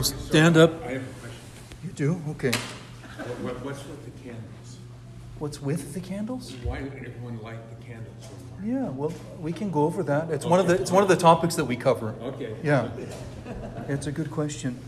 Well, 0.00 0.04
stand 0.08 0.56
up. 0.56 0.82
I 0.82 0.92
have 0.92 1.02
a 1.02 1.04
question. 1.20 1.40
You 1.84 1.90
do? 1.90 2.22
Okay. 2.30 2.52
What- 2.52 3.40
what- 3.40 3.64
What's 3.66 3.86
with 3.86 4.02
the 4.06 4.10
candles? 4.22 4.78
What's 5.38 5.60
with 5.60 5.92
the 5.92 6.00
candles? 6.00 6.54
Why 6.64 6.80
did 6.80 6.94
everyone 6.94 7.38
light 7.42 7.58
the 7.68 7.84
candles 7.84 8.14
so? 8.22 8.28
Yeah, 8.64 8.88
well, 8.88 9.12
we 9.38 9.52
can 9.52 9.70
go 9.70 9.82
over 9.82 10.02
that. 10.04 10.30
It's 10.30 10.46
one 10.46 10.58
of 10.58 10.68
the 10.68 10.80
it's 10.80 10.90
one 10.90 11.02
of 11.02 11.10
the 11.10 11.16
topics 11.16 11.54
that 11.56 11.66
we 11.66 11.76
cover. 11.76 12.14
Okay. 12.22 12.56
Yeah. 12.62 12.88
It's 13.88 14.06
a 14.06 14.12
good 14.12 14.30
question. 14.30 14.78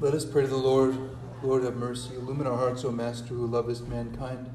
Let 0.00 0.12
us 0.12 0.24
pray 0.24 0.42
to 0.42 0.48
the 0.48 0.56
Lord. 0.56 0.96
Lord, 1.40 1.62
have 1.62 1.76
mercy. 1.76 2.16
Illumine 2.16 2.48
our 2.48 2.56
hearts, 2.56 2.84
O 2.84 2.90
Master, 2.90 3.32
who 3.34 3.46
lovest 3.46 3.86
mankind, 3.86 4.50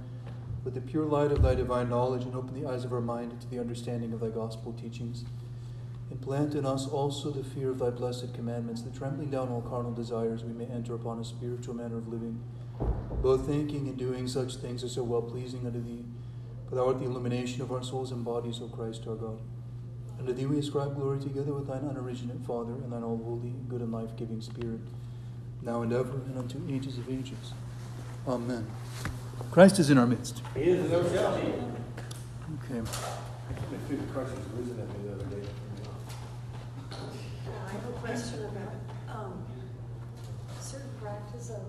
with 0.66 0.74
the 0.74 0.82
pure 0.82 1.06
light 1.06 1.32
of 1.32 1.42
thy 1.44 1.56
divine 1.56 1.88
knowledge, 1.90 2.24
and 2.24 2.36
open 2.36 2.62
the 2.62 2.68
eyes 2.70 2.84
of 2.84 2.92
our 2.92 3.00
mind 3.00 3.40
to 3.40 3.50
the 3.50 3.58
understanding 3.60 4.12
of 4.12 4.20
thy 4.20 4.30
gospel 4.30 4.74
teachings. 4.74 5.24
And 6.12 6.22
plant 6.22 6.56
in 6.56 6.66
us 6.66 6.86
also 6.88 7.32
the 7.32 7.44
fear 7.44 7.72
of 7.72 7.80
thy 7.80 7.90
blessed 7.90 8.34
commandments, 8.34 8.82
that 8.82 8.94
trampling 8.94 9.32
down 9.32 9.48
all 9.48 9.62
carnal 9.62 9.94
desires, 9.94 10.44
we 10.44 10.52
may 10.52 10.66
enter 10.66 10.94
upon 10.94 11.20
a 11.20 11.24
spiritual 11.24 11.74
manner 11.74 11.98
of 11.98 12.10
living, 12.10 12.44
both 13.22 13.48
thinking 13.48 13.88
and 13.88 13.98
doing 13.98 14.28
such 14.28 14.58
things 14.58 14.84
as 14.84 14.98
are 14.98 15.04
well 15.04 15.22
pleasing 15.22 15.66
unto 15.66 15.82
thee. 15.82 16.04
For 16.68 16.76
thou 16.76 16.88
art 16.88 17.00
the 17.00 17.06
illumination 17.06 17.62
of 17.62 17.72
our 17.72 17.82
souls 17.82 18.12
and 18.12 18.26
bodies, 18.26 18.60
O 18.62 18.68
Christ 18.68 19.08
our 19.08 19.16
God. 19.16 19.40
Unto 20.20 20.34
thee 20.34 20.46
we 20.46 20.60
ascribe 20.60 20.96
glory 20.96 21.20
together 21.20 21.54
with 21.54 21.68
thine 21.68 21.82
unoriginate 21.82 22.46
Father 22.46 22.74
and 22.74 22.92
thine 22.92 23.04
all 23.04 23.18
holy, 23.18 23.56
good, 23.70 23.82
and 23.82 23.92
life 23.92 24.16
giving 24.18 24.42
Spirit, 24.42 24.82
now 25.62 25.82
and 25.82 25.94
ever, 25.94 26.22
and 26.28 26.38
unto 26.38 26.62
ages 26.70 26.98
of 26.98 27.10
ages. 27.10 27.54
Amen. 28.28 28.68
Christ 29.50 29.80
is 29.80 29.90
in 29.90 29.98
our 29.98 30.06
midst. 30.06 30.42
He 30.56 30.62
is, 30.62 30.92
no. 30.92 31.00
Okay. 31.00 32.82
The 33.90 33.96
Christ 34.14 34.32
was 34.36 34.46
risen 34.56 34.80
at 34.80 34.88
me 34.90 35.08
the 35.08 35.14
other 35.14 35.26
day. 35.26 35.48
I 36.92 37.74
have 37.74 37.86
a 37.90 38.00
question 38.12 38.46
about, 38.46 38.74
um, 39.10 39.46
certain 40.60 40.90
practice 41.02 41.50
of 41.50 41.62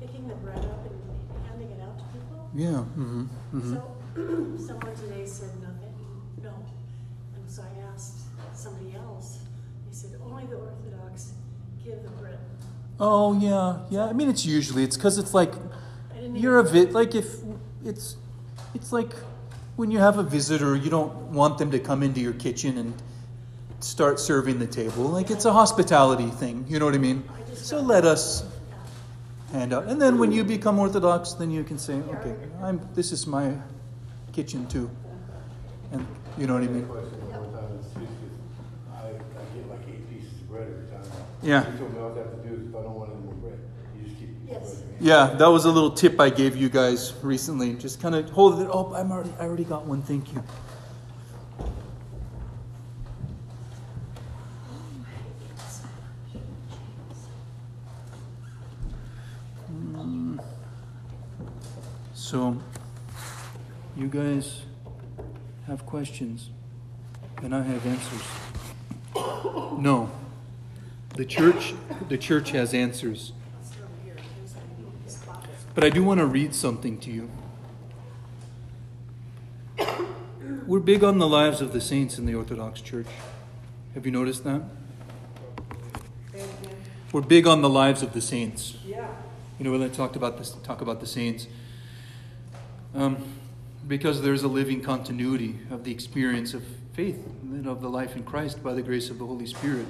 picking 0.00 0.28
the 0.28 0.34
bread 0.36 0.58
up 0.58 0.86
and 0.86 1.46
handing 1.46 1.70
it 1.70 1.82
out 1.82 1.98
to 1.98 2.04
people. 2.04 2.50
Yeah. 2.54 2.84
Mm-hmm. 2.96 3.22
Mm-hmm. 3.54 3.74
So, 3.74 3.96
someone 4.66 4.96
today 4.96 5.26
said 5.26 5.50
nothing, 5.60 5.94
no. 6.42 6.54
And 7.34 7.50
so 7.50 7.62
I 7.62 7.92
asked 7.92 8.18
somebody 8.54 8.94
else, 8.96 9.40
they 9.88 9.94
said, 9.94 10.18
only 10.24 10.46
the 10.46 10.56
Orthodox 10.56 11.32
give 11.84 12.02
the 12.02 12.10
bread. 12.10 12.38
Oh 13.00 13.38
yeah, 13.38 13.78
yeah. 13.90 14.06
I 14.06 14.12
mean, 14.12 14.28
it's 14.28 14.44
usually 14.44 14.82
it's 14.82 14.96
because 14.96 15.18
it's 15.18 15.32
like 15.32 15.52
you're 16.34 16.58
a 16.58 16.64
vid. 16.64 16.92
Like 16.92 17.14
if 17.14 17.36
it's 17.84 18.16
it's 18.74 18.92
like 18.92 19.12
when 19.76 19.92
you 19.92 19.98
have 19.98 20.18
a 20.18 20.24
visitor, 20.24 20.74
you 20.74 20.90
don't 20.90 21.14
want 21.30 21.58
them 21.58 21.70
to 21.70 21.78
come 21.78 22.02
into 22.02 22.20
your 22.20 22.32
kitchen 22.32 22.76
and 22.76 22.94
start 23.80 24.18
serving 24.20 24.58
the 24.58 24.66
table. 24.66 25.04
Like 25.04 25.30
it's 25.30 25.44
a 25.44 25.52
hospitality 25.52 26.28
thing. 26.30 26.64
You 26.68 26.78
know 26.78 26.84
what 26.84 26.94
I 26.94 26.98
mean? 26.98 27.22
So 27.54 27.80
let 27.80 28.04
us 28.04 28.44
hand 29.52 29.72
out, 29.72 29.84
and 29.86 30.00
then 30.00 30.18
when 30.18 30.30
you 30.32 30.44
become 30.44 30.78
Orthodox, 30.78 31.32
then 31.32 31.50
you 31.50 31.64
can 31.64 31.78
say, 31.78 31.94
okay, 31.94 32.34
I'm. 32.62 32.80
This 32.94 33.12
is 33.12 33.26
my 33.26 33.54
kitchen 34.32 34.66
too, 34.68 34.90
and 35.92 36.06
you 36.36 36.46
know 36.46 36.54
what 36.54 36.62
I 36.62 36.66
mean. 36.68 36.84
Question 36.86 37.18
one 37.30 37.52
time 37.52 37.70
in 37.72 37.78
the 37.78 37.88
streets, 37.88 38.12
'cause 38.20 38.94
I, 38.94 39.06
I 39.08 39.56
get 39.56 39.68
like 39.70 39.80
eight 39.88 40.08
pieces 40.10 40.32
of 40.40 40.48
bread 40.50 40.68
every 40.68 40.86
time. 40.86 41.02
Yeah. 41.42 41.70
He 41.72 41.78
told 41.78 41.92
me 41.94 41.98
all 42.00 42.12
I 42.12 42.18
have 42.18 42.42
to 42.42 42.48
do 42.48 42.54
is 42.54 42.68
if 42.68 42.76
I 42.76 42.82
don't 42.82 42.94
want 42.94 43.10
any 43.12 43.20
more 43.22 43.34
bread, 43.34 43.58
you 43.96 44.06
just 44.06 44.18
keep 44.20 44.46
the 44.46 44.52
Yes. 44.52 44.74
bread. 44.74 44.96
Yeah, 45.00 45.26
that 45.38 45.46
was 45.48 45.64
a 45.64 45.70
little 45.70 45.90
tip 45.92 46.20
I 46.20 46.30
gave 46.30 46.56
you 46.56 46.68
guys 46.68 47.14
recently. 47.22 47.74
Just 47.74 48.00
kind 48.00 48.14
of 48.14 48.28
hold 48.30 48.60
it. 48.60 48.68
Oh, 48.70 48.92
I'm 48.94 49.10
already. 49.12 49.32
I 49.40 49.44
already 49.44 49.64
got 49.64 49.86
one. 49.86 50.02
Thank 50.02 50.32
you. 50.32 50.42
So, 62.28 62.58
you 63.96 64.06
guys 64.06 64.60
have 65.66 65.86
questions, 65.86 66.50
and 67.38 67.54
I 67.54 67.62
have 67.62 67.86
answers. 67.86 68.22
No, 69.80 70.10
the 71.16 71.24
church. 71.24 71.72
The 72.10 72.18
church 72.18 72.50
has 72.50 72.74
answers. 72.74 73.32
It's 73.62 73.72
over 73.72 73.88
here, 74.04 74.14
here's 74.36 74.52
this 75.06 75.16
box. 75.24 75.48
But 75.74 75.84
I 75.84 75.88
do 75.88 76.04
want 76.04 76.20
to 76.20 76.26
read 76.26 76.54
something 76.54 76.98
to 76.98 77.10
you. 77.10 77.30
We're 80.66 80.80
big 80.80 81.02
on 81.02 81.16
the 81.16 81.26
lives 81.26 81.62
of 81.62 81.72
the 81.72 81.80
saints 81.80 82.18
in 82.18 82.26
the 82.26 82.34
Orthodox 82.34 82.82
Church. 82.82 83.06
Have 83.94 84.04
you 84.04 84.12
noticed 84.12 84.44
that? 84.44 84.64
We're 87.10 87.22
big 87.22 87.46
on 87.46 87.62
the 87.62 87.70
lives 87.70 88.02
of 88.02 88.12
the 88.12 88.20
saints. 88.20 88.76
Yeah. 88.84 89.08
You 89.58 89.64
know 89.64 89.72
when 89.72 89.82
I 89.82 89.88
talked 89.88 90.14
about 90.14 90.36
this, 90.36 90.50
talk 90.62 90.82
about 90.82 91.00
the 91.00 91.06
saints, 91.06 91.46
um, 92.94 93.16
because 93.86 94.22
there's 94.22 94.42
a 94.42 94.48
living 94.48 94.80
continuity 94.80 95.58
of 95.70 95.84
the 95.84 95.92
experience 95.92 96.54
of 96.54 96.62
faith 96.92 97.24
and 97.42 97.66
of 97.66 97.80
the 97.80 97.88
life 97.88 98.16
in 98.16 98.22
Christ 98.22 98.62
by 98.62 98.72
the 98.74 98.82
grace 98.82 99.10
of 99.10 99.18
the 99.18 99.26
Holy 99.26 99.46
Spirit, 99.46 99.86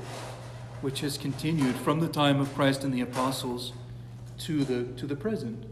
which 0.80 1.00
has 1.00 1.18
continued 1.18 1.74
from 1.76 2.00
the 2.00 2.08
time 2.08 2.40
of 2.40 2.54
Christ 2.54 2.84
and 2.84 2.92
the 2.92 3.00
apostles 3.00 3.72
to 4.38 4.64
the 4.64 4.84
to 4.98 5.06
the 5.06 5.16
present. 5.16 5.64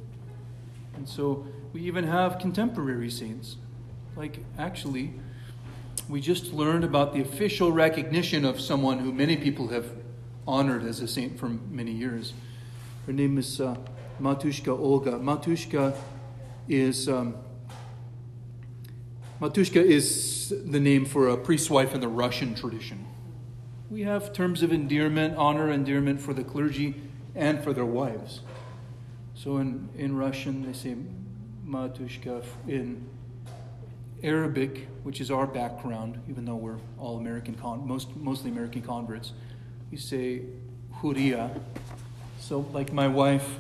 And 0.97 1.09
so 1.09 1.47
we 1.73 1.83
even 1.83 2.05
have 2.05 2.39
contemporary 2.39 3.11
saints. 3.11 3.57
Like 4.17 4.41
actually, 4.59 5.13
we 6.09 6.21
just 6.21 6.53
learned 6.53 6.85
about 6.85 7.13
the 7.13 7.21
official 7.21 7.71
recognition 7.71 8.45
of 8.45 8.61
someone 8.61 8.99
who 8.99 9.13
many 9.13 9.37
people 9.37 9.69
have 9.69 9.87
honored 10.47 10.85
as 10.85 11.01
a 11.01 11.09
saint 11.09 11.39
for 11.39 11.49
many 11.49 11.93
years. 11.93 12.33
Her 13.07 13.13
name 13.13 13.39
is 13.39 13.61
uh, 13.61 13.77
Matushka 14.21 14.69
Olga. 14.69 15.13
Matushka 15.13 15.95
is 16.69 17.09
um, 17.09 17.35
Matushka 19.41 19.83
is 19.83 20.55
the 20.65 20.81
name 20.81 21.05
for 21.05 21.29
a 21.29 21.37
priest's 21.37 21.69
wife 21.69 21.95
in 21.95 22.01
the 22.01 22.09
Russian 22.09 22.55
tradition. 22.55 23.07
We 23.91 24.03
have 24.03 24.33
terms 24.33 24.63
of 24.63 24.73
endearment, 24.73 25.37
honor, 25.37 25.71
endearment 25.71 26.21
for 26.21 26.33
the 26.33 26.43
clergy 26.43 27.03
and 27.35 27.63
for 27.63 27.73
their 27.73 27.85
wives. 27.85 28.41
So 29.35 29.59
in, 29.59 29.91
in 29.97 30.17
Russian, 30.17 30.67
they 30.67 30.73
say 30.73 30.97
Matushka. 31.67 32.45
In 32.67 33.07
Arabic, 34.23 34.89
which 35.03 35.21
is 35.21 35.31
our 35.31 35.47
background, 35.47 36.19
even 36.29 36.47
though 36.47 36.57
we're 36.57 36.79
all 36.99 37.19
American, 37.19 37.55
con- 37.55 37.87
most, 37.87 38.17
mostly 38.17 38.51
American 38.51 38.81
converts, 38.83 39.33
we 39.91 39.99
say 39.99 40.43
Khouria. 40.95 41.61
So, 42.41 42.61
like 42.73 42.93
my 42.93 43.07
wife, 43.07 43.59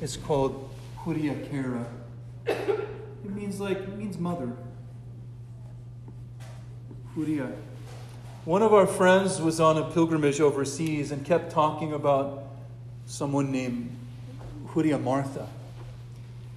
it's 0.00 0.16
called 0.16 0.70
Khouria 0.98 1.50
Kara. 1.50 1.86
It 3.24 3.30
means 3.30 3.60
like, 3.60 3.78
it 3.78 3.96
means 3.96 4.18
mother. 4.18 4.52
Khouria. 7.14 7.52
One 8.44 8.62
of 8.62 8.74
our 8.74 8.86
friends 8.86 9.40
was 9.40 9.60
on 9.60 9.78
a 9.78 9.84
pilgrimage 9.90 10.40
overseas 10.40 11.12
and 11.12 11.24
kept 11.24 11.52
talking 11.52 11.92
about 11.92 12.44
someone 13.06 13.52
named 13.52 13.96
Khouria 14.66 15.00
Martha. 15.00 15.48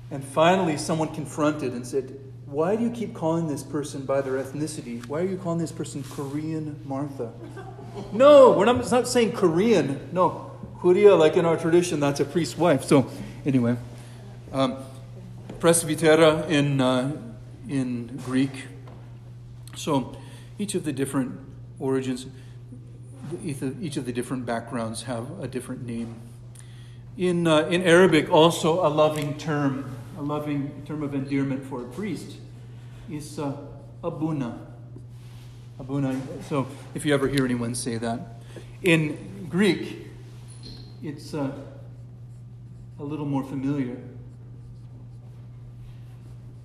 And 0.09 0.23
finally, 0.23 0.77
someone 0.77 1.13
confronted 1.13 1.73
and 1.73 1.85
said, 1.85 2.17
Why 2.45 2.75
do 2.75 2.83
you 2.83 2.89
keep 2.89 3.13
calling 3.13 3.47
this 3.47 3.63
person 3.63 4.05
by 4.05 4.21
their 4.21 4.41
ethnicity? 4.41 5.05
Why 5.07 5.21
are 5.21 5.27
you 5.27 5.37
calling 5.37 5.59
this 5.59 5.71
person 5.71 6.03
Korean 6.03 6.79
Martha? 6.85 7.33
no, 8.13 8.53
we're 8.53 8.65
not, 8.65 8.77
it's 8.77 8.91
not 8.91 9.07
saying 9.07 9.33
Korean. 9.33 10.09
No, 10.11 10.51
Khouria, 10.79 11.17
like 11.17 11.37
in 11.37 11.45
our 11.45 11.57
tradition, 11.57 11.99
that's 11.99 12.19
a 12.19 12.25
priest's 12.25 12.57
wife. 12.57 12.83
So, 12.83 13.09
anyway, 13.45 13.75
um, 14.51 14.77
presbytera 15.65 16.47
in, 16.47 16.79
uh, 16.79 17.11
in 17.67 18.21
Greek. 18.23 18.67
So, 19.75 20.15
each 20.59 20.75
of 20.75 20.83
the 20.83 20.93
different 20.93 21.39
origins, 21.79 22.27
each 23.43 23.97
of- 23.97 24.05
the 24.05 24.13
different 24.13 24.45
backgrounds 24.45 25.03
have 25.03 25.25
a 25.41 25.47
different 25.47 25.83
name. 25.83 26.17
In, 27.17 27.47
uh, 27.47 27.61
in 27.61 27.81
Arabic, 27.81 28.29
also 28.29 28.85
a 28.85 28.89
loving 28.89 29.39
term, 29.39 29.85
a 30.19 30.21
loving 30.21 30.83
term 30.85 31.01
of 31.01 31.15
endearment 31.15 31.63
for 31.63 31.81
a 31.81 31.85
priest 31.85 32.37
is 33.09 33.39
uh, 33.39 33.57
abuna. 34.03 34.59
Abuna. 35.79 36.21
So 36.47 36.67
if 36.93 37.07
you 37.07 37.13
ever 37.15 37.27
hear 37.27 37.43
anyone 37.43 37.73
say 37.73 37.97
that. 37.97 38.39
In 38.83 39.47
Greek, 39.49 40.11
it's 41.01 41.33
uh, 41.33 41.57
a 42.99 43.03
little 43.03 43.25
more 43.25 43.43
familiar. 43.43 43.97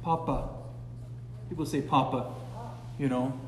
Papa. 0.03 0.49
People 1.49 1.67
say 1.67 1.81
Papa, 1.83 2.33
you 2.99 3.09
know. 3.09 3.39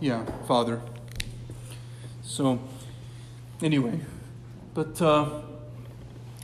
Yeah, 0.00 0.24
Father. 0.46 0.80
So, 2.22 2.58
anyway, 3.62 4.00
but 4.74 5.00
uh, 5.00 5.42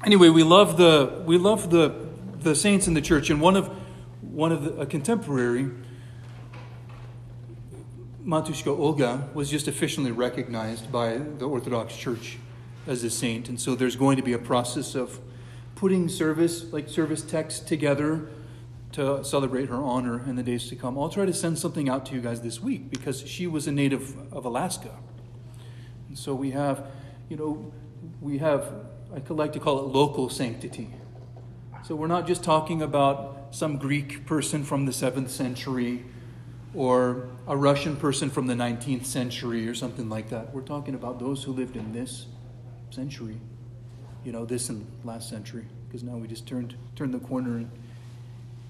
anyway, 0.05 0.31
we 0.31 0.43
love 0.43 0.77
the 0.77 1.23
we 1.27 1.37
love 1.37 1.71
the 1.71 2.07
the 2.41 2.55
saints 2.55 2.87
in 2.87 2.95
the 2.95 3.03
church, 3.03 3.31
and 3.31 3.41
one 3.41 3.57
of 3.57 3.69
one 4.21 4.53
of 4.53 4.65
the, 4.65 4.81
a 4.81 4.87
contemporary 4.87 5.71
Matushka 8.25 8.69
Olga 8.69 9.29
was 9.35 9.51
just 9.51 9.69
officially 9.69 10.13
recognized 10.13 10.91
by 10.93 11.19
the 11.19 11.47
Orthodox 11.47 11.97
Church 11.97 12.39
as 12.87 13.05
a 13.05 13.11
saint, 13.11 13.49
and 13.49 13.61
so 13.61 13.75
there's 13.75 13.97
going 13.97 14.17
to 14.17 14.23
be 14.23 14.33
a 14.33 14.39
process 14.39 14.95
of 14.95 15.21
putting 15.75 16.09
service, 16.09 16.73
like 16.73 16.89
service 16.89 17.23
text, 17.23 17.67
together 17.67 18.29
to 18.93 19.25
celebrate 19.25 19.69
her 19.69 19.77
honor 19.77 20.23
in 20.29 20.37
the 20.37 20.43
days 20.43 20.69
to 20.69 20.77
come. 20.77 20.99
I'll 20.99 21.09
try 21.09 21.25
to 21.25 21.33
send 21.33 21.59
something 21.59 21.89
out 21.89 22.07
to 22.07 22.15
you 22.15 22.21
guys 22.21 22.43
this 22.43 22.61
week 22.61 22.91
because 22.91 23.27
she 23.27 23.47
was 23.47 23.67
a 23.67 23.73
native 23.73 24.15
of 24.33 24.45
Alaska. 24.45 24.91
And 26.09 26.19
so 26.19 26.35
we 26.35 26.51
have, 26.51 26.87
you 27.29 27.37
know, 27.37 27.73
we 28.21 28.39
have, 28.39 28.73
I 29.15 29.21
could 29.21 29.37
like 29.37 29.53
to 29.55 29.61
call 29.61 29.79
it 29.81 29.87
local 29.95 30.29
sanctity. 30.29 30.91
So 31.85 31.95
we're 31.95 32.07
not 32.07 32.27
just 32.27 32.45
talking 32.45 32.83
about 32.83 33.49
some 33.51 33.77
Greek 33.77 34.27
person 34.27 34.63
from 34.63 34.87
the 34.87 34.93
7th 34.93 35.31
century 35.31 36.05
or 36.75 37.29
a 37.47 37.57
Russian 37.57 37.97
person 37.97 38.31
from 38.31 38.47
the 38.47 38.55
19th 38.55 39.05
century 39.05 39.69
or 39.69 39.75
something 39.75 40.09
like 40.09 40.29
that. 40.31 40.55
We're 40.55 40.63
talking 40.63 40.95
about 40.95 41.19
those 41.19 41.43
who 41.43 41.53
lived 41.53 41.77
in 41.77 41.93
this 41.93 42.27
century, 42.91 43.39
you 44.25 44.33
know, 44.33 44.45
this 44.45 44.69
and 44.69 44.87
last 45.05 45.29
century, 45.29 45.67
because 45.89 46.03
now 46.03 46.17
we 46.17 46.29
just 46.29 46.47
turned, 46.47 46.77
turned 46.95 47.13
the 47.13 47.19
corner 47.19 47.67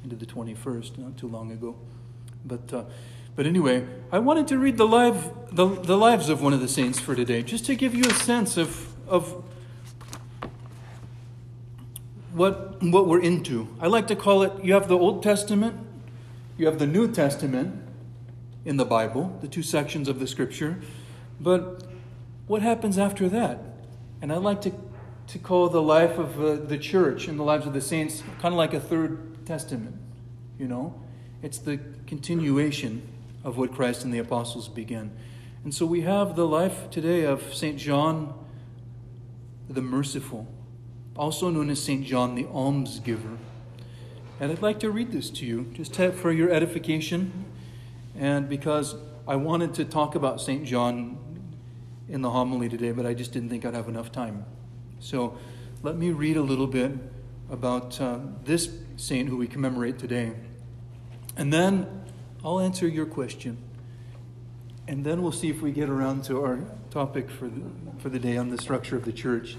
into 0.05 0.17
the 0.17 0.27
21st 0.27 0.99
not 0.99 1.17
too 1.17 1.29
long 1.29 1.53
ago. 1.53 1.77
But, 2.45 2.73
uh, 2.73 2.85
but 3.37 3.47
anyway, 3.47 3.87
I 4.11 4.19
wanted 4.19 4.49
to 4.49 4.59
read 4.59 4.77
the, 4.77 4.87
live, 4.87 5.31
the, 5.53 5.67
the 5.67 5.97
lives 5.97 6.29
of 6.29 6.43
one 6.43 6.53
of 6.53 6.61
the 6.61 6.69
saints 6.69 6.99
for 6.99 7.15
today, 7.15 7.43
just 7.43 7.65
to 7.67 7.75
give 7.75 7.95
you 7.95 8.05
a 8.05 8.15
sense 8.15 8.57
of, 8.57 8.93
of 9.09 9.45
what, 12.33 12.83
what 12.83 13.07
we're 13.07 13.21
into. 13.21 13.69
I 13.81 13.87
like 13.87 14.07
to 14.09 14.17
call 14.17 14.43
it 14.43 14.65
you 14.65 14.75
have 14.75 14.89
the 14.89 14.99
Old 14.99 15.23
Testament, 15.23 15.87
you 16.59 16.67
have 16.67 16.79
the 16.79 16.87
New 16.87 17.11
Testament 17.11 17.81
in 18.65 18.77
the 18.77 18.85
Bible, 18.85 19.39
the 19.41 19.49
two 19.49 19.63
sections 19.63 20.09
of 20.09 20.19
the 20.19 20.27
scripture, 20.27 20.81
but 21.41 21.85
what 22.47 22.63
happens 22.63 22.99
after 22.99 23.29
that? 23.29 23.61
And 24.21 24.33
I 24.33 24.37
like 24.37 24.61
to, 24.63 24.73
to 25.29 25.39
call 25.39 25.69
the 25.69 25.83
life 25.83 26.19
of 26.19 26.41
uh, 26.41 26.55
the 26.57 26.79
church 26.79 27.27
and 27.27 27.39
the 27.39 27.43
lives 27.43 27.67
of 27.67 27.73
the 27.73 27.81
saints 27.81 28.23
kind 28.41 28.53
of 28.53 28.59
like 28.59 28.75
a 28.75 28.81
third 28.81 29.32
testament, 29.45 29.97
you 30.59 30.67
know? 30.67 31.01
It's 31.43 31.59
the 31.59 31.79
continuation 32.07 33.03
of 33.45 33.57
what 33.59 33.73
Christ 33.73 34.05
and 34.05 34.15
the 34.15 34.19
apostles 34.19 34.69
began. 34.69 35.11
And 35.65 35.75
so 35.75 35.87
we 35.87 36.03
have 36.03 36.37
the 36.37 36.47
life 36.47 36.91
today 36.91 37.25
of 37.25 37.55
St. 37.55 37.79
John 37.79 38.35
the 39.69 39.83
Merciful 39.83 40.47
also 41.17 41.51
known 41.51 41.71
as 41.71 41.83
St. 41.83 42.05
John 42.05 42.35
the 42.35 42.45
Almsgiver. 42.45 43.37
And 44.41 44.51
I'd 44.51 44.63
like 44.63 44.81
to 44.81 44.91
read 44.91 45.13
this 45.13 45.31
to 45.31 45.47
you, 45.47 45.71
just 45.73 45.95
for 45.95 46.33
your 46.33 46.51
edification, 46.51 47.45
and 48.17 48.49
because 48.49 48.97
I 49.29 49.37
wanted 49.37 49.75
to 49.75 49.85
talk 49.85 50.15
about 50.15 50.41
St. 50.41 50.65
John 50.65 51.19
in 52.09 52.23
the 52.23 52.31
homily 52.31 52.69
today, 52.69 52.93
but 52.93 53.07
I 53.07 53.15
just 53.15 53.33
didn't 53.33 53.51
think 53.51 53.65
I'd 53.65 53.75
have 53.75 53.89
enough 53.89 54.11
time. 54.11 54.45
So 54.99 55.39
let 55.83 55.97
me 55.97 56.11
read 56.11 56.37
a 56.37 56.43
little 56.43 56.67
bit 56.67 56.93
about 57.53 58.01
uh, 58.01 58.19
this 58.45 58.71
saint 58.97 59.29
who 59.29 59.37
we 59.37 59.47
commemorate 59.47 59.99
today. 59.99 60.33
And 61.37 61.53
then 61.53 62.05
I'll 62.43 62.59
answer 62.59 62.89
your 62.89 63.07
question. 63.07 63.59
And 64.89 65.05
then 65.05 65.23
we'll 65.23 65.33
see 65.33 65.51
if 65.51 65.61
we 65.61 65.71
get 65.71 65.89
around 65.89 66.25
to 66.25 66.43
our 66.43 66.61
topic 66.91 67.31
for 67.31 67.47
the, 67.47 67.63
for 67.99 68.09
the 68.09 68.19
day 68.19 68.37
on 68.37 68.49
the 68.49 68.59
structure 68.61 68.97
of 68.97 69.05
the 69.05 69.13
church. 69.13 69.57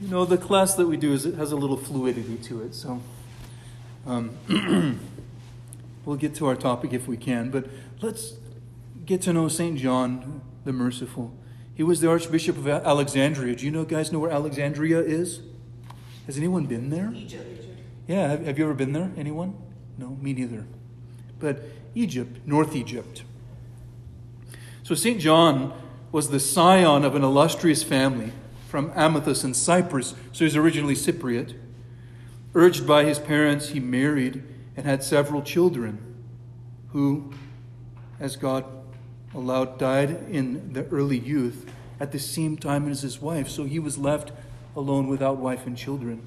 You 0.00 0.08
know, 0.08 0.24
the 0.24 0.38
class 0.38 0.74
that 0.74 0.86
we 0.86 0.96
do 0.96 1.12
is 1.12 1.26
it 1.26 1.34
has 1.34 1.50
a 1.50 1.56
little 1.56 1.76
fluidity 1.76 2.36
to 2.36 2.62
it, 2.62 2.74
so 2.74 3.02
um, 4.06 4.30
we'll 6.04 6.16
get 6.16 6.36
to 6.36 6.46
our 6.46 6.54
topic 6.54 6.92
if 6.92 7.08
we 7.08 7.16
can. 7.16 7.50
But 7.50 7.66
let's 8.00 8.34
get 9.04 9.22
to 9.22 9.32
know 9.32 9.48
Saint 9.48 9.78
John 9.78 10.40
the 10.64 10.72
Merciful. 10.72 11.34
He 11.74 11.82
was 11.82 12.00
the 12.00 12.08
Archbishop 12.08 12.58
of 12.58 12.68
Alexandria. 12.68 13.56
Do 13.56 13.64
you 13.64 13.72
know, 13.72 13.84
guys, 13.84 14.12
know 14.12 14.20
where 14.20 14.30
Alexandria 14.30 15.00
is? 15.00 15.40
Has 16.28 16.36
anyone 16.36 16.66
been 16.66 16.90
there? 16.90 17.10
Egypt. 17.14 17.64
Yeah, 18.06 18.28
have, 18.28 18.44
have 18.44 18.58
you 18.58 18.64
ever 18.64 18.74
been 18.74 18.92
there? 18.92 19.10
Anyone? 19.16 19.56
No, 19.96 20.10
me 20.20 20.34
neither. 20.34 20.66
But 21.40 21.62
Egypt, 21.94 22.40
North 22.44 22.76
Egypt. 22.76 23.24
So 24.82 24.94
St. 24.94 25.18
John 25.18 25.72
was 26.12 26.28
the 26.28 26.38
scion 26.38 27.02
of 27.06 27.14
an 27.14 27.24
illustrious 27.24 27.82
family 27.82 28.32
from 28.68 28.92
Amathus 28.94 29.42
in 29.42 29.54
Cyprus, 29.54 30.14
so 30.32 30.44
he's 30.44 30.54
originally 30.54 30.94
Cypriot. 30.94 31.54
Urged 32.54 32.86
by 32.86 33.04
his 33.04 33.18
parents, 33.18 33.70
he 33.70 33.80
married 33.80 34.42
and 34.76 34.84
had 34.84 35.02
several 35.02 35.40
children 35.40 35.98
who, 36.88 37.32
as 38.20 38.36
God 38.36 38.66
allowed, 39.34 39.78
died 39.78 40.10
in 40.28 40.74
the 40.74 40.84
early 40.88 41.18
youth 41.18 41.72
at 41.98 42.12
the 42.12 42.18
same 42.18 42.58
time 42.58 42.86
as 42.86 43.00
his 43.00 43.18
wife, 43.18 43.48
so 43.48 43.64
he 43.64 43.78
was 43.78 43.96
left 43.96 44.30
alone 44.78 45.08
without 45.08 45.38
wife 45.38 45.66
and 45.66 45.76
children. 45.76 46.24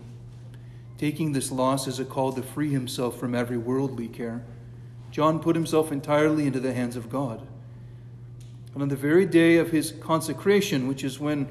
Taking 0.97 1.31
this 1.31 1.51
loss 1.51 1.87
as 1.87 1.99
a 1.99 2.05
call 2.05 2.33
to 2.33 2.43
free 2.43 2.71
himself 2.71 3.17
from 3.17 3.33
every 3.33 3.57
worldly 3.57 4.07
care, 4.07 4.43
John 5.09 5.39
put 5.39 5.55
himself 5.55 5.91
entirely 5.91 6.45
into 6.45 6.59
the 6.59 6.73
hands 6.73 6.95
of 6.95 7.09
God. 7.09 7.47
And 8.73 8.83
on 8.83 8.89
the 8.89 8.95
very 8.95 9.25
day 9.25 9.57
of 9.57 9.71
his 9.71 9.91
consecration, 9.91 10.87
which 10.87 11.03
is 11.03 11.19
when 11.19 11.47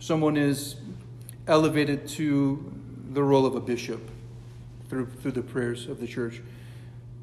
someone 0.00 0.36
is 0.36 0.76
elevated 1.46 2.08
to 2.08 2.72
the 3.10 3.22
role 3.22 3.46
of 3.46 3.54
a 3.54 3.60
bishop 3.60 4.10
through, 4.88 5.06
through 5.06 5.32
the 5.32 5.42
prayers 5.42 5.86
of 5.86 6.00
the 6.00 6.06
church. 6.06 6.40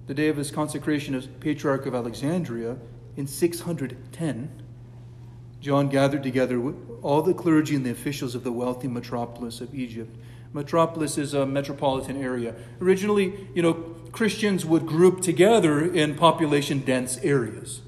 The 0.07 0.13
day 0.13 0.27
of 0.29 0.37
his 0.37 0.51
consecration 0.51 1.15
as 1.15 1.27
Patriarch 1.39 1.85
of 1.85 1.95
Alexandria 1.95 2.77
in 3.17 3.27
610, 3.27 4.64
John 5.65 5.89
gathered 5.89 6.21
together 6.21 6.61
all 7.01 7.23
the 7.23 7.33
clergy 7.33 7.75
and 7.75 7.83
the 7.83 7.89
officials 7.89 8.35
of 8.35 8.43
the 8.43 8.51
wealthy 8.51 8.87
metropolis 8.87 9.61
of 9.61 9.73
Egypt. 9.73 10.15
Metropolis 10.53 11.17
is 11.17 11.33
a 11.33 11.43
metropolitan 11.43 12.21
area. 12.21 12.53
Originally, 12.79 13.47
you 13.55 13.63
know, 13.63 13.73
Christians 14.11 14.63
would 14.63 14.85
group 14.85 15.21
together 15.21 15.83
in 15.83 16.13
population 16.13 16.81
dense 16.81 17.17
areas. 17.23 17.81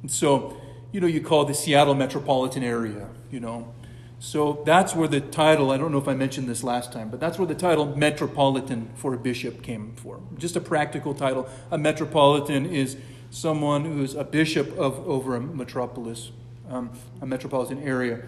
And 0.00 0.12
so, 0.12 0.56
you 0.92 1.00
know, 1.00 1.08
you 1.08 1.20
call 1.20 1.44
the 1.44 1.54
Seattle 1.54 1.96
metropolitan 1.96 2.62
area, 2.62 3.08
you 3.32 3.40
know, 3.40 3.74
so 4.20 4.62
that's 4.64 4.94
where 4.94 5.08
the 5.08 5.20
title, 5.20 5.72
I 5.72 5.78
don't 5.78 5.90
know 5.90 5.98
if 5.98 6.06
I 6.06 6.14
mentioned 6.14 6.48
this 6.48 6.62
last 6.62 6.92
time, 6.92 7.10
but 7.10 7.18
that's 7.18 7.36
where 7.36 7.48
the 7.48 7.56
title 7.56 7.96
metropolitan 7.96 8.90
for 8.94 9.12
a 9.12 9.18
bishop 9.18 9.64
came 9.64 9.96
from. 9.96 10.36
Just 10.38 10.54
a 10.54 10.60
practical 10.60 11.14
title. 11.14 11.48
A 11.72 11.78
metropolitan 11.78 12.64
is 12.64 12.96
someone 13.30 13.86
who's 13.86 14.14
a 14.14 14.22
bishop 14.22 14.78
of 14.78 15.04
over 15.08 15.34
a 15.34 15.40
metropolis, 15.40 16.30
um, 16.72 16.90
a 17.20 17.26
metropolitan 17.26 17.82
area. 17.82 18.22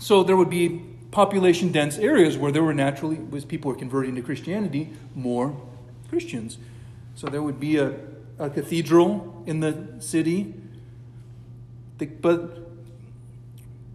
So 0.00 0.24
there 0.24 0.36
would 0.36 0.50
be 0.50 0.82
population 1.10 1.70
dense 1.70 1.98
areas 1.98 2.36
where 2.36 2.50
there 2.50 2.64
were 2.64 2.74
naturally, 2.74 3.20
as 3.36 3.44
people 3.44 3.70
were 3.70 3.78
converting 3.78 4.16
to 4.16 4.22
Christianity, 4.22 4.90
more 5.14 5.60
Christians. 6.08 6.58
So 7.14 7.28
there 7.28 7.42
would 7.42 7.60
be 7.60 7.76
a, 7.76 7.94
a 8.38 8.50
cathedral 8.50 9.44
in 9.46 9.60
the 9.60 9.94
city, 10.00 10.54
but 12.20 12.64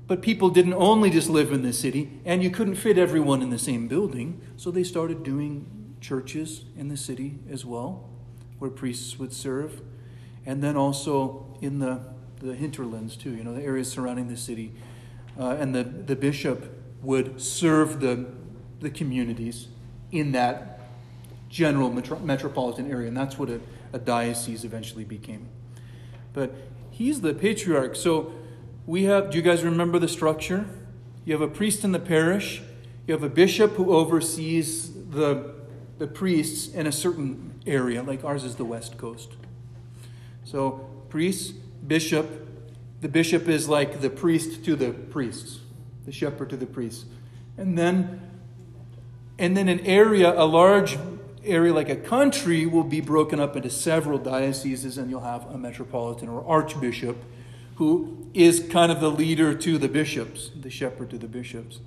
but 0.07 0.23
people 0.23 0.49
didn't 0.49 0.73
only 0.73 1.11
just 1.11 1.29
live 1.29 1.51
in 1.51 1.61
the 1.61 1.71
city, 1.71 2.09
and 2.25 2.41
you 2.41 2.49
couldn't 2.49 2.75
fit 2.75 2.97
everyone 2.97 3.43
in 3.43 3.51
the 3.51 3.59
same 3.59 3.87
building, 3.87 4.41
so 4.57 4.71
they 4.71 4.83
started 4.83 5.21
doing 5.21 5.67
churches 6.01 6.65
in 6.75 6.87
the 6.87 6.97
city 6.97 7.37
as 7.47 7.63
well, 7.63 8.09
where 8.57 8.71
priests 8.71 9.19
would 9.19 9.31
serve, 9.31 9.81
and 10.47 10.63
then 10.63 10.75
also 10.75 11.55
in 11.61 11.77
the, 11.77 12.01
the 12.39 12.55
hinterlands 12.55 13.15
too, 13.15 13.35
you 13.35 13.43
know, 13.43 13.53
the 13.53 13.63
areas 13.63 13.91
surrounding 13.91 14.27
the 14.27 14.37
city. 14.37 14.73
Uh, 15.39 15.57
and 15.59 15.73
the, 15.73 15.83
the 15.83 16.15
bishop 16.15 16.75
would 17.01 17.41
serve 17.41 18.01
the, 18.01 18.25
the 18.79 18.89
communities 18.89 19.67
in 20.11 20.31
that 20.33 20.81
general 21.49 21.91
metro, 21.91 22.19
metropolitan 22.19 22.89
area, 22.91 23.07
and 23.07 23.17
that's 23.17 23.37
what 23.37 23.49
a, 23.49 23.59
a 23.93 23.99
diocese 23.99 24.63
eventually 24.63 25.03
became. 25.03 25.47
But 26.33 26.53
he's 26.91 27.21
the 27.21 27.33
patriarch, 27.33 27.95
so 27.95 28.33
we 28.85 29.03
have, 29.03 29.31
do 29.31 29.37
you 29.37 29.43
guys 29.43 29.63
remember 29.63 29.99
the 29.99 30.07
structure? 30.07 30.65
You 31.25 31.33
have 31.33 31.41
a 31.41 31.47
priest 31.47 31.83
in 31.83 31.91
the 31.91 31.99
parish, 31.99 32.61
you 33.07 33.13
have 33.13 33.23
a 33.23 33.29
bishop 33.29 33.73
who 33.73 33.93
oversees 33.93 34.91
the, 35.09 35.55
the 35.97 36.07
priests 36.07 36.73
in 36.73 36.85
a 36.85 36.91
certain 36.91 37.59
area, 37.65 38.03
like 38.03 38.23
ours 38.23 38.43
is 38.43 38.55
the 38.55 38.65
West 38.65 38.97
Coast. 38.97 39.33
So, 40.43 40.89
priest, 41.09 41.55
bishop, 41.85 42.47
the 43.01 43.09
bishop 43.09 43.47
is 43.47 43.69
like 43.69 44.01
the 44.01 44.09
priest 44.09 44.63
to 44.65 44.75
the 44.75 44.91
priests, 44.91 45.59
the 46.05 46.11
shepherd 46.11 46.49
to 46.49 46.57
the 46.57 46.65
priests. 46.65 47.05
And 47.57 47.77
then 47.77 48.21
and 49.39 49.55
then 49.55 49.69
an 49.69 49.79
area, 49.81 50.37
a 50.37 50.43
large 50.43 50.97
area 51.45 51.73
like 51.73 51.87
a 51.87 51.95
country 51.95 52.65
will 52.65 52.83
be 52.83 52.99
broken 52.99 53.39
up 53.39 53.55
into 53.55 53.69
several 53.69 54.17
dioceses 54.17 54.97
and 54.97 55.09
you'll 55.09 55.21
have 55.21 55.45
a 55.49 55.57
metropolitan 55.57 56.27
or 56.27 56.45
archbishop 56.45 57.17
who 57.75 58.29
is 58.33 58.59
kind 58.69 58.91
of 58.91 58.99
the 58.99 59.09
leader 59.09 59.55
to 59.55 59.77
the 59.77 59.87
bishops, 59.87 60.51
the 60.53 60.69
shepherd 60.69 61.09
to 61.09 61.17
the 61.17 61.27
bishops. 61.27 61.79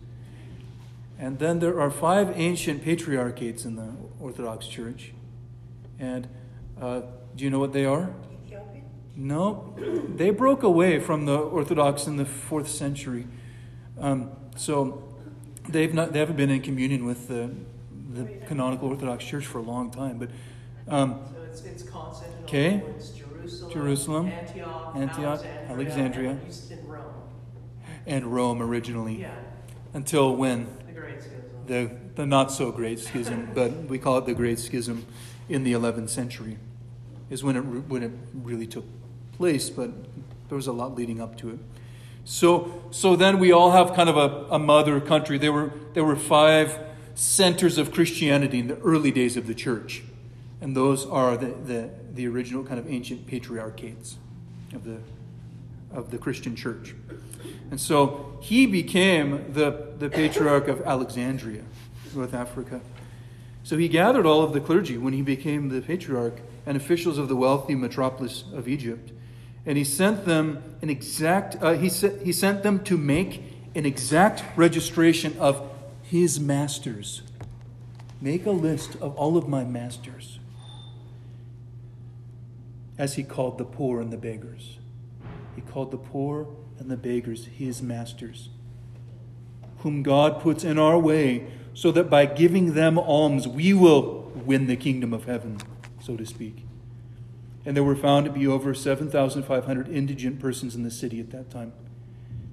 And 1.18 1.38
then 1.38 1.58
there 1.58 1.78
are 1.78 1.90
five 1.90 2.32
ancient 2.34 2.82
patriarchates 2.82 3.66
in 3.66 3.76
the 3.76 3.92
Orthodox 4.18 4.66
Church. 4.66 5.12
And 5.98 6.26
uh, 6.80 7.02
do 7.36 7.44
you 7.44 7.50
know 7.50 7.58
what 7.58 7.74
they 7.74 7.84
are? 7.84 8.14
No, 9.14 9.74
they 10.16 10.30
broke 10.30 10.62
away 10.62 10.98
from 10.98 11.26
the 11.26 11.36
Orthodox 11.36 12.06
in 12.06 12.16
the 12.16 12.24
fourth 12.24 12.68
century. 12.68 13.26
Um, 13.98 14.30
so 14.56 15.04
they've 15.68 15.92
not 15.92 16.12
they 16.12 16.18
haven't 16.18 16.36
been 16.36 16.50
in 16.50 16.62
communion 16.62 17.04
with 17.04 17.28
the 17.28 17.50
the 18.10 18.24
canonical 18.46 18.88
Orthodox 18.88 19.24
Church 19.24 19.46
for 19.46 19.58
a 19.58 19.62
long 19.62 19.90
time. 19.90 20.18
But 20.18 20.30
um, 20.88 21.20
So 21.34 21.42
it's, 21.42 21.62
it's 21.62 21.82
Constantinople, 21.82 22.44
Okay. 22.44 22.82
it's 22.96 23.10
Jerusalem, 23.10 23.72
Jerusalem, 23.72 24.26
Antioch, 24.28 24.96
Antioch, 24.96 25.44
Alexandria, 25.68 26.30
Alexandria. 26.30 26.30
and 26.80 26.88
Rome. 26.90 27.14
and 28.06 28.26
Rome 28.26 28.62
originally, 28.62 29.20
Yeah, 29.20 29.34
until 29.94 30.34
when 30.36 30.66
the 30.86 30.92
Great 30.92 31.22
Schism. 31.22 31.42
the 31.66 31.90
the 32.14 32.26
not 32.26 32.50
so 32.50 32.72
great 32.72 32.98
schism, 32.98 33.50
but 33.54 33.72
we 33.88 33.98
call 33.98 34.16
it 34.18 34.26
the 34.26 34.34
Great 34.34 34.58
Schism 34.58 35.04
in 35.48 35.64
the 35.64 35.72
11th 35.72 36.08
century, 36.10 36.56
is 37.30 37.42
when 37.44 37.56
it 37.56 37.60
when 37.60 38.02
it 38.02 38.12
really 38.34 38.66
took 38.66 38.84
place. 39.42 39.70
But 39.70 39.90
there 40.48 40.56
was 40.56 40.68
a 40.68 40.72
lot 40.72 40.94
leading 40.94 41.20
up 41.20 41.36
to 41.38 41.50
it. 41.50 41.58
So 42.24 42.82
so 42.90 43.16
then 43.16 43.40
we 43.40 43.50
all 43.50 43.72
have 43.72 43.92
kind 43.94 44.08
of 44.08 44.16
a, 44.16 44.28
a 44.56 44.58
mother 44.58 45.00
country. 45.00 45.36
There 45.38 45.52
were 45.52 45.70
there 45.94 46.04
were 46.04 46.16
five 46.16 46.78
centers 47.14 47.78
of 47.78 47.90
Christianity 47.90 48.58
in 48.58 48.68
the 48.68 48.78
early 48.78 49.10
days 49.10 49.36
of 49.36 49.46
the 49.46 49.54
church, 49.54 50.02
and 50.60 50.76
those 50.76 51.04
are 51.06 51.36
the 51.36 51.52
the, 51.70 51.90
the 52.14 52.26
original 52.28 52.62
kind 52.64 52.78
of 52.78 52.86
ancient 52.88 53.26
patriarchates 53.26 54.14
of 54.74 54.84
the 54.84 54.98
of 55.90 56.10
the 56.10 56.18
Christian 56.18 56.54
church. 56.54 56.94
And 57.70 57.80
so 57.80 58.38
he 58.40 58.66
became 58.66 59.52
the, 59.52 59.70
the 59.98 60.08
patriarch 60.08 60.68
of 60.68 60.82
Alexandria, 60.82 61.62
North 62.14 62.34
Africa. 62.34 62.80
So 63.64 63.76
he 63.76 63.88
gathered 63.88 64.26
all 64.26 64.42
of 64.42 64.52
the 64.52 64.60
clergy 64.60 64.98
when 64.98 65.12
he 65.12 65.22
became 65.22 65.68
the 65.68 65.80
patriarch 65.80 66.40
and 66.66 66.76
officials 66.76 67.18
of 67.18 67.28
the 67.28 67.36
wealthy 67.36 67.74
metropolis 67.74 68.44
of 68.52 68.68
Egypt. 68.68 69.10
And 69.64 69.78
he 69.78 69.84
sent 69.84 70.24
them 70.24 70.62
an 70.82 70.90
exact, 70.90 71.56
uh, 71.62 71.74
he, 71.74 71.88
se- 71.88 72.18
he 72.24 72.32
sent 72.32 72.62
them 72.62 72.82
to 72.84 72.96
make 72.96 73.42
an 73.74 73.86
exact 73.86 74.42
registration 74.56 75.36
of 75.38 75.70
his 76.02 76.40
masters. 76.40 77.22
Make 78.20 78.44
a 78.46 78.50
list 78.50 78.96
of 78.96 79.14
all 79.16 79.36
of 79.36 79.48
my 79.48 79.64
masters, 79.64 80.38
as 82.98 83.14
he 83.14 83.22
called 83.22 83.58
the 83.58 83.64
poor 83.64 84.00
and 84.00 84.12
the 84.12 84.16
beggars. 84.16 84.78
He 85.56 85.62
called 85.62 85.90
the 85.90 85.98
poor 85.98 86.48
and 86.78 86.90
the 86.90 86.96
beggars 86.96 87.46
his 87.46 87.82
masters, 87.82 88.48
whom 89.78 90.02
God 90.02 90.40
puts 90.40 90.64
in 90.64 90.78
our 90.78 90.98
way, 90.98 91.46
so 91.74 91.90
that 91.92 92.10
by 92.10 92.26
giving 92.26 92.74
them 92.74 92.98
alms 92.98 93.48
we 93.48 93.72
will 93.72 94.30
win 94.44 94.66
the 94.66 94.76
kingdom 94.76 95.12
of 95.12 95.24
heaven, 95.24 95.58
so 96.00 96.16
to 96.16 96.26
speak. 96.26 96.64
And 97.64 97.76
there 97.76 97.84
were 97.84 97.96
found 97.96 98.26
to 98.26 98.32
be 98.32 98.46
over 98.46 98.74
7,500 98.74 99.88
indigent 99.88 100.40
persons 100.40 100.74
in 100.74 100.82
the 100.82 100.90
city 100.90 101.20
at 101.20 101.30
that 101.30 101.50
time. 101.50 101.72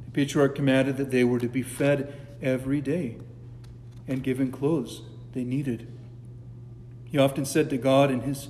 The 0.05 0.11
patriarch 0.11 0.55
commanded 0.55 0.97
that 0.97 1.11
they 1.11 1.23
were 1.23 1.39
to 1.39 1.47
be 1.47 1.63
fed 1.63 2.13
every 2.41 2.81
day 2.81 3.17
and 4.07 4.23
given 4.23 4.51
clothes 4.51 5.01
they 5.33 5.43
needed. 5.43 5.87
He 7.05 7.17
often 7.17 7.45
said 7.45 7.69
to 7.69 7.77
God 7.77 8.11
in 8.11 8.21
his 8.21 8.49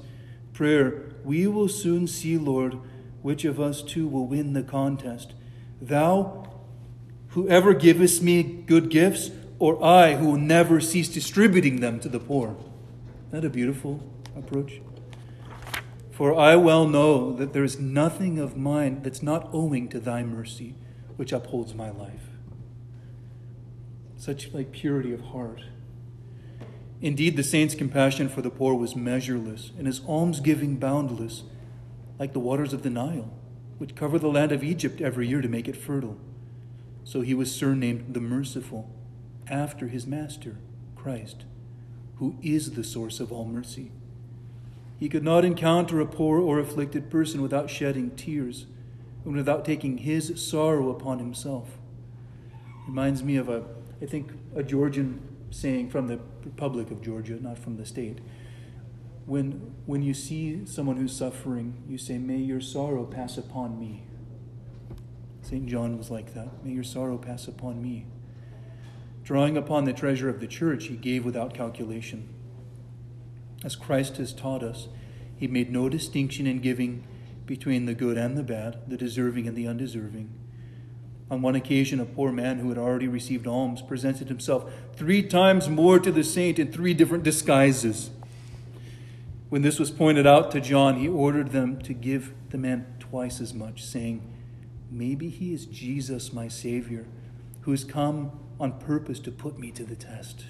prayer, 0.53 1.11
We 1.23 1.47
will 1.47 1.69
soon 1.69 2.07
see, 2.07 2.37
Lord, 2.37 2.77
which 3.21 3.45
of 3.45 3.59
us 3.59 3.81
two 3.81 4.07
will 4.07 4.25
win 4.25 4.53
the 4.53 4.63
contest. 4.63 5.33
Thou, 5.81 6.47
whoever 7.29 7.73
givest 7.73 8.21
me 8.21 8.43
good 8.43 8.89
gifts, 8.89 9.31
or 9.59 9.83
I, 9.83 10.15
who 10.15 10.27
will 10.27 10.37
never 10.37 10.79
cease 10.79 11.09
distributing 11.09 11.79
them 11.79 11.99
to 12.01 12.09
the 12.09 12.19
poor. 12.19 12.55
Isn't 13.27 13.31
that 13.31 13.45
a 13.45 13.49
beautiful 13.49 14.03
approach? 14.35 14.81
For 16.19 16.37
I 16.37 16.57
well 16.57 16.85
know 16.85 17.31
that 17.31 17.53
there 17.53 17.63
is 17.63 17.79
nothing 17.79 18.39
of 18.39 18.57
mine 18.57 19.03
that's 19.03 19.23
not 19.23 19.49
owing 19.53 19.87
to 19.87 20.01
thy 20.01 20.21
mercy, 20.21 20.75
which 21.15 21.31
upholds 21.31 21.73
my 21.73 21.89
life. 21.91 22.31
Such 24.17 24.53
like 24.53 24.73
purity 24.73 25.13
of 25.13 25.21
heart. 25.21 25.61
Indeed, 26.99 27.37
the 27.37 27.41
saint's 27.41 27.73
compassion 27.73 28.27
for 28.27 28.41
the 28.41 28.49
poor 28.49 28.75
was 28.75 28.97
measureless, 28.97 29.71
and 29.77 29.87
his 29.87 30.01
almsgiving 30.01 30.75
boundless, 30.75 31.43
like 32.19 32.33
the 32.33 32.39
waters 32.41 32.73
of 32.73 32.83
the 32.83 32.89
Nile, 32.89 33.31
which 33.77 33.95
cover 33.95 34.19
the 34.19 34.27
land 34.27 34.51
of 34.51 34.61
Egypt 34.61 34.99
every 34.99 35.25
year 35.25 35.39
to 35.39 35.47
make 35.47 35.69
it 35.69 35.77
fertile. 35.77 36.17
So 37.05 37.21
he 37.21 37.33
was 37.33 37.55
surnamed 37.55 38.13
the 38.13 38.19
Merciful, 38.19 38.93
after 39.47 39.87
his 39.87 40.05
Master, 40.05 40.57
Christ, 40.97 41.45
who 42.17 42.35
is 42.41 42.71
the 42.71 42.83
source 42.83 43.21
of 43.21 43.31
all 43.31 43.45
mercy. 43.45 43.93
He 44.99 45.07
could 45.07 45.23
not 45.23 45.45
encounter 45.45 46.01
a 46.01 46.05
poor 46.05 46.39
or 46.41 46.59
afflicted 46.59 47.09
person 47.09 47.41
without 47.41 47.69
shedding 47.69 48.11
tears 48.11 48.65
and 49.23 49.33
without 49.33 49.63
taking 49.63 49.99
his 49.99 50.45
sorrow 50.45 50.89
upon 50.89 51.19
himself. 51.19 51.77
Reminds 52.85 53.23
me 53.23 53.37
of 53.37 53.47
a, 53.47 53.63
I 54.01 54.05
think, 54.05 54.31
a 54.55 54.61
Georgian 54.61 55.21
saying 55.51 55.89
from 55.89 56.07
the 56.07 56.19
Republic 56.43 56.91
of 56.91 57.01
Georgia, 57.01 57.41
not 57.41 57.57
from 57.57 57.77
the 57.77 57.85
state. 57.85 58.19
When, 59.25 59.73
when 59.85 60.01
you 60.01 60.13
see 60.13 60.65
someone 60.65 60.97
who's 60.97 61.15
suffering, 61.15 61.81
you 61.87 61.97
say, 61.97 62.17
May 62.17 62.37
your 62.37 62.59
sorrow 62.59 63.05
pass 63.05 63.37
upon 63.37 63.79
me. 63.79 64.03
St. 65.41 65.65
John 65.65 65.97
was 65.97 66.11
like 66.11 66.33
that. 66.33 66.63
May 66.65 66.71
your 66.71 66.83
sorrow 66.83 67.17
pass 67.17 67.47
upon 67.47 67.81
me. 67.81 68.05
Drawing 69.23 69.55
upon 69.55 69.85
the 69.85 69.93
treasure 69.93 70.29
of 70.29 70.39
the 70.39 70.47
church, 70.47 70.87
he 70.87 70.95
gave 70.95 71.23
without 71.23 71.53
calculation. 71.53 72.27
As 73.63 73.75
Christ 73.75 74.17
has 74.17 74.33
taught 74.33 74.63
us, 74.63 74.87
he 75.35 75.47
made 75.47 75.71
no 75.71 75.89
distinction 75.89 76.47
in 76.47 76.59
giving 76.59 77.05
between 77.45 77.85
the 77.85 77.93
good 77.93 78.17
and 78.17 78.37
the 78.37 78.43
bad, 78.43 78.77
the 78.87 78.97
deserving 78.97 79.47
and 79.47 79.57
the 79.57 79.67
undeserving. 79.67 80.29
On 81.31 81.41
one 81.41 81.55
occasion, 81.55 81.99
a 81.99 82.05
poor 82.05 82.31
man 82.31 82.59
who 82.59 82.69
had 82.69 82.77
already 82.77 83.07
received 83.07 83.47
alms 83.47 83.81
presented 83.81 84.29
himself 84.29 84.71
three 84.95 85.21
times 85.21 85.69
more 85.69 85.99
to 85.99 86.11
the 86.11 86.23
saint 86.23 86.57
in 86.57 86.71
three 86.71 86.93
different 86.93 87.23
disguises. 87.23 88.09
When 89.49 89.61
this 89.61 89.79
was 89.79 89.91
pointed 89.91 90.25
out 90.25 90.51
to 90.51 90.61
John, 90.61 90.97
he 90.97 91.07
ordered 91.07 91.51
them 91.51 91.81
to 91.81 91.93
give 91.93 92.33
the 92.49 92.57
man 92.57 92.85
twice 92.99 93.41
as 93.41 93.53
much, 93.53 93.83
saying, 93.83 94.21
Maybe 94.91 95.29
he 95.29 95.53
is 95.53 95.65
Jesus, 95.65 96.33
my 96.33 96.47
Savior, 96.47 97.05
who 97.61 97.71
has 97.71 97.83
come 97.83 98.31
on 98.59 98.79
purpose 98.79 99.19
to 99.19 99.31
put 99.31 99.59
me 99.59 99.71
to 99.71 99.83
the 99.83 99.95
test. 99.95 100.45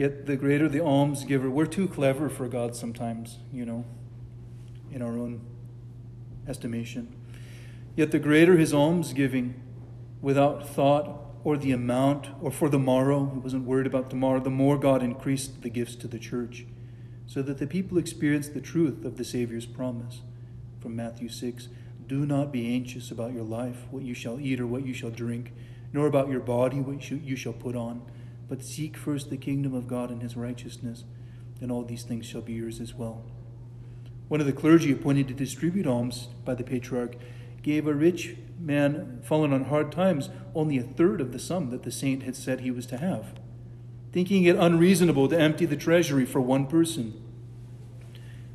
Yet 0.00 0.24
the 0.24 0.34
greater 0.34 0.66
the 0.66 0.82
alms 0.82 1.24
giver, 1.24 1.50
we're 1.50 1.66
too 1.66 1.86
clever 1.86 2.30
for 2.30 2.48
God 2.48 2.74
sometimes, 2.74 3.36
you 3.52 3.66
know, 3.66 3.84
in 4.90 5.02
our 5.02 5.18
own 5.18 5.42
estimation. 6.48 7.14
Yet 7.96 8.10
the 8.10 8.18
greater 8.18 8.56
his 8.56 8.72
alms 8.72 9.12
giving, 9.12 9.60
without 10.22 10.66
thought 10.66 11.20
or 11.44 11.58
the 11.58 11.72
amount 11.72 12.28
or 12.40 12.50
for 12.50 12.70
the 12.70 12.78
morrow, 12.78 13.30
he 13.34 13.40
wasn't 13.40 13.66
worried 13.66 13.86
about 13.86 14.08
tomorrow, 14.08 14.40
the 14.40 14.48
more 14.48 14.78
God 14.78 15.02
increased 15.02 15.60
the 15.60 15.68
gifts 15.68 15.96
to 15.96 16.08
the 16.08 16.18
church, 16.18 16.64
so 17.26 17.42
that 17.42 17.58
the 17.58 17.66
people 17.66 17.98
experienced 17.98 18.54
the 18.54 18.62
truth 18.62 19.04
of 19.04 19.18
the 19.18 19.24
Savior's 19.24 19.66
promise 19.66 20.22
from 20.80 20.96
Matthew 20.96 21.28
6 21.28 21.68
Do 22.06 22.24
not 22.24 22.50
be 22.50 22.74
anxious 22.74 23.10
about 23.10 23.34
your 23.34 23.44
life, 23.44 23.82
what 23.90 24.04
you 24.04 24.14
shall 24.14 24.40
eat 24.40 24.60
or 24.60 24.66
what 24.66 24.86
you 24.86 24.94
shall 24.94 25.10
drink, 25.10 25.52
nor 25.92 26.06
about 26.06 26.30
your 26.30 26.40
body, 26.40 26.80
what 26.80 27.10
you 27.10 27.36
shall 27.36 27.52
put 27.52 27.76
on, 27.76 28.00
but 28.50 28.64
seek 28.64 28.96
first 28.96 29.30
the 29.30 29.36
kingdom 29.36 29.72
of 29.72 29.86
God 29.86 30.10
and 30.10 30.20
his 30.20 30.36
righteousness, 30.36 31.04
and 31.60 31.70
all 31.70 31.84
these 31.84 32.02
things 32.02 32.26
shall 32.26 32.40
be 32.40 32.54
yours 32.54 32.80
as 32.80 32.92
well. 32.92 33.24
One 34.26 34.40
of 34.40 34.46
the 34.46 34.52
clergy 34.52 34.90
appointed 34.90 35.28
to 35.28 35.34
distribute 35.34 35.86
alms 35.86 36.26
by 36.44 36.56
the 36.56 36.64
patriarch 36.64 37.14
gave 37.62 37.86
a 37.86 37.94
rich 37.94 38.36
man 38.58 39.20
fallen 39.22 39.52
on 39.52 39.66
hard 39.66 39.92
times 39.92 40.30
only 40.52 40.78
a 40.78 40.82
third 40.82 41.20
of 41.20 41.32
the 41.32 41.38
sum 41.38 41.70
that 41.70 41.84
the 41.84 41.92
saint 41.92 42.24
had 42.24 42.34
said 42.34 42.60
he 42.60 42.72
was 42.72 42.86
to 42.86 42.96
have, 42.96 43.34
thinking 44.12 44.42
it 44.42 44.56
unreasonable 44.56 45.28
to 45.28 45.38
empty 45.38 45.64
the 45.64 45.76
treasury 45.76 46.26
for 46.26 46.40
one 46.40 46.66
person. 46.66 47.22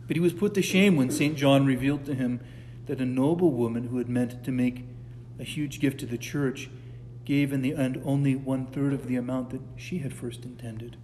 But 0.07 0.17
he 0.17 0.21
was 0.21 0.33
put 0.33 0.53
to 0.55 0.61
shame 0.61 0.97
when 0.97 1.09
St. 1.09 1.37
John 1.37 1.65
revealed 1.65 2.03
to 2.05 2.15
him 2.15 2.41
that 2.87 2.99
a 2.99 3.05
noble 3.05 3.51
woman 3.51 3.87
who 3.87 3.97
had 3.97 4.09
meant 4.09 4.43
to 4.43 4.51
make 4.51 4.83
a 5.39 5.45
huge 5.45 5.79
gift 5.79 6.01
to 6.01 6.05
the 6.05 6.17
church 6.17 6.69
gave 7.25 7.51
in 7.51 7.61
the 7.61 7.75
end 7.75 8.01
only 8.05 8.35
one 8.35 8.67
third 8.67 8.93
of 8.93 9.07
the 9.07 9.15
amount 9.15 9.49
that 9.49 9.61
she 9.75 9.97
had 9.97 10.13
first 10.13 10.45
intended. 10.45 10.95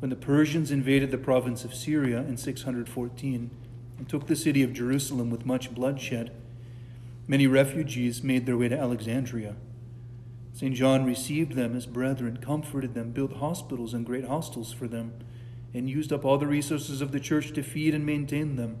When 0.00 0.10
the 0.10 0.16
Persians 0.16 0.70
invaded 0.70 1.10
the 1.10 1.18
province 1.18 1.64
of 1.64 1.74
Syria 1.74 2.18
in 2.18 2.36
614 2.36 3.50
and 3.98 4.08
took 4.08 4.26
the 4.26 4.36
city 4.36 4.62
of 4.62 4.74
Jerusalem 4.74 5.30
with 5.30 5.46
much 5.46 5.74
bloodshed, 5.74 6.32
many 7.26 7.46
refugees 7.46 8.22
made 8.22 8.44
their 8.44 8.58
way 8.58 8.68
to 8.68 8.78
Alexandria. 8.78 9.56
St. 10.52 10.74
John 10.74 11.04
received 11.04 11.52
them 11.52 11.76
as 11.76 11.86
brethren, 11.86 12.38
comforted 12.38 12.94
them, 12.94 13.12
built 13.12 13.34
hospitals 13.34 13.94
and 13.94 14.04
great 14.04 14.26
hostels 14.26 14.72
for 14.72 14.88
them, 14.88 15.12
and 15.72 15.88
used 15.88 16.12
up 16.12 16.24
all 16.24 16.38
the 16.38 16.46
resources 16.46 17.00
of 17.00 17.12
the 17.12 17.20
church 17.20 17.52
to 17.52 17.62
feed 17.62 17.94
and 17.94 18.04
maintain 18.04 18.56
them. 18.56 18.78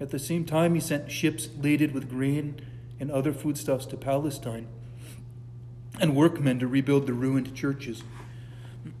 At 0.00 0.10
the 0.10 0.18
same 0.18 0.44
time, 0.44 0.74
he 0.74 0.80
sent 0.80 1.10
ships 1.10 1.48
laden 1.56 1.92
with 1.92 2.10
grain 2.10 2.60
and 2.98 3.10
other 3.10 3.32
foodstuffs 3.32 3.86
to 3.86 3.96
Palestine 3.96 4.68
and 6.00 6.16
workmen 6.16 6.58
to 6.58 6.66
rebuild 6.66 7.06
the 7.06 7.12
ruined 7.12 7.54
churches. 7.54 8.02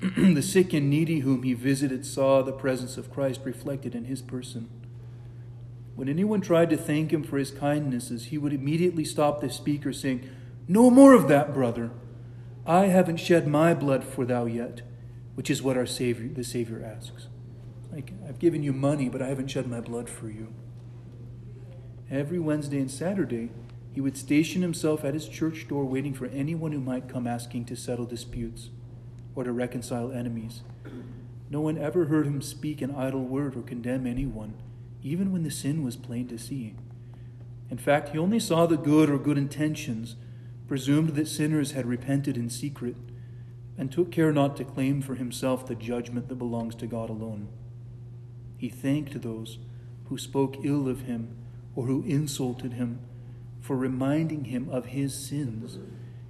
the 0.00 0.42
sick 0.42 0.72
and 0.72 0.88
needy 0.88 1.20
whom 1.20 1.42
he 1.42 1.54
visited 1.54 2.06
saw 2.06 2.42
the 2.42 2.52
presence 2.52 2.96
of 2.96 3.12
Christ 3.12 3.40
reflected 3.44 3.94
in 3.94 4.04
his 4.04 4.22
person. 4.22 4.68
When 5.94 6.08
anyone 6.08 6.40
tried 6.40 6.70
to 6.70 6.76
thank 6.76 7.12
him 7.12 7.22
for 7.22 7.38
his 7.38 7.50
kindnesses, 7.50 8.26
he 8.26 8.38
would 8.38 8.52
immediately 8.52 9.04
stop 9.04 9.40
the 9.40 9.50
speaker, 9.50 9.92
saying, 9.92 10.28
No 10.66 10.90
more 10.90 11.14
of 11.14 11.28
that, 11.28 11.52
brother. 11.52 11.90
I 12.66 12.86
haven't 12.86 13.18
shed 13.18 13.46
my 13.46 13.74
blood 13.74 14.04
for 14.04 14.24
thou 14.24 14.46
yet, 14.46 14.82
which 15.34 15.50
is 15.50 15.62
what 15.62 15.76
our 15.76 15.86
Savior, 15.86 16.28
the 16.28 16.44
Savior 16.44 16.82
asks. 16.84 17.26
Like, 17.92 18.12
I've 18.26 18.38
given 18.38 18.62
you 18.62 18.72
money, 18.72 19.08
but 19.08 19.20
I 19.20 19.28
haven't 19.28 19.48
shed 19.48 19.66
my 19.66 19.80
blood 19.80 20.08
for 20.08 20.30
you. 20.30 20.54
Every 22.10 22.38
Wednesday 22.38 22.78
and 22.78 22.90
Saturday, 22.90 23.50
he 23.92 24.00
would 24.00 24.16
station 24.16 24.62
himself 24.62 25.04
at 25.04 25.14
his 25.14 25.28
church 25.28 25.68
door, 25.68 25.84
waiting 25.84 26.14
for 26.14 26.26
anyone 26.26 26.72
who 26.72 26.80
might 26.80 27.08
come 27.08 27.26
asking 27.26 27.66
to 27.66 27.76
settle 27.76 28.06
disputes 28.06 28.70
or 29.34 29.44
to 29.44 29.52
reconcile 29.52 30.10
enemies. 30.10 30.62
No 31.50 31.60
one 31.60 31.76
ever 31.76 32.06
heard 32.06 32.26
him 32.26 32.40
speak 32.40 32.80
an 32.80 32.94
idle 32.94 33.24
word 33.24 33.54
or 33.54 33.60
condemn 33.60 34.06
anyone, 34.06 34.54
even 35.02 35.30
when 35.30 35.42
the 35.42 35.50
sin 35.50 35.82
was 35.82 35.96
plain 35.96 36.26
to 36.28 36.38
see. 36.38 36.74
In 37.70 37.76
fact, 37.76 38.10
he 38.10 38.18
only 38.18 38.40
saw 38.40 38.64
the 38.66 38.78
good 38.78 39.10
or 39.10 39.18
good 39.18 39.36
intentions, 39.36 40.16
presumed 40.66 41.10
that 41.10 41.28
sinners 41.28 41.72
had 41.72 41.84
repented 41.84 42.38
in 42.38 42.48
secret, 42.48 42.96
and 43.76 43.92
took 43.92 44.10
care 44.10 44.32
not 44.32 44.56
to 44.56 44.64
claim 44.64 45.02
for 45.02 45.16
himself 45.16 45.66
the 45.66 45.74
judgment 45.74 46.28
that 46.28 46.36
belongs 46.36 46.74
to 46.76 46.86
God 46.86 47.10
alone. 47.10 47.48
He 48.56 48.70
thanked 48.70 49.20
those 49.20 49.58
who 50.06 50.16
spoke 50.16 50.64
ill 50.64 50.88
of 50.88 51.02
him 51.02 51.36
or 51.74 51.86
who 51.86 52.02
insulted 52.04 52.74
him 52.74 53.00
for 53.62 53.76
reminding 53.76 54.46
him 54.46 54.68
of 54.68 54.86
his 54.86 55.14
sins, 55.14 55.78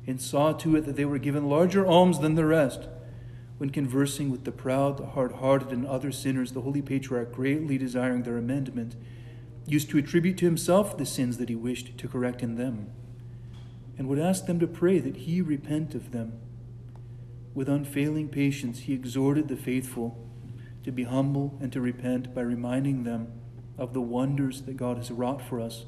and 0.07 0.21
saw 0.21 0.53
to 0.53 0.77
it 0.77 0.85
that 0.85 0.97
they 0.97 1.05
were 1.05 1.19
given 1.19 1.49
larger 1.49 1.87
alms 1.87 2.21
than 2.21 2.35
the 2.35 2.45
rest. 2.45 2.89
When 3.57 3.71
conversing 3.71 4.31
with 4.31 4.45
the 4.45 4.53
proud, 4.53 4.99
the 4.99 5.07
hard 5.07 5.33
hearted, 5.33 5.71
and 5.71 5.87
other 5.87 6.13
sinners, 6.13 6.53
the 6.53 6.61
Holy 6.61 6.83
Patriarch, 6.83 7.33
greatly 7.33 7.79
desiring 7.79 8.23
their 8.23 8.37
amendment, 8.37 8.97
used 9.67 9.89
to 9.91 9.99
attribute 9.99 10.37
to 10.39 10.45
himself 10.45 10.99
the 10.99 11.07
sins 11.07 11.39
that 11.39 11.49
he 11.49 11.55
wished 11.55 11.97
to 11.97 12.09
correct 12.09 12.43
in 12.43 12.57
them, 12.57 12.91
and 13.97 14.09
would 14.09 14.19
ask 14.19 14.47
them 14.47 14.61
to 14.61 14.67
pray 14.67 14.99
that 14.99 15.17
he 15.17 15.41
repent 15.41 15.95
of 15.95 16.11
them. 16.13 16.35
With 17.55 17.69
unfailing 17.69 18.29
patience, 18.29 18.81
he 18.81 18.93
exhorted 18.93 19.49
the 19.49 19.57
faithful 19.57 20.19
to 20.85 20.93
be 20.93 21.05
humble 21.05 21.57
and 21.61 21.73
to 21.73 21.81
repent 21.81 22.35
by 22.35 22.41
reminding 22.43 23.05
them 23.05 23.29
of 23.79 23.95
the 23.95 24.01
wonders 24.01 24.63
that 24.63 24.77
God 24.77 24.99
has 24.99 25.11
wrought 25.11 25.41
for 25.41 25.61
us 25.61 25.87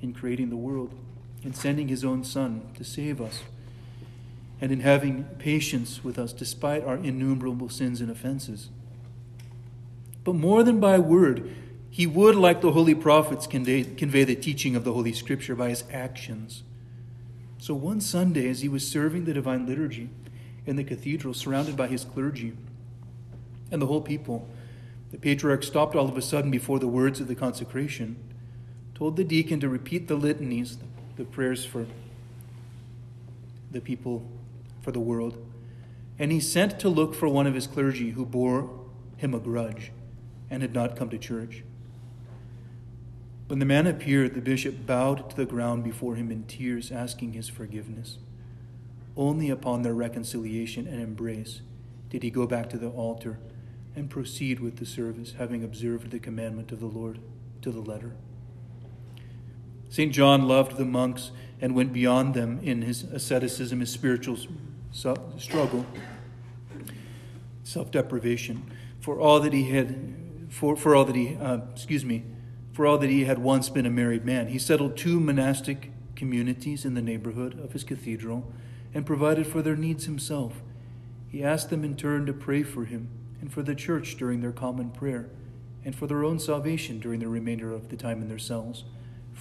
in 0.00 0.12
creating 0.12 0.50
the 0.50 0.56
world, 0.56 0.94
in 1.42 1.54
sending 1.54 1.88
his 1.88 2.04
own 2.04 2.24
Son 2.24 2.62
to 2.74 2.84
save 2.84 3.20
us, 3.20 3.42
and 4.60 4.72
in 4.72 4.80
having 4.80 5.24
patience 5.38 6.02
with 6.02 6.18
us 6.18 6.32
despite 6.32 6.84
our 6.84 6.96
innumerable 6.96 7.68
sins 7.68 8.00
and 8.00 8.10
offenses. 8.10 8.70
But 10.24 10.34
more 10.34 10.62
than 10.62 10.80
by 10.80 10.98
word, 10.98 11.54
he 11.90 12.06
would, 12.06 12.34
like 12.34 12.60
the 12.60 12.72
holy 12.72 12.94
prophets, 12.94 13.46
convey, 13.46 13.84
convey 13.84 14.24
the 14.24 14.34
teaching 14.34 14.76
of 14.76 14.84
the 14.84 14.92
Holy 14.92 15.12
Scripture 15.12 15.54
by 15.54 15.70
his 15.70 15.84
actions. 15.90 16.62
So 17.58 17.74
one 17.74 18.00
Sunday, 18.00 18.48
as 18.48 18.60
he 18.60 18.68
was 18.68 18.86
serving 18.86 19.24
the 19.24 19.32
divine 19.32 19.66
liturgy 19.66 20.10
in 20.66 20.76
the 20.76 20.84
cathedral, 20.84 21.32
surrounded 21.32 21.76
by 21.76 21.86
his 21.86 22.04
clergy 22.04 22.52
and 23.70 23.80
the 23.80 23.86
whole 23.86 24.02
people, 24.02 24.48
the 25.10 25.18
patriarch 25.18 25.62
stopped 25.62 25.94
all 25.94 26.08
of 26.08 26.16
a 26.16 26.22
sudden 26.22 26.50
before 26.50 26.78
the 26.78 26.88
words 26.88 27.20
of 27.20 27.28
the 27.28 27.34
consecration 27.34 28.16
told 28.96 29.16
the 29.16 29.24
deacon 29.24 29.60
to 29.60 29.68
repeat 29.68 30.08
the 30.08 30.16
litanies, 30.16 30.78
the 31.16 31.24
prayers 31.24 31.66
for 31.66 31.84
the 33.70 33.80
people, 33.80 34.26
for 34.80 34.90
the 34.90 34.98
world, 34.98 35.36
and 36.18 36.32
he 36.32 36.40
sent 36.40 36.80
to 36.80 36.88
look 36.88 37.14
for 37.14 37.28
one 37.28 37.46
of 37.46 37.52
his 37.52 37.66
clergy 37.66 38.12
who 38.12 38.24
bore 38.24 38.70
him 39.18 39.34
a 39.34 39.38
grudge 39.38 39.92
and 40.48 40.62
had 40.62 40.72
not 40.72 40.96
come 40.96 41.10
to 41.10 41.18
church. 41.18 41.62
When 43.48 43.58
the 43.58 43.66
man 43.66 43.86
appeared, 43.86 44.32
the 44.32 44.40
bishop 44.40 44.86
bowed 44.86 45.28
to 45.28 45.36
the 45.36 45.44
ground 45.44 45.84
before 45.84 46.14
him 46.14 46.30
in 46.30 46.44
tears, 46.44 46.90
asking 46.90 47.34
his 47.34 47.50
forgiveness. 47.50 48.16
Only 49.14 49.50
upon 49.50 49.82
their 49.82 49.92
reconciliation 49.92 50.86
and 50.86 51.02
embrace 51.02 51.60
did 52.08 52.22
he 52.22 52.30
go 52.30 52.46
back 52.46 52.70
to 52.70 52.78
the 52.78 52.88
altar 52.88 53.38
and 53.94 54.08
proceed 54.08 54.58
with 54.58 54.76
the 54.76 54.86
service, 54.86 55.34
having 55.36 55.62
observed 55.62 56.10
the 56.10 56.18
commandment 56.18 56.72
of 56.72 56.80
the 56.80 56.86
Lord 56.86 57.18
to 57.60 57.70
the 57.70 57.80
letter. 57.80 58.14
St. 59.88 60.12
John 60.12 60.48
loved 60.48 60.76
the 60.76 60.84
monks 60.84 61.30
and 61.60 61.74
went 61.74 61.92
beyond 61.92 62.34
them 62.34 62.60
in 62.62 62.82
his 62.82 63.04
asceticism, 63.04 63.80
his 63.80 63.90
spiritual 63.90 64.38
struggle, 64.92 65.86
self 67.62 67.90
deprivation. 67.90 68.70
For 69.00 69.20
all 69.20 69.40
that 69.40 69.52
he 69.52 69.70
had, 69.70 70.14
for, 70.48 70.76
for 70.76 70.94
all 70.94 71.04
that 71.04 71.14
he, 71.14 71.36
uh, 71.36 71.58
excuse 71.72 72.04
me, 72.04 72.24
for 72.72 72.86
all 72.86 72.98
that 72.98 73.10
he 73.10 73.24
had 73.24 73.38
once 73.38 73.68
been 73.68 73.86
a 73.86 73.90
married 73.90 74.24
man, 74.24 74.48
he 74.48 74.58
settled 74.58 74.96
two 74.96 75.20
monastic 75.20 75.92
communities 76.14 76.84
in 76.84 76.94
the 76.94 77.02
neighborhood 77.02 77.58
of 77.60 77.72
his 77.72 77.84
cathedral 77.84 78.52
and 78.92 79.06
provided 79.06 79.46
for 79.46 79.62
their 79.62 79.76
needs 79.76 80.06
himself. 80.06 80.62
He 81.28 81.42
asked 81.42 81.70
them 81.70 81.84
in 81.84 81.96
turn 81.96 82.26
to 82.26 82.32
pray 82.32 82.62
for 82.62 82.84
him 82.84 83.08
and 83.40 83.52
for 83.52 83.62
the 83.62 83.74
church 83.74 84.16
during 84.16 84.40
their 84.40 84.52
common 84.52 84.90
prayer, 84.90 85.28
and 85.84 85.94
for 85.94 86.06
their 86.06 86.24
own 86.24 86.38
salvation 86.38 86.98
during 86.98 87.20
the 87.20 87.28
remainder 87.28 87.72
of 87.72 87.90
the 87.90 87.96
time 87.96 88.22
in 88.22 88.28
their 88.28 88.38
cells 88.38 88.84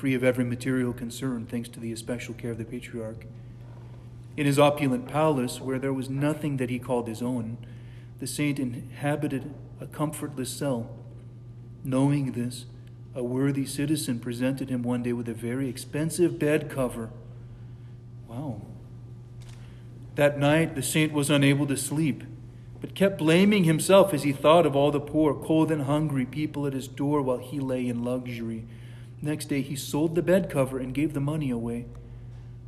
free 0.06 0.14
of 0.14 0.24
every 0.24 0.46
material 0.46 0.94
concern, 0.94 1.48
thanks 1.48 1.68
to 1.68 1.80
the 1.80 1.92
especial 1.92 2.36
care 2.36 2.52
of 2.52 2.60
the 2.60 2.64
patriarch. 2.64 3.26
In 4.38 4.46
his 4.46 4.60
opulent 4.60 5.08
palace, 5.08 5.60
where 5.60 5.80
there 5.80 5.92
was 5.92 6.12
nothing 6.12 6.58
that 6.58 6.70
he 6.70 6.78
called 6.78 7.08
his 7.08 7.24
own, 7.24 7.58
the 8.20 8.28
saint 8.28 8.60
inhabited 8.60 9.52
a 9.82 9.88
comfortless 9.88 10.52
cell. 10.52 10.92
Knowing 11.84 12.34
this, 12.34 12.66
a 13.16 13.24
worthy 13.24 13.66
citizen 13.66 14.20
presented 14.20 14.70
him 14.70 14.84
one 14.84 15.02
day 15.02 15.12
with 15.12 15.28
a 15.28 15.34
very 15.34 15.68
expensive 15.68 16.38
bed 16.38 16.70
cover. 16.70 17.10
Wow. 18.28 18.62
That 20.14 20.38
night, 20.38 20.76
the 20.76 20.84
saint 20.84 21.14
was 21.14 21.32
unable 21.32 21.66
to 21.66 21.78
sleep, 21.78 22.24
but 22.80 22.94
kept 22.94 23.18
blaming 23.18 23.64
himself 23.64 24.14
as 24.14 24.22
he 24.22 24.34
thought 24.34 24.68
of 24.68 24.76
all 24.76 24.92
the 24.92 25.00
poor, 25.00 25.34
cold, 25.34 25.72
and 25.72 25.86
hungry 25.86 26.28
people 26.28 26.68
at 26.68 26.74
his 26.74 26.88
door 26.88 27.24
while 27.24 27.40
he 27.40 27.60
lay 27.60 27.88
in 27.88 28.04
luxury 28.04 28.66
Next 29.26 29.46
day, 29.46 29.62
he 29.64 29.76
sold 29.76 30.14
the 30.14 30.22
bed 30.22 30.52
cover 30.52 30.78
and 30.78 30.94
gave 30.94 31.16
the 31.16 31.20
money 31.20 31.50
away. 31.50 31.88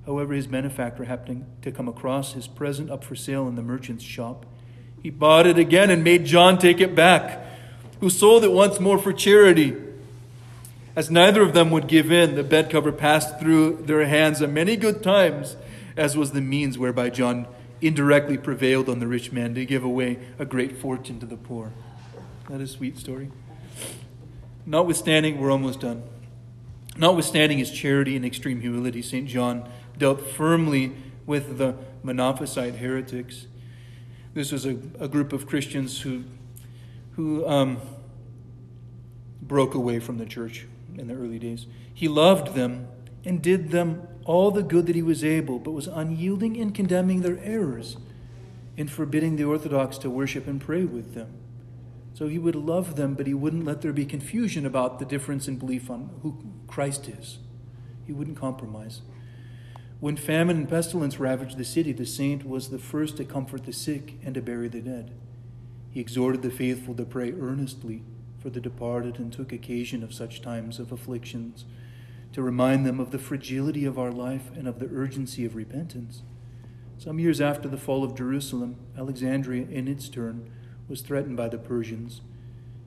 However, 0.08 0.34
his 0.34 0.48
benefactor 0.48 1.04
happened 1.04 1.46
to 1.62 1.72
come 1.72 1.88
across 1.88 2.34
his 2.34 2.48
present 2.48 2.90
up 2.90 3.04
for 3.04 3.16
sale 3.16 3.48
in 3.48 3.56
the 3.56 3.62
merchant's 3.62 4.04
shop. 4.04 4.44
He 5.04 5.12
bought 5.12 5.46
it 5.46 5.60
again 5.60 5.92
and 5.92 6.04
made 6.04 6.26
John 6.26 6.58
take 6.58 6.82
it 6.82 6.96
back, 6.96 7.46
who 8.00 8.10
sold 8.10 8.44
it 8.44 8.52
once 8.52 8.80
more 8.80 8.98
for 8.98 9.14
charity. 9.14 9.76
As 10.96 11.12
neither 11.12 11.44
of 11.44 11.54
them 11.54 11.70
would 11.70 11.88
give 11.88 12.12
in, 12.12 12.34
the 12.34 12.44
bed 12.44 12.72
cover 12.72 12.92
passed 12.92 13.40
through 13.40 13.84
their 13.84 14.08
hands 14.08 14.42
a 14.42 14.48
many 14.48 14.78
good 14.78 15.04
times, 15.04 15.58
as 15.96 16.18
was 16.18 16.32
the 16.32 16.42
means 16.42 16.76
whereby 16.76 17.12
John 17.12 17.46
indirectly 17.82 18.40
prevailed 18.40 18.90
on 18.90 18.98
the 18.98 19.06
rich 19.06 19.32
man 19.32 19.54
to 19.54 19.64
give 19.64 19.84
away 19.84 20.18
a 20.40 20.46
great 20.46 20.76
fortune 20.78 21.20
to 21.20 21.28
the 21.28 21.38
poor. 21.38 21.72
That 22.50 22.62
is 22.62 22.74
a 22.74 22.78
sweet 22.78 22.98
story. 22.98 23.30
Notwithstanding, 24.66 25.40
we're 25.40 25.52
almost 25.52 25.82
done. 25.82 26.02
Notwithstanding 26.98 27.60
his 27.60 27.72
charity 27.72 28.16
and 28.16 28.26
extreme 28.26 28.62
humility, 28.62 29.02
St. 29.02 29.28
John 29.28 29.70
dealt 29.98 30.22
firmly 30.22 30.94
with 31.26 31.58
the 31.58 31.76
Monophysite 32.04 32.78
heretics. 32.78 33.48
This 34.34 34.52
was 34.52 34.66
a, 34.66 34.78
a 35.00 35.08
group 35.08 35.34
of 35.34 35.48
Christians 35.48 36.02
who, 36.02 36.24
who 37.16 37.48
um, 37.48 37.80
broke 39.42 39.76
away 39.76 40.00
from 40.00 40.18
the 40.18 40.26
church 40.26 40.66
in 40.98 41.08
the 41.08 41.14
early 41.14 41.40
days. 41.40 41.68
He 41.94 42.08
loved 42.08 42.56
them 42.56 42.88
and 43.26 43.42
did 43.42 43.72
them 43.72 44.08
all 44.26 44.52
the 44.52 44.64
good 44.64 44.88
that 44.88 44.96
he 44.96 45.02
was 45.02 45.24
able, 45.24 45.60
but 45.60 45.72
was 45.72 45.88
unyielding 45.88 46.56
in 46.56 46.72
condemning 46.72 47.22
their 47.22 47.40
errors, 47.44 47.98
in 48.76 48.88
forbidding 48.88 49.36
the 49.36 49.44
Orthodox 49.44 49.98
to 50.00 50.10
worship 50.10 50.48
and 50.48 50.62
pray 50.62 50.84
with 50.84 51.14
them. 51.14 51.34
So 52.18 52.28
he 52.28 52.40
would 52.40 52.56
love 52.56 52.96
them, 52.96 53.14
but 53.14 53.28
he 53.28 53.36
wouldn't 53.36 53.66
let 53.66 53.82
there 53.82 53.94
be 53.94 54.04
confusion 54.04 54.66
about 54.66 54.98
the 54.98 55.06
difference 55.06 55.48
in 55.48 55.58
belief 55.58 55.88
on 55.88 56.10
who 56.24 56.36
Christ 56.66 57.08
is. 57.08 57.38
He 58.08 58.12
wouldn't 58.12 58.40
compromise. 58.40 59.02
When 60.00 60.16
famine 60.16 60.58
and 60.58 60.68
pestilence 60.68 61.20
ravaged 61.20 61.60
the 61.60 61.64
city, 61.64 61.92
the 61.92 62.08
saint 62.08 62.44
was 62.44 62.70
the 62.70 62.80
first 62.80 63.18
to 63.18 63.24
comfort 63.24 63.66
the 63.66 63.72
sick 63.72 64.16
and 64.26 64.34
to 64.34 64.42
bury 64.42 64.68
the 64.68 64.82
dead. 64.82 65.12
He 65.92 66.00
exhorted 66.00 66.42
the 66.42 66.50
faithful 66.50 66.96
to 66.96 67.06
pray 67.06 67.34
earnestly 67.34 68.02
for 68.40 68.50
the 68.50 68.62
departed 68.62 69.20
and 69.20 69.32
took 69.32 69.54
occasion 69.54 70.02
of 70.02 70.12
such 70.12 70.42
times 70.42 70.80
of 70.80 70.92
afflictions 70.92 71.66
to 72.34 72.42
remind 72.42 72.84
them 72.84 73.00
of 73.00 73.12
the 73.12 73.20
fragility 73.20 73.86
of 73.86 74.00
our 74.00 74.12
life 74.12 74.50
and 74.56 74.68
of 74.68 74.80
the 74.80 74.90
urgency 74.92 75.46
of 75.46 75.56
repentance. 75.56 76.24
Some 76.98 77.20
years 77.20 77.40
after 77.40 77.70
the 77.70 77.78
fall 77.78 78.04
of 78.04 78.16
Jerusalem, 78.16 78.78
Alexandria, 78.98 79.68
in 79.68 79.88
its 79.88 80.10
turn, 80.10 80.50
was 80.88 81.02
threatened 81.02 81.38
by 81.38 81.50
the 81.50 81.58
Persians. 81.58 82.22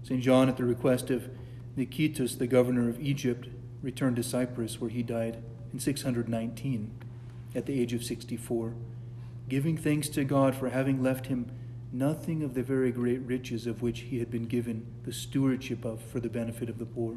St. 0.02 0.22
John, 0.22 0.48
at 0.48 0.56
the 0.56 0.64
request 0.64 1.10
of 1.10 1.28
Nicetas, 1.76 2.38
the 2.38 2.46
governor 2.46 2.88
of 2.88 3.00
Egypt, 3.00 3.48
returned 3.82 4.16
to 4.16 4.22
Cyprus, 4.22 4.80
where 4.80 4.90
he 4.90 5.02
died 5.02 5.42
in 5.72 5.78
619 5.78 6.90
at 7.54 7.66
the 7.66 7.80
age 7.80 7.92
of 7.92 8.04
64, 8.04 8.74
giving 9.48 9.76
thanks 9.76 10.08
to 10.10 10.24
God 10.24 10.54
for 10.54 10.70
having 10.70 11.02
left 11.02 11.26
him 11.26 11.50
nothing 11.92 12.42
of 12.42 12.54
the 12.54 12.62
very 12.62 12.92
great 12.92 13.20
riches 13.22 13.66
of 13.66 13.82
which 13.82 14.00
he 14.00 14.18
had 14.18 14.30
been 14.30 14.46
given 14.46 14.86
the 15.04 15.12
stewardship 15.12 15.84
of 15.84 16.00
for 16.00 16.20
the 16.20 16.28
benefit 16.28 16.68
of 16.68 16.78
the 16.78 16.86
poor. 16.86 17.16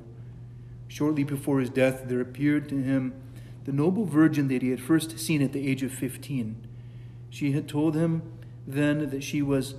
Shortly 0.87 1.23
before 1.23 1.59
his 1.59 1.69
death, 1.69 2.03
there 2.05 2.21
appeared 2.21 2.67
to 2.69 2.81
him 2.81 3.13
the 3.65 3.71
noble 3.71 4.05
virgin 4.05 4.47
that 4.49 4.61
he 4.61 4.69
had 4.69 4.81
first 4.81 5.19
seen 5.19 5.41
at 5.41 5.53
the 5.53 5.67
age 5.67 5.83
of 5.83 5.91
15. 5.91 6.67
She 7.29 7.51
had 7.51 7.67
told 7.67 7.95
him 7.95 8.21
then 8.67 9.09
that 9.09 9.23
she 9.23 9.41
was 9.41 9.75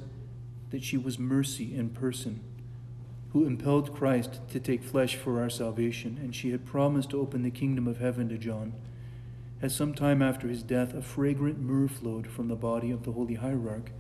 that 0.74 0.82
she 0.82 0.98
was 0.98 1.20
mercy 1.20 1.72
in 1.72 1.88
person, 1.88 2.40
who 3.32 3.46
impelled 3.46 3.94
Christ 3.94 4.40
to 4.50 4.58
take 4.58 4.82
flesh 4.82 5.14
for 5.14 5.40
our 5.40 5.48
salvation, 5.48 6.18
and 6.20 6.34
she 6.34 6.50
had 6.50 6.66
promised 6.66 7.10
to 7.10 7.20
open 7.20 7.44
the 7.44 7.50
kingdom 7.52 7.87
of 7.87 7.98
heaven 7.98 8.28
to 8.30 8.37
John. 8.37 8.72
As 9.62 9.72
some 9.72 9.94
time 9.94 10.20
after 10.20 10.48
his 10.48 10.64
death, 10.64 10.92
a 10.92 11.00
fragrant 11.00 11.60
myrrh 11.60 11.87
flowed 11.87 12.26
from 12.26 12.48
the 12.48 12.56
body 12.56 12.90
of 12.90 13.04
the 13.04 13.12
holy 13.12 13.34
hierarch 13.34 13.92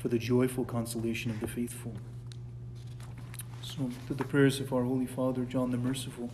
for 0.00 0.08
the 0.08 0.18
joyful 0.18 0.64
consolation 0.64 1.30
of 1.30 1.38
the 1.38 1.46
faithful. 1.46 1.94
So, 3.62 3.88
to 4.08 4.14
the 4.14 4.24
prayers 4.24 4.58
of 4.58 4.72
our 4.72 4.82
Holy 4.82 5.06
Father, 5.06 5.44
John 5.44 5.70
the 5.70 5.76
Merciful, 5.76 6.30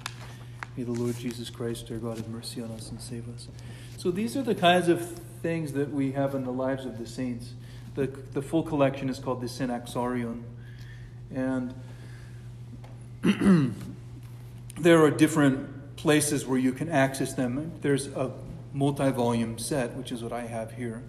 may 0.78 0.84
the 0.84 0.92
Lord 0.92 1.18
Jesus 1.18 1.50
Christ, 1.50 1.90
our 1.90 1.98
God, 1.98 2.16
have 2.16 2.28
mercy 2.30 2.62
on 2.62 2.70
us 2.70 2.90
and 2.90 3.02
save 3.02 3.28
us. 3.34 3.48
So, 3.98 4.10
these 4.10 4.34
are 4.34 4.42
the 4.42 4.54
kinds 4.54 4.88
of 4.88 5.06
things 5.42 5.74
that 5.74 5.92
we 5.92 6.12
have 6.12 6.34
in 6.34 6.44
the 6.44 6.52
lives 6.52 6.86
of 6.86 6.96
the 6.96 7.06
saints. 7.06 7.52
The, 7.98 8.06
the 8.32 8.42
full 8.42 8.62
collection 8.62 9.08
is 9.08 9.18
called 9.18 9.40
the 9.40 9.48
Synaxarion. 9.48 10.44
And 11.34 11.74
there 14.78 15.02
are 15.02 15.10
different 15.10 15.96
places 15.96 16.46
where 16.46 16.60
you 16.60 16.70
can 16.70 16.88
access 16.88 17.34
them. 17.34 17.72
There's 17.80 18.06
a 18.06 18.30
multi 18.72 19.10
volume 19.10 19.58
set, 19.58 19.96
which 19.96 20.12
is 20.12 20.22
what 20.22 20.32
I 20.32 20.42
have 20.42 20.74
here. 20.74 21.02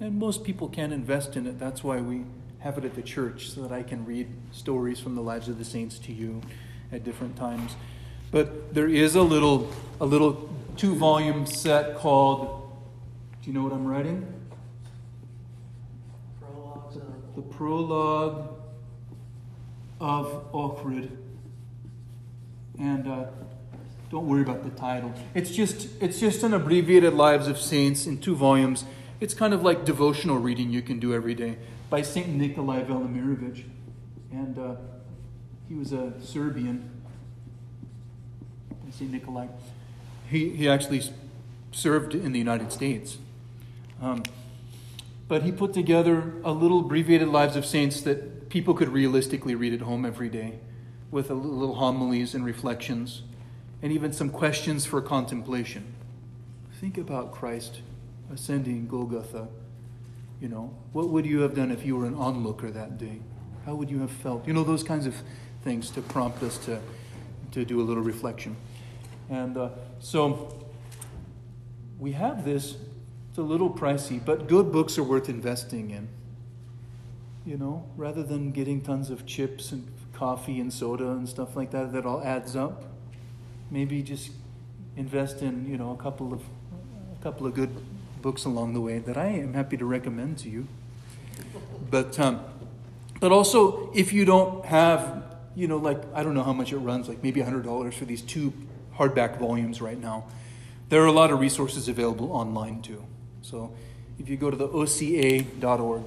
And 0.00 0.18
most 0.18 0.42
people 0.42 0.70
can 0.70 0.94
invest 0.94 1.36
in 1.36 1.46
it. 1.46 1.58
That's 1.58 1.84
why 1.84 2.00
we 2.00 2.24
have 2.60 2.78
it 2.78 2.86
at 2.86 2.94
the 2.94 3.02
church, 3.02 3.50
so 3.50 3.60
that 3.60 3.70
I 3.70 3.82
can 3.82 4.06
read 4.06 4.28
stories 4.50 4.98
from 4.98 5.16
the 5.16 5.22
lives 5.22 5.46
of 5.46 5.58
the 5.58 5.64
saints 5.66 5.98
to 5.98 6.12
you 6.14 6.40
at 6.90 7.04
different 7.04 7.36
times. 7.36 7.76
But 8.30 8.72
there 8.72 8.88
is 8.88 9.14
a 9.14 9.22
little, 9.22 9.70
a 10.00 10.06
little 10.06 10.48
two 10.78 10.94
volume 10.94 11.44
set 11.44 11.96
called, 11.96 12.72
do 13.42 13.50
you 13.50 13.52
know 13.52 13.62
what 13.62 13.74
I'm 13.74 13.86
writing? 13.86 14.39
The, 17.36 17.42
prologue 17.42 18.48
of 20.00 20.52
Ochrid. 20.52 21.10
And 22.78 23.06
uh, 23.06 23.24
don't 24.10 24.26
worry 24.26 24.42
about 24.42 24.64
the 24.64 24.70
title. 24.70 25.12
It's 25.34 25.50
just 25.50 25.88
it's 26.00 26.18
just 26.18 26.42
an 26.42 26.54
abbreviated 26.54 27.14
Lives 27.14 27.46
of 27.46 27.58
Saints 27.58 28.06
in 28.06 28.18
two 28.18 28.34
volumes. 28.34 28.84
It's 29.20 29.34
kind 29.34 29.52
of 29.52 29.62
like 29.62 29.84
devotional 29.84 30.38
reading 30.38 30.70
you 30.70 30.82
can 30.82 30.98
do 30.98 31.12
every 31.12 31.34
day 31.34 31.58
by 31.90 32.02
Saint 32.02 32.28
Nikolai 32.28 32.82
Velimirovich, 32.84 33.64
and 34.32 34.58
uh, 34.58 34.76
he 35.68 35.74
was 35.74 35.92
a 35.92 36.12
Serbian. 36.22 36.90
Saint 38.90 39.12
Nikolai. 39.12 39.46
He 40.28 40.50
he 40.50 40.68
actually 40.68 41.02
served 41.72 42.14
in 42.14 42.32
the 42.32 42.38
United 42.38 42.72
States. 42.72 43.18
Um, 44.00 44.22
but 45.30 45.44
he 45.44 45.52
put 45.52 45.72
together 45.72 46.34
a 46.42 46.50
little 46.50 46.80
abbreviated 46.80 47.28
Lives 47.28 47.54
of 47.54 47.64
Saints 47.64 48.00
that 48.00 48.48
people 48.48 48.74
could 48.74 48.88
realistically 48.88 49.54
read 49.54 49.72
at 49.72 49.82
home 49.82 50.04
every 50.04 50.28
day 50.28 50.58
with 51.12 51.30
a 51.30 51.34
little 51.34 51.76
homilies 51.76 52.34
and 52.34 52.44
reflections 52.44 53.22
and 53.80 53.92
even 53.92 54.12
some 54.12 54.28
questions 54.28 54.86
for 54.86 55.00
contemplation. 55.00 55.94
Think 56.80 56.98
about 56.98 57.30
Christ 57.30 57.82
ascending 58.34 58.88
Golgotha. 58.88 59.46
You 60.40 60.48
know, 60.48 60.74
what 60.92 61.10
would 61.10 61.24
you 61.24 61.42
have 61.42 61.54
done 61.54 61.70
if 61.70 61.86
you 61.86 61.96
were 61.96 62.06
an 62.06 62.14
onlooker 62.16 62.72
that 62.72 62.98
day? 62.98 63.20
How 63.64 63.76
would 63.76 63.88
you 63.88 64.00
have 64.00 64.10
felt? 64.10 64.48
You 64.48 64.52
know, 64.52 64.64
those 64.64 64.82
kinds 64.82 65.06
of 65.06 65.14
things 65.62 65.90
to 65.90 66.02
prompt 66.02 66.42
us 66.42 66.58
to, 66.64 66.80
to 67.52 67.64
do 67.64 67.80
a 67.80 67.84
little 67.84 68.02
reflection. 68.02 68.56
And 69.28 69.56
uh, 69.56 69.68
so 70.00 70.66
we 72.00 72.10
have 72.10 72.44
this. 72.44 72.74
It's 73.30 73.38
a 73.38 73.42
little 73.42 73.70
pricey, 73.70 74.22
but 74.22 74.48
good 74.48 74.72
books 74.72 74.98
are 74.98 75.04
worth 75.04 75.28
investing 75.28 75.90
in. 75.90 76.08
You 77.46 77.56
know, 77.56 77.86
rather 77.96 78.24
than 78.24 78.50
getting 78.50 78.80
tons 78.80 79.08
of 79.08 79.24
chips 79.24 79.70
and 79.70 79.86
coffee 80.12 80.58
and 80.60 80.72
soda 80.72 81.10
and 81.12 81.28
stuff 81.28 81.54
like 81.54 81.70
that, 81.70 81.92
that 81.92 82.04
all 82.04 82.22
adds 82.22 82.56
up. 82.56 82.84
Maybe 83.70 84.02
just 84.02 84.32
invest 84.96 85.42
in, 85.42 85.66
you 85.70 85.78
know, 85.78 85.92
a 85.92 85.96
couple 85.96 86.32
of 86.32 86.42
a 87.18 87.22
couple 87.22 87.46
of 87.46 87.54
good 87.54 87.70
books 88.20 88.44
along 88.44 88.74
the 88.74 88.80
way 88.80 88.98
that 88.98 89.16
I 89.16 89.26
am 89.26 89.54
happy 89.54 89.76
to 89.76 89.84
recommend 89.84 90.38
to 90.38 90.50
you. 90.50 90.66
But 91.88 92.18
um, 92.18 92.40
but 93.20 93.30
also 93.30 93.92
if 93.94 94.12
you 94.12 94.24
don't 94.24 94.64
have, 94.66 95.22
you 95.54 95.68
know, 95.68 95.76
like 95.76 96.02
I 96.14 96.24
don't 96.24 96.34
know 96.34 96.42
how 96.42 96.52
much 96.52 96.72
it 96.72 96.78
runs, 96.78 97.08
like 97.08 97.22
maybe 97.22 97.40
hundred 97.40 97.62
dollars 97.62 97.94
for 97.94 98.06
these 98.06 98.22
two 98.22 98.52
hardback 98.96 99.38
volumes 99.38 99.80
right 99.80 99.98
now. 99.98 100.24
There 100.88 101.00
are 101.00 101.06
a 101.06 101.12
lot 101.12 101.30
of 101.30 101.38
resources 101.38 101.88
available 101.88 102.32
online 102.32 102.82
too. 102.82 103.04
So 103.50 103.72
if 104.18 104.28
you 104.28 104.36
go 104.36 104.50
to 104.50 104.56
the 104.56 104.68
OCA.org 104.68 106.04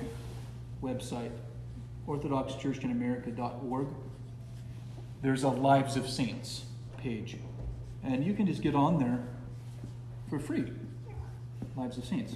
website, 0.82 1.32
OrthodoxChurchInAmerica.org, 2.08 3.88
there's 5.21 5.43
a 5.43 5.49
Lives 5.49 5.97
of 5.97 6.10
Saints 6.10 6.63
page. 6.97 7.38
And 8.03 8.25
you 8.25 8.34
can 8.34 8.45
just 8.45 8.62
get 8.62 8.75
on 8.75 8.97
there 8.99 9.19
for 10.29 10.39
free. 10.39 10.71
Lives 11.75 11.97
of 11.97 12.06
Saints. 12.06 12.36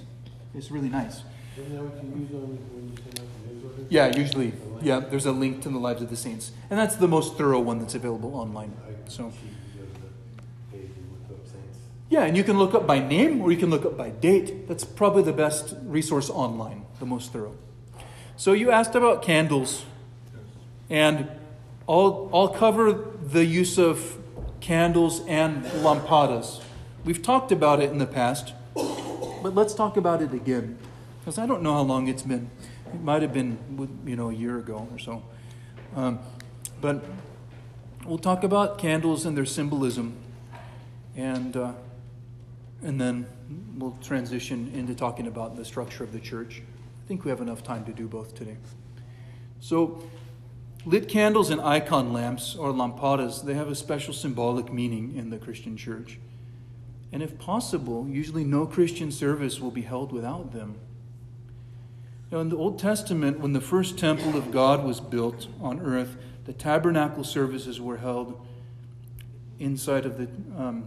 It's 0.54 0.70
really 0.70 0.88
nice. 0.88 1.22
Isn't 1.56 1.74
that 1.74 1.82
what 1.82 2.04
you 2.04 2.10
use 2.20 2.30
on, 2.34 2.58
when 2.72 2.90
you 2.90 2.96
send 2.96 3.20
out 3.20 3.26
the 3.46 3.54
newsletter? 3.54 3.86
Yeah, 3.88 4.16
usually, 4.16 4.52
yeah, 4.82 5.00
there's 5.00 5.26
a 5.26 5.32
link 5.32 5.62
to 5.62 5.68
the 5.68 5.78
Lives 5.78 6.02
of 6.02 6.10
the 6.10 6.16
Saints. 6.16 6.52
And 6.70 6.78
that's 6.78 6.96
the 6.96 7.08
most 7.08 7.36
thorough 7.36 7.60
one 7.60 7.78
that's 7.78 7.94
available 7.94 8.34
online. 8.34 8.76
So. 9.08 9.30
cheat 9.30 9.42
and 9.42 9.74
go 9.76 9.84
to 9.84 10.00
the 10.00 10.76
page 10.76 10.96
and 10.96 11.10
look 11.12 11.38
up 11.38 11.46
saints. 11.46 11.78
Yeah, 12.10 12.24
and 12.24 12.36
you 12.36 12.44
can 12.44 12.58
look 12.58 12.74
up 12.74 12.86
by 12.86 13.00
name 13.00 13.42
or 13.42 13.52
you 13.52 13.58
can 13.58 13.68
look 13.68 13.84
up 13.84 13.96
by 13.96 14.08
date. 14.08 14.66
That's 14.66 14.84
probably 14.84 15.22
the 15.22 15.32
best 15.32 15.74
resource 15.82 16.30
online, 16.30 16.86
the 17.00 17.06
most 17.06 17.32
thorough. 17.32 17.54
So 18.36 18.52
you 18.52 18.70
asked 18.70 18.94
about 18.94 19.20
candles, 19.20 19.84
and 20.88 21.28
I'll, 21.88 22.30
I'll 22.32 22.48
cover 22.48 22.92
the 23.22 23.44
use 23.44 23.78
of 23.78 24.16
candles 24.60 25.20
and 25.26 25.64
lampadas. 25.64 26.62
We've 27.04 27.22
talked 27.22 27.52
about 27.52 27.82
it 27.82 27.90
in 27.90 27.98
the 27.98 28.06
past, 28.06 28.54
but 28.74 29.54
let's 29.54 29.74
talk 29.74 29.96
about 29.96 30.22
it 30.22 30.32
again, 30.32 30.78
because 31.20 31.36
I 31.36 31.46
don't 31.46 31.62
know 31.62 31.74
how 31.74 31.82
long 31.82 32.08
it's 32.08 32.22
been. 32.22 32.50
It 32.86 33.02
might 33.02 33.22
have 33.22 33.34
been, 33.34 33.58
you 34.06 34.16
know, 34.16 34.30
a 34.30 34.34
year 34.34 34.58
ago 34.58 34.88
or 34.90 34.98
so. 34.98 35.22
Um, 35.94 36.20
but 36.80 37.04
we'll 38.06 38.18
talk 38.18 38.44
about 38.44 38.78
candles 38.78 39.26
and 39.26 39.36
their 39.36 39.44
symbolism, 39.46 40.16
and 41.14 41.56
uh, 41.56 41.72
and 42.82 43.00
then 43.00 43.26
we'll 43.76 43.96
transition 44.02 44.70
into 44.74 44.94
talking 44.94 45.26
about 45.26 45.56
the 45.56 45.64
structure 45.64 46.04
of 46.04 46.12
the 46.12 46.20
church. 46.20 46.62
I 47.04 47.08
think 47.08 47.24
we 47.24 47.30
have 47.30 47.40
enough 47.40 47.62
time 47.62 47.84
to 47.86 47.92
do 47.92 48.06
both 48.06 48.34
today. 48.34 48.56
So, 49.60 50.02
lit 50.84 51.08
candles 51.08 51.50
and 51.50 51.60
icon 51.60 52.12
lamps, 52.12 52.54
or 52.54 52.72
lampadas, 52.72 53.44
they 53.44 53.54
have 53.54 53.68
a 53.68 53.74
special 53.74 54.14
symbolic 54.14 54.72
meaning 54.72 55.16
in 55.16 55.30
the 55.30 55.38
Christian 55.38 55.76
church. 55.76 56.18
And 57.12 57.22
if 57.22 57.38
possible, 57.38 58.06
usually 58.08 58.44
no 58.44 58.66
Christian 58.66 59.10
service 59.10 59.60
will 59.60 59.70
be 59.70 59.82
held 59.82 60.12
without 60.12 60.52
them. 60.52 60.76
Now, 62.30 62.40
in 62.40 62.50
the 62.50 62.56
Old 62.56 62.78
Testament, 62.78 63.40
when 63.40 63.54
the 63.54 63.60
first 63.60 63.98
temple 63.98 64.36
of 64.36 64.50
God 64.50 64.84
was 64.84 65.00
built 65.00 65.48
on 65.60 65.80
earth, 65.80 66.18
the 66.44 66.52
tabernacle 66.52 67.24
services 67.24 67.80
were 67.80 67.96
held 67.96 68.38
inside 69.58 70.04
of 70.04 70.18
the, 70.18 70.28
um, 70.56 70.86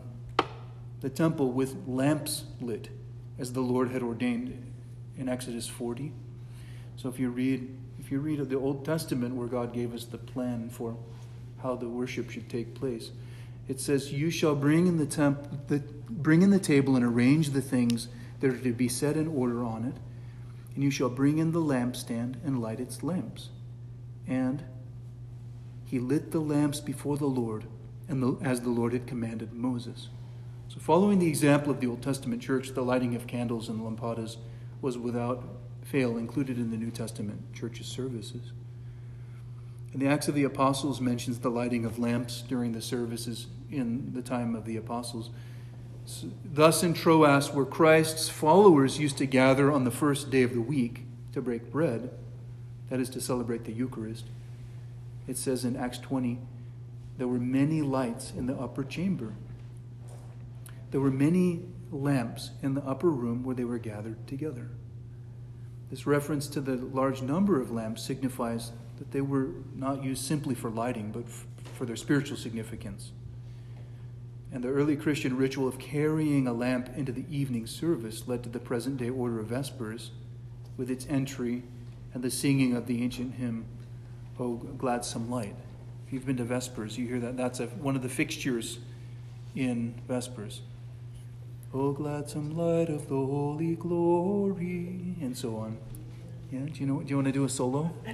the 1.01 1.09
temple 1.09 1.51
with 1.51 1.75
lamps 1.87 2.45
lit, 2.61 2.89
as 3.37 3.53
the 3.53 3.61
Lord 3.61 3.89
had 3.89 4.03
ordained 4.03 4.71
in 5.17 5.27
Exodus 5.27 5.67
40. 5.67 6.13
So 6.95 7.09
if 7.09 7.19
you 7.19 7.29
read 7.29 7.77
if 7.99 8.11
you 8.11 8.19
read 8.19 8.39
the 8.49 8.57
Old 8.57 8.83
Testament 8.83 9.35
where 9.35 9.47
God 9.47 9.73
gave 9.73 9.93
us 9.93 10.05
the 10.05 10.17
plan 10.17 10.69
for 10.69 10.97
how 11.61 11.75
the 11.75 11.87
worship 11.87 12.31
should 12.31 12.49
take 12.49 12.73
place, 12.73 13.11
it 13.67 13.79
says, 13.79 14.11
"You 14.11 14.29
shall 14.29 14.55
bring 14.55 14.87
in 14.87 14.97
the 14.97 15.05
temp- 15.05 15.67
the, 15.67 15.83
bring 16.09 16.41
in 16.41 16.49
the 16.49 16.59
table 16.59 16.95
and 16.95 17.05
arrange 17.05 17.51
the 17.51 17.61
things 17.61 18.07
that 18.39 18.51
are 18.51 18.57
to 18.57 18.73
be 18.73 18.87
set 18.87 19.17
in 19.17 19.27
order 19.27 19.63
on 19.63 19.85
it, 19.85 19.95
and 20.73 20.83
you 20.83 20.89
shall 20.89 21.09
bring 21.09 21.37
in 21.37 21.51
the 21.51 21.61
lampstand 21.61 22.37
and 22.43 22.61
light 22.61 22.79
its 22.79 23.03
lamps." 23.03 23.49
And 24.27 24.63
he 25.85 25.99
lit 25.99 26.31
the 26.31 26.39
lamps 26.39 26.79
before 26.79 27.17
the 27.17 27.25
Lord, 27.25 27.65
and 28.07 28.21
the, 28.21 28.37
as 28.41 28.61
the 28.61 28.69
Lord 28.69 28.93
had 28.93 29.07
commanded 29.07 29.53
Moses. 29.53 30.09
So, 30.71 30.79
following 30.79 31.19
the 31.19 31.27
example 31.27 31.69
of 31.69 31.81
the 31.81 31.87
Old 31.87 32.01
Testament 32.01 32.41
church, 32.41 32.69
the 32.69 32.81
lighting 32.81 33.13
of 33.13 33.27
candles 33.27 33.67
and 33.67 33.81
lampadas 33.81 34.37
was 34.81 34.97
without 34.97 35.43
fail 35.83 36.17
included 36.17 36.57
in 36.57 36.71
the 36.71 36.77
New 36.77 36.91
Testament 36.91 37.41
church's 37.53 37.87
services. 37.87 38.53
And 39.91 40.01
the 40.01 40.07
Acts 40.07 40.29
of 40.29 40.33
the 40.33 40.45
Apostles 40.45 41.01
mentions 41.01 41.39
the 41.39 41.49
lighting 41.51 41.83
of 41.83 41.99
lamps 41.99 42.41
during 42.47 42.71
the 42.71 42.81
services 42.81 43.47
in 43.69 44.13
the 44.13 44.21
time 44.21 44.55
of 44.55 44.63
the 44.63 44.77
apostles. 44.77 45.31
Thus, 46.45 46.83
in 46.83 46.93
Troas, 46.93 47.51
where 47.51 47.65
Christ's 47.65 48.29
followers 48.29 48.97
used 48.97 49.17
to 49.17 49.25
gather 49.25 49.73
on 49.73 49.83
the 49.83 49.91
first 49.91 50.31
day 50.31 50.43
of 50.43 50.53
the 50.53 50.61
week 50.61 51.03
to 51.33 51.41
break 51.41 51.69
bread, 51.69 52.11
that 52.89 53.01
is 53.01 53.09
to 53.09 53.19
celebrate 53.19 53.65
the 53.65 53.73
Eucharist, 53.73 54.23
it 55.27 55.37
says 55.37 55.65
in 55.65 55.75
Acts 55.75 55.97
20 55.97 56.39
there 57.17 57.27
were 57.27 57.39
many 57.39 57.81
lights 57.81 58.31
in 58.31 58.45
the 58.45 58.55
upper 58.55 58.85
chamber. 58.85 59.33
There 60.91 61.01
were 61.01 61.11
many 61.11 61.63
lamps 61.89 62.51
in 62.61 62.73
the 62.73 62.81
upper 62.81 63.09
room 63.09 63.43
where 63.43 63.55
they 63.55 63.63
were 63.63 63.79
gathered 63.79 64.27
together. 64.27 64.69
This 65.89 66.05
reference 66.05 66.47
to 66.47 66.61
the 66.61 66.75
large 66.75 67.21
number 67.21 67.59
of 67.59 67.71
lamps 67.71 68.03
signifies 68.03 68.71
that 68.97 69.11
they 69.11 69.21
were 69.21 69.49
not 69.75 70.03
used 70.03 70.23
simply 70.23 70.55
for 70.55 70.69
lighting, 70.69 71.11
but 71.11 71.25
for 71.75 71.85
their 71.85 71.95
spiritual 71.95 72.37
significance. 72.37 73.11
And 74.53 74.63
the 74.63 74.69
early 74.69 74.95
Christian 74.95 75.37
ritual 75.37 75.67
of 75.67 75.79
carrying 75.79 76.45
a 76.45 76.53
lamp 76.53 76.89
into 76.95 77.11
the 77.11 77.25
evening 77.29 77.67
service 77.67 78.27
led 78.27 78.43
to 78.43 78.49
the 78.49 78.59
present 78.59 78.97
day 78.97 79.09
order 79.09 79.39
of 79.39 79.47
Vespers, 79.47 80.11
with 80.77 80.91
its 80.91 81.05
entry 81.09 81.63
and 82.13 82.21
the 82.21 82.31
singing 82.31 82.75
of 82.75 82.87
the 82.87 83.01
ancient 83.01 83.35
hymn, 83.35 83.65
O 84.39 84.55
Gladsome 84.55 85.29
Light. 85.29 85.55
If 86.05 86.13
you've 86.13 86.25
been 86.25 86.37
to 86.37 86.43
Vespers, 86.43 86.97
you 86.97 87.07
hear 87.07 87.19
that. 87.21 87.37
That's 87.37 87.59
a, 87.59 87.67
one 87.67 87.95
of 87.95 88.01
the 88.01 88.09
fixtures 88.09 88.79
in 89.55 89.95
Vespers. 90.07 90.61
Oh, 91.73 91.79
o 91.79 91.91
gladsome 91.93 92.57
light 92.57 92.89
of 92.89 93.07
the 93.07 93.15
holy 93.15 93.75
glory, 93.75 95.15
and 95.21 95.37
so 95.37 95.55
on. 95.55 95.77
Yeah, 96.51 96.65
do 96.65 96.79
you 96.79 96.85
know? 96.85 97.01
Do 97.01 97.09
you 97.09 97.15
want 97.15 97.27
to 97.27 97.31
do 97.31 97.45
a 97.45 97.49
solo? 97.49 97.91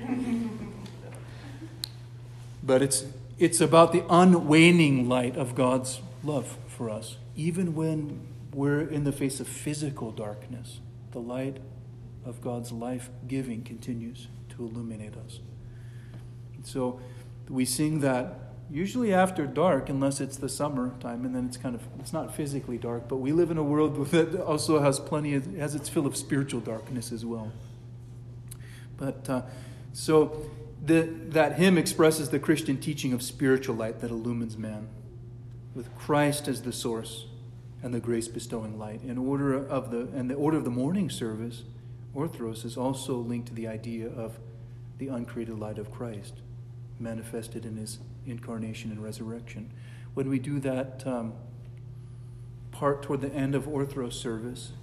but 2.63 2.81
it's 2.81 3.05
it's 3.39 3.59
about 3.59 3.93
the 3.93 4.01
unwaning 4.01 5.07
light 5.07 5.35
of 5.37 5.55
God's 5.55 6.01
love 6.23 6.57
for 6.67 6.89
us, 6.89 7.17
even 7.35 7.73
when 7.73 8.27
we're 8.53 8.81
in 8.81 9.03
the 9.05 9.11
face 9.11 9.39
of 9.39 9.47
physical 9.47 10.11
darkness. 10.11 10.79
The 11.11 11.19
light 11.19 11.57
of 12.25 12.41
God's 12.41 12.71
life 12.71 13.09
giving 13.27 13.63
continues 13.63 14.27
to 14.49 14.63
illuminate 14.63 15.15
us. 15.15 15.39
So 16.63 16.99
we 17.49 17.65
sing 17.65 18.01
that 18.01 18.46
usually 18.69 19.13
after 19.13 19.45
dark, 19.45 19.89
unless 19.89 20.19
it's 20.19 20.37
the 20.37 20.49
summer 20.49 20.93
time, 20.99 21.25
and 21.25 21.35
then 21.35 21.45
it's 21.45 21.57
kind 21.57 21.75
of 21.75 21.81
it's 21.99 22.13
not 22.13 22.35
physically 22.35 22.77
dark. 22.77 23.07
But 23.07 23.17
we 23.17 23.31
live 23.31 23.51
in 23.51 23.57
a 23.57 23.63
world 23.63 24.07
that 24.11 24.41
also 24.41 24.79
has 24.81 24.99
plenty 24.99 25.35
of, 25.35 25.55
has 25.55 25.75
its 25.75 25.89
fill 25.89 26.05
of 26.05 26.15
spiritual 26.15 26.61
darkness 26.61 27.11
as 27.11 27.25
well. 27.25 27.51
But 28.97 29.29
uh, 29.29 29.41
so 29.93 30.49
the, 30.83 31.09
that 31.29 31.57
hymn 31.57 31.77
expresses 31.77 32.29
the 32.29 32.39
Christian 32.39 32.79
teaching 32.79 33.13
of 33.13 33.21
spiritual 33.21 33.75
light 33.75 33.99
that 34.01 34.11
illumines 34.11 34.57
man, 34.57 34.87
with 35.75 35.95
Christ 35.95 36.47
as 36.47 36.63
the 36.63 36.73
source 36.73 37.25
and 37.83 37.93
the 37.93 37.99
grace 37.99 38.27
bestowing 38.27 38.77
light. 38.77 39.01
In 39.03 39.17
order 39.17 39.53
of 39.55 39.91
the 39.91 40.09
and 40.15 40.29
the 40.29 40.35
order 40.35 40.57
of 40.57 40.63
the 40.63 40.71
morning 40.71 41.09
service, 41.09 41.63
Orthros 42.15 42.65
is 42.65 42.77
also 42.77 43.15
linked 43.15 43.49
to 43.49 43.53
the 43.53 43.67
idea 43.67 44.07
of 44.07 44.39
the 44.97 45.07
uncreated 45.09 45.59
light 45.59 45.77
of 45.77 45.91
Christ, 45.91 46.33
manifested 46.99 47.65
in 47.65 47.77
his 47.77 47.99
incarnation 48.27 48.91
and 48.91 49.03
resurrection. 49.03 49.71
When 50.13 50.29
we 50.29 50.39
do 50.39 50.59
that 50.59 51.03
um, 51.05 51.33
part 52.71 53.01
toward 53.01 53.21
the 53.21 53.33
end 53.33 53.55
of 53.55 53.65
Orthros 53.65 54.13
service, 54.13 54.73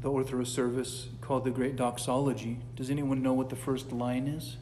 the 0.00 0.10
Orthros 0.10 0.48
service 0.48 1.08
called 1.20 1.44
the 1.44 1.50
Great 1.50 1.76
Doxology, 1.76 2.58
does 2.74 2.90
anyone 2.90 3.22
know 3.22 3.32
what 3.32 3.50
the 3.50 3.56
first 3.56 3.92
line 3.92 4.26
is? 4.26 4.56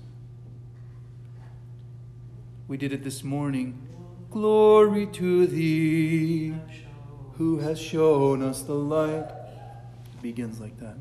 We 2.68 2.76
did 2.76 2.92
it 2.92 3.02
this 3.02 3.24
morning. 3.24 3.78
Glory 4.30 5.06
to 5.06 5.46
thee, 5.46 6.54
who 7.36 7.58
has 7.58 7.80
shown 7.80 8.42
us 8.42 8.62
the 8.62 8.74
light. 8.74 9.28
It 10.14 10.22
begins 10.22 10.60
like 10.60 10.78
that. 10.78 10.96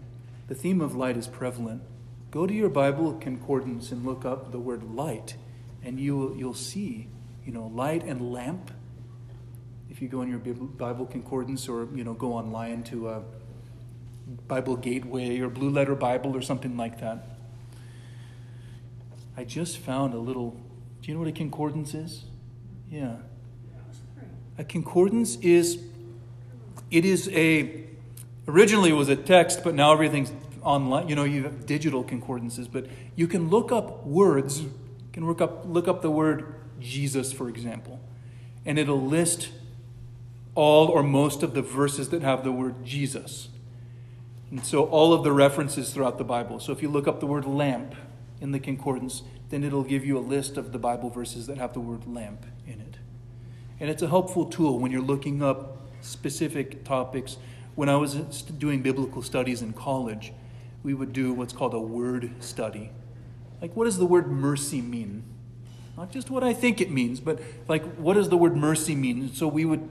The 0.47 0.55
theme 0.55 0.81
of 0.81 0.95
light 0.95 1.15
is 1.15 1.27
prevalent. 1.27 1.83
Go 2.31 2.47
to 2.47 2.53
your 2.53 2.69
Bible 2.69 3.13
concordance 3.13 3.91
and 3.91 4.05
look 4.05 4.25
up 4.25 4.51
the 4.51 4.59
word 4.59 4.95
light, 4.95 5.35
and 5.83 5.99
you 5.99 6.35
you'll 6.37 6.53
see, 6.53 7.07
you 7.45 7.51
know, 7.51 7.67
light 7.67 8.03
and 8.03 8.31
lamp. 8.31 8.71
If 9.89 10.01
you 10.01 10.07
go 10.07 10.21
in 10.21 10.29
your 10.29 10.39
Bible 10.39 11.05
concordance 11.05 11.67
or, 11.67 11.87
you 11.93 12.03
know, 12.03 12.13
go 12.13 12.33
online 12.33 12.83
to 12.83 13.09
a 13.09 13.23
Bible 14.47 14.75
Gateway 14.75 15.39
or 15.39 15.49
Blue 15.49 15.69
Letter 15.69 15.95
Bible 15.95 16.35
or 16.35 16.41
something 16.41 16.77
like 16.77 16.99
that. 17.01 17.25
I 19.35 19.43
just 19.43 19.77
found 19.77 20.13
a 20.13 20.17
little. 20.17 20.51
Do 21.01 21.07
you 21.07 21.13
know 21.13 21.21
what 21.21 21.29
a 21.29 21.33
concordance 21.33 21.93
is? 21.93 22.25
Yeah. 22.89 23.15
A 24.57 24.63
concordance 24.63 25.37
is. 25.37 25.79
It 26.91 27.05
is 27.05 27.29
a. 27.29 27.85
Originally, 28.47 28.89
it 28.89 28.93
was 28.93 29.09
a 29.09 29.15
text, 29.15 29.63
but 29.63 29.75
now 29.75 29.93
everything's 29.93 30.31
online. 30.61 31.07
You 31.07 31.15
know, 31.15 31.23
you 31.23 31.43
have 31.43 31.65
digital 31.65 32.03
concordances, 32.03 32.67
but 32.67 32.87
you 33.15 33.27
can 33.27 33.49
look 33.49 33.71
up 33.71 34.05
words. 34.05 34.63
Can 35.19 35.27
look 35.27 35.41
up 35.41 35.65
look 35.65 35.89
up 35.89 36.01
the 36.01 36.09
word 36.09 36.55
Jesus, 36.79 37.33
for 37.33 37.49
example, 37.49 37.99
and 38.65 38.79
it'll 38.79 39.01
list 39.01 39.49
all 40.55 40.87
or 40.87 41.03
most 41.03 41.43
of 41.43 41.53
the 41.53 41.61
verses 41.61 42.07
that 42.11 42.21
have 42.21 42.45
the 42.45 42.53
word 42.53 42.85
Jesus. 42.85 43.49
And 44.49 44.65
so 44.65 44.85
all 44.85 45.11
of 45.11 45.25
the 45.25 45.33
references 45.33 45.93
throughout 45.93 46.19
the 46.19 46.23
Bible. 46.23 46.61
So 46.61 46.71
if 46.71 46.81
you 46.81 46.87
look 46.87 47.05
up 47.05 47.19
the 47.19 47.25
word 47.25 47.43
lamp 47.43 47.95
in 48.39 48.53
the 48.53 48.61
concordance, 48.61 49.23
then 49.49 49.65
it'll 49.65 49.83
give 49.83 50.05
you 50.05 50.17
a 50.17 50.23
list 50.23 50.55
of 50.55 50.71
the 50.71 50.79
Bible 50.79 51.09
verses 51.09 51.47
that 51.47 51.57
have 51.57 51.73
the 51.73 51.81
word 51.81 52.07
lamp 52.07 52.45
in 52.65 52.79
it. 52.79 52.95
And 53.77 53.89
it's 53.89 54.01
a 54.01 54.07
helpful 54.07 54.45
tool 54.45 54.79
when 54.79 54.89
you're 54.89 55.01
looking 55.01 55.43
up 55.43 55.79
specific 55.99 56.85
topics. 56.85 57.35
When 57.75 57.89
I 57.89 57.97
was 57.97 58.15
doing 58.15 58.81
biblical 58.81 59.21
studies 59.21 59.61
in 59.61 59.73
college, 59.73 60.31
we 60.81 60.93
would 60.93 61.11
do 61.11 61.33
what's 61.33 61.51
called 61.51 61.73
a 61.73 61.79
word 61.81 62.31
study. 62.39 62.91
Like, 63.61 63.75
what 63.75 63.85
does 63.85 63.97
the 63.97 64.05
word 64.05 64.27
mercy 64.27 64.81
mean? 64.81 65.23
Not 65.97 66.11
just 66.11 66.29
what 66.29 66.43
I 66.43 66.53
think 66.53 66.79
it 66.79 66.91
means, 66.91 67.19
but 67.19 67.41
like, 67.67 67.83
what 67.95 68.13
does 68.13 68.29
the 68.29 68.37
word 68.37 68.55
mercy 68.55 68.95
mean? 68.95 69.21
And 69.21 69.31
So 69.35 69.47
we 69.47 69.65
would 69.65 69.89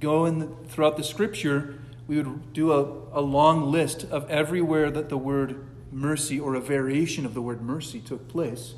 go 0.00 0.24
in 0.24 0.40
the, 0.40 0.46
throughout 0.68 0.96
the 0.96 1.04
scripture 1.04 1.78
we 2.06 2.16
would 2.16 2.52
do 2.52 2.72
a, 2.72 3.18
a 3.18 3.22
long 3.22 3.70
list 3.70 4.04
of 4.04 4.28
everywhere 4.30 4.90
that 4.90 5.08
the 5.08 5.16
word 5.16 5.66
mercy 5.90 6.38
or 6.38 6.54
a 6.54 6.60
variation 6.60 7.24
of 7.24 7.34
the 7.34 7.40
word 7.40 7.62
mercy 7.62 8.00
took 8.00 8.28
place. 8.28 8.74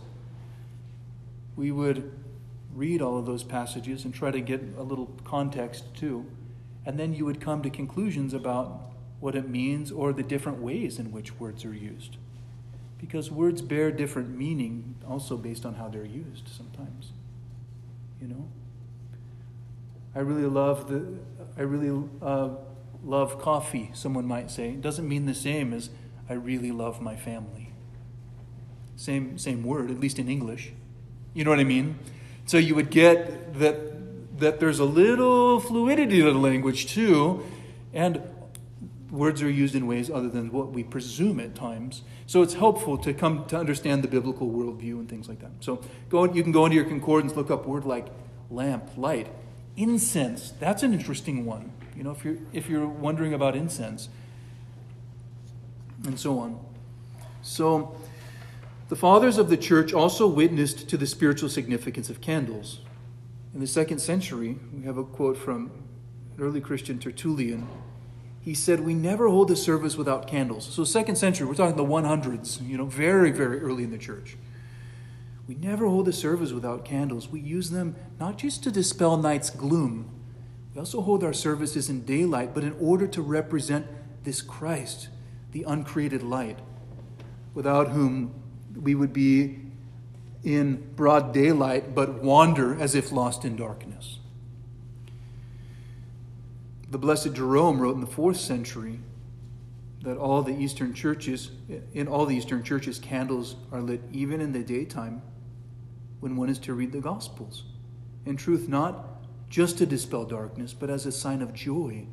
We 1.56 1.72
would 1.72 2.12
read 2.74 3.00
all 3.00 3.18
of 3.18 3.26
those 3.26 3.42
passages 3.42 4.04
and 4.04 4.14
try 4.14 4.30
to 4.30 4.40
get 4.40 4.62
a 4.76 4.82
little 4.82 5.06
context 5.24 5.94
too. 5.94 6.26
And 6.84 7.00
then 7.00 7.14
you 7.14 7.24
would 7.24 7.40
come 7.40 7.62
to 7.62 7.70
conclusions 7.70 8.32
about 8.32 8.92
what 9.18 9.34
it 9.34 9.48
means 9.48 9.90
or 9.90 10.12
the 10.12 10.22
different 10.22 10.58
ways 10.58 10.98
in 10.98 11.10
which 11.10 11.40
words 11.40 11.64
are 11.64 11.74
used. 11.74 12.18
Because 13.06 13.30
words 13.30 13.62
bear 13.62 13.92
different 13.92 14.36
meaning 14.36 14.96
also 15.08 15.36
based 15.36 15.64
on 15.64 15.74
how 15.74 15.88
they're 15.88 16.04
used 16.04 16.48
sometimes. 16.48 17.12
You 18.20 18.26
know? 18.26 18.48
I 20.14 20.20
really 20.20 20.48
love 20.48 20.88
the, 20.88 21.06
I 21.56 21.62
really 21.62 22.08
uh, 22.20 22.48
love 23.04 23.40
coffee, 23.40 23.90
someone 23.94 24.26
might 24.26 24.50
say. 24.50 24.70
It 24.70 24.80
doesn't 24.80 25.08
mean 25.08 25.26
the 25.26 25.34
same 25.34 25.72
as 25.72 25.90
I 26.28 26.32
really 26.32 26.72
love 26.72 27.00
my 27.00 27.14
family. 27.14 27.72
Same, 28.96 29.38
same 29.38 29.62
word, 29.62 29.90
at 29.90 30.00
least 30.00 30.18
in 30.18 30.28
English. 30.28 30.72
You 31.32 31.44
know 31.44 31.50
what 31.50 31.60
I 31.60 31.64
mean? 31.64 31.98
So 32.46 32.56
you 32.58 32.74
would 32.74 32.90
get 32.90 33.54
that, 33.60 34.38
that 34.40 34.58
there's 34.58 34.80
a 34.80 34.84
little 34.84 35.60
fluidity 35.60 36.22
to 36.22 36.32
the 36.32 36.38
language 36.38 36.92
too, 36.92 37.44
and 37.92 38.20
words 39.10 39.42
are 39.42 39.50
used 39.50 39.74
in 39.74 39.86
ways 39.86 40.10
other 40.10 40.28
than 40.28 40.50
what 40.50 40.70
we 40.72 40.82
presume 40.82 41.38
at 41.40 41.54
times. 41.54 42.02
So 42.26 42.42
it's 42.42 42.54
helpful 42.54 42.98
to 42.98 43.14
come 43.14 43.44
to 43.46 43.56
understand 43.56 44.02
the 44.02 44.08
biblical 44.08 44.50
worldview 44.50 44.94
and 44.94 45.08
things 45.08 45.28
like 45.28 45.40
that. 45.40 45.52
So 45.60 45.80
go, 46.08 46.24
you 46.24 46.42
can 46.42 46.52
go 46.52 46.66
into 46.66 46.74
your 46.74 46.84
concordance, 46.84 47.34
look 47.36 47.50
up 47.50 47.66
word 47.66 47.84
like 47.84 48.08
lamp, 48.50 48.96
light, 48.96 49.28
incense. 49.76 50.52
That's 50.58 50.82
an 50.82 50.92
interesting 50.92 51.44
one. 51.44 51.72
You 51.96 52.04
know, 52.04 52.10
if 52.10 52.24
you're, 52.24 52.36
if 52.52 52.68
you're 52.68 52.86
wondering 52.86 53.32
about 53.32 53.56
incense, 53.56 54.08
and 56.04 56.18
so 56.18 56.38
on. 56.38 56.60
So, 57.42 57.96
the 58.88 58.96
fathers 58.96 59.38
of 59.38 59.48
the 59.48 59.56
church 59.56 59.92
also 59.92 60.26
witnessed 60.26 60.88
to 60.88 60.96
the 60.96 61.06
spiritual 61.06 61.48
significance 61.48 62.08
of 62.10 62.20
candles. 62.20 62.80
In 63.54 63.60
the 63.60 63.66
second 63.66 63.98
century, 63.98 64.58
we 64.72 64.84
have 64.84 64.98
a 64.98 65.04
quote 65.04 65.36
from 65.36 65.70
an 66.36 66.44
early 66.44 66.60
Christian 66.60 66.98
Tertullian. 66.98 67.66
He 68.46 68.54
said, 68.54 68.78
We 68.78 68.94
never 68.94 69.28
hold 69.28 69.50
a 69.50 69.56
service 69.56 69.96
without 69.96 70.28
candles. 70.28 70.72
So, 70.72 70.84
second 70.84 71.16
century, 71.16 71.48
we're 71.48 71.54
talking 71.54 71.76
the 71.76 71.82
100s, 71.82 72.64
you 72.64 72.78
know, 72.78 72.84
very, 72.84 73.32
very 73.32 73.60
early 73.60 73.82
in 73.82 73.90
the 73.90 73.98
church. 73.98 74.36
We 75.48 75.56
never 75.56 75.88
hold 75.88 76.06
a 76.06 76.12
service 76.12 76.52
without 76.52 76.84
candles. 76.84 77.28
We 77.28 77.40
use 77.40 77.70
them 77.70 77.96
not 78.20 78.38
just 78.38 78.62
to 78.62 78.70
dispel 78.70 79.16
night's 79.16 79.50
gloom, 79.50 80.08
we 80.72 80.78
also 80.78 81.00
hold 81.00 81.24
our 81.24 81.32
services 81.32 81.90
in 81.90 82.04
daylight, 82.04 82.54
but 82.54 82.62
in 82.62 82.76
order 82.80 83.08
to 83.08 83.20
represent 83.20 83.84
this 84.22 84.42
Christ, 84.42 85.08
the 85.50 85.64
uncreated 85.64 86.22
light, 86.22 86.60
without 87.52 87.88
whom 87.88 88.32
we 88.76 88.94
would 88.94 89.12
be 89.12 89.58
in 90.44 90.92
broad 90.94 91.34
daylight 91.34 91.96
but 91.96 92.22
wander 92.22 92.78
as 92.78 92.94
if 92.94 93.10
lost 93.10 93.44
in 93.44 93.56
darkness. 93.56 94.20
The 96.88 96.98
Blessed 96.98 97.34
Jerome 97.34 97.80
wrote 97.80 97.96
in 97.96 98.00
the 98.00 98.06
fourth 98.06 98.36
century 98.36 99.00
that 100.02 100.16
all 100.16 100.42
the 100.42 100.54
Eastern 100.54 100.94
churches, 100.94 101.50
in 101.92 102.06
all 102.06 102.26
the 102.26 102.36
Eastern 102.36 102.62
churches, 102.62 102.98
candles 102.98 103.56
are 103.72 103.80
lit 103.80 104.02
even 104.12 104.40
in 104.40 104.52
the 104.52 104.62
daytime 104.62 105.20
when 106.20 106.36
one 106.36 106.48
is 106.48 106.58
to 106.60 106.74
read 106.74 106.92
the 106.92 107.00
Gospels 107.00 107.64
In 108.24 108.36
truth, 108.36 108.68
not 108.68 109.04
just 109.50 109.78
to 109.78 109.86
dispel 109.86 110.24
darkness, 110.24 110.74
but 110.74 110.90
as 110.90 111.06
a 111.06 111.12
sign 111.12 111.42
of 111.42 111.52
joy, 111.52 112.06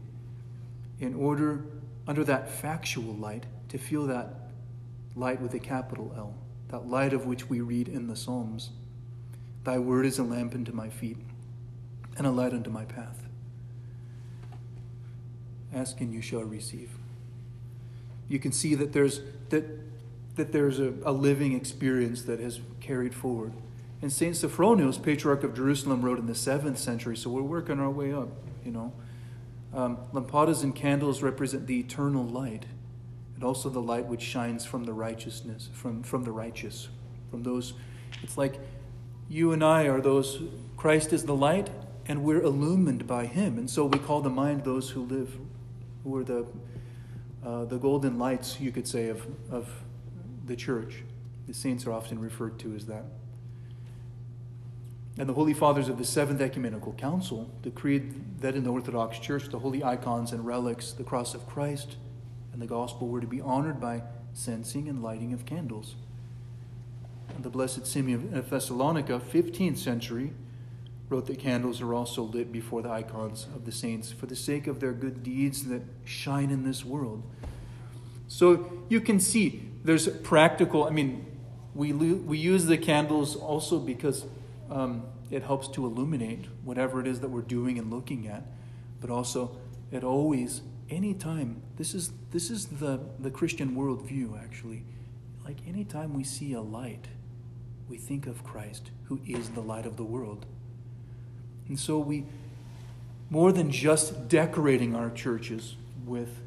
in 0.99 1.15
order, 1.15 1.65
under 2.07 2.23
that 2.23 2.49
factual 2.49 3.13
light, 3.15 3.45
to 3.69 3.77
feel 3.77 4.05
that 4.07 4.49
light 5.15 5.41
with 5.41 5.53
a 5.53 5.59
capital 5.59 6.13
L, 6.15 6.35
that 6.69 6.87
light 6.87 7.13
of 7.13 7.25
which 7.25 7.49
we 7.49 7.61
read 7.61 7.87
in 7.87 8.07
the 8.07 8.15
Psalms. 8.15 8.71
Thy 9.63 9.79
word 9.79 10.05
is 10.05 10.19
a 10.19 10.23
lamp 10.23 10.53
unto 10.53 10.71
my 10.71 10.89
feet 10.89 11.17
and 12.17 12.27
a 12.27 12.31
light 12.31 12.53
unto 12.53 12.69
my 12.69 12.85
path. 12.85 13.22
Ask 15.73 16.01
and 16.01 16.13
you 16.13 16.21
shall 16.21 16.43
receive. 16.43 16.91
You 18.27 18.39
can 18.39 18.51
see 18.51 18.75
that 18.75 18.93
there's 18.93 19.21
that 19.49 19.65
that 20.35 20.51
there's 20.51 20.79
a, 20.79 20.93
a 21.03 21.11
living 21.11 21.53
experience 21.53 22.23
that 22.23 22.39
has 22.39 22.59
carried 22.79 23.13
forward. 23.13 23.53
And 24.01 24.11
Saint 24.11 24.35
Sophronius, 24.35 25.01
Patriarch 25.01 25.43
of 25.43 25.55
Jerusalem, 25.55 26.01
wrote 26.01 26.19
in 26.19 26.25
the 26.25 26.35
seventh 26.35 26.77
century, 26.77 27.15
so 27.15 27.29
we're 27.29 27.41
working 27.41 27.79
our 27.79 27.89
way 27.89 28.11
up, 28.11 28.29
you 28.65 28.71
know. 28.71 28.91
Um, 29.73 29.97
lampadas 30.11 30.61
and 30.61 30.75
candles 30.75 31.23
represent 31.23 31.67
the 31.67 31.79
eternal 31.79 32.23
light, 32.23 32.65
and 33.35 33.43
also 33.43 33.69
the 33.69 33.81
light 33.81 34.05
which 34.05 34.21
shines 34.21 34.65
from 34.65 34.83
the 34.83 34.93
righteousness, 34.93 35.69
from, 35.73 36.03
from 36.03 36.23
the 36.23 36.31
righteous, 36.31 36.89
from 37.31 37.43
those. 37.43 37.73
It's 38.21 38.37
like 38.37 38.59
you 39.29 39.51
and 39.51 39.63
I 39.63 39.83
are 39.87 40.01
those, 40.01 40.41
Christ 40.75 41.13
is 41.13 41.23
the 41.23 41.35
light, 41.35 41.69
and 42.05 42.23
we're 42.23 42.41
illumined 42.41 43.07
by 43.07 43.25
him. 43.25 43.57
And 43.57 43.69
so 43.69 43.85
we 43.85 43.99
call 43.99 44.21
to 44.21 44.29
mind 44.29 44.65
those 44.65 44.89
who 44.89 45.05
live, 45.05 45.37
who 46.03 46.17
are 46.17 46.23
the, 46.23 46.45
uh, 47.45 47.65
the 47.65 47.77
golden 47.77 48.19
lights, 48.19 48.59
you 48.59 48.71
could 48.71 48.87
say, 48.87 49.09
of, 49.09 49.25
of 49.51 49.69
the 50.45 50.55
church. 50.55 51.03
The 51.47 51.53
saints 51.53 51.85
are 51.85 51.91
often 51.91 52.19
referred 52.19 52.59
to 52.59 52.75
as 52.75 52.85
that. 52.87 53.05
And 55.17 55.29
the 55.29 55.33
Holy 55.33 55.53
Fathers 55.53 55.89
of 55.89 55.97
the 55.97 56.05
Seventh 56.05 56.41
Ecumenical 56.41 56.93
Council 56.93 57.49
decreed 57.61 58.39
that 58.41 58.55
in 58.55 58.63
the 58.63 58.71
Orthodox 58.71 59.19
Church 59.19 59.49
the 59.49 59.59
holy 59.59 59.83
icons 59.83 60.31
and 60.31 60.45
relics, 60.45 60.91
the 60.91 61.03
cross 61.03 61.35
of 61.35 61.47
Christ 61.47 61.97
and 62.51 62.61
the 62.61 62.65
gospel, 62.65 63.07
were 63.07 63.21
to 63.21 63.27
be 63.27 63.39
honored 63.39 63.79
by 63.79 64.01
censing 64.33 64.89
and 64.89 65.03
lighting 65.03 65.31
of 65.31 65.45
candles. 65.45 65.95
And 67.35 67.43
the 67.43 67.49
Blessed 67.49 67.85
Simeon 67.85 68.35
of 68.35 68.49
Thessalonica, 68.49 69.19
15th 69.19 69.77
century, 69.77 70.33
wrote 71.13 71.27
that 71.27 71.37
candles 71.37 71.79
are 71.79 71.93
also 71.93 72.23
lit 72.23 72.51
before 72.51 72.81
the 72.81 72.89
icons 72.89 73.45
of 73.55 73.65
the 73.65 73.71
saints 73.71 74.11
for 74.11 74.25
the 74.25 74.35
sake 74.35 74.65
of 74.65 74.79
their 74.79 74.93
good 74.93 75.21
deeds 75.21 75.65
that 75.65 75.83
shine 76.03 76.49
in 76.49 76.63
this 76.63 76.83
world. 76.83 77.21
So 78.27 78.83
you 78.89 78.99
can 78.99 79.19
see 79.19 79.69
there's 79.83 80.07
practical, 80.07 80.85
I 80.85 80.89
mean, 80.89 81.25
we, 81.75 81.93
we 81.93 82.39
use 82.39 82.65
the 82.65 82.79
candles 82.79 83.35
also 83.35 83.77
because 83.77 84.25
um, 84.71 85.03
it 85.29 85.43
helps 85.43 85.67
to 85.69 85.85
illuminate 85.85 86.45
whatever 86.63 86.99
it 86.99 87.05
is 87.05 87.19
that 87.19 87.29
we're 87.29 87.41
doing 87.41 87.77
and 87.77 87.91
looking 87.91 88.27
at. 88.27 88.43
But 88.99 89.11
also, 89.11 89.55
it 89.91 90.03
always, 90.03 90.61
anytime, 90.89 91.61
this 91.77 91.93
is, 91.93 92.11
this 92.31 92.49
is 92.49 92.65
the, 92.65 92.99
the 93.19 93.29
Christian 93.29 93.75
worldview 93.75 94.41
actually. 94.43 94.83
Like 95.45 95.57
anytime 95.67 96.15
we 96.15 96.23
see 96.23 96.53
a 96.53 96.61
light, 96.61 97.07
we 97.87 97.97
think 97.97 98.25
of 98.25 98.43
Christ, 98.43 98.89
who 99.03 99.19
is 99.27 99.49
the 99.49 99.61
light 99.61 99.85
of 99.85 99.97
the 99.97 100.03
world. 100.03 100.47
And 101.73 101.79
so 101.79 101.97
we, 101.97 102.25
more 103.31 103.51
than 103.51 103.71
just 103.71 104.29
decorating 104.29 104.95
our 104.95 105.09
churches 105.09 105.75
with 106.05 106.39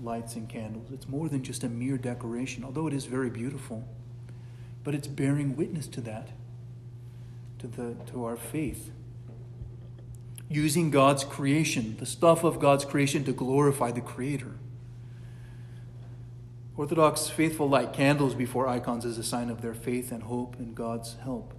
lights 0.00 0.36
and 0.36 0.48
candles, 0.48 0.92
it's 0.92 1.08
more 1.08 1.28
than 1.28 1.42
just 1.42 1.64
a 1.64 1.68
mere 1.68 1.98
decoration, 1.98 2.62
although 2.62 2.86
it 2.86 2.94
is 2.94 3.06
very 3.06 3.30
beautiful. 3.30 3.84
But 4.84 4.94
it's 4.94 5.08
bearing 5.08 5.56
witness 5.56 5.88
to 5.88 6.00
that, 6.02 6.28
to, 7.58 7.66
the, 7.66 7.96
to 8.12 8.24
our 8.24 8.36
faith. 8.36 8.92
Using 10.48 10.92
God's 10.92 11.24
creation, 11.24 11.96
the 11.98 12.06
stuff 12.06 12.44
of 12.44 12.60
God's 12.60 12.84
creation, 12.84 13.24
to 13.24 13.32
glorify 13.32 13.90
the 13.90 14.00
Creator. 14.00 14.52
Orthodox 16.76 17.28
faithful 17.28 17.68
light 17.68 17.92
candles 17.92 18.36
before 18.36 18.68
icons 18.68 19.04
as 19.04 19.18
a 19.18 19.24
sign 19.24 19.50
of 19.50 19.62
their 19.62 19.74
faith 19.74 20.12
and 20.12 20.22
hope 20.22 20.54
in 20.60 20.74
God's 20.74 21.16
help. 21.24 21.54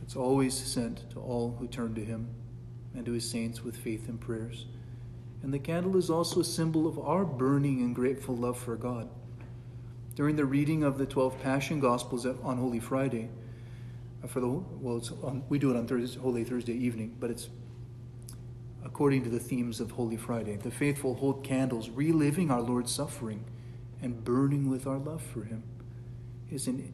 It's 0.00 0.16
always 0.16 0.54
sent 0.54 1.10
to 1.10 1.20
all 1.20 1.56
who 1.58 1.66
turn 1.66 1.94
to 1.96 2.02
Him 2.02 2.28
and 2.94 3.04
to 3.06 3.12
His 3.12 3.28
saints 3.28 3.62
with 3.62 3.76
faith 3.76 4.08
and 4.08 4.20
prayers. 4.20 4.66
And 5.42 5.52
the 5.52 5.58
candle 5.58 5.96
is 5.96 6.08
also 6.08 6.40
a 6.40 6.44
symbol 6.44 6.86
of 6.86 6.98
our 6.98 7.24
burning 7.24 7.80
and 7.80 7.94
grateful 7.94 8.36
love 8.36 8.58
for 8.58 8.76
God. 8.76 9.08
During 10.14 10.36
the 10.36 10.44
reading 10.44 10.84
of 10.84 10.96
the 10.96 11.06
12 11.06 11.42
Passion 11.42 11.80
Gospels 11.80 12.24
on 12.24 12.56
Holy 12.56 12.80
Friday, 12.80 13.28
uh, 14.22 14.26
for 14.26 14.40
the 14.40 14.48
well, 14.48 15.02
on, 15.22 15.42
we 15.48 15.58
do 15.58 15.70
it 15.70 15.76
on 15.76 15.86
Thursday, 15.86 16.18
Holy 16.18 16.44
Thursday 16.44 16.72
evening, 16.72 17.16
but 17.20 17.30
it's 17.30 17.48
according 18.84 19.24
to 19.24 19.30
the 19.30 19.40
themes 19.40 19.80
of 19.80 19.90
Holy 19.90 20.16
Friday. 20.16 20.56
The 20.56 20.70
faithful 20.70 21.14
hold 21.14 21.44
candles, 21.44 21.90
reliving 21.90 22.50
our 22.50 22.62
Lord's 22.62 22.92
suffering 22.92 23.44
and 24.00 24.24
burning 24.24 24.70
with 24.70 24.86
our 24.86 24.98
love 24.98 25.22
for 25.22 25.44
Him. 25.44 25.62
It's 26.50 26.66
an, 26.66 26.92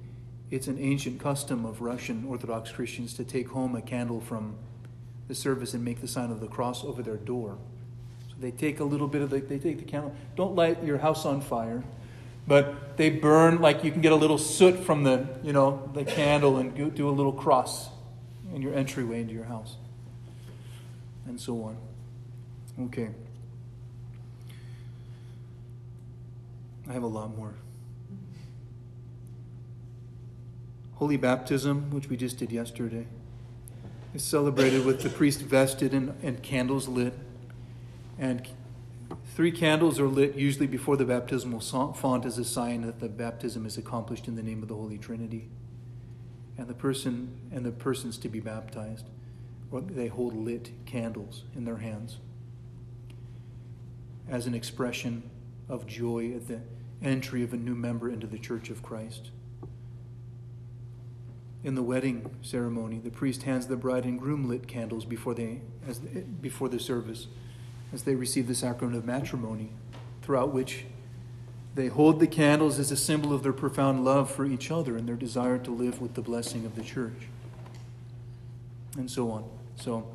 it's 0.51 0.67
an 0.67 0.79
ancient 0.79 1.21
custom 1.21 1.65
of 1.65 1.81
Russian 1.81 2.25
Orthodox 2.25 2.73
Christians 2.73 3.15
to 3.15 3.25
take 3.25 3.49
home 3.49 3.77
a 3.77 3.83
candle 3.83 4.21
from 4.21 4.57
the 5.31 5.35
service 5.37 5.75
and 5.75 5.85
make 5.85 6.01
the 6.01 6.09
sign 6.09 6.33
of 6.33 6.41
the 6.41 6.49
cross 6.49 6.85
over 6.85 7.03
their 7.03 7.17
door. 7.17 7.57
So 8.29 8.35
they 8.41 8.51
take 8.51 8.81
a 8.81 8.85
little 8.85 9.07
bit 9.07 9.23
of 9.23 9.31
the, 9.31 9.39
they 9.39 9.61
take 9.61 9.79
the 9.79 9.85
candle. 9.85 10.13
Don't 10.35 10.57
light 10.57 10.83
your 10.83 10.99
house 10.99 11.25
on 11.25 11.41
fire, 11.41 11.85
but 12.49 12.97
they 12.97 13.11
burn 13.11 13.61
like 13.61 13.85
you 13.85 13.93
can 13.93 14.01
get 14.01 14.11
a 14.11 14.17
little 14.17 14.39
soot 14.39 14.77
from 14.81 15.05
the, 15.05 15.29
you 15.45 15.53
know, 15.53 15.89
the 15.95 16.05
candle 16.05 16.57
and 16.57 16.95
do 16.97 17.09
a 17.09 17.13
little 17.13 17.33
cross 17.33 17.91
in 18.53 18.61
your 18.61 18.75
entryway 18.75 19.21
into 19.21 19.33
your 19.33 19.45
house, 19.45 19.77
and 21.27 21.41
so 21.41 21.63
on. 21.63 21.77
Okay. 22.87 23.11
I 26.89 26.93
have 26.93 27.05
a 27.05 27.07
lot 27.07 27.37
more. 27.37 27.55
Holy 30.95 31.17
baptism, 31.17 31.93
which 31.93 32.09
we 32.09 32.17
just 32.17 32.37
did 32.37 32.51
yesterday, 32.51 33.07
is 34.15 34.25
celebrated 34.25 34.85
with 34.85 35.03
the 35.03 35.09
priest 35.09 35.41
vested 35.41 35.95
and, 35.95 36.15
and 36.23 36.43
candles 36.43 36.89
lit. 36.89 37.15
And 38.19 38.47
three 39.35 39.53
candles 39.53 40.01
are 40.01 40.09
lit 40.09 40.35
usually 40.35 40.67
before 40.67 40.97
the 40.97 41.05
baptismal 41.05 41.61
font 41.61 42.25
as 42.25 42.39
a 42.39 42.45
sign 42.45 42.83
that 42.83 43.01
the 43.01 43.09
baptism 43.09 43.65
is 43.67 43.79
accomplished 43.79 44.29
in 44.29 44.37
the 44.37 44.43
name 44.43 44.63
of 44.63 44.69
the 44.69 44.75
Holy 44.75 44.99
Trinity. 44.99 45.49
And 46.59 46.69
the 46.69 46.75
person 46.75 47.39
and 47.53 47.65
the 47.65 47.71
persons 47.71 48.19
to 48.19 48.29
be 48.29 48.41
baptized, 48.41 49.07
they 49.73 50.09
hold 50.09 50.35
lit 50.35 50.71
candles 50.85 51.45
in 51.55 51.65
their 51.65 51.79
hands 51.79 52.19
as 54.29 54.47
an 54.47 54.55
expression 54.55 55.29
of 55.69 55.87
joy 55.87 56.33
at 56.35 56.49
the 56.49 56.61
entry 57.03 57.43
of 57.43 57.53
a 57.53 57.57
new 57.57 57.75
member 57.75 58.09
into 58.11 58.27
the 58.27 58.39
Church 58.39 58.71
of 58.71 58.83
Christ. 58.83 59.31
In 61.63 61.75
the 61.75 61.83
wedding 61.83 62.35
ceremony, 62.41 62.99
the 62.99 63.11
priest 63.11 63.43
hands 63.43 63.67
the 63.67 63.77
bride 63.77 64.05
and 64.05 64.19
groom 64.19 64.49
lit 64.49 64.67
candles 64.67 65.05
before, 65.05 65.35
they, 65.35 65.61
as, 65.87 65.99
before 65.99 66.69
the 66.69 66.81
service 66.81 67.27
as 67.93 68.05
they 68.05 68.15
receive 68.15 68.47
the 68.47 68.55
sacrament 68.55 68.97
of 68.97 69.05
matrimony, 69.05 69.71
throughout 70.23 70.55
which 70.55 70.87
they 71.75 71.89
hold 71.89 72.19
the 72.19 72.27
candles 72.27 72.79
as 72.79 72.91
a 72.91 72.97
symbol 72.97 73.33
of 73.33 73.43
their 73.43 73.53
profound 73.53 74.05
love 74.05 74.31
for 74.31 74.45
each 74.45 74.71
other 74.71 74.97
and 74.97 75.09
their 75.09 75.17
desire 75.17 75.59
to 75.59 75.71
live 75.71 76.01
with 76.01 76.15
the 76.15 76.23
blessing 76.23 76.65
of 76.65 76.77
the 76.77 76.83
church. 76.83 77.29
And 78.97 79.11
so 79.11 79.31
on. 79.31 79.45
So, 79.77 80.09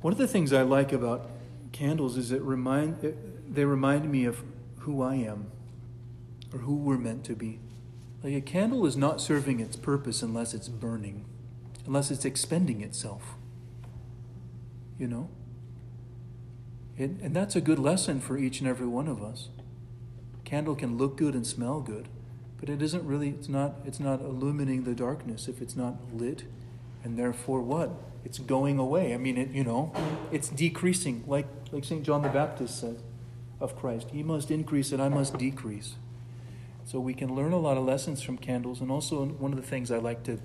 one 0.00 0.12
of 0.12 0.18
the 0.18 0.28
things 0.28 0.52
I 0.52 0.62
like 0.62 0.92
about 0.92 1.30
candles 1.72 2.16
is 2.16 2.30
it 2.30 2.40
remind, 2.42 3.14
they 3.50 3.64
remind 3.64 4.10
me 4.10 4.24
of 4.24 4.42
who 4.78 5.02
I 5.02 5.16
am 5.16 5.46
or 6.52 6.60
who 6.60 6.76
we're 6.76 6.96
meant 6.96 7.24
to 7.24 7.34
be. 7.34 7.58
Like 8.26 8.34
a 8.34 8.40
candle 8.40 8.84
is 8.86 8.96
not 8.96 9.20
serving 9.20 9.60
its 9.60 9.76
purpose 9.76 10.20
unless 10.20 10.52
it's 10.52 10.66
burning, 10.66 11.26
unless 11.86 12.10
it's 12.10 12.24
expending 12.24 12.80
itself. 12.80 13.36
You 14.98 15.06
know? 15.06 15.30
It, 16.98 17.10
and 17.22 17.36
that's 17.36 17.54
a 17.54 17.60
good 17.60 17.78
lesson 17.78 18.20
for 18.20 18.36
each 18.36 18.58
and 18.58 18.68
every 18.68 18.88
one 18.88 19.06
of 19.06 19.22
us. 19.22 19.50
Candle 20.44 20.74
can 20.74 20.98
look 20.98 21.16
good 21.16 21.34
and 21.34 21.46
smell 21.46 21.80
good, 21.80 22.08
but 22.58 22.68
it 22.68 22.82
isn't 22.82 23.06
really, 23.06 23.28
it's 23.28 23.48
not, 23.48 23.76
it's 23.84 24.00
not 24.00 24.20
illuminating 24.20 24.82
the 24.82 24.96
darkness 24.96 25.46
if 25.46 25.62
it's 25.62 25.76
not 25.76 25.94
lit. 26.12 26.46
And 27.04 27.16
therefore, 27.16 27.60
what? 27.60 27.90
It's 28.24 28.40
going 28.40 28.80
away. 28.80 29.14
I 29.14 29.18
mean, 29.18 29.38
it, 29.38 29.50
you 29.50 29.62
know, 29.62 29.92
it's 30.32 30.48
decreasing, 30.48 31.22
like, 31.28 31.46
like 31.70 31.84
St. 31.84 32.02
John 32.02 32.22
the 32.22 32.28
Baptist 32.28 32.80
said 32.80 33.00
of 33.60 33.78
Christ. 33.78 34.10
He 34.10 34.24
must 34.24 34.50
increase 34.50 34.90
and 34.90 35.00
I 35.00 35.10
must 35.10 35.38
decrease. 35.38 35.94
So 36.86 37.00
we 37.00 37.14
can 37.14 37.34
learn 37.34 37.52
a 37.52 37.58
lot 37.58 37.76
of 37.76 37.84
lessons 37.84 38.22
from 38.22 38.38
candles. 38.38 38.80
And 38.80 38.92
also, 38.92 39.24
one 39.26 39.52
of 39.52 39.60
the 39.60 39.66
things 39.66 39.90
I 39.90 39.98
like 39.98 40.22
to 40.22 40.38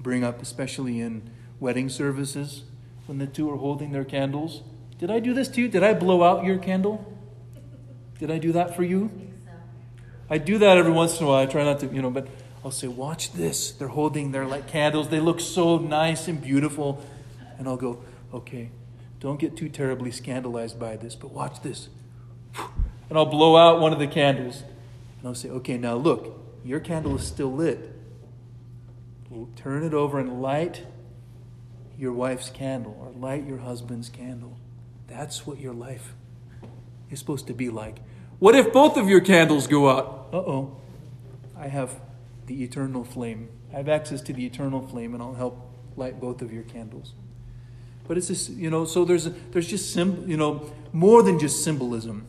bring 0.00 0.24
up, 0.24 0.42
especially 0.42 1.00
in 1.00 1.30
wedding 1.60 1.88
services, 1.88 2.64
when 3.06 3.18
the 3.18 3.26
two 3.28 3.48
are 3.52 3.56
holding 3.56 3.92
their 3.92 4.04
candles. 4.04 4.62
Did 4.98 5.12
I 5.12 5.20
do 5.20 5.32
this 5.32 5.46
to 5.50 5.60
you? 5.60 5.68
Did 5.68 5.84
I 5.84 5.94
blow 5.94 6.24
out 6.24 6.44
your 6.44 6.58
candle? 6.58 7.08
Did 8.18 8.32
I 8.32 8.38
do 8.38 8.50
that 8.50 8.74
for 8.74 8.82
you? 8.82 9.12
I 10.28 10.38
do 10.38 10.58
that 10.58 10.76
every 10.76 10.90
once 10.90 11.20
in 11.20 11.26
a 11.26 11.28
while. 11.28 11.40
I 11.40 11.46
try 11.46 11.62
not 11.62 11.78
to, 11.80 11.86
you 11.86 12.02
know, 12.02 12.10
but 12.10 12.26
I'll 12.64 12.72
say, 12.72 12.88
watch 12.88 13.32
this. 13.32 13.70
They're 13.70 13.86
holding 13.86 14.32
their 14.32 14.46
like 14.46 14.66
candles. 14.66 15.08
They 15.08 15.20
look 15.20 15.38
so 15.38 15.78
nice 15.78 16.26
and 16.26 16.42
beautiful. 16.42 17.00
And 17.58 17.68
I'll 17.68 17.76
go, 17.76 18.02
okay, 18.32 18.70
don't 19.20 19.38
get 19.38 19.56
too 19.56 19.68
terribly 19.68 20.10
scandalized 20.10 20.80
by 20.80 20.96
this, 20.96 21.14
but 21.14 21.30
watch 21.30 21.62
this. 21.62 21.90
And 23.08 23.16
I'll 23.16 23.26
blow 23.26 23.56
out 23.56 23.80
one 23.80 23.92
of 23.92 24.00
the 24.00 24.08
candles. 24.08 24.64
And 25.24 25.30
I'll 25.30 25.34
say, 25.34 25.48
okay, 25.48 25.78
now 25.78 25.94
look, 25.94 26.38
your 26.66 26.80
candle 26.80 27.16
is 27.16 27.26
still 27.26 27.50
lit. 27.50 27.94
Turn 29.56 29.82
it 29.82 29.94
over 29.94 30.18
and 30.18 30.42
light 30.42 30.84
your 31.98 32.12
wife's 32.12 32.50
candle 32.50 32.94
or 33.00 33.10
light 33.18 33.46
your 33.46 33.56
husband's 33.56 34.10
candle. 34.10 34.58
That's 35.06 35.46
what 35.46 35.58
your 35.58 35.72
life 35.72 36.12
is 37.08 37.20
supposed 37.20 37.46
to 37.46 37.54
be 37.54 37.70
like. 37.70 38.00
What 38.38 38.54
if 38.54 38.70
both 38.70 38.98
of 38.98 39.08
your 39.08 39.22
candles 39.22 39.66
go 39.66 39.88
out? 39.88 40.28
Uh 40.30 40.36
oh. 40.36 40.76
I 41.56 41.68
have 41.68 42.02
the 42.44 42.62
eternal 42.62 43.02
flame. 43.02 43.48
I 43.72 43.76
have 43.76 43.88
access 43.88 44.20
to 44.20 44.34
the 44.34 44.44
eternal 44.44 44.86
flame, 44.86 45.14
and 45.14 45.22
I'll 45.22 45.32
help 45.32 45.72
light 45.96 46.20
both 46.20 46.42
of 46.42 46.52
your 46.52 46.64
candles. 46.64 47.14
But 48.06 48.18
it's 48.18 48.26
just, 48.26 48.50
you 48.50 48.68
know, 48.68 48.84
so 48.84 49.06
there's, 49.06 49.30
there's 49.52 49.68
just, 49.68 49.90
sim, 49.90 50.28
you 50.28 50.36
know, 50.36 50.70
more 50.92 51.22
than 51.22 51.38
just 51.38 51.64
symbolism. 51.64 52.26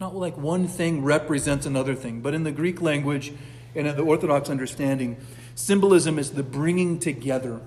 Not 0.00 0.16
like 0.16 0.36
one 0.38 0.66
thing 0.66 1.04
represents 1.04 1.66
another 1.66 1.94
thing. 1.94 2.22
But 2.22 2.32
in 2.32 2.42
the 2.42 2.52
Greek 2.52 2.80
language 2.80 3.32
and 3.74 3.86
in 3.86 3.96
the 3.96 4.02
Orthodox 4.02 4.48
understanding, 4.48 5.18
symbolism 5.54 6.18
is 6.18 6.30
the 6.30 6.42
bringing 6.42 6.98
together 6.98 7.60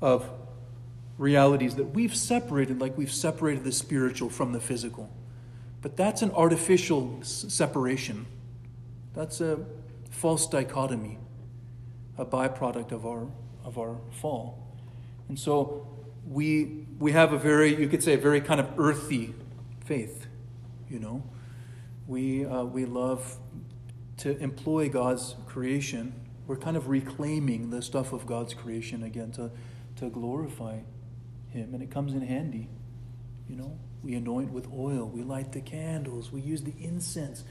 of 0.00 0.30
realities 1.18 1.74
that 1.74 1.86
we've 1.86 2.14
separated, 2.14 2.80
like 2.80 2.96
we've 2.96 3.12
separated 3.12 3.64
the 3.64 3.72
spiritual 3.72 4.30
from 4.30 4.52
the 4.52 4.60
physical. 4.60 5.10
But 5.82 5.96
that's 5.96 6.22
an 6.22 6.30
artificial 6.32 7.18
s- 7.20 7.46
separation. 7.48 8.26
That's 9.12 9.40
a 9.40 9.58
false 10.10 10.46
dichotomy, 10.46 11.18
a 12.16 12.24
byproduct 12.24 12.92
of 12.92 13.04
our, 13.04 13.26
of 13.64 13.76
our 13.76 13.96
fall. 14.12 14.66
And 15.28 15.38
so 15.38 15.86
we, 16.26 16.86
we 16.98 17.12
have 17.12 17.32
a 17.32 17.38
very, 17.38 17.74
you 17.74 17.88
could 17.88 18.02
say, 18.02 18.14
a 18.14 18.18
very 18.18 18.40
kind 18.40 18.60
of 18.60 18.78
earthy 18.78 19.34
faith, 19.84 20.26
you 20.88 21.00
know. 21.00 21.22
We, 22.10 22.44
uh, 22.44 22.64
we 22.64 22.86
love 22.86 23.36
to 24.16 24.36
employ 24.38 24.88
God's 24.88 25.36
creation. 25.46 26.12
We're 26.48 26.56
kind 26.56 26.76
of 26.76 26.88
reclaiming 26.88 27.70
the 27.70 27.82
stuff 27.82 28.12
of 28.12 28.26
God's 28.26 28.52
creation 28.52 29.04
again 29.04 29.30
to, 29.32 29.52
to 29.94 30.10
glorify 30.10 30.80
Him. 31.50 31.72
And 31.72 31.80
it 31.80 31.92
comes 31.92 32.12
in 32.12 32.22
handy, 32.22 32.68
you 33.48 33.54
know. 33.54 33.78
We 34.02 34.16
anoint 34.16 34.50
with 34.50 34.66
oil. 34.72 35.06
We 35.06 35.22
light 35.22 35.52
the 35.52 35.60
candles. 35.60 36.32
We 36.32 36.40
use 36.40 36.62
the 36.62 36.74
incense. 36.80 37.44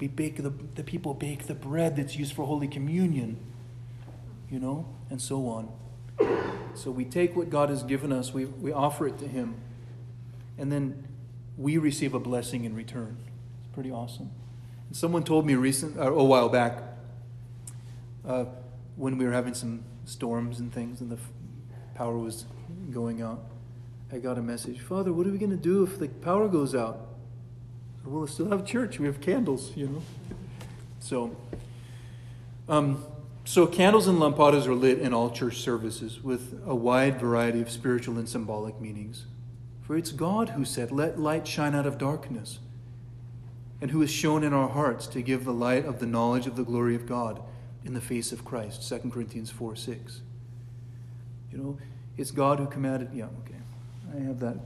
We 0.00 0.08
bake 0.08 0.42
the, 0.42 0.54
the 0.76 0.82
people 0.82 1.12
bake 1.12 1.46
the 1.46 1.54
bread 1.54 1.96
that's 1.96 2.16
used 2.16 2.32
for 2.32 2.46
Holy 2.46 2.68
Communion, 2.68 3.38
you 4.50 4.60
know, 4.60 4.88
and 5.10 5.20
so 5.20 5.46
on. 5.46 5.70
So 6.74 6.90
we 6.90 7.04
take 7.04 7.36
what 7.36 7.50
God 7.50 7.68
has 7.68 7.82
given 7.82 8.12
us, 8.14 8.32
we, 8.32 8.46
we 8.46 8.72
offer 8.72 9.06
it 9.06 9.18
to 9.18 9.28
Him, 9.28 9.56
and 10.56 10.72
then 10.72 11.06
we 11.58 11.76
receive 11.76 12.14
a 12.14 12.20
blessing 12.20 12.64
in 12.64 12.74
return. 12.74 13.18
Pretty 13.74 13.90
awesome. 13.90 14.30
And 14.86 14.96
someone 14.96 15.24
told 15.24 15.44
me 15.46 15.56
recent, 15.56 15.98
uh, 15.98 16.12
a 16.12 16.24
while 16.24 16.48
back, 16.48 16.80
uh, 18.24 18.44
when 18.96 19.18
we 19.18 19.24
were 19.24 19.32
having 19.32 19.54
some 19.54 19.82
storms 20.04 20.60
and 20.60 20.72
things, 20.72 21.00
and 21.00 21.10
the 21.10 21.18
power 21.96 22.16
was 22.16 22.44
going 22.92 23.20
out. 23.20 23.40
I 24.12 24.18
got 24.18 24.38
a 24.38 24.42
message, 24.42 24.78
Father, 24.78 25.12
what 25.12 25.26
are 25.26 25.30
we 25.30 25.38
going 25.38 25.50
to 25.50 25.56
do 25.56 25.82
if 25.82 25.98
the 25.98 26.06
power 26.08 26.46
goes 26.46 26.74
out? 26.74 27.08
Well, 28.04 28.20
we 28.20 28.28
still 28.28 28.48
have 28.50 28.64
church. 28.64 29.00
We 29.00 29.06
have 29.06 29.20
candles, 29.20 29.76
you 29.76 29.88
know. 29.88 30.02
So, 31.00 31.36
um, 32.68 33.04
so 33.44 33.66
candles 33.66 34.06
and 34.06 34.18
lampadas 34.18 34.66
are 34.66 34.74
lit 34.74 35.00
in 35.00 35.12
all 35.12 35.30
church 35.30 35.58
services 35.58 36.22
with 36.22 36.60
a 36.64 36.74
wide 36.76 37.18
variety 37.18 37.60
of 37.60 37.70
spiritual 37.70 38.18
and 38.18 38.28
symbolic 38.28 38.80
meanings. 38.80 39.26
For 39.82 39.96
it's 39.96 40.12
God 40.12 40.50
who 40.50 40.64
said, 40.64 40.92
"Let 40.92 41.18
light 41.18 41.48
shine 41.48 41.74
out 41.74 41.86
of 41.86 41.98
darkness," 41.98 42.60
and 43.84 43.90
who 43.90 44.00
has 44.00 44.10
shone 44.10 44.42
in 44.42 44.54
our 44.54 44.70
hearts 44.70 45.06
to 45.06 45.20
give 45.20 45.44
the 45.44 45.52
light 45.52 45.84
of 45.84 45.98
the 45.98 46.06
knowledge 46.06 46.46
of 46.46 46.56
the 46.56 46.64
glory 46.64 46.94
of 46.94 47.04
God 47.04 47.42
in 47.84 47.92
the 47.92 48.00
face 48.00 48.32
of 48.32 48.42
Christ. 48.42 48.88
2 48.88 49.10
Corinthians 49.10 49.50
four 49.50 49.76
six. 49.76 50.22
You 51.52 51.58
know, 51.58 51.78
it's 52.16 52.30
God 52.30 52.58
who 52.58 52.66
commanded. 52.66 53.10
Yeah, 53.12 53.26
okay. 53.44 53.60
I 54.16 54.20
have 54.24 54.40
that 54.40 54.56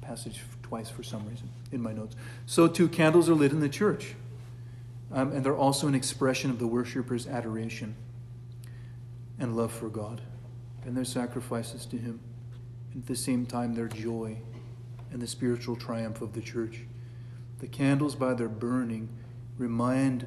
passage 0.00 0.42
twice 0.62 0.88
for 0.88 1.02
some 1.02 1.28
reason 1.28 1.48
in 1.72 1.82
my 1.82 1.92
notes. 1.92 2.14
So, 2.46 2.68
too, 2.68 2.86
candles 2.86 3.28
are 3.28 3.34
lit 3.34 3.50
in 3.50 3.58
the 3.58 3.68
church. 3.68 4.14
Um, 5.10 5.32
and 5.32 5.44
they're 5.44 5.56
also 5.56 5.88
an 5.88 5.96
expression 5.96 6.48
of 6.48 6.60
the 6.60 6.68
worshiper's 6.68 7.26
adoration 7.26 7.96
and 9.40 9.56
love 9.56 9.72
for 9.72 9.88
God 9.88 10.20
and 10.84 10.96
their 10.96 11.04
sacrifices 11.04 11.84
to 11.86 11.96
Him. 11.96 12.20
And 12.92 13.02
at 13.02 13.08
the 13.08 13.16
same 13.16 13.44
time, 13.44 13.74
their 13.74 13.88
joy 13.88 14.36
and 15.10 15.20
the 15.20 15.26
spiritual 15.26 15.74
triumph 15.74 16.22
of 16.22 16.32
the 16.32 16.40
church. 16.40 16.82
The 17.60 17.66
candles, 17.66 18.14
by 18.14 18.34
their 18.34 18.48
burning, 18.48 19.08
remind 19.58 20.26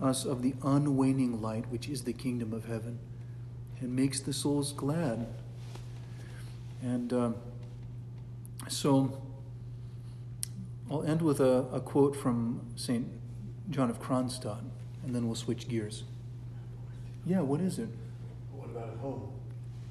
us 0.00 0.24
of 0.24 0.42
the 0.42 0.52
unwaning 0.62 1.42
light 1.42 1.68
which 1.70 1.88
is 1.88 2.04
the 2.04 2.12
kingdom 2.12 2.52
of 2.52 2.66
heaven 2.66 2.98
and 3.80 3.94
makes 3.94 4.20
the 4.20 4.32
souls 4.32 4.72
glad. 4.72 5.26
And. 6.82 7.12
Um, 7.12 7.34
so 8.68 9.20
I'll 10.90 11.02
end 11.04 11.22
with 11.22 11.40
a, 11.40 11.66
a 11.72 11.80
quote 11.80 12.16
from 12.16 12.60
St. 12.76 13.06
John 13.70 13.90
of 13.90 14.00
Kronstadt, 14.00 14.62
and 15.04 15.14
then 15.14 15.26
we'll 15.26 15.36
switch 15.36 15.68
gears. 15.68 16.04
Yeah, 17.26 17.40
what 17.40 17.60
is 17.60 17.78
it? 17.78 17.88
What 18.52 18.70
about 18.70 18.90
at 18.90 18.98
home? 18.98 19.28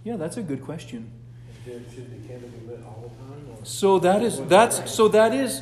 Yeah, 0.04 0.18
that's 0.18 0.38
a 0.38 0.42
good 0.42 0.64
question. 0.64 1.12
Should 1.66 1.84
the 2.12 2.28
candle 2.28 2.50
be 2.50 2.66
lit 2.66 2.80
all 2.86 3.04
the 3.04 3.54
time? 3.54 3.66
So 3.66 4.00
that 4.00 4.24
is 4.24 4.40
that's 4.46 4.90
so 4.90 5.10
that 5.10 5.34
is 5.34 5.62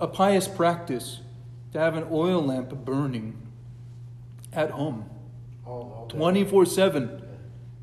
a 0.00 0.06
pious 0.06 0.48
practice 0.48 1.20
to 1.72 1.78
have 1.78 1.96
an 1.96 2.06
oil 2.10 2.42
lamp 2.42 2.70
burning 2.84 3.36
at 4.52 4.70
home 4.70 5.08
All, 5.64 5.94
all 5.96 6.06
day? 6.08 6.16
24 6.16 6.66
7. 6.66 7.22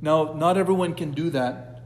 Now, 0.02 0.34
not 0.34 0.58
everyone 0.58 0.94
can 0.94 1.12
do 1.12 1.30
that. 1.32 1.82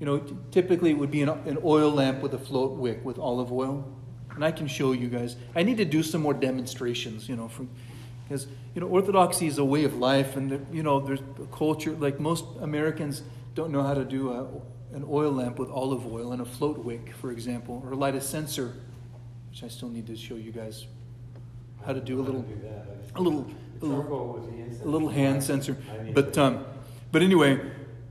You 0.00 0.06
know, 0.06 0.18
t- 0.18 0.36
typically 0.50 0.90
it 0.90 0.98
would 0.98 1.10
be 1.10 1.22
an, 1.22 1.28
an 1.28 1.58
oil 1.64 1.90
lamp 1.90 2.22
with 2.22 2.34
a 2.34 2.38
float 2.38 2.72
wick 2.72 3.04
with 3.04 3.18
olive 3.18 3.52
oil. 3.52 3.86
And 4.34 4.44
I 4.44 4.50
can 4.50 4.66
show 4.66 4.92
you 4.92 5.08
guys. 5.08 5.36
I 5.54 5.62
need 5.62 5.76
to 5.76 5.84
do 5.84 6.02
some 6.02 6.20
more 6.20 6.34
demonstrations, 6.34 7.28
you 7.28 7.36
know, 7.36 7.48
from 7.48 7.70
because 8.26 8.46
you 8.74 8.80
know 8.80 8.88
orthodoxy 8.88 9.46
is 9.46 9.58
a 9.58 9.64
way 9.64 9.84
of 9.84 9.96
life, 9.96 10.36
and 10.36 10.50
there, 10.50 10.60
you 10.72 10.82
know 10.82 10.98
there's 10.98 11.20
a 11.20 11.46
culture 11.56 11.92
like 11.92 12.18
most 12.18 12.44
Americans 12.60 13.22
don't 13.54 13.70
know 13.70 13.82
how 13.82 13.94
to 13.94 14.04
do 14.04 14.32
a, 14.32 14.96
an 14.96 15.04
oil 15.08 15.30
lamp 15.30 15.58
with 15.58 15.70
olive 15.70 16.10
oil 16.10 16.32
and 16.32 16.42
a 16.42 16.44
float 16.44 16.78
wick, 16.78 17.12
for 17.20 17.30
example, 17.30 17.82
or 17.86 17.94
light 17.94 18.14
a 18.14 18.20
censer, 18.20 18.74
which 19.54 19.62
I 19.62 19.68
still 19.68 19.88
need 19.88 20.08
to 20.08 20.16
show 20.16 20.34
you 20.34 20.50
guys 20.50 20.86
how 21.86 21.92
to 21.92 22.00
do 22.00 22.18
a 22.20 22.22
little 22.22 22.42
do 22.42 22.60
that. 22.64 22.86
A 23.14 23.22
little 23.22 23.48
a 23.80 23.84
little, 23.84 24.50
a 24.82 24.88
little 24.88 25.08
hand 25.08 25.44
censer. 25.44 25.76
But 26.12 26.36
um, 26.36 26.64
but 27.12 27.22
anyway, 27.22 27.60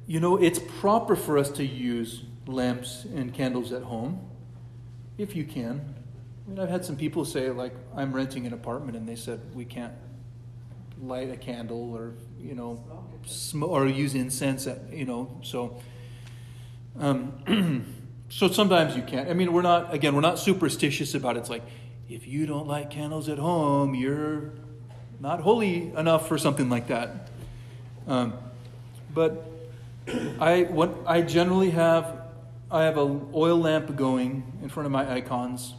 you 0.08 0.22
know 0.22 0.38
it's 0.38 0.60
proper 0.80 1.18
for 1.18 1.38
us 1.38 1.50
to 1.52 1.66
use 1.66 2.24
lamps 2.48 3.04
and 3.14 3.34
candles 3.34 3.74
at 3.74 3.82
home, 3.82 4.26
if 5.18 5.36
you 5.36 5.44
can. 5.44 5.96
I 6.46 6.50
mean, 6.50 6.60
I've 6.62 6.70
had 6.70 6.86
some 6.86 6.96
people 6.96 7.26
say 7.26 7.50
like 7.50 7.74
I'm 7.94 8.14
renting 8.14 8.48
an 8.48 8.54
apartment 8.54 8.96
and 8.96 9.06
they 9.08 9.18
said 9.18 9.42
we 9.54 9.66
can't 9.66 9.94
light 11.02 11.30
a 11.30 11.36
candle 11.36 11.92
or 11.94 12.14
you 12.40 12.56
know 12.56 12.82
sm- 13.26 13.64
or 13.64 13.86
use 13.86 14.16
incense 14.16 14.66
at, 14.66 14.94
you 14.94 15.04
know 15.04 15.42
so 15.44 15.82
um, 16.98 17.84
so 18.30 18.48
sometimes 18.48 18.96
you 18.96 19.02
can't. 19.02 19.30
I 19.30 19.34
mean 19.34 19.54
we're 19.54 19.62
not 19.62 19.94
again 19.94 20.16
we're 20.16 20.22
not 20.22 20.40
superstitious 20.40 21.14
about 21.14 21.38
it. 21.38 21.42
It's 21.42 21.50
like 21.50 21.64
if 22.10 22.28
you 22.28 22.46
don't 22.46 22.68
light 22.68 22.90
candles 22.90 23.30
at 23.30 23.38
home 23.38 23.96
you're 23.96 24.52
not 25.20 25.42
holy 25.42 25.92
enough 25.96 26.28
for 26.28 26.38
something 26.38 26.70
like 26.70 26.88
that. 26.88 27.30
Um, 28.08 28.34
but 29.14 29.50
i 30.40 30.64
what 30.64 30.94
i 31.06 31.22
generally 31.22 31.70
have 31.70 32.24
i 32.70 32.84
have 32.84 32.98
an 32.98 33.30
oil 33.34 33.58
lamp 33.58 33.96
going 33.96 34.44
in 34.62 34.68
front 34.68 34.86
of 34.86 34.92
my 34.92 35.10
icons 35.10 35.76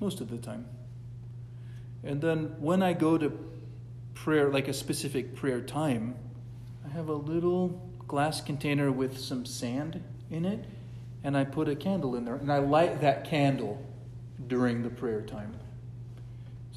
most 0.00 0.20
of 0.20 0.30
the 0.30 0.38
time. 0.38 0.66
And 2.02 2.20
then 2.20 2.54
when 2.58 2.82
i 2.82 2.92
go 2.92 3.18
to 3.18 3.32
prayer, 4.18 4.50
like 4.50 4.68
a 4.68 4.72
specific 4.72 5.34
prayer 5.36 5.60
time, 5.60 6.16
I 6.84 6.90
have 6.90 7.08
a 7.08 7.14
little 7.14 7.68
glass 8.06 8.40
container 8.40 8.90
with 8.90 9.18
some 9.18 9.46
sand 9.46 10.02
in 10.30 10.44
it, 10.44 10.64
and 11.24 11.36
I 11.36 11.44
put 11.44 11.68
a 11.68 11.76
candle 11.76 12.16
in 12.16 12.24
there, 12.24 12.36
and 12.36 12.52
I 12.52 12.58
light 12.58 13.00
that 13.00 13.24
candle 13.24 13.82
during 14.46 14.82
the 14.82 14.90
prayer 14.90 15.22
time. 15.22 15.54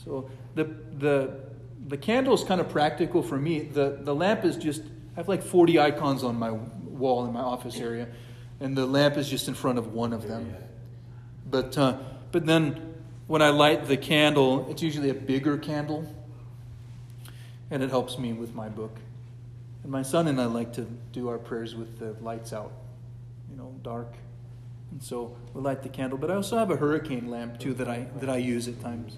So 0.03 0.29
the 0.55 0.65
the 0.97 1.39
the 1.87 1.97
candle 1.97 2.33
is 2.33 2.43
kind 2.43 2.61
of 2.61 2.69
practical 2.69 3.21
for 3.21 3.37
me. 3.37 3.59
The 3.61 3.99
the 4.01 4.15
lamp 4.15 4.45
is 4.45 4.57
just 4.57 4.81
I 4.81 5.15
have 5.15 5.27
like 5.27 5.43
40 5.43 5.79
icons 5.79 6.23
on 6.23 6.37
my 6.37 6.51
wall 6.51 7.25
in 7.25 7.33
my 7.33 7.41
office 7.41 7.77
area, 7.77 8.07
and 8.59 8.77
the 8.77 8.85
lamp 8.85 9.17
is 9.17 9.29
just 9.29 9.47
in 9.47 9.53
front 9.53 9.77
of 9.77 9.93
one 9.93 10.13
of 10.13 10.27
them. 10.27 10.55
But 11.49 11.77
uh, 11.77 11.97
but 12.31 12.45
then 12.45 12.95
when 13.27 13.41
I 13.41 13.49
light 13.49 13.87
the 13.87 13.97
candle, 13.97 14.67
it's 14.69 14.81
usually 14.81 15.09
a 15.09 15.13
bigger 15.13 15.57
candle 15.57 16.07
and 17.71 17.81
it 17.81 17.89
helps 17.89 18.19
me 18.19 18.33
with 18.33 18.53
my 18.53 18.69
book. 18.69 18.97
And 19.83 19.91
my 19.91 20.03
son 20.03 20.27
and 20.27 20.39
I 20.39 20.45
like 20.45 20.73
to 20.73 20.81
do 21.13 21.29
our 21.29 21.37
prayers 21.39 21.73
with 21.73 21.97
the 21.97 22.13
lights 22.21 22.53
out, 22.53 22.73
you 23.49 23.57
know, 23.57 23.73
dark. 23.81 24.13
And 24.91 25.01
so 25.01 25.35
we 25.53 25.61
light 25.61 25.83
the 25.83 25.89
candle. 25.89 26.17
But 26.17 26.31
I 26.31 26.35
also 26.35 26.57
have 26.57 26.69
a 26.71 26.75
hurricane 26.75 27.29
lamp 27.29 27.59
too 27.59 27.73
that 27.75 27.87
I 27.87 28.07
that 28.19 28.29
I 28.29 28.37
use 28.37 28.67
at 28.67 28.79
times. 28.81 29.17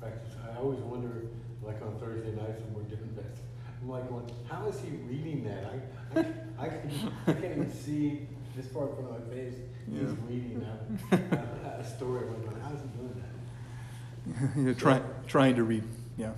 Practice. 0.00 0.34
I 0.52 0.56
always 0.58 0.80
wonder, 0.80 1.26
like 1.62 1.80
on 1.82 1.98
Thursday 1.98 2.32
nights 2.32 2.60
when 2.62 2.74
we're 2.74 2.96
doing 2.96 3.14
this, 3.14 3.38
I'm 3.82 3.88
like 3.88 4.08
going, 4.08 4.30
how 4.48 4.66
is 4.68 4.80
he 4.80 4.90
reading 5.08 5.44
that? 5.44 5.64
I, 5.66 6.20
I, 6.20 6.64
I, 6.66 6.68
can, 6.68 6.90
I 7.26 7.32
can't 7.32 7.44
even 7.44 7.72
see 7.72 8.26
this 8.56 8.66
far 8.68 8.88
in 8.88 8.94
front 8.96 9.10
of 9.10 9.28
my 9.28 9.34
face. 9.34 9.54
He's 9.90 10.00
Yeah. 10.00 10.14
reading 10.28 10.66
a, 11.12 11.16
a, 11.16 11.80
a 11.80 11.84
story. 11.84 12.22
I'm 12.26 12.42
going, 12.42 12.60
how 12.60 12.72
is 12.74 12.80
he 12.80 12.88
doing 12.98 13.22
that? 13.22 14.56
You're 14.64 14.74
trying 14.74 15.02
trying 15.28 15.56
to 15.56 15.62
read. 15.64 15.84
Yeah. 16.16 16.32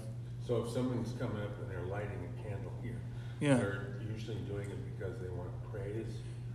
So 0.47 0.65
if 0.65 0.73
someone's 0.73 1.13
coming 1.19 1.43
up 1.43 1.59
and 1.61 1.71
they're 1.71 1.87
lighting 1.87 2.19
a 2.27 2.43
candle 2.49 2.73
here, 2.83 2.97
Yeah. 3.41 3.57
they're 3.57 3.87
usually 4.13 4.37
doing 4.49 4.69
it 4.71 4.99
because 4.99 5.15
they 5.21 5.29
want 5.29 5.37
praise. 5.38 5.38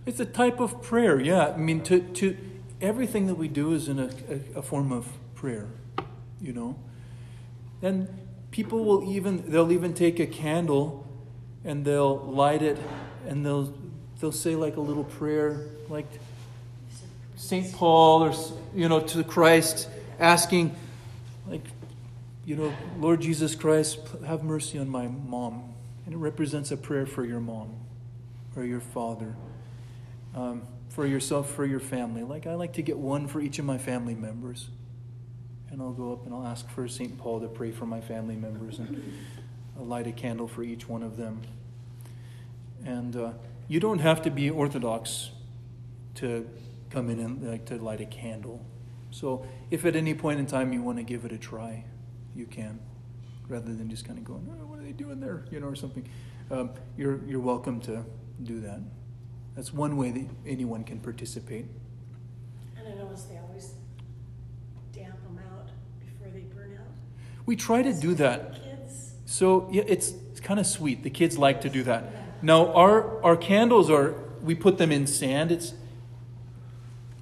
It's 0.06 0.20
a 0.20 0.26
type 0.26 0.60
of 0.60 0.82
prayer, 0.82 1.18
yeah. 1.18 1.48
I 1.48 1.56
mean, 1.56 1.82
to, 1.84 2.00
to 2.00 2.36
everything 2.80 3.26
that 3.26 3.36
we 3.36 3.48
do 3.48 3.72
is 3.72 3.88
in 3.88 3.98
a, 3.98 4.10
a, 4.28 4.58
a 4.58 4.62
form 4.62 4.92
of 4.92 5.08
prayer, 5.34 5.68
you 6.40 6.52
know. 6.52 6.76
And 7.80 8.08
people 8.50 8.84
will 8.84 9.10
even 9.10 9.50
they'll 9.50 9.72
even 9.72 9.94
take 9.94 10.20
a 10.20 10.26
candle 10.26 11.06
and 11.64 11.84
they'll 11.84 12.18
light 12.18 12.62
it 12.62 12.78
and 13.26 13.44
they'll 13.44 13.74
they'll 14.20 14.32
say 14.32 14.54
like 14.54 14.76
a 14.76 14.80
little 14.80 15.04
prayer, 15.04 15.66
like 15.88 16.06
Saint 17.36 17.72
Paul 17.72 18.24
or 18.24 18.34
you 18.74 18.88
know 18.88 19.00
to 19.00 19.24
Christ, 19.24 19.88
asking, 20.18 20.76
like, 21.48 21.64
you 22.44 22.56
know, 22.56 22.74
Lord 22.98 23.22
Jesus 23.22 23.54
Christ, 23.54 23.98
have 24.26 24.44
mercy 24.44 24.78
on 24.78 24.88
my 24.88 25.08
mom, 25.08 25.72
and 26.04 26.14
it 26.14 26.18
represents 26.18 26.70
a 26.70 26.76
prayer 26.76 27.06
for 27.06 27.24
your 27.24 27.40
mom 27.40 27.74
or 28.54 28.64
your 28.64 28.80
father 28.80 29.34
um, 30.34 30.62
for 30.88 31.06
yourself, 31.06 31.50
for 31.50 31.64
your 31.64 31.80
family. 31.80 32.22
Like 32.22 32.46
I 32.46 32.54
like 32.54 32.74
to 32.74 32.82
get 32.82 32.98
one 32.98 33.26
for 33.26 33.40
each 33.40 33.58
of 33.58 33.64
my 33.64 33.78
family 33.78 34.14
members. 34.14 34.68
And 35.70 35.82
I'll 35.82 35.92
go 35.92 36.12
up 36.12 36.24
and 36.24 36.34
I'll 36.34 36.46
ask 36.46 36.68
for 36.70 36.86
St. 36.86 37.18
Paul 37.18 37.40
to 37.40 37.48
pray 37.48 37.72
for 37.72 37.86
my 37.86 38.00
family 38.00 38.36
members 38.36 38.78
and 38.78 39.02
I'll 39.76 39.86
light 39.86 40.06
a 40.06 40.12
candle 40.12 40.46
for 40.46 40.62
each 40.62 40.88
one 40.88 41.02
of 41.02 41.16
them. 41.16 41.42
And 42.84 43.16
uh, 43.16 43.32
you 43.66 43.80
don't 43.80 43.98
have 43.98 44.22
to 44.22 44.30
be 44.30 44.50
Orthodox 44.50 45.30
to 46.16 46.48
come 46.90 47.10
in 47.10 47.18
and 47.18 47.42
like 47.42 47.64
to 47.66 47.76
light 47.76 48.00
a 48.00 48.06
candle. 48.06 48.64
So 49.10 49.46
if 49.70 49.84
at 49.84 49.96
any 49.96 50.14
point 50.14 50.38
in 50.38 50.46
time 50.46 50.72
you 50.72 50.82
want 50.82 50.98
to 50.98 51.04
give 51.04 51.24
it 51.24 51.32
a 51.32 51.38
try, 51.38 51.84
you 52.34 52.46
can, 52.46 52.78
rather 53.48 53.72
than 53.72 53.88
just 53.88 54.04
kind 54.04 54.18
of 54.18 54.24
going, 54.24 54.48
oh, 54.50 54.66
"What 54.66 54.80
are 54.80 54.82
they 54.82 54.92
doing 54.92 55.20
there?" 55.20 55.44
you 55.50 55.60
know, 55.60 55.66
or 55.66 55.76
something. 55.76 56.08
Um, 56.50 56.70
you're 56.96 57.20
you're 57.24 57.40
welcome 57.40 57.80
to 57.82 58.04
do 58.42 58.60
that. 58.60 58.80
That's 59.54 59.72
one 59.72 59.96
way 59.96 60.10
that 60.10 60.26
anyone 60.46 60.84
can 60.84 60.98
participate. 60.98 61.66
And 62.76 62.88
I 62.88 62.94
notice 62.94 63.24
they 63.24 63.38
always 63.38 63.74
damp 64.92 65.22
them 65.22 65.38
out 65.52 65.68
before 66.00 66.32
they 66.32 66.40
burn 66.40 66.72
out. 66.78 66.86
We 67.46 67.56
try 67.56 67.82
to 67.82 67.92
do 67.92 68.14
that. 68.14 68.54
Kids, 68.54 69.12
So 69.26 69.68
yeah, 69.70 69.84
it's, 69.86 70.12
it's 70.30 70.40
kind 70.40 70.58
of 70.58 70.66
sweet. 70.66 71.02
The 71.02 71.10
kids 71.10 71.38
like 71.38 71.60
to 71.62 71.68
do 71.68 71.82
that. 71.84 72.42
Now 72.42 72.72
our 72.74 73.22
our 73.22 73.36
candles 73.36 73.88
are 73.88 74.14
we 74.42 74.54
put 74.54 74.76
them 74.76 74.92
in 74.92 75.06
sand. 75.06 75.50
It's 75.50 75.72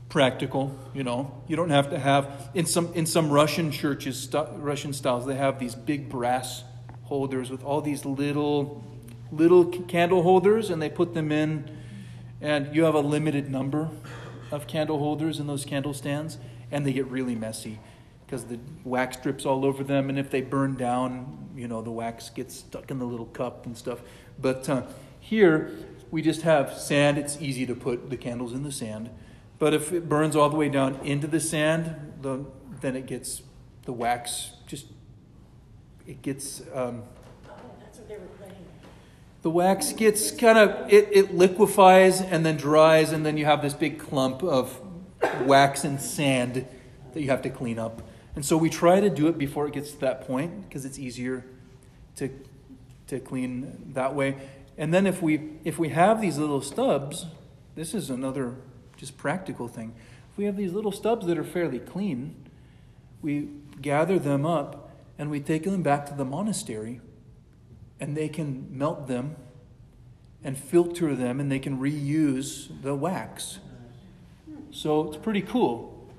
practical, 0.08 0.76
you 0.92 1.04
know. 1.04 1.42
You 1.46 1.56
don't 1.56 1.70
have 1.70 1.90
to 1.90 1.98
have 1.98 2.50
in 2.54 2.66
some 2.66 2.92
in 2.94 3.06
some 3.06 3.30
Russian 3.30 3.70
churches, 3.70 4.18
st- 4.18 4.48
Russian 4.56 4.92
styles, 4.92 5.26
they 5.26 5.36
have 5.36 5.58
these 5.58 5.74
big 5.74 6.08
brass 6.08 6.64
holders 7.04 7.50
with 7.50 7.62
all 7.62 7.80
these 7.80 8.04
little 8.04 8.84
little 9.30 9.64
candle 9.66 10.22
holders, 10.22 10.70
and 10.70 10.82
they 10.82 10.90
put 10.90 11.14
them 11.14 11.30
in, 11.30 11.70
and 12.42 12.74
you 12.74 12.84
have 12.84 12.94
a 12.94 13.00
limited 13.00 13.50
number 13.50 13.88
of 14.50 14.66
candle 14.66 14.98
holders 14.98 15.38
in 15.38 15.46
those 15.46 15.64
candle 15.64 15.94
stands, 15.94 16.38
and 16.70 16.84
they 16.84 16.92
get 16.92 17.06
really 17.06 17.34
messy 17.34 17.78
because 18.26 18.44
the 18.44 18.58
wax 18.84 19.16
drips 19.16 19.46
all 19.46 19.64
over 19.64 19.84
them, 19.84 20.08
and 20.08 20.18
if 20.18 20.30
they 20.30 20.40
burn 20.40 20.74
down, 20.74 21.50
you 21.54 21.68
know, 21.68 21.82
the 21.82 21.90
wax 21.90 22.30
gets 22.30 22.56
stuck 22.56 22.90
in 22.90 22.98
the 22.98 23.04
little 23.04 23.26
cup 23.26 23.66
and 23.66 23.76
stuff. 23.76 24.00
But 24.40 24.68
uh, 24.68 24.82
here, 25.20 25.70
we 26.10 26.22
just 26.22 26.42
have 26.42 26.72
sand. 26.74 27.18
It's 27.18 27.40
easy 27.40 27.66
to 27.66 27.74
put 27.74 28.10
the 28.10 28.16
candles 28.16 28.52
in 28.52 28.62
the 28.62 28.72
sand. 28.72 29.10
But 29.58 29.74
if 29.74 29.92
it 29.92 30.08
burns 30.08 30.34
all 30.34 30.50
the 30.50 30.56
way 30.56 30.68
down 30.68 30.96
into 31.04 31.26
the 31.26 31.40
sand, 31.40 31.94
the, 32.20 32.44
then 32.80 32.96
it 32.96 33.06
gets 33.06 33.42
the 33.84 33.92
wax 33.92 34.52
just 34.66 34.86
it 36.06 36.22
gets 36.22 36.60
um, 36.74 37.02
oh, 37.48 37.52
that's 37.80 37.98
what 37.98 38.08
they 38.08 38.14
were 38.14 38.26
playing 38.38 38.52
with. 38.52 38.88
The 39.42 39.50
wax 39.50 39.92
gets 39.92 40.30
kind 40.30 40.56
of 40.56 40.92
it, 40.92 41.08
it 41.12 41.34
liquefies 41.34 42.20
and 42.20 42.46
then 42.46 42.56
dries 42.56 43.12
and 43.12 43.26
then 43.26 43.36
you 43.36 43.44
have 43.44 43.60
this 43.60 43.74
big 43.74 43.98
clump 43.98 44.42
of 44.42 44.80
wax 45.44 45.84
and 45.84 46.00
sand 46.00 46.66
that 47.12 47.20
you 47.20 47.28
have 47.28 47.42
to 47.42 47.50
clean 47.50 47.78
up. 47.78 48.02
And 48.34 48.44
so 48.44 48.56
we 48.56 48.70
try 48.70 49.00
to 49.00 49.10
do 49.10 49.28
it 49.28 49.36
before 49.36 49.66
it 49.66 49.74
gets 49.74 49.90
to 49.92 50.00
that 50.00 50.26
point 50.26 50.68
because 50.68 50.84
it's 50.84 50.98
easier 50.98 51.44
to 52.16 52.30
to 53.08 53.20
clean 53.20 53.92
that 53.94 54.14
way. 54.14 54.36
And 54.78 54.94
then 54.94 55.06
if 55.06 55.20
we 55.20 55.50
if 55.64 55.78
we 55.78 55.90
have 55.90 56.20
these 56.20 56.38
little 56.38 56.62
stubs 56.62 57.26
this 57.74 57.94
is 57.94 58.10
another 58.10 58.54
just 58.96 59.16
practical 59.16 59.66
thing. 59.66 59.94
If 60.30 60.38
we 60.38 60.44
have 60.44 60.56
these 60.56 60.72
little 60.72 60.92
stubs 60.92 61.26
that 61.26 61.36
are 61.36 61.44
fairly 61.44 61.80
clean 61.80 62.36
we 63.22 63.48
gather 63.80 64.18
them 64.18 64.44
up 64.44 64.90
and 65.18 65.30
we 65.30 65.40
take 65.40 65.64
them 65.64 65.82
back 65.82 66.06
to 66.06 66.14
the 66.14 66.24
monastery 66.24 67.00
and 68.02 68.16
they 68.16 68.28
can 68.28 68.66
melt 68.76 69.06
them 69.06 69.36
and 70.42 70.58
filter 70.58 71.14
them 71.14 71.38
and 71.38 71.52
they 71.52 71.60
can 71.60 71.78
reuse 71.78 72.68
the 72.82 72.96
wax. 72.96 73.60
So 74.72 75.06
it's 75.06 75.16
pretty 75.16 75.40
cool. 75.40 76.10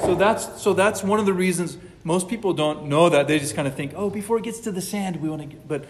So 0.00 0.14
that's 0.14 0.62
so 0.62 0.72
that's 0.72 1.02
one 1.02 1.20
of 1.20 1.26
the 1.26 1.34
reasons 1.34 1.76
most 2.02 2.28
people 2.28 2.54
don't 2.54 2.86
know 2.86 3.10
that 3.10 3.28
they 3.28 3.38
just 3.38 3.54
kind 3.54 3.68
of 3.68 3.74
think, 3.74 3.92
oh, 3.94 4.08
before 4.08 4.38
it 4.38 4.44
gets 4.44 4.60
to 4.60 4.72
the 4.72 4.80
sand, 4.80 5.16
we 5.16 5.28
want 5.28 5.42
to. 5.42 5.48
Get, 5.48 5.68
but 5.68 5.84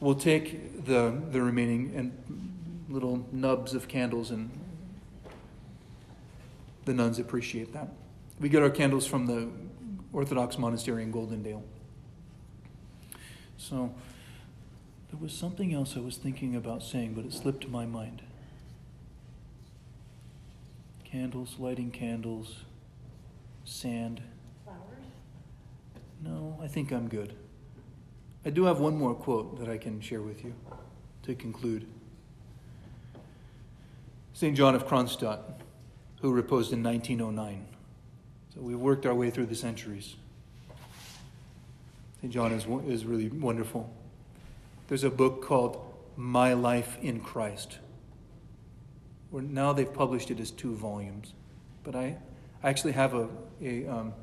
we'll 0.00 0.14
take 0.14 0.84
the 0.84 1.18
the 1.30 1.40
remaining 1.40 1.94
and 1.96 2.84
little 2.90 3.26
nubs 3.32 3.72
of 3.72 3.88
candles, 3.88 4.30
and 4.30 4.50
the 6.84 6.92
nuns 6.92 7.18
appreciate 7.18 7.72
that. 7.72 7.88
We 8.38 8.50
get 8.50 8.62
our 8.62 8.70
candles 8.70 9.06
from 9.06 9.24
the 9.24 9.48
Orthodox 10.12 10.58
monastery 10.58 11.04
in 11.04 11.10
Goldendale. 11.10 11.62
So. 13.56 13.94
There 15.10 15.18
was 15.18 15.32
something 15.32 15.72
else 15.72 15.96
I 15.96 16.00
was 16.00 16.16
thinking 16.16 16.54
about 16.54 16.82
saying, 16.82 17.14
but 17.14 17.24
it 17.24 17.32
slipped 17.32 17.62
to 17.62 17.68
my 17.68 17.86
mind. 17.86 18.22
Candles, 21.04 21.56
lighting 21.58 21.90
candles, 21.90 22.64
sand. 23.64 24.20
Flowers? 24.64 24.80
No, 26.22 26.58
I 26.62 26.66
think 26.66 26.92
I'm 26.92 27.08
good. 27.08 27.34
I 28.44 28.50
do 28.50 28.64
have 28.64 28.80
one 28.80 28.96
more 28.96 29.14
quote 29.14 29.58
that 29.58 29.68
I 29.68 29.78
can 29.78 30.00
share 30.00 30.20
with 30.20 30.44
you 30.44 30.54
to 31.22 31.34
conclude. 31.34 31.86
St. 34.34 34.56
John 34.56 34.74
of 34.74 34.86
Kronstadt, 34.86 35.40
who 36.20 36.32
reposed 36.32 36.72
in 36.72 36.82
1909. 36.82 37.66
So 38.54 38.60
we've 38.60 38.78
worked 38.78 39.06
our 39.06 39.14
way 39.14 39.30
through 39.30 39.46
the 39.46 39.54
centuries. 39.54 40.16
St. 42.20 42.32
John 42.32 42.52
is, 42.52 42.66
is 42.86 43.04
really 43.04 43.28
wonderful. 43.28 43.92
There's 44.88 45.04
a 45.04 45.10
book 45.10 45.42
called 45.42 45.84
My 46.16 46.54
Life 46.54 46.96
in 47.02 47.20
Christ. 47.20 47.78
Where 49.28 49.42
now 49.42 49.74
they've 49.74 49.92
published 49.92 50.30
it 50.30 50.40
as 50.40 50.50
two 50.50 50.74
volumes. 50.74 51.34
But 51.84 51.94
I, 51.94 52.16
I 52.62 52.70
actually 52.70 52.92
have 52.92 53.12
a, 53.12 53.28
a, 53.62 53.86
um, 53.86 54.14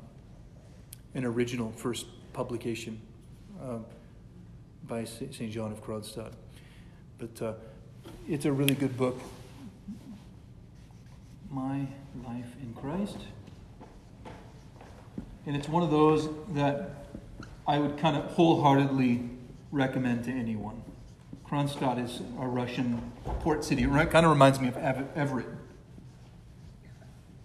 an 1.14 1.24
original 1.24 1.70
first 1.76 2.06
publication 2.32 3.00
uh, 3.62 3.78
by 4.88 5.04
St. 5.04 5.52
John 5.52 5.70
of 5.70 5.84
Kronstadt. 5.84 6.32
But 7.18 7.40
uh, 7.40 7.52
it's 8.28 8.44
a 8.44 8.52
really 8.52 8.74
good 8.74 8.96
book. 8.96 9.20
My 11.48 11.86
Life 12.26 12.56
in 12.60 12.74
Christ. 12.74 13.18
And 15.46 15.54
it's 15.54 15.68
one 15.68 15.84
of 15.84 15.92
those 15.92 16.28
that 16.54 17.06
I 17.68 17.78
would 17.78 17.98
kind 17.98 18.16
of 18.16 18.24
wholeheartedly 18.32 19.35
recommend 19.76 20.24
to 20.24 20.32
anyone. 20.32 20.82
Kronstadt 21.46 22.02
is 22.02 22.22
a 22.40 22.46
Russian 22.46 23.12
port 23.40 23.64
city. 23.64 23.84
It 23.84 24.10
kind 24.10 24.26
of 24.26 24.32
reminds 24.32 24.58
me 24.58 24.68
of 24.68 24.76
Everett. 24.76 25.46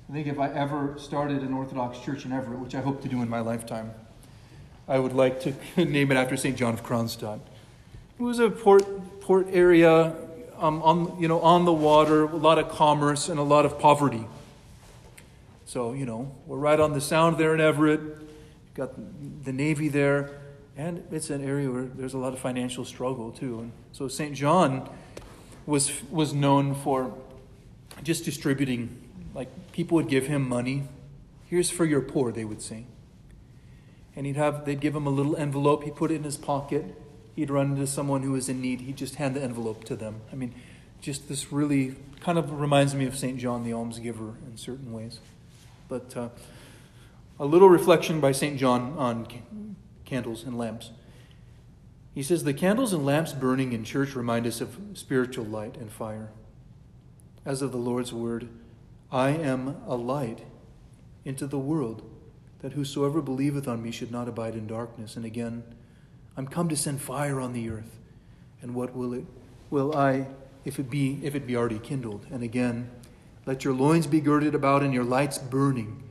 I 0.09 0.13
think 0.13 0.27
if 0.27 0.39
I 0.39 0.49
ever 0.49 0.95
started 0.97 1.41
an 1.41 1.53
Orthodox 1.53 1.99
church 1.99 2.25
in 2.25 2.31
Everett, 2.31 2.59
which 2.59 2.73
I 2.73 2.81
hope 2.81 3.01
to 3.03 3.07
do 3.07 3.21
in 3.21 3.29
my 3.29 3.41
lifetime, 3.41 3.93
I 4.87 4.97
would 4.97 5.13
like 5.13 5.41
to 5.41 5.53
name 5.85 6.11
it 6.11 6.15
after 6.15 6.35
St. 6.35 6.57
John 6.57 6.73
of 6.73 6.83
Kronstadt. 6.83 7.39
It 8.19 8.23
was 8.23 8.39
a 8.39 8.49
port 8.49 8.83
port 9.21 9.47
area 9.51 10.15
um, 10.57 10.81
on 10.83 11.19
you 11.19 11.27
know 11.27 11.39
on 11.41 11.65
the 11.65 11.73
water, 11.73 12.23
a 12.23 12.35
lot 12.35 12.57
of 12.57 12.69
commerce 12.69 13.29
and 13.29 13.39
a 13.39 13.43
lot 13.43 13.65
of 13.65 13.79
poverty. 13.79 14.25
So 15.65 15.93
you 15.93 16.05
know 16.05 16.35
we're 16.45 16.57
right 16.57 16.79
on 16.79 16.93
the 16.93 17.01
sound 17.01 17.37
there 17.37 17.53
in 17.53 17.61
Everett. 17.61 18.01
Got 18.73 18.91
the 19.43 19.53
Navy 19.53 19.89
there, 19.89 20.40
and 20.77 21.03
it's 21.11 21.29
an 21.29 21.43
area 21.43 21.69
where 21.69 21.83
there's 21.83 22.13
a 22.13 22.17
lot 22.17 22.33
of 22.33 22.39
financial 22.39 22.85
struggle 22.85 23.31
too. 23.31 23.59
And 23.59 23.71
so 23.91 24.07
St. 24.07 24.35
John 24.35 24.89
was 25.65 25.91
was 26.09 26.33
known 26.33 26.75
for 26.75 27.13
just 28.03 28.25
distributing 28.25 28.97
like 29.33 29.49
people 29.71 29.95
would 29.95 30.09
give 30.09 30.27
him 30.27 30.47
money. 30.47 30.83
Here's 31.47 31.69
for 31.69 31.85
your 31.85 32.01
poor, 32.01 32.31
they 32.31 32.45
would 32.45 32.61
say. 32.61 32.85
And 34.15 34.25
he'd 34.25 34.35
have 34.37 34.65
they'd 34.65 34.79
give 34.79 34.95
him 34.95 35.07
a 35.07 35.09
little 35.09 35.35
envelope, 35.35 35.83
he'd 35.83 35.95
put 35.95 36.11
it 36.11 36.15
in 36.15 36.23
his 36.23 36.37
pocket. 36.37 36.85
He'd 37.35 37.49
run 37.49 37.71
into 37.71 37.87
someone 37.87 38.23
who 38.23 38.33
was 38.33 38.49
in 38.49 38.61
need, 38.61 38.81
he'd 38.81 38.97
just 38.97 39.15
hand 39.15 39.35
the 39.35 39.43
envelope 39.43 39.85
to 39.85 39.95
them. 39.95 40.21
I 40.31 40.35
mean, 40.35 40.53
just 40.99 41.29
this 41.29 41.51
really 41.51 41.95
kind 42.19 42.37
of 42.37 42.59
reminds 42.59 42.93
me 42.93 43.05
of 43.05 43.17
St. 43.17 43.39
John 43.39 43.63
the 43.63 43.71
almsgiver 43.71 44.35
in 44.45 44.57
certain 44.57 44.91
ways. 44.91 45.19
But 45.87 46.15
uh, 46.15 46.29
a 47.39 47.45
little 47.45 47.69
reflection 47.69 48.19
by 48.19 48.33
St. 48.33 48.57
John 48.59 48.95
on 48.97 49.25
candles 50.11 50.43
and 50.43 50.57
lamps. 50.57 50.91
He 52.13 52.21
says, 52.21 52.43
The 52.43 52.53
candles 52.53 52.91
and 52.91 53.05
lamps 53.05 53.31
burning 53.31 53.71
in 53.71 53.85
church 53.85 54.13
remind 54.13 54.45
us 54.45 54.59
of 54.59 54.77
spiritual 54.93 55.45
light 55.45 55.77
and 55.77 55.89
fire. 55.89 56.31
As 57.45 57.61
of 57.61 57.71
the 57.71 57.77
Lord's 57.77 58.11
word, 58.11 58.49
I 59.09 59.29
am 59.29 59.77
a 59.87 59.95
light 59.95 60.43
into 61.23 61.47
the 61.47 61.57
world, 61.57 62.03
that 62.59 62.73
whosoever 62.73 63.21
believeth 63.21 63.69
on 63.69 63.81
me 63.81 63.89
should 63.89 64.11
not 64.11 64.27
abide 64.27 64.55
in 64.55 64.67
darkness. 64.67 65.15
And 65.15 65.23
again, 65.23 65.63
I'm 66.35 66.45
come 66.45 66.67
to 66.67 66.75
send 66.75 67.01
fire 67.01 67.39
on 67.39 67.53
the 67.53 67.69
earth. 67.69 67.97
And 68.61 68.75
what 68.75 68.93
will 68.93 69.13
it 69.13 69.25
will 69.69 69.95
I 69.95 70.27
if 70.65 70.77
it 70.77 70.89
be 70.89 71.21
if 71.23 71.35
it 71.35 71.47
be 71.47 71.55
already 71.55 71.79
kindled? 71.79 72.25
And 72.29 72.43
again, 72.43 72.91
let 73.45 73.63
your 73.63 73.73
loins 73.73 74.07
be 74.07 74.19
girded 74.19 74.55
about 74.55 74.83
and 74.83 74.93
your 74.93 75.05
lights 75.05 75.37
burning, 75.37 76.03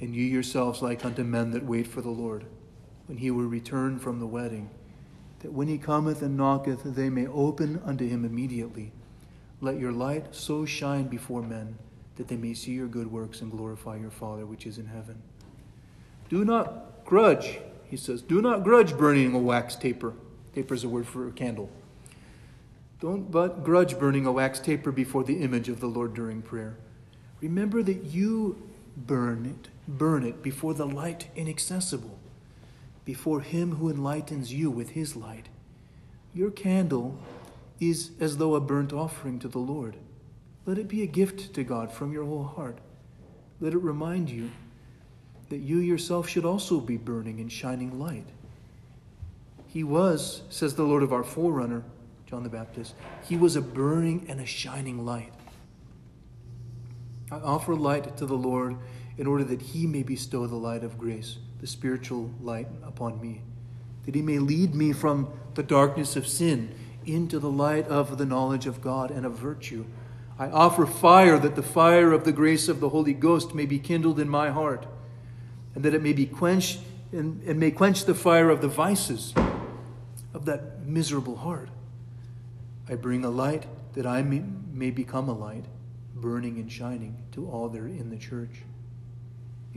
and 0.00 0.14
you 0.14 0.24
yourselves 0.24 0.80
like 0.80 1.04
unto 1.04 1.22
men 1.22 1.50
that 1.50 1.64
wait 1.64 1.86
for 1.86 2.00
the 2.00 2.08
Lord, 2.08 2.46
when 3.06 3.18
he 3.18 3.30
will 3.30 3.44
return 3.44 3.98
from 3.98 4.20
the 4.20 4.26
wedding, 4.26 4.70
that 5.40 5.52
when 5.52 5.68
he 5.68 5.78
cometh 5.78 6.22
and 6.22 6.36
knocketh, 6.36 6.82
they 6.82 7.08
may 7.08 7.26
open 7.26 7.80
unto 7.84 8.08
him 8.08 8.24
immediately. 8.24 8.92
Let 9.60 9.78
your 9.78 9.92
light 9.92 10.34
so 10.34 10.64
shine 10.64 11.04
before 11.04 11.42
men 11.42 11.78
that 12.16 12.28
they 12.28 12.36
may 12.36 12.54
see 12.54 12.72
your 12.72 12.88
good 12.88 13.10
works 13.10 13.40
and 13.40 13.50
glorify 13.50 13.96
your 13.96 14.10
Father 14.10 14.46
which 14.46 14.66
is 14.66 14.78
in 14.78 14.86
heaven. 14.86 15.22
Do 16.28 16.44
not 16.44 17.04
grudge, 17.04 17.58
he 17.88 17.96
says, 17.96 18.22
do 18.22 18.42
not 18.42 18.64
grudge 18.64 18.96
burning 18.96 19.34
a 19.34 19.38
wax 19.38 19.76
taper. 19.76 20.14
Taper 20.54 20.74
is 20.74 20.84
a 20.84 20.88
word 20.88 21.06
for 21.06 21.28
a 21.28 21.32
candle. 21.32 21.70
Don't 23.00 23.30
but 23.30 23.62
grudge 23.62 23.98
burning 23.98 24.26
a 24.26 24.32
wax 24.32 24.58
taper 24.58 24.90
before 24.90 25.22
the 25.22 25.42
image 25.42 25.68
of 25.68 25.80
the 25.80 25.86
Lord 25.86 26.14
during 26.14 26.42
prayer. 26.42 26.76
Remember 27.40 27.82
that 27.82 28.04
you 28.04 28.70
burn 28.96 29.44
it, 29.44 29.68
burn 29.86 30.24
it 30.24 30.42
before 30.42 30.72
the 30.72 30.86
light 30.86 31.28
inaccessible, 31.36 32.18
before 33.06 33.40
him 33.40 33.76
who 33.76 33.88
enlightens 33.88 34.52
you 34.52 34.70
with 34.70 34.90
his 34.90 35.16
light. 35.16 35.48
Your 36.34 36.50
candle 36.50 37.18
is 37.80 38.10
as 38.20 38.36
though 38.36 38.54
a 38.54 38.60
burnt 38.60 38.92
offering 38.92 39.38
to 39.38 39.48
the 39.48 39.58
Lord. 39.58 39.96
Let 40.66 40.76
it 40.76 40.88
be 40.88 41.02
a 41.02 41.06
gift 41.06 41.54
to 41.54 41.64
God 41.64 41.90
from 41.90 42.12
your 42.12 42.24
whole 42.24 42.44
heart. 42.44 42.78
Let 43.60 43.72
it 43.72 43.78
remind 43.78 44.28
you 44.28 44.50
that 45.48 45.58
you 45.58 45.78
yourself 45.78 46.28
should 46.28 46.44
also 46.44 46.80
be 46.80 46.96
burning 46.96 47.40
and 47.40 47.50
shining 47.50 47.98
light. 47.98 48.26
He 49.68 49.84
was, 49.84 50.42
says 50.50 50.74
the 50.74 50.82
Lord 50.82 51.02
of 51.02 51.12
our 51.12 51.22
forerunner, 51.22 51.84
John 52.26 52.42
the 52.42 52.48
Baptist, 52.48 52.94
he 53.22 53.36
was 53.36 53.54
a 53.54 53.62
burning 53.62 54.26
and 54.28 54.40
a 54.40 54.46
shining 54.46 55.06
light. 55.06 55.32
I 57.30 57.36
offer 57.36 57.74
light 57.76 58.16
to 58.16 58.26
the 58.26 58.34
Lord 58.34 58.76
in 59.16 59.26
order 59.26 59.44
that 59.44 59.62
he 59.62 59.86
may 59.86 60.02
bestow 60.02 60.46
the 60.46 60.56
light 60.56 60.82
of 60.82 60.98
grace, 60.98 61.38
the 61.60 61.66
spiritual 61.66 62.30
light 62.40 62.68
upon 62.84 63.20
me, 63.20 63.42
that 64.04 64.14
he 64.14 64.22
may 64.22 64.38
lead 64.38 64.74
me 64.74 64.92
from 64.92 65.28
the 65.54 65.62
darkness 65.62 66.16
of 66.16 66.26
sin 66.26 66.74
into 67.04 67.38
the 67.38 67.50
light 67.50 67.86
of 67.88 68.18
the 68.18 68.26
knowledge 68.26 68.66
of 68.66 68.80
God 68.80 69.10
and 69.10 69.24
of 69.24 69.38
virtue. 69.38 69.84
I 70.38 70.48
offer 70.48 70.84
fire 70.84 71.38
that 71.38 71.56
the 71.56 71.62
fire 71.62 72.12
of 72.12 72.24
the 72.24 72.32
grace 72.32 72.68
of 72.68 72.80
the 72.80 72.90
Holy 72.90 73.14
Ghost 73.14 73.54
may 73.54 73.64
be 73.64 73.78
kindled 73.78 74.20
in 74.20 74.28
my 74.28 74.50
heart, 74.50 74.86
and 75.74 75.84
that 75.84 75.94
it 75.94 76.02
may 76.02 76.12
be 76.12 76.26
quenched 76.26 76.80
and, 77.12 77.42
and 77.44 77.58
may 77.58 77.70
quench 77.70 78.04
the 78.04 78.14
fire 78.14 78.50
of 78.50 78.60
the 78.60 78.68
vices 78.68 79.32
of 80.34 80.44
that 80.44 80.84
miserable 80.84 81.36
heart. 81.36 81.68
I 82.88 82.94
bring 82.94 83.24
a 83.24 83.30
light 83.30 83.66
that 83.94 84.06
I 84.06 84.22
may, 84.22 84.42
may 84.72 84.90
become 84.90 85.28
a 85.28 85.32
light, 85.32 85.64
burning 86.14 86.58
and 86.58 86.70
shining 86.70 87.16
to 87.32 87.48
all 87.48 87.68
that 87.68 87.80
are 87.80 87.86
in 87.86 88.10
the 88.10 88.16
church. 88.16 88.62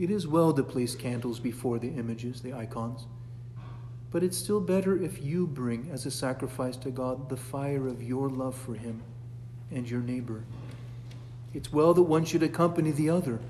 It 0.00 0.10
is 0.10 0.26
well 0.26 0.54
to 0.54 0.62
place 0.62 0.94
candles 0.94 1.38
before 1.40 1.78
the 1.78 1.90
images, 1.90 2.40
the 2.40 2.54
icons. 2.54 3.04
But 4.10 4.22
it's 4.22 4.38
still 4.38 4.58
better 4.58 4.96
if 4.96 5.22
you 5.22 5.46
bring 5.46 5.90
as 5.92 6.06
a 6.06 6.10
sacrifice 6.10 6.76
to 6.78 6.90
God 6.90 7.28
the 7.28 7.36
fire 7.36 7.86
of 7.86 8.02
your 8.02 8.30
love 8.30 8.54
for 8.54 8.72
Him 8.72 9.02
and 9.70 9.88
your 9.88 10.00
neighbor. 10.00 10.42
It's 11.52 11.70
well 11.70 11.92
that 11.92 12.02
one 12.04 12.24
should 12.24 12.42
accompany 12.42 12.92
the 12.92 13.10
other. 13.10 13.40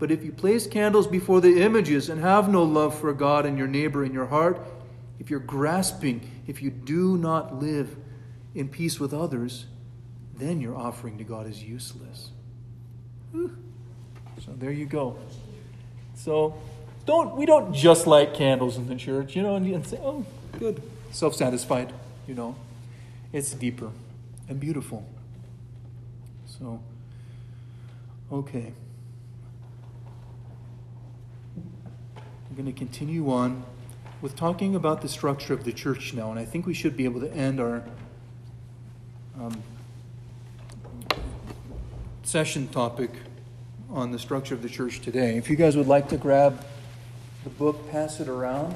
But 0.00 0.10
if 0.10 0.24
you 0.24 0.32
place 0.32 0.66
candles 0.66 1.06
before 1.06 1.40
the 1.40 1.62
images 1.62 2.08
and 2.08 2.20
have 2.20 2.48
no 2.48 2.64
love 2.64 2.98
for 2.98 3.12
God 3.12 3.46
and 3.46 3.56
your 3.56 3.68
neighbor 3.68 4.04
in 4.04 4.12
your 4.12 4.26
heart, 4.26 4.60
if 5.20 5.30
you're 5.30 5.38
grasping, 5.38 6.28
if 6.48 6.60
you 6.60 6.70
do 6.70 7.16
not 7.16 7.62
live 7.62 7.96
in 8.56 8.68
peace 8.68 8.98
with 8.98 9.14
others, 9.14 9.66
then 10.34 10.60
your 10.60 10.76
offering 10.76 11.16
to 11.18 11.24
God 11.24 11.48
is 11.48 11.62
useless. 11.62 12.32
So 13.32 14.52
there 14.58 14.72
you 14.72 14.86
go. 14.86 15.16
So 16.22 16.54
don't 17.04 17.34
we 17.34 17.46
don't 17.46 17.74
just 17.74 18.06
light 18.06 18.32
candles 18.32 18.76
in 18.76 18.86
the 18.86 18.94
church, 18.94 19.34
you 19.34 19.42
know, 19.42 19.56
and 19.56 19.84
say, 19.84 19.98
"Oh, 20.00 20.24
good, 20.56 20.80
self-satisfied," 21.10 21.92
you 22.28 22.34
know. 22.34 22.54
It's 23.32 23.52
deeper 23.54 23.90
and 24.48 24.60
beautiful. 24.60 25.04
So, 26.46 26.80
okay. 28.30 28.72
I'm 31.56 32.56
going 32.56 32.66
to 32.66 32.78
continue 32.78 33.32
on 33.32 33.64
with 34.20 34.36
talking 34.36 34.76
about 34.76 35.00
the 35.00 35.08
structure 35.08 35.54
of 35.54 35.64
the 35.64 35.72
church 35.72 36.14
now, 36.14 36.30
and 36.30 36.38
I 36.38 36.44
think 36.44 36.66
we 36.66 36.74
should 36.74 36.96
be 36.96 37.04
able 37.04 37.20
to 37.20 37.32
end 37.32 37.58
our 37.58 37.82
um, 39.40 39.60
session 42.22 42.68
topic 42.68 43.10
on 43.92 44.10
the 44.10 44.18
structure 44.18 44.54
of 44.54 44.62
the 44.62 44.68
church 44.68 45.00
today. 45.00 45.36
If 45.36 45.50
you 45.50 45.56
guys 45.56 45.76
would 45.76 45.86
like 45.86 46.08
to 46.08 46.16
grab 46.16 46.64
the 47.44 47.50
book, 47.50 47.90
pass 47.90 48.20
it 48.20 48.28
around. 48.28 48.74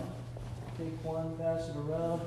Take 0.76 1.02
one, 1.02 1.36
pass 1.38 1.68
it 1.68 1.76
around. 1.76 2.20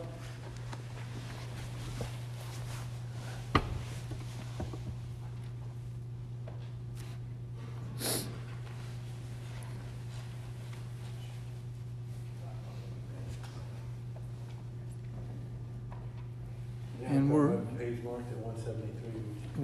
And 17.06 17.32
we're. 17.32 17.58
Page 17.78 18.04
marked 18.04 18.32
at 18.32 18.38
173. 18.38 19.62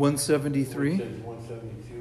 173? 1.23 1.94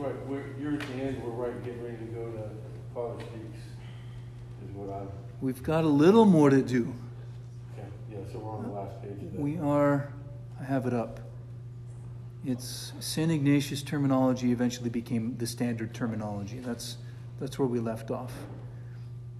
Right, 0.00 0.26
we're, 0.26 0.44
you're 0.58 0.74
at 0.74 0.80
the 0.80 0.94
end, 0.94 1.22
we're 1.22 1.30
right, 1.30 1.64
getting 1.64 1.82
ready 1.82 1.96
to 1.98 2.04
go 2.04 2.30
to 2.30 2.50
Father 2.94 3.22
Speaks, 3.24 3.58
is 4.64 4.74
what 4.74 4.94
I'm, 4.94 5.08
We've 5.40 5.62
got 5.62 5.84
a 5.84 5.88
little 5.88 6.24
more 6.24 6.50
to 6.50 6.62
do. 6.62 6.92
okay, 7.72 7.86
yeah, 8.10 8.18
so 8.32 8.38
we're 8.38 8.52
on 8.52 8.62
the 8.62 8.68
last 8.68 9.00
page 9.02 9.12
of 9.12 9.32
that. 9.32 9.40
We 9.40 9.58
are, 9.58 10.12
I 10.60 10.64
have 10.64 10.86
it 10.86 10.94
up. 10.94 11.20
It's 12.44 12.92
St. 13.00 13.30
Ignatius 13.30 13.82
terminology 13.82 14.52
eventually 14.52 14.88
became 14.90 15.36
the 15.36 15.46
standard 15.46 15.92
terminology. 15.94 16.58
That's, 16.58 16.96
that's 17.38 17.58
where 17.58 17.68
we 17.68 17.80
left 17.80 18.10
off. 18.10 18.32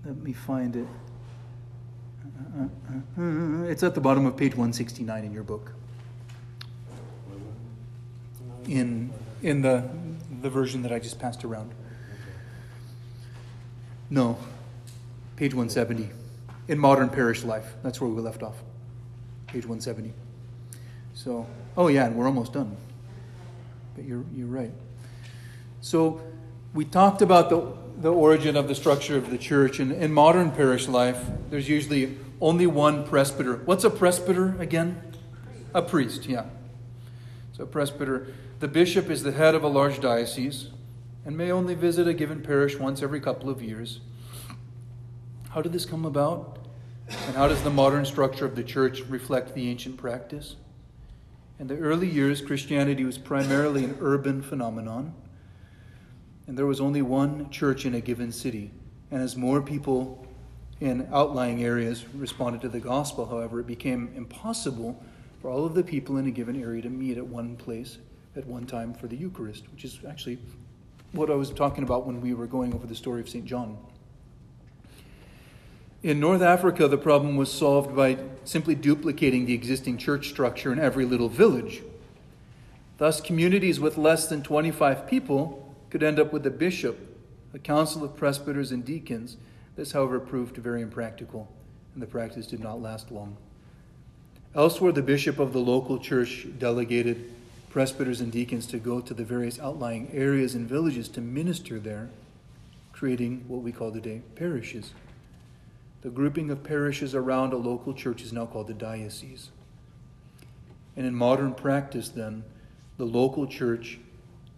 Let 0.05 0.17
me 0.17 0.33
find 0.33 0.77
it. 0.77 0.87
Uh, 2.59 2.63
uh, 3.19 3.23
uh, 3.23 3.63
It's 3.65 3.83
at 3.83 3.95
the 3.95 4.01
bottom 4.01 4.27
of 4.27 4.37
page 4.37 4.53
169 4.53 5.25
in 5.25 5.33
your 5.33 5.43
book, 5.43 5.73
in, 8.67 9.11
in 9.43 9.63
the, 9.63 9.89
the 10.41 10.51
version 10.51 10.82
that 10.82 10.93
I 10.93 10.99
just 10.99 11.18
passed 11.18 11.45
around. 11.45 11.72
No, 14.09 14.38
page 15.36 15.55
170. 15.55 16.11
In 16.68 16.78
modern 16.78 17.09
parish 17.09 17.45
life. 17.45 17.74
That's 17.82 18.01
where 18.01 18.11
we 18.11 18.20
left 18.20 18.43
off. 18.43 18.57
Page 19.47 19.64
170. 19.66 20.12
So, 21.14 21.47
oh 21.76 21.88
yeah, 21.88 22.07
and 22.07 22.16
we're 22.16 22.26
almost 22.26 22.53
done. 22.53 22.76
But 23.95 24.05
you're, 24.05 24.24
you're 24.34 24.47
right. 24.47 24.72
So, 25.80 26.20
we 26.72 26.84
talked 26.84 27.22
about 27.22 27.51
the, 27.51 27.72
the 28.01 28.12
origin 28.12 28.57
of 28.57 28.68
the 28.68 28.74
structure 28.74 29.16
of 29.16 29.30
the 29.30 29.38
church. 29.38 29.80
And 29.80 29.93
in 29.93 30.12
modern 30.12 30.53
parish 30.53 30.88
life, 30.88 31.20
there's 31.51 31.68
usually 31.68 32.16
only 32.41 32.66
one 32.66 33.05
presbyter. 33.05 33.57
What's 33.64 33.84
a 33.84 33.91
presbyter 33.91 34.61
again? 34.61 35.03
A 35.74 35.82
priest, 35.82 36.26
yeah. 36.26 36.47
So, 37.53 37.64
a 37.64 37.66
presbyter. 37.66 38.28
The 38.61 38.69
bishop 38.69 39.09
is 39.09 39.23
the 39.23 39.33
head 39.33 39.55
of 39.55 39.65
a 39.65 39.69
large 39.69 40.01
diocese 40.01 40.69
and 41.25 41.35
may 41.35 41.51
only 41.51 41.75
visit 41.75 42.07
a 42.07 42.13
given 42.13 42.43
parish 42.43 42.79
once 42.79 43.01
every 43.01 43.19
couple 43.19 43.49
of 43.49 43.63
years. 43.63 44.01
How 45.49 45.63
did 45.63 45.73
this 45.73 45.87
come 45.87 46.05
about? 46.05 46.59
And 47.09 47.37
how 47.37 47.49
does 47.49 47.63
the 47.63 47.71
modern 47.71 48.05
structure 48.05 48.45
of 48.45 48.57
the 48.57 48.63
church 48.63 49.01
reflect 49.09 49.55
the 49.55 49.71
ancient 49.71 49.97
practice? 49.97 50.57
In 51.59 51.69
the 51.69 51.79
early 51.79 52.07
years, 52.07 52.43
Christianity 52.43 53.03
was 53.03 53.17
primarily 53.17 53.83
an 53.83 53.97
urban 53.99 54.43
phenomenon, 54.43 55.15
and 56.47 56.59
there 56.59 56.67
was 56.67 56.83
only 56.83 57.01
one 57.01 57.49
church 57.49 57.87
in 57.87 57.95
a 57.95 58.01
given 58.03 58.31
city. 58.31 58.73
And 59.11 59.23
as 59.23 59.37
more 59.37 59.63
people 59.63 60.27
in 60.81 61.09
outlying 61.11 61.65
areas 61.65 62.05
responded 62.15 62.61
to 62.61 62.69
the 62.69 62.81
gospel, 62.81 63.25
however, 63.25 63.61
it 63.61 63.67
became 63.67 64.13
impossible 64.15 65.03
for 65.41 65.51
all 65.51 65.65
of 65.65 65.73
the 65.73 65.83
people 65.83 66.19
in 66.19 66.27
a 66.27 66.31
given 66.31 66.63
area 66.63 66.83
to 66.83 66.91
meet 66.91 67.17
at 67.17 67.27
one 67.27 67.57
place 67.57 67.97
at 68.41 68.47
one 68.47 68.66
time 68.66 68.95
for 68.95 69.07
the 69.07 69.16
Eucharist, 69.16 69.64
which 69.70 69.84
is 69.84 70.01
actually 70.09 70.38
what 71.12 71.30
I 71.30 71.34
was 71.34 71.51
talking 71.51 71.84
about 71.84 72.07
when 72.07 72.20
we 72.20 72.32
were 72.32 72.47
going 72.47 72.72
over 72.72 72.86
the 72.86 72.95
story 72.95 73.20
of 73.20 73.28
St. 73.28 73.45
John. 73.45 73.76
In 76.03 76.18
North 76.18 76.41
Africa, 76.41 76.88
the 76.88 76.97
problem 76.97 77.36
was 77.36 77.53
solved 77.53 77.95
by 77.95 78.16
simply 78.45 78.74
duplicating 78.74 79.45
the 79.45 79.53
existing 79.53 79.99
church 79.99 80.30
structure 80.30 80.72
in 80.72 80.78
every 80.78 81.05
little 81.05 81.28
village. 81.28 81.82
Thus, 82.97 83.20
communities 83.20 83.78
with 83.78 83.99
less 83.99 84.26
than 84.26 84.43
25 84.43 85.07
people 85.07 85.74
could 85.91 86.03
end 86.03 86.18
up 86.18 86.32
with 86.32 86.47
a 86.47 86.51
bishop, 86.51 86.99
a 87.53 87.59
council 87.59 88.03
of 88.03 88.16
presbyters, 88.16 88.72
and 88.72 88.82
deacons. 88.84 89.36
This, 89.76 89.93
however, 89.93 90.18
proved 90.18 90.57
very 90.57 90.80
impractical, 90.80 91.53
and 91.93 92.03
the 92.03 92.07
practice 92.07 92.47
did 92.47 92.61
not 92.61 92.80
last 92.80 93.11
long. 93.11 93.36
Elsewhere, 94.55 94.93
the 94.93 95.03
bishop 95.03 95.38
of 95.38 95.53
the 95.53 95.61
local 95.61 95.99
church 95.99 96.47
delegated 96.59 97.30
presbyters 97.71 98.21
and 98.21 98.33
deacons 98.33 98.66
to 98.66 98.79
go 98.79 99.01
to 99.01 99.14
the 99.14 99.25
various 99.25 99.59
outlying 99.61 100.11
areas 100.12 100.55
and 100.55 100.68
villages 100.68 101.09
to 101.09 101.21
minister 101.21 101.79
there, 101.79 102.11
creating 102.93 103.45
what 103.47 103.62
we 103.62 103.73
call 103.73 103.93
today 103.93 104.21
parishes. 104.35 104.93
The 106.03 106.11
grouping 106.11 106.51
of 106.51 106.64
parishes 106.64 107.14
around 107.14 107.53
a 107.53 107.57
local 107.57 107.95
church 107.95 108.23
is 108.23 108.33
now 108.33 108.47
called 108.47 108.66
the 108.66 108.75
diocese. 108.75 109.51
And 110.97 111.07
in 111.07 111.14
modern 111.14 111.55
practice, 111.55 112.09
then, 112.09 112.45
the 112.99 113.05
local 113.05 113.47
church 113.47 113.99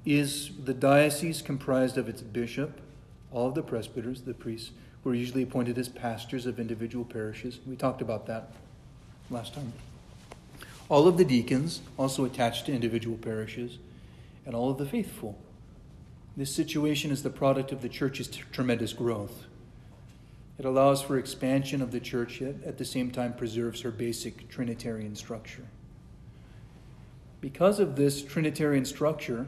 is 0.07 0.51
the 0.65 0.75
diocese 0.75 1.43
comprised 1.43 1.99
of 1.99 2.09
its 2.09 2.23
bishop, 2.23 2.81
all 3.31 3.49
of 3.49 3.55
the 3.55 3.63
presbyters, 3.63 4.23
the 4.23 4.35
priests, 4.35 4.71
who 5.05 5.11
are 5.11 5.15
usually 5.15 5.43
appointed 5.43 5.77
as 5.79 5.89
pastors 5.89 6.47
of 6.47 6.59
individual 6.59 7.05
parishes. 7.05 7.59
We 7.67 7.77
talked 7.77 8.01
about 8.01 8.27
that 8.27 8.53
last 9.31 9.55
time. 9.55 9.73
All 10.89 11.07
of 11.07 11.17
the 11.17 11.25
deacons, 11.25 11.81
also 11.97 12.25
attached 12.25 12.67
to 12.67 12.73
individual 12.73 13.17
parishes, 13.17 13.79
and 14.45 14.55
all 14.55 14.71
of 14.71 14.79
the 14.79 14.87
faithful. 14.87 15.39
This 16.37 16.55
situation 16.55 17.11
is 17.11 17.23
the 17.23 17.31
product 17.31 17.73
of 17.73 17.83
the 17.83 17.89
church's 17.89 18.29
t- 18.29 18.43
tremendous 18.53 18.93
growth. 18.93 19.45
It 20.59 20.65
allows 20.65 21.03
for 21.03 21.19
expansion 21.19 21.83
of 21.83 21.93
the 21.93 22.01
church, 22.01 22.41
yet 22.41 22.57
at 22.65 22.79
the 22.79 22.85
same 22.85 23.11
time 23.11 23.35
preserves 23.35 23.83
her 23.83 23.91
basic 23.91 24.49
Trinitarian 24.49 25.17
structure. 25.17 25.67
Because 27.41 27.81
of 27.81 27.97
this 27.97 28.23
Trinitarian 28.23 28.85
structure, 28.85 29.47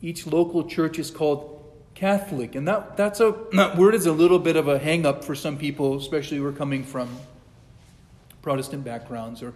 each 0.00 0.26
local 0.26 0.64
church 0.64 0.98
is 0.98 1.10
called 1.10 1.62
Catholic. 1.94 2.54
And 2.54 2.66
that, 2.66 2.96
that's 2.96 3.20
a, 3.20 3.36
that 3.52 3.76
word 3.76 3.94
is 3.94 4.06
a 4.06 4.12
little 4.12 4.38
bit 4.38 4.56
of 4.56 4.68
a 4.68 4.78
hang 4.78 5.04
up 5.04 5.24
for 5.24 5.34
some 5.34 5.58
people, 5.58 5.96
especially 5.98 6.38
who 6.38 6.46
are 6.46 6.52
coming 6.52 6.84
from 6.84 7.18
Protestant 8.40 8.84
backgrounds 8.84 9.42
or, 9.42 9.52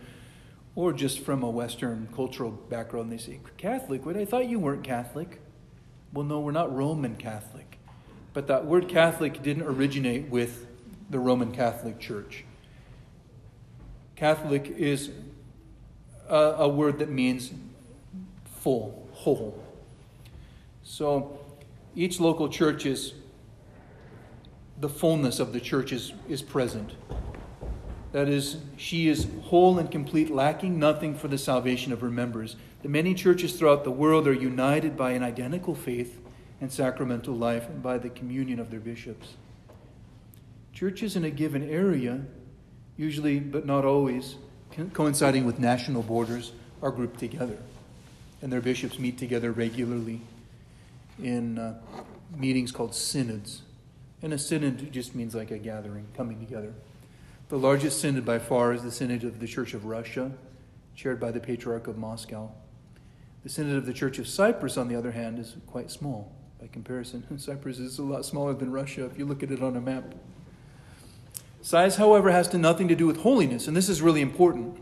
or 0.77 0.93
just 0.93 1.21
from 1.21 1.43
a 1.43 1.51
Western 1.51 2.09
cultural 2.15 2.51
background. 2.51 3.13
They 3.13 3.19
say, 3.19 3.41
Catholic? 3.57 4.05
Wait, 4.05 4.17
I 4.17 4.25
thought 4.25 4.49
you 4.49 4.59
weren't 4.59 4.83
Catholic. 4.83 5.41
Well, 6.13 6.25
no, 6.25 6.41
we're 6.41 6.53
not 6.53 6.75
Roman 6.75 7.17
Catholic. 7.17 7.79
But 8.33 8.49
that 8.49 8.67
word 8.67 8.89
Catholic 8.89 9.43
didn't 9.43 9.63
originate 9.65 10.29
with 10.29 10.67
the 11.09 11.19
Roman 11.19 11.53
Catholic 11.53 12.01
Church. 12.01 12.45
Catholic 14.17 14.69
is 14.69 15.11
a, 16.29 16.37
a 16.37 16.69
word 16.69 16.99
that 16.99 17.11
means 17.11 17.53
full, 18.61 19.09
whole. 19.13 19.63
So 20.83 21.39
each 21.95 22.19
local 22.21 22.49
church 22.49 22.87
is, 22.87 23.15
the 24.81 24.89
fullness 24.89 25.39
of 25.39 25.53
the 25.53 25.61
church 25.61 25.93
is, 25.93 26.13
is 26.29 26.43
present. 26.43 26.93
That 28.15 28.29
is, 28.29 28.59
she 28.77 29.09
is 29.09 29.27
whole 29.43 29.77
and 29.77 29.91
complete, 29.91 30.31
lacking 30.31 30.79
nothing 30.79 31.17
for 31.17 31.27
the 31.27 31.37
salvation 31.37 31.93
of 31.93 32.01
her 32.01 32.13
members. 32.13 32.55
The 32.85 32.89
many 32.89 33.13
churches 33.13 33.55
throughout 33.55 33.83
the 33.83 33.91
world 33.91 34.29
are 34.29 34.33
united 34.33 34.97
by 34.97 35.11
an 35.11 35.25
identical 35.25 35.75
faith 35.75 36.21
and 36.61 36.71
sacramental 36.71 37.35
life 37.35 37.69
and 37.69 37.83
by 37.83 37.99
the 37.99 38.09
communion 38.09 38.61
of 38.61 38.71
their 38.71 38.79
bishops. 38.79 39.35
Churches 40.73 41.17
in 41.17 41.25
a 41.25 41.31
given 41.31 41.69
area, 41.69 42.21
usually 42.97 43.41
but 43.41 43.67
not 43.67 43.85
always, 43.85 44.37
coinciding 44.93 45.45
with 45.45 45.59
national 45.59 46.05
borders, 46.05 46.53
are 46.83 46.93
grouped 46.93 47.19
together. 47.19 47.59
And 48.43 48.53
their 48.53 48.61
bishops 48.61 48.97
meet 48.97 49.19
together 49.19 49.51
regularly 49.51 50.21
in 51.21 51.59
uh, 51.59 51.81
meetings 52.37 52.71
called 52.71 52.95
synods. 52.95 53.63
And 54.23 54.33
a 54.33 54.39
synod 54.39 54.93
just 54.93 55.17
means 55.17 55.35
like 55.35 55.51
a 55.51 55.59
gathering, 55.59 56.07
coming 56.17 56.39
together. 56.39 56.75
The 57.51 57.59
largest 57.59 58.01
synod 58.01 58.25
by 58.25 58.39
far 58.39 58.73
is 58.73 58.83
the 58.83 58.91
Synod 58.91 59.23
of 59.23 59.39
the 59.39 59.47
Church 59.47 59.75
of 59.75 59.85
Russia, 59.85 60.33
chaired 60.97 61.21
by 61.21 61.31
the 61.31 61.41
Patriarch 61.41 61.87
of 61.87 61.99
Moscow. 61.99 62.51
The 63.43 63.51
Synod 63.51 63.77
of 63.77 63.85
the 63.85 63.93
Church 63.93 64.19
of 64.19 64.27
Cyprus, 64.27 64.79
on 64.79 64.89
the 64.89 64.97
other 64.97 65.13
hand, 65.13 65.39
is 65.39 65.57
quite 65.67 65.91
small 65.91 66.35
by 66.59 66.69
comparison. 66.69 67.27
Cyprus 67.39 67.79
is 67.79 67.99
a 67.99 68.03
lot 68.03 68.25
smaller 68.25 68.55
than 68.55 68.73
Russia 68.73 69.05
if 69.05 69.19
you 69.19 69.27
look 69.27 69.43
at 69.43 69.51
it 69.51 69.63
on 69.63 69.77
a 69.77 69.81
map. 69.81 70.15
Size, 71.61 71.97
however, 71.97 72.31
has 72.31 72.49
to 72.49 72.59
nothing 72.59 72.89
to 72.89 72.95
do 72.95 73.07
with 73.07 73.19
holiness, 73.19 73.69
and 73.69 73.77
this 73.77 73.91
is 73.91 74.01
really 74.01 74.23
important. 74.23 74.79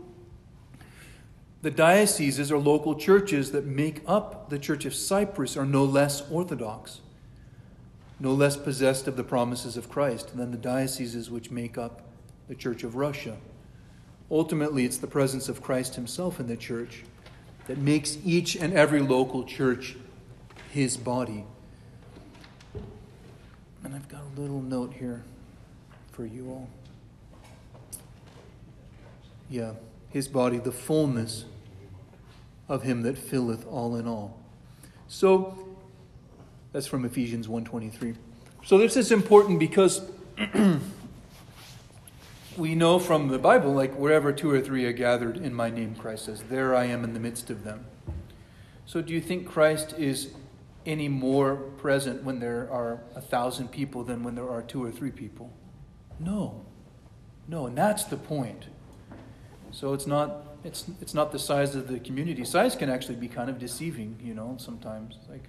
The 1.63 1.71
dioceses 1.71 2.49
or 2.49 2.59
local 2.59 2.95
churches 2.95 3.51
that 3.51 3.65
make 3.65 4.03
up 4.07 4.49
the 4.49 4.59
Church 4.59 4.85
of 4.85 4.95
Cyprus 4.95 5.57
are 5.57 5.65
no 5.65 5.83
less 5.83 6.29
orthodox, 6.31 7.01
no 8.21 8.33
less 8.33 8.55
possessed 8.55 9.05
of 9.05 9.17
the 9.17 9.23
promises 9.25 9.75
of 9.75 9.89
Christ 9.89 10.37
than 10.37 10.51
the 10.51 10.57
dioceses 10.57 11.29
which 11.29 11.51
make 11.51 11.77
up 11.77 12.03
the 12.47 12.55
Church 12.55 12.83
of 12.83 12.95
Russia. 12.95 13.37
Ultimately, 14.29 14.85
it's 14.85 14.97
the 14.97 15.07
presence 15.07 15.49
of 15.49 15.61
Christ 15.61 15.95
Himself 15.95 16.39
in 16.39 16.47
the 16.47 16.57
church 16.57 17.03
that 17.67 17.77
makes 17.77 18.17
each 18.25 18.55
and 18.55 18.73
every 18.73 19.01
local 19.01 19.43
church 19.43 19.95
His 20.71 20.97
body. 20.97 21.45
And 23.83 23.93
I've 23.93 24.07
got 24.07 24.21
a 24.21 24.39
little 24.39 24.61
note 24.61 24.93
here 24.93 25.23
for 26.11 26.25
you 26.25 26.49
all. 26.49 26.69
Yeah, 29.49 29.73
His 30.09 30.27
body, 30.27 30.57
the 30.57 30.71
fullness 30.71 31.45
of 32.67 32.83
Him 32.83 33.03
that 33.03 33.17
filleth 33.17 33.67
all 33.67 33.95
in 33.95 34.07
all. 34.07 34.37
So, 35.07 35.57
that's 36.71 36.87
from 36.87 37.05
Ephesians 37.05 37.47
1.23. 37.47 38.15
So 38.65 38.77
this 38.77 38.97
is 38.97 39.11
important 39.11 39.59
because 39.59 40.01
we 42.57 42.75
know 42.75 42.99
from 42.99 43.29
the 43.29 43.39
Bible, 43.39 43.73
like 43.73 43.95
wherever 43.95 44.31
two 44.31 44.51
or 44.51 44.61
three 44.61 44.85
are 44.85 44.93
gathered 44.93 45.37
in 45.37 45.53
my 45.53 45.69
name, 45.69 45.95
Christ 45.95 46.25
says, 46.25 46.43
there 46.49 46.75
I 46.75 46.85
am 46.85 47.03
in 47.03 47.13
the 47.13 47.19
midst 47.19 47.49
of 47.49 47.63
them. 47.63 47.85
So 48.85 49.01
do 49.01 49.13
you 49.13 49.21
think 49.21 49.47
Christ 49.47 49.93
is 49.97 50.33
any 50.85 51.07
more 51.07 51.55
present 51.55 52.23
when 52.23 52.39
there 52.39 52.69
are 52.71 53.01
a 53.15 53.21
thousand 53.21 53.69
people 53.71 54.03
than 54.03 54.23
when 54.23 54.35
there 54.35 54.49
are 54.49 54.61
two 54.61 54.83
or 54.83 54.91
three 54.91 55.11
people? 55.11 55.51
No. 56.19 56.65
No, 57.47 57.67
and 57.67 57.77
that's 57.77 58.03
the 58.03 58.17
point. 58.17 58.67
So 59.71 59.93
it's 59.93 60.07
not 60.07 60.47
it's 60.63 60.85
it's 61.01 61.13
not 61.13 61.31
the 61.31 61.39
size 61.39 61.75
of 61.75 61.87
the 61.87 61.99
community. 61.99 62.45
Size 62.45 62.75
can 62.75 62.89
actually 62.89 63.15
be 63.15 63.27
kind 63.27 63.49
of 63.49 63.59
deceiving, 63.59 64.17
you 64.23 64.33
know, 64.33 64.55
sometimes. 64.59 65.17
Like 65.29 65.43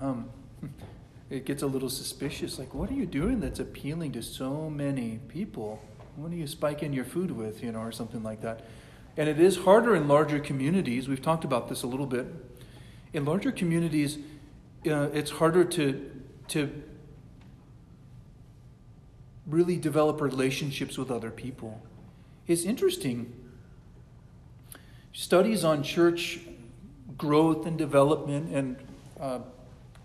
um, 0.00 0.30
it 1.30 1.44
gets 1.44 1.62
a 1.62 1.66
little 1.66 1.88
suspicious. 1.88 2.58
Like, 2.58 2.74
what 2.74 2.90
are 2.90 2.94
you 2.94 3.06
doing 3.06 3.40
that's 3.40 3.58
appealing 3.58 4.12
to 4.12 4.22
so 4.22 4.68
many 4.68 5.18
people? 5.28 5.80
What 6.16 6.32
are 6.32 6.36
you 6.36 6.46
spiking 6.46 6.92
your 6.92 7.04
food 7.04 7.30
with, 7.30 7.62
you 7.62 7.72
know, 7.72 7.80
or 7.80 7.92
something 7.92 8.22
like 8.22 8.42
that? 8.42 8.66
And 9.16 9.28
it 9.28 9.40
is 9.40 9.58
harder 9.58 9.94
in 9.94 10.08
larger 10.08 10.40
communities. 10.40 11.08
We've 11.08 11.22
talked 11.22 11.44
about 11.44 11.68
this 11.68 11.82
a 11.82 11.86
little 11.86 12.06
bit. 12.06 12.26
In 13.12 13.24
larger 13.24 13.52
communities, 13.52 14.18
uh, 14.86 15.08
it's 15.12 15.32
harder 15.32 15.64
to 15.64 16.10
to 16.48 16.82
really 19.46 19.76
develop 19.76 20.20
relationships 20.20 20.96
with 20.98 21.10
other 21.10 21.30
people. 21.30 21.82
It's 22.46 22.64
interesting. 22.64 23.32
Studies 25.12 25.64
on 25.64 25.82
church 25.82 26.40
growth 27.16 27.66
and 27.66 27.76
development 27.76 28.54
and 28.54 28.76
uh, 29.20 29.40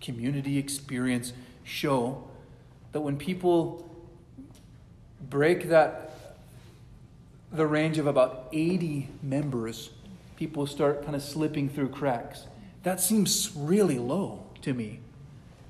community 0.02 0.58
experience 0.58 1.34
show 1.64 2.24
that 2.92 3.02
when 3.02 3.18
people 3.18 3.87
break 5.30 5.70
that 5.70 6.12
the 7.52 7.66
range 7.66 7.98
of 7.98 8.08
about 8.08 8.48
80 8.52 9.10
members, 9.24 9.90
people 10.36 10.68
start 10.68 11.04
kind 11.04 11.16
of 11.16 11.22
slipping 11.22 11.70
through 11.70 11.90
cracks. 11.90 12.46
That 12.84 13.00
seems 13.00 13.52
really 13.56 14.00
low 14.00 14.44
to 14.62 14.74
me. 14.74 15.00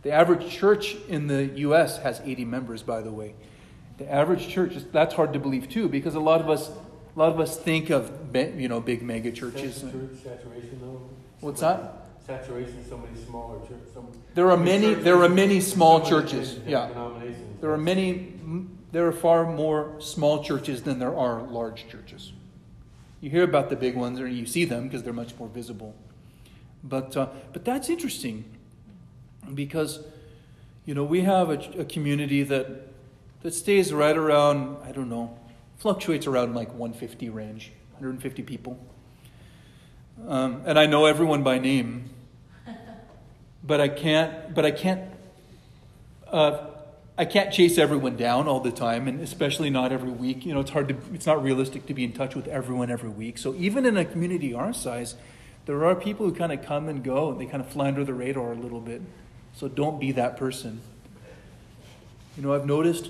The 0.04 0.12
average 0.12 0.50
church 0.50 0.96
in 1.08 1.28
the 1.28 1.46
US 1.60 1.98
has 2.00 2.22
80 2.24 2.46
members, 2.46 2.84
by 2.84 3.02
the 3.02 3.12
way. 3.12 3.34
The 3.98 4.12
average 4.12 4.48
church, 4.48 4.76
is- 4.76 4.86
that's 4.92 5.16
hard 5.16 5.34
to 5.34 5.40
believe 5.40 5.70
too, 5.70 5.90
because 5.90 6.16
a 6.16 6.20
lot 6.20 6.40
of 6.42 6.50
us, 6.50 6.70
a 6.70 7.20
lot 7.20 7.32
of 7.32 7.40
us 7.40 7.58
think 7.58 7.90
of, 7.90 8.12
you 8.36 8.68
know, 8.68 8.80
big 8.80 9.02
mega 9.02 9.32
churches. 9.32 9.78
Saturation, 9.78 10.18
saturation 10.24 10.80
though? 10.82 11.02
What's 11.42 11.62
that? 11.62 12.06
Saturation, 12.26 12.84
so 12.88 12.98
many 12.98 13.18
smaller 13.26 13.60
churches, 13.62 13.94
some. 13.94 14.08
There 14.36 14.52
are 14.52 14.58
many, 14.58 14.94
there 14.94 15.22
are 15.24 15.30
many 15.30 15.62
small 15.62 16.02
churches, 16.06 16.60
yeah. 16.68 16.90
There 17.62 17.72
are 17.72 17.78
many, 17.78 18.34
there 18.92 19.06
are 19.08 19.12
far 19.12 19.46
more 19.52 20.00
small 20.00 20.44
churches 20.44 20.84
than 20.84 21.00
there 21.00 21.16
are 21.16 21.42
large 21.42 21.88
churches. 21.90 22.32
You 23.20 23.30
hear 23.30 23.44
about 23.44 23.70
the 23.70 23.76
big 23.76 23.96
ones, 23.96 24.20
or 24.20 24.28
you 24.28 24.46
see 24.46 24.66
them 24.66 24.84
because 24.84 25.04
they're 25.04 25.14
much 25.14 25.38
more 25.38 25.48
visible. 25.48 25.96
But, 26.84 27.18
uh, 27.18 27.30
but 27.52 27.66
that's 27.66 27.90
interesting 27.90 28.46
because, 29.54 30.00
you 30.86 30.94
know, 30.94 31.04
we 31.04 31.22
have 31.22 31.50
a, 31.50 31.82
a 31.82 31.86
community 31.86 32.44
that, 32.44 32.88
that 33.42 33.54
stays 33.54 33.94
right 33.94 34.16
around, 34.16 34.78
I 34.84 34.92
don't 34.92 35.10
know, 35.10 35.38
fluctuates 35.78 36.28
around 36.28 36.56
like 36.56 36.70
150 36.70 37.30
range, 37.30 37.72
150 37.94 38.44
people. 38.44 38.80
Um, 40.28 40.64
and 40.66 40.80
I 40.80 40.86
know 40.86 41.06
everyone 41.06 41.44
by 41.44 41.60
name, 41.60 42.10
but 43.64 43.82
I 43.82 43.88
can't, 43.88 44.54
but 44.54 44.66
I 44.66 44.72
can't, 44.72 45.02
uh, 46.32 46.68
I 47.20 47.26
can't 47.26 47.52
chase 47.52 47.80
everyone 47.80 48.16
down 48.16 48.48
all 48.48 48.60
the 48.60 48.72
time, 48.72 49.08
and 49.08 49.22
especially 49.22 49.72
not 49.72 49.92
every 49.92 50.12
week. 50.12 50.46
You 50.46 50.54
know, 50.54 50.60
it's 50.60 50.70
hard 50.70 50.90
to, 50.90 50.98
it's 51.14 51.26
not 51.26 51.42
realistic 51.42 51.88
to 51.88 51.94
be 51.94 52.04
in 52.04 52.14
touch 52.14 52.36
with 52.36 52.48
everyone 52.48 52.92
every 52.92 53.10
week. 53.10 53.40
So 53.40 53.56
even 53.56 53.86
in 53.88 53.98
a 53.98 54.06
community 54.06 54.54
our 54.54 54.72
size, 54.72 55.16
there 55.66 55.84
are 55.84 55.96
people 55.96 56.28
who 56.28 56.36
kind 56.36 56.52
of 56.52 56.64
come 56.64 56.88
and 56.88 57.04
go, 57.04 57.32
and 57.32 57.42
they 57.42 57.46
kind 57.48 57.62
of 57.62 57.70
fly 57.70 57.88
under 57.88 58.04
the 58.04 58.14
radar 58.14 58.52
a 58.52 58.56
little 58.56 58.80
bit. 58.80 59.02
So 59.54 59.68
don't 59.68 60.00
be 60.00 60.12
that 60.12 60.38
person. 60.38 60.82
You 62.38 62.44
know, 62.44 62.54
I've 62.54 62.68
noticed 62.68 63.10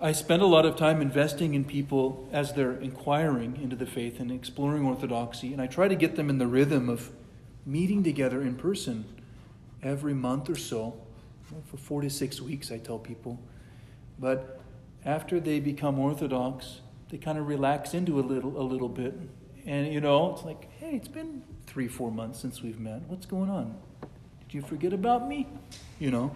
I 0.00 0.12
spend 0.12 0.40
a 0.40 0.46
lot 0.46 0.64
of 0.64 0.76
time 0.76 1.02
investing 1.02 1.54
in 1.54 1.64
people 1.64 2.28
as 2.30 2.52
they're 2.52 2.76
inquiring 2.76 3.58
into 3.60 3.74
the 3.74 3.86
faith 3.86 4.20
and 4.20 4.30
exploring 4.30 4.86
orthodoxy, 4.86 5.52
and 5.52 5.60
I 5.60 5.66
try 5.66 5.88
to 5.88 5.96
get 5.96 6.14
them 6.14 6.30
in 6.30 6.38
the 6.38 6.46
rhythm 6.46 6.88
of 6.88 7.10
meeting 7.66 8.04
together 8.04 8.40
in 8.40 8.54
person 8.54 9.04
every 9.82 10.14
month 10.14 10.48
or 10.48 10.54
so. 10.54 11.00
For 11.70 11.76
four 11.76 12.02
to 12.02 12.10
six 12.10 12.40
weeks, 12.40 12.70
I 12.70 12.78
tell 12.78 12.98
people. 12.98 13.38
But 14.18 14.60
after 15.04 15.40
they 15.40 15.60
become 15.60 15.98
Orthodox, 15.98 16.80
they 17.10 17.18
kind 17.18 17.38
of 17.38 17.48
relax 17.48 17.94
into 17.94 18.20
a 18.20 18.22
little, 18.22 18.60
a 18.60 18.62
little 18.62 18.88
bit. 18.88 19.14
And, 19.64 19.92
you 19.92 20.00
know, 20.00 20.32
it's 20.32 20.44
like, 20.44 20.70
hey, 20.78 20.94
it's 20.94 21.08
been 21.08 21.42
three, 21.66 21.88
four 21.88 22.10
months 22.10 22.40
since 22.40 22.62
we've 22.62 22.78
met. 22.80 23.02
What's 23.02 23.26
going 23.26 23.50
on? 23.50 23.76
Did 24.46 24.54
you 24.54 24.62
forget 24.62 24.92
about 24.92 25.28
me? 25.28 25.46
You 25.98 26.10
know? 26.10 26.34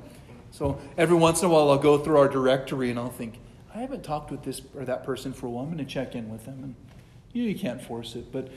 So 0.50 0.78
every 0.98 1.16
once 1.16 1.40
in 1.40 1.48
a 1.48 1.52
while, 1.52 1.70
I'll 1.70 1.78
go 1.78 1.98
through 1.98 2.18
our 2.18 2.28
directory 2.28 2.90
and 2.90 2.98
I'll 2.98 3.08
think, 3.08 3.38
I 3.74 3.78
haven't 3.78 4.04
talked 4.04 4.30
with 4.30 4.42
this 4.42 4.60
or 4.76 4.84
that 4.84 5.02
person 5.04 5.32
for 5.32 5.46
a 5.46 5.50
while. 5.50 5.64
I'm 5.64 5.72
going 5.72 5.84
to 5.84 5.90
check 5.90 6.14
in 6.14 6.30
with 6.30 6.44
them. 6.44 6.58
And 6.62 6.74
you, 7.32 7.44
know, 7.44 7.48
you 7.48 7.58
can't 7.58 7.80
force 7.80 8.14
it. 8.14 8.30
But, 8.30 8.48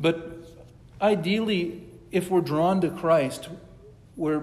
but 0.00 0.38
ideally, 1.00 1.82
if 2.10 2.30
we're 2.30 2.40
drawn 2.40 2.80
to 2.80 2.90
Christ, 2.90 3.50
we're, 4.16 4.42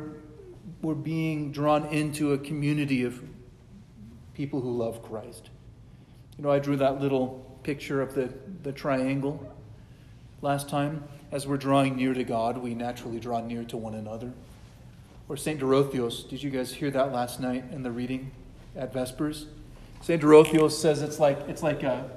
we're 0.81 0.95
being 0.95 1.51
drawn 1.51 1.85
into 1.87 2.33
a 2.33 2.37
community 2.37 3.03
of 3.03 3.21
people 4.33 4.61
who 4.61 4.71
love 4.71 5.03
Christ. 5.03 5.49
You 6.37 6.43
know, 6.43 6.51
I 6.51 6.59
drew 6.59 6.77
that 6.77 7.01
little 7.01 7.59
picture 7.63 8.01
of 8.01 8.15
the, 8.15 8.33
the 8.63 8.71
triangle 8.71 9.53
last 10.41 10.69
time. 10.69 11.03
As 11.31 11.45
we're 11.45 11.57
drawing 11.57 11.97
near 11.97 12.13
to 12.13 12.23
God, 12.23 12.57
we 12.57 12.73
naturally 12.73 13.19
draw 13.19 13.41
near 13.41 13.63
to 13.65 13.77
one 13.77 13.93
another. 13.93 14.31
Or 15.27 15.37
St. 15.37 15.59
Dorotheos, 15.59 16.27
did 16.27 16.41
you 16.41 16.49
guys 16.49 16.73
hear 16.73 16.89
that 16.91 17.11
last 17.11 17.39
night 17.39 17.65
in 17.71 17.83
the 17.83 17.91
reading 17.91 18.31
at 18.75 18.93
Vespers? 18.93 19.45
St. 20.01 20.21
Dorotheos 20.21 20.71
says 20.71 21.01
it's 21.01 21.19
like, 21.19 21.37
it's 21.47 21.61
like 21.61 21.83
a, 21.83 22.09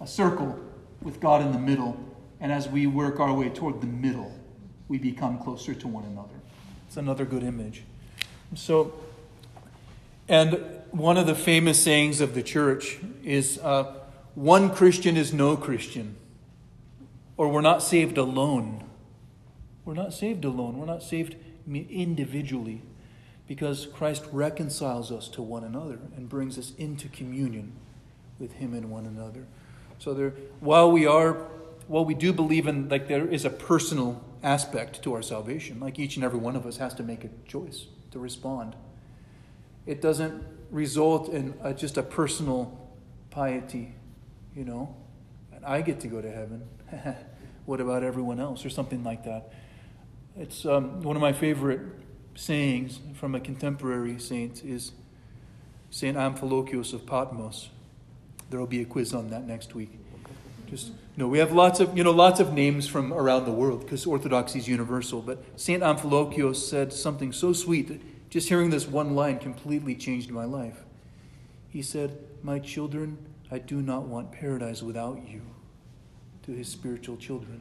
a 0.00 0.06
circle 0.06 0.58
with 1.02 1.18
God 1.20 1.40
in 1.42 1.52
the 1.52 1.58
middle. 1.58 1.98
And 2.38 2.52
as 2.52 2.68
we 2.68 2.86
work 2.86 3.18
our 3.18 3.32
way 3.32 3.48
toward 3.48 3.80
the 3.80 3.86
middle, 3.86 4.32
we 4.88 4.98
become 4.98 5.38
closer 5.38 5.74
to 5.74 5.88
one 5.88 6.04
another. 6.04 6.28
It's 6.86 6.96
another 6.96 7.24
good 7.24 7.42
image. 7.42 7.82
So, 8.54 8.92
and 10.28 10.54
one 10.90 11.16
of 11.16 11.26
the 11.26 11.36
famous 11.36 11.80
sayings 11.80 12.20
of 12.20 12.34
the 12.34 12.42
church 12.42 12.98
is 13.22 13.58
uh, 13.58 13.94
one 14.34 14.74
Christian 14.74 15.16
is 15.16 15.32
no 15.32 15.56
Christian, 15.56 16.16
or 17.36 17.48
we're 17.48 17.60
not 17.60 17.80
saved 17.80 18.18
alone. 18.18 18.84
We're 19.84 19.94
not 19.94 20.12
saved 20.12 20.44
alone. 20.44 20.78
We're 20.78 20.86
not 20.86 21.02
saved 21.02 21.36
individually 21.68 22.82
because 23.46 23.86
Christ 23.86 24.24
reconciles 24.32 25.12
us 25.12 25.28
to 25.28 25.42
one 25.42 25.62
another 25.62 26.00
and 26.16 26.28
brings 26.28 26.58
us 26.58 26.72
into 26.76 27.08
communion 27.08 27.72
with 28.40 28.54
Him 28.54 28.74
and 28.74 28.90
one 28.90 29.06
another. 29.06 29.46
So 30.00 30.12
there, 30.12 30.30
while 30.58 30.90
we 30.90 31.06
are, 31.06 31.34
while 31.86 32.04
we 32.04 32.14
do 32.14 32.32
believe 32.32 32.66
in, 32.66 32.88
like 32.88 33.06
there 33.06 33.28
is 33.28 33.44
a 33.44 33.50
personal 33.50 34.24
aspect 34.42 35.02
to 35.04 35.14
our 35.14 35.22
salvation, 35.22 35.78
like 35.78 36.00
each 36.00 36.16
and 36.16 36.24
every 36.24 36.38
one 36.40 36.56
of 36.56 36.66
us 36.66 36.78
has 36.78 36.94
to 36.94 37.04
make 37.04 37.22
a 37.22 37.30
choice 37.46 37.86
to 38.10 38.18
respond. 38.18 38.76
It 39.86 40.00
doesn't 40.00 40.42
result 40.70 41.28
in 41.28 41.54
a, 41.62 41.74
just 41.74 41.96
a 41.96 42.02
personal 42.02 42.78
piety, 43.30 43.94
you 44.54 44.64
know, 44.64 44.94
and 45.52 45.64
I 45.64 45.82
get 45.82 46.00
to 46.00 46.08
go 46.08 46.20
to 46.20 46.30
heaven. 46.30 46.66
what 47.66 47.80
about 47.80 48.02
everyone 48.02 48.40
else, 48.40 48.64
or 48.64 48.70
something 48.70 49.04
like 49.04 49.24
that? 49.24 49.52
It's 50.36 50.64
um, 50.64 51.02
one 51.02 51.16
of 51.16 51.22
my 51.22 51.32
favorite 51.32 51.80
sayings 52.34 53.00
from 53.14 53.34
a 53.34 53.40
contemporary 53.40 54.18
saint 54.18 54.64
is 54.64 54.92
Saint 55.90 56.16
Amphilochius 56.16 56.92
of 56.92 57.04
Patmos. 57.04 57.70
There 58.48 58.60
will 58.60 58.66
be 58.66 58.80
a 58.80 58.84
quiz 58.84 59.12
on 59.12 59.30
that 59.30 59.46
next 59.46 59.74
week. 59.74 59.90
Just 60.66 60.92
know, 61.16 61.28
we 61.28 61.38
have 61.38 61.52
lots 61.52 61.80
of 61.80 61.96
you 61.96 62.04
know 62.04 62.12
lots 62.12 62.40
of 62.40 62.52
names 62.52 62.86
from 62.86 63.12
around 63.12 63.44
the 63.44 63.52
world 63.52 63.80
because 63.80 64.06
Orthodoxy 64.06 64.58
is 64.58 64.68
universal. 64.68 65.20
But 65.20 65.42
Saint 65.60 65.82
Amphilochius 65.82 66.56
said 66.56 66.92
something 66.92 67.32
so 67.32 67.52
sweet 67.52 67.88
that 67.88 68.00
just 68.30 68.48
hearing 68.48 68.70
this 68.70 68.86
one 68.86 69.14
line 69.14 69.38
completely 69.38 69.94
changed 69.94 70.30
my 70.30 70.44
life. 70.44 70.84
He 71.68 71.82
said, 71.82 72.18
"My 72.42 72.58
children, 72.58 73.18
I 73.50 73.58
do 73.58 73.82
not 73.82 74.06
want 74.06 74.32
paradise 74.32 74.82
without 74.82 75.28
you." 75.28 75.42
To 76.44 76.52
his 76.52 76.68
spiritual 76.68 77.16
children, 77.16 77.60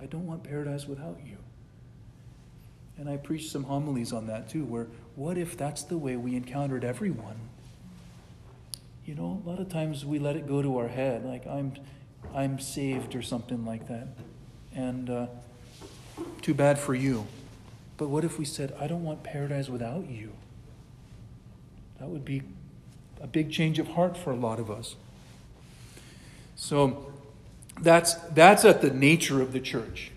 I 0.00 0.06
don't 0.06 0.26
want 0.26 0.44
paradise 0.44 0.86
without 0.86 1.18
you. 1.24 1.38
And 2.96 3.08
I 3.08 3.16
preached 3.16 3.50
some 3.50 3.64
homilies 3.64 4.12
on 4.12 4.26
that 4.26 4.48
too, 4.48 4.64
where 4.64 4.88
what 5.14 5.38
if 5.38 5.56
that's 5.56 5.82
the 5.84 5.98
way 5.98 6.16
we 6.16 6.36
encountered 6.36 6.84
everyone? 6.84 7.36
You 9.04 9.14
know, 9.14 9.42
a 9.44 9.48
lot 9.48 9.58
of 9.58 9.68
times 9.68 10.04
we 10.04 10.18
let 10.18 10.36
it 10.36 10.46
go 10.46 10.62
to 10.62 10.76
our 10.76 10.88
head, 10.88 11.24
like 11.24 11.46
I'm, 11.46 11.74
I'm 12.34 12.58
saved 12.58 13.14
or 13.14 13.22
something 13.22 13.64
like 13.64 13.88
that, 13.88 14.08
and 14.74 15.10
uh, 15.10 15.26
too 16.42 16.54
bad 16.54 16.78
for 16.78 16.94
you. 16.94 17.26
But 17.96 18.08
what 18.08 18.24
if 18.24 18.38
we 18.38 18.44
said, 18.44 18.74
I 18.78 18.86
don't 18.86 19.02
want 19.02 19.22
paradise 19.22 19.68
without 19.68 20.08
you? 20.08 20.32
That 21.98 22.08
would 22.08 22.24
be 22.24 22.42
a 23.20 23.26
big 23.26 23.50
change 23.50 23.78
of 23.78 23.88
heart 23.88 24.16
for 24.16 24.30
a 24.30 24.36
lot 24.36 24.60
of 24.60 24.70
us. 24.70 24.94
So 26.54 27.12
that's 27.80 28.14
that's 28.30 28.64
at 28.64 28.82
the 28.82 28.90
nature 28.90 29.40
of 29.42 29.52
the 29.52 29.60
church 29.60 30.12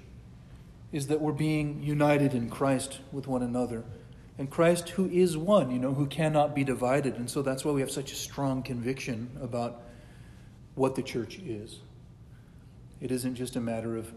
is 0.91 1.07
that 1.07 1.21
we're 1.21 1.31
being 1.31 1.81
united 1.81 2.33
in 2.33 2.49
Christ 2.49 2.99
with 3.11 3.27
one 3.27 3.41
another. 3.41 3.83
And 4.37 4.49
Christ, 4.49 4.89
who 4.89 5.07
is 5.07 5.37
one, 5.37 5.71
you 5.71 5.79
know, 5.79 5.93
who 5.93 6.05
cannot 6.05 6.53
be 6.53 6.63
divided. 6.63 7.15
And 7.15 7.29
so 7.29 7.41
that's 7.41 7.63
why 7.63 7.71
we 7.71 7.81
have 7.81 7.91
such 7.91 8.11
a 8.11 8.15
strong 8.15 8.63
conviction 8.63 9.29
about 9.41 9.83
what 10.75 10.95
the 10.95 11.03
church 11.03 11.39
is. 11.39 11.79
It 13.01 13.11
isn't 13.11 13.35
just 13.35 13.55
a 13.55 13.61
matter 13.61 13.97
of 13.97 14.11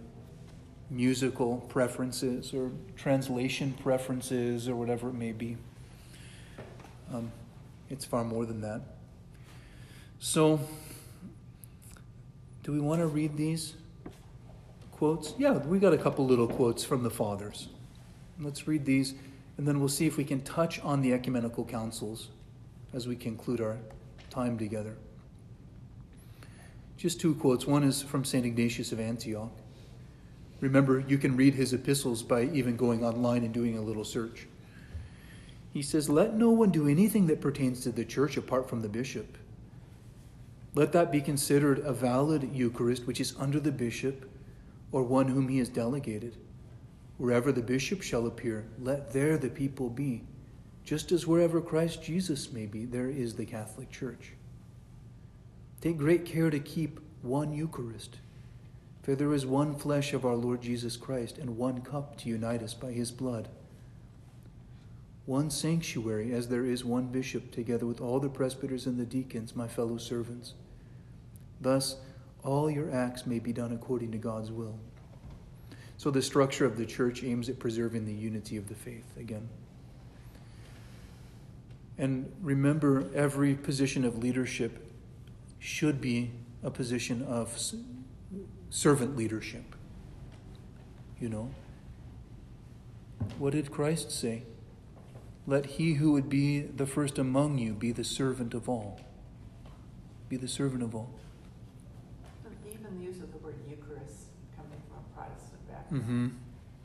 musical 0.91 1.57
preferences 1.69 2.53
or 2.53 2.71
translation 2.97 3.75
preferences 3.83 4.69
or 4.69 4.77
whatever 4.77 5.09
it 5.09 5.15
may 5.15 5.33
be. 5.33 5.57
Um, 7.13 7.33
it's 7.91 8.05
far 8.05 8.25
more 8.25 8.45
than 8.45 8.61
that. 8.61 8.83
So, 10.19 10.61
do 12.63 12.73
we 12.73 12.81
want 12.81 13.01
to 13.01 13.07
read 13.07 13.37
these? 13.37 13.75
quotes? 15.05 15.35
Yeah, 15.37 15.59
we 15.59 15.79
got 15.79 15.93
a 15.93 15.99
couple 15.99 16.25
little 16.25 16.47
quotes 16.47 16.83
from 16.83 17.03
the 17.03 17.11
fathers. 17.11 17.69
Let's 18.41 18.67
read 18.67 18.87
these, 18.87 19.15
and 19.59 19.69
then 19.69 19.79
we'll 19.79 19.89
see 19.89 20.07
if 20.07 20.17
we 20.17 20.25
can 20.25 20.41
touch 20.43 20.81
on 20.81 21.03
the 21.03 21.13
ecumenical 21.13 21.65
councils 21.65 22.29
as 22.93 23.07
we 23.07 23.17
conclude 23.17 23.61
our 23.61 23.77
time 24.31 24.57
together. 24.57 24.97
Just 27.05 27.21
two 27.21 27.35
quotes. 27.35 27.67
One 27.67 27.85
is 27.85 28.01
from 28.01 28.25
St. 28.25 28.47
Ignatius 28.47 28.91
of 28.91 28.99
Antioch. 28.99 29.53
Remember, 30.63 31.05
you 31.07 31.19
can 31.19 31.37
read 31.37 31.53
his 31.53 31.75
epistles 31.75 32.23
by 32.23 32.45
even 32.45 32.79
going 32.79 33.05
online 33.05 33.45
and 33.45 33.53
doing 33.53 33.77
a 33.77 33.83
little 33.83 34.07
search. 34.07 34.47
He 35.75 35.83
says, 35.83 36.09
Let 36.09 36.33
no 36.33 36.49
one 36.49 36.71
do 36.71 36.89
anything 36.89 37.27
that 37.27 37.43
pertains 37.43 37.83
to 37.83 37.93
the 37.93 38.07
church 38.07 38.39
apart 38.39 38.71
from 38.71 38.81
the 38.81 38.89
bishop. 38.89 39.37
Let 40.75 40.93
that 40.93 41.13
be 41.13 41.21
considered 41.21 41.81
a 41.81 41.93
valid 41.93 42.49
Eucharist 42.55 43.07
which 43.07 43.21
is 43.21 43.35
under 43.39 43.61
the 43.61 43.71
bishop 43.71 44.27
or 44.91 45.03
one 45.03 45.29
whom 45.29 45.49
he 45.49 45.59
has 45.59 45.69
delegated. 45.69 46.39
Wherever 47.19 47.53
the 47.53 47.61
bishop 47.61 48.01
shall 48.01 48.27
appear, 48.27 48.65
let 48.81 49.13
there 49.13 49.37
the 49.37 49.51
people 49.51 49.91
be. 49.91 50.23
Just 50.85 51.13
as 51.13 51.27
wherever 51.27 51.61
Christ 51.61 52.03
Jesus 52.03 52.51
may 52.51 52.65
be, 52.65 52.87
there 52.87 53.11
is 53.11 53.35
the 53.35 53.45
Catholic 53.45 53.91
Church. 53.91 54.33
Take 55.85 55.99
great 55.99 56.25
care 56.25 56.49
to 56.49 56.61
keep 56.61 56.99
one 57.21 57.53
Eucharist. 57.53 58.17
For 59.03 59.15
there 59.15 59.35
is 59.35 59.45
one 59.45 59.75
flesh 59.75 60.15
of 60.15 60.25
our 60.25 60.35
Lord 60.35 60.63
Jesus 60.63 60.97
Christ, 60.97 61.37
and 61.37 61.59
one 61.59 61.83
cup 61.83 62.17
to 62.21 62.31
unite 62.31 62.63
us 62.63 62.73
by 62.73 62.93
his 62.93 63.11
blood. 63.11 63.51
One 65.27 65.51
sanctuary, 65.51 66.33
as 66.33 66.49
there 66.49 66.65
is 66.65 66.87
one 66.87 67.09
bishop, 67.09 67.51
together 67.51 67.85
with 67.85 68.01
all 68.01 68.19
the 68.19 68.31
presbyters 68.31 68.87
and 68.87 68.99
the 68.99 69.05
deacons, 69.05 69.55
my 69.55 69.69
fellow 69.69 69.99
servants. 69.99 70.55
Thus, 71.61 71.97
all 72.43 72.71
your 72.71 72.91
acts 72.91 73.27
may 73.27 73.39
be 73.39 73.53
done 73.53 73.73
according 73.73 74.11
to 74.13 74.19
God's 74.19 74.51
will. 74.51 74.79
So, 75.99 76.11
the 76.11 76.23
structure 76.23 76.65
of 76.65 76.79
the 76.79 76.87
church 76.87 77.23
aims 77.23 77.51
at 77.51 77.59
preserving 77.59 78.07
the 78.07 78.15
unity 78.15 78.57
of 78.57 78.71
the 78.71 78.75
faith 78.75 79.13
again. 79.19 79.51
And 81.99 82.33
remember, 82.41 83.05
every 83.15 83.55
position 83.55 84.07
of 84.07 84.17
leadership 84.17 84.84
should 85.65 85.99
be 85.99 86.31
a 86.63 86.71
position 86.71 87.23
of 87.23 87.59
servant 88.69 89.17
leadership. 89.17 89.75
You 91.19 91.31
know? 91.31 91.51
What 93.39 93.55
did 93.55 93.71
Christ 93.71 94.11
say? 94.11 94.43
Let 95.47 95.65
he 95.65 95.95
who 95.95 96.13
would 96.13 96.29
be 96.29 96.61
the 96.61 96.85
first 96.85 97.19
among 97.19 97.57
you 97.57 97.73
be 97.73 97.93
the 97.93 98.05
servant 98.05 98.53
of 98.53 98.69
all. 98.69 99.01
Be 100.29 100.37
the 100.37 100.49
servant 100.49 100.83
of 100.83 100.95
all. 100.95 101.09
Even 102.67 102.99
the 102.99 103.05
use 103.05 103.23
of 103.23 103.33
the 103.33 103.39
word 103.39 103.57
Eucharist 103.67 104.27
coming 104.55 104.83
from 104.87 104.99
a 104.99 105.17
Protestant 105.17 105.67
background. 105.67 106.05
Mm-hmm. 106.05 106.29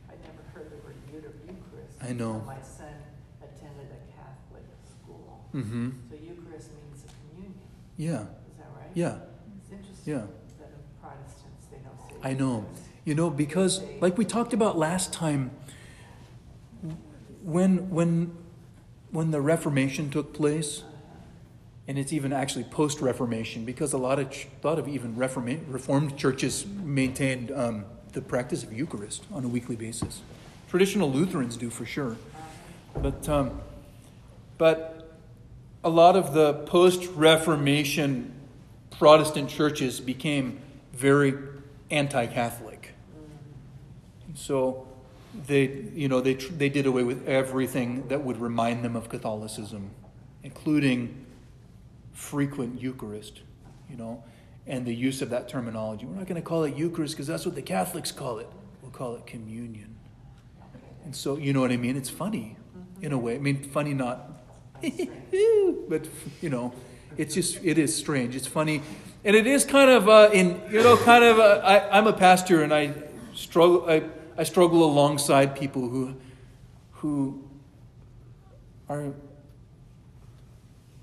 I 0.08 0.14
never 0.24 0.44
heard 0.54 0.72
the 0.72 0.78
word 0.86 0.96
Eucharist. 1.12 1.98
I 2.02 2.14
know. 2.14 2.42
My 2.48 2.62
son 2.62 2.96
attended 3.44 3.88
a 3.92 4.00
Catholic 4.16 4.64
school. 4.88 5.46
Mm-hmm. 5.54 5.90
So 6.10 6.16
Eucharist 6.16 6.70
means 6.72 7.04
a 7.04 7.36
communion. 7.36 7.60
Yeah. 7.98 8.24
Is 9.00 9.06
that 9.06 9.12
right? 9.12 9.22
Yeah. 9.22 9.62
It's 9.64 9.72
interesting 9.72 10.14
Yeah. 10.14 10.20
that 10.60 10.72
of 10.74 11.02
Protestants, 11.02 11.66
they 11.72 11.78
don't 11.78 12.22
say. 12.24 12.30
I 12.30 12.34
know. 12.34 12.66
You 13.06 13.16
know, 13.16 13.30
because 13.30 13.82
like 14.02 14.18
we 14.18 14.26
talked 14.26 14.54
about 14.54 14.78
last 14.78 15.14
time, 15.14 15.52
when 17.44 17.90
when 17.90 18.32
when 19.12 19.32
the 19.32 19.42
Reformation 19.42 20.10
took 20.12 20.34
place, 20.34 20.84
and 21.88 21.98
it's 21.98 22.14
even 22.14 22.32
actually 22.32 22.66
post-Reformation, 22.66 23.66
because 23.66 23.92
a 23.94 23.98
lot 23.98 24.20
of 24.20 24.30
ch- 24.30 24.48
a 24.64 24.68
lot 24.68 24.78
of 24.78 24.88
even 24.88 25.16
Reforma- 25.16 25.62
Reformed 25.68 26.16
churches 26.18 26.66
maintained 26.68 27.52
um, 27.52 27.86
the 28.14 28.22
practice 28.22 28.64
of 28.64 28.72
Eucharist 28.72 29.24
on 29.34 29.44
a 29.44 29.48
weekly 29.48 29.76
basis. 29.76 30.22
Traditional 30.70 31.12
Lutherans 31.12 31.58
do 31.58 31.72
for 31.72 31.86
sure, 31.86 32.18
but 33.02 33.28
um, 33.28 33.62
but 34.60 35.18
a 35.84 35.90
lot 35.90 36.16
of 36.16 36.34
the 36.34 36.54
post-Reformation 36.66 38.34
Protestant 39.00 39.50
churches 39.50 40.02
became 40.02 40.60
very 40.92 41.34
anti-Catholic. 41.90 42.94
So 44.36 44.90
they, 45.48 45.86
you 45.94 46.10
know, 46.10 46.20
they, 46.20 46.34
they 46.34 46.68
did 46.68 46.86
away 46.86 47.04
with 47.04 47.26
everything 47.26 48.10
that 48.10 48.26
would 48.26 48.42
remind 48.42 48.84
them 48.84 48.98
of 48.98 49.08
Catholicism, 49.08 49.92
including 50.44 51.26
frequent 52.12 52.82
Eucharist, 52.82 53.40
you 53.90 53.96
know, 53.96 54.22
and 54.68 54.86
the 54.86 54.94
use 54.94 55.22
of 55.22 55.30
that 55.30 55.48
terminology. 55.48 56.06
We're 56.06 56.18
not 56.18 56.28
going 56.28 56.42
to 56.42 56.46
call 56.46 56.66
it 56.66 56.76
Eucharist 56.76 57.16
because 57.16 57.28
that's 57.28 57.46
what 57.46 57.56
the 57.56 57.62
Catholics 57.62 58.12
call 58.12 58.40
it. 58.40 58.50
We'll 58.82 58.92
call 58.92 59.16
it 59.16 59.26
communion. 59.26 59.96
And 61.06 61.16
so, 61.16 61.38
you 61.38 61.54
know 61.54 61.62
what 61.62 61.72
I 61.72 61.78
mean? 61.78 61.96
It's 61.96 62.10
funny 62.10 62.58
in 63.02 63.14
a 63.14 63.18
way. 63.18 63.36
I 63.36 63.40
mean, 63.40 63.64
funny 63.64 63.94
not, 63.94 64.44
but, 65.88 66.06
you 66.42 66.50
know, 66.50 66.74
it's 67.20 67.36
just, 67.36 67.60
it 67.66 67.78
is 67.78 67.94
strange. 67.94 68.34
It's 68.34 68.48
funny. 68.48 68.82
And 69.26 69.36
it 69.36 69.46
is 69.46 69.66
kind 69.66 69.92
of, 69.92 70.08
uh, 70.08 70.30
in, 70.32 70.62
you 70.72 70.82
know, 70.82 70.96
kind 70.96 71.26
of, 71.26 71.38
uh, 71.38 71.62
I, 71.66 71.98
I'm 71.98 72.08
a 72.08 72.14
pastor 72.14 72.64
and 72.64 72.74
I 72.74 72.94
struggle, 73.36 73.90
I, 73.90 74.04
I 74.38 74.44
struggle 74.44 74.86
alongside 74.86 75.54
people 75.54 75.90
who, 75.90 76.16
who 76.94 77.44
are, 78.88 79.12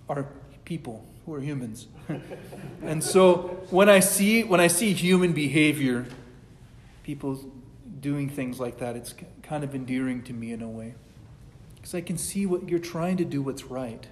are 0.08 0.26
people, 0.64 1.04
who 1.26 1.34
are 1.34 1.40
humans. 1.40 1.86
and 2.82 3.04
so 3.04 3.66
when 3.68 3.90
I 3.90 4.00
see, 4.00 4.42
when 4.42 4.58
I 4.58 4.68
see 4.68 4.94
human 4.94 5.34
behavior, 5.34 6.06
people 7.02 7.38
doing 8.00 8.30
things 8.30 8.58
like 8.58 8.78
that, 8.78 8.96
it's 8.96 9.14
kind 9.42 9.62
of 9.62 9.74
endearing 9.74 10.22
to 10.22 10.32
me 10.32 10.52
in 10.52 10.62
a 10.62 10.68
way. 10.68 10.94
Because 11.74 11.94
I 11.94 12.00
can 12.00 12.16
see 12.16 12.46
what 12.46 12.70
you're 12.70 12.78
trying 12.78 13.18
to 13.18 13.24
do 13.26 13.42
what's 13.42 13.64
right. 13.64 14.06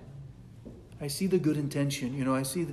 I 1.04 1.08
see 1.08 1.26
the 1.26 1.38
good 1.38 1.58
intention. 1.58 2.16
You 2.16 2.24
know, 2.24 2.34
I 2.34 2.44
see 2.44 2.64
the, 2.64 2.72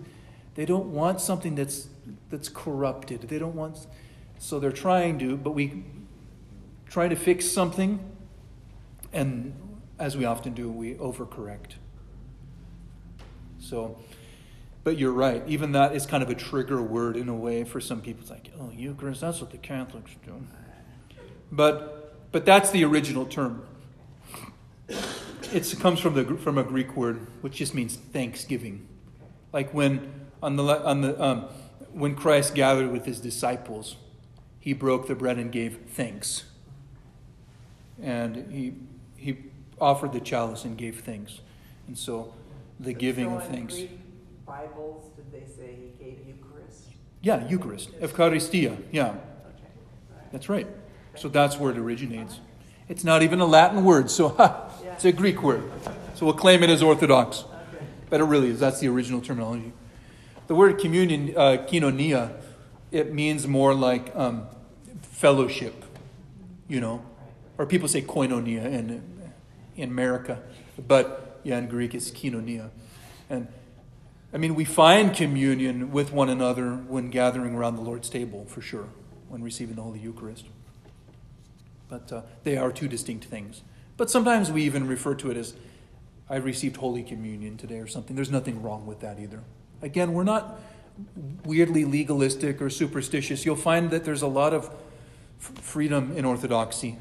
they 0.56 0.64
don't 0.64 0.94
want 0.94 1.20
something 1.20 1.54
that's 1.54 1.90
that's 2.30 2.48
corrupted. 2.48 3.24
They 3.24 3.38
don't 3.38 3.56
want 3.56 3.86
so 4.40 4.58
they're 4.58 4.72
trying 4.72 5.20
to, 5.20 5.36
but 5.36 5.52
we 5.52 5.84
try 6.88 7.10
to 7.10 7.16
fix 7.18 7.46
something 7.46 8.00
and 9.12 9.54
as 10.00 10.16
we 10.16 10.24
often 10.24 10.54
do, 10.54 10.72
we 10.72 10.94
overcorrect. 10.96 11.74
So 13.60 13.98
but 14.86 14.98
you're 14.98 15.12
right. 15.12 15.44
Even 15.46 15.74
that 15.74 15.94
is 15.94 16.06
kind 16.06 16.24
of 16.24 16.30
a 16.30 16.36
trigger 16.36 16.82
word 16.82 17.18
in 17.18 17.28
a 17.28 17.36
way 17.36 17.66
for 17.66 17.82
some 17.82 18.00
people. 18.00 18.22
It's 18.22 18.32
like, 18.32 18.50
oh, 18.60 18.72
Eucharist, 18.74 19.20
that's 19.20 19.42
what 19.42 19.52
the 19.52 19.58
Catholics 19.58 20.12
do. 20.26 20.42
But, 21.52 22.32
but 22.32 22.46
that's 22.46 22.72
the 22.72 22.86
original 22.86 23.26
term. 23.26 23.64
It 25.54 25.76
comes 25.80 26.00
from, 26.00 26.14
the, 26.14 26.38
from 26.38 26.58
a 26.58 26.64
Greek 26.64 26.96
word, 26.96 27.28
which 27.42 27.56
just 27.56 27.74
means 27.74 27.96
thanksgiving. 27.96 28.88
Like 29.52 29.74
when, 29.74 30.12
on 30.42 30.56
the, 30.56 30.64
on 30.64 31.02
the, 31.02 31.22
um, 31.22 31.42
when 31.92 32.16
Christ 32.16 32.56
gathered 32.56 32.92
with 32.92 33.06
his 33.06 33.20
disciples, 33.20 33.98
he 34.60 34.74
broke 34.74 35.08
the 35.08 35.16
bread 35.16 35.38
and 35.38 35.52
gave 35.52 35.80
thanks. 35.88 36.46
And 38.02 38.52
he, 38.52 38.74
he 39.18 39.38
offered 39.80 40.14
the 40.14 40.22
chalice 40.22 40.64
and 40.64 40.78
gave 40.78 41.02
thanks. 41.02 41.42
And 41.88 41.98
so 41.98 42.34
the 42.80 42.94
giving 42.94 43.30
So 43.30 43.36
of 43.38 43.48
thanks. 43.48 43.74
Greek 43.76 44.00
Bibles, 44.46 45.12
did 45.16 45.32
they 45.32 45.46
say 45.52 45.76
he 45.76 46.04
gave 46.04 46.20
Eucharist? 46.26 46.86
Yeah, 47.22 47.48
Eucharist. 47.48 47.92
Eucharistia. 48.00 48.78
Yeah, 48.92 49.10
Okay, 49.10 49.18
right. 50.16 50.32
that's 50.32 50.48
right. 50.48 50.68
So 51.16 51.28
that's 51.28 51.58
where 51.58 51.72
it 51.72 51.78
originates. 51.78 52.40
It's 52.88 53.04
not 53.04 53.24
even 53.24 53.40
a 53.40 53.46
Latin 53.46 53.84
word, 53.84 54.10
so 54.12 54.30
ha, 54.38 54.70
it's 54.94 55.06
a 55.06 55.12
Greek 55.12 55.42
word. 55.42 55.64
So 56.16 56.26
we'll 56.26 56.36
claim 56.36 56.64
it 56.64 56.70
as 56.70 56.84
Orthodox. 56.84 57.46
But 58.10 58.20
it 58.22 58.26
really 58.26 58.50
is. 58.50 58.60
That's 58.60 58.80
the 58.80 58.90
original 58.90 59.22
terminology. 59.22 59.72
The 60.48 60.56
word 60.56 60.80
communion, 60.80 61.34
uh, 61.36 61.66
koinonia, 61.68 62.34
it 62.92 63.14
means 63.14 63.48
more 63.48 63.74
like 63.74 64.14
um, 64.16 64.48
fellowship, 65.02 65.86
you 66.68 66.82
know. 66.82 67.06
Or 67.58 67.66
people 67.66 67.88
say 67.88 68.02
koinonia 68.02 68.66
in, 68.66 69.02
in 69.78 69.90
America. 69.90 70.42
But 70.88 71.40
yeah, 71.44 71.58
in 71.58 71.68
Greek 71.68 71.96
it's 71.96 72.12
koinonia. 72.12 72.70
And 73.30 73.48
I 74.34 74.38
mean, 74.38 74.56
we 74.56 74.66
find 74.66 75.14
communion 75.14 75.92
with 75.92 76.12
one 76.12 76.30
another 76.30 76.72
when 76.76 77.10
gathering 77.10 77.56
around 77.56 77.76
the 77.76 77.82
Lord's 77.82 78.10
table, 78.10 78.46
for 78.46 78.62
sure, 78.62 78.88
when 79.28 79.44
receiving 79.44 79.76
the 79.76 79.82
Holy 79.82 80.00
Eucharist. 80.00 80.46
But 81.92 82.12
uh, 82.12 82.22
they 82.46 82.56
are 82.56 82.72
two 82.72 82.88
distinct 82.88 83.26
things. 83.26 83.64
But 83.98 84.10
sometimes 84.10 84.50
we 84.50 84.64
even 84.64 84.88
refer 84.88 85.14
to 85.16 85.30
it 85.30 85.38
as, 85.38 85.54
I 86.30 86.38
received 86.38 86.78
Holy 86.78 87.04
Communion 87.04 87.58
today 87.58 87.80
or 87.80 87.88
something. 87.88 88.16
There's 88.16 88.32
nothing 88.32 88.62
wrong 88.64 88.88
with 88.88 89.02
that 89.02 89.20
either. 89.20 89.44
Again, 89.82 90.14
we're 90.14 90.24
not 90.24 90.60
weirdly 91.44 91.84
legalistic 91.84 92.62
or 92.62 92.70
superstitious. 92.70 93.46
You'll 93.46 93.58
find 93.58 93.92
that 93.92 94.06
there's 94.06 94.22
a 94.22 94.28
lot 94.28 94.54
of 94.54 94.74
f- 95.40 95.52
freedom 95.62 96.16
in 96.16 96.24
Orthodoxy. 96.24 96.98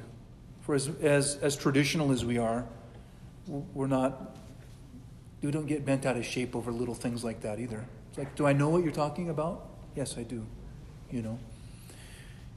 For 0.62 0.74
as, 0.74 0.88
as, 1.00 1.36
as 1.36 1.54
traditional 1.54 2.10
as 2.10 2.24
we 2.24 2.36
are, 2.38 2.66
we're 3.46 3.86
not 3.86 4.36
we 5.42 5.50
don't 5.50 5.66
get 5.66 5.86
bent 5.86 6.04
out 6.04 6.16
of 6.16 6.26
shape 6.26 6.54
over 6.54 6.70
little 6.70 6.94
things 6.94 7.24
like 7.24 7.40
that 7.40 7.58
either. 7.58 7.86
It's 8.10 8.18
like, 8.18 8.34
do 8.34 8.46
I 8.46 8.52
know 8.52 8.68
what 8.68 8.82
you're 8.82 8.92
talking 8.92 9.30
about? 9.30 9.68
Yes, 9.96 10.18
I 10.18 10.22
do. 10.22 10.44
You 11.10 11.22
know. 11.22 11.38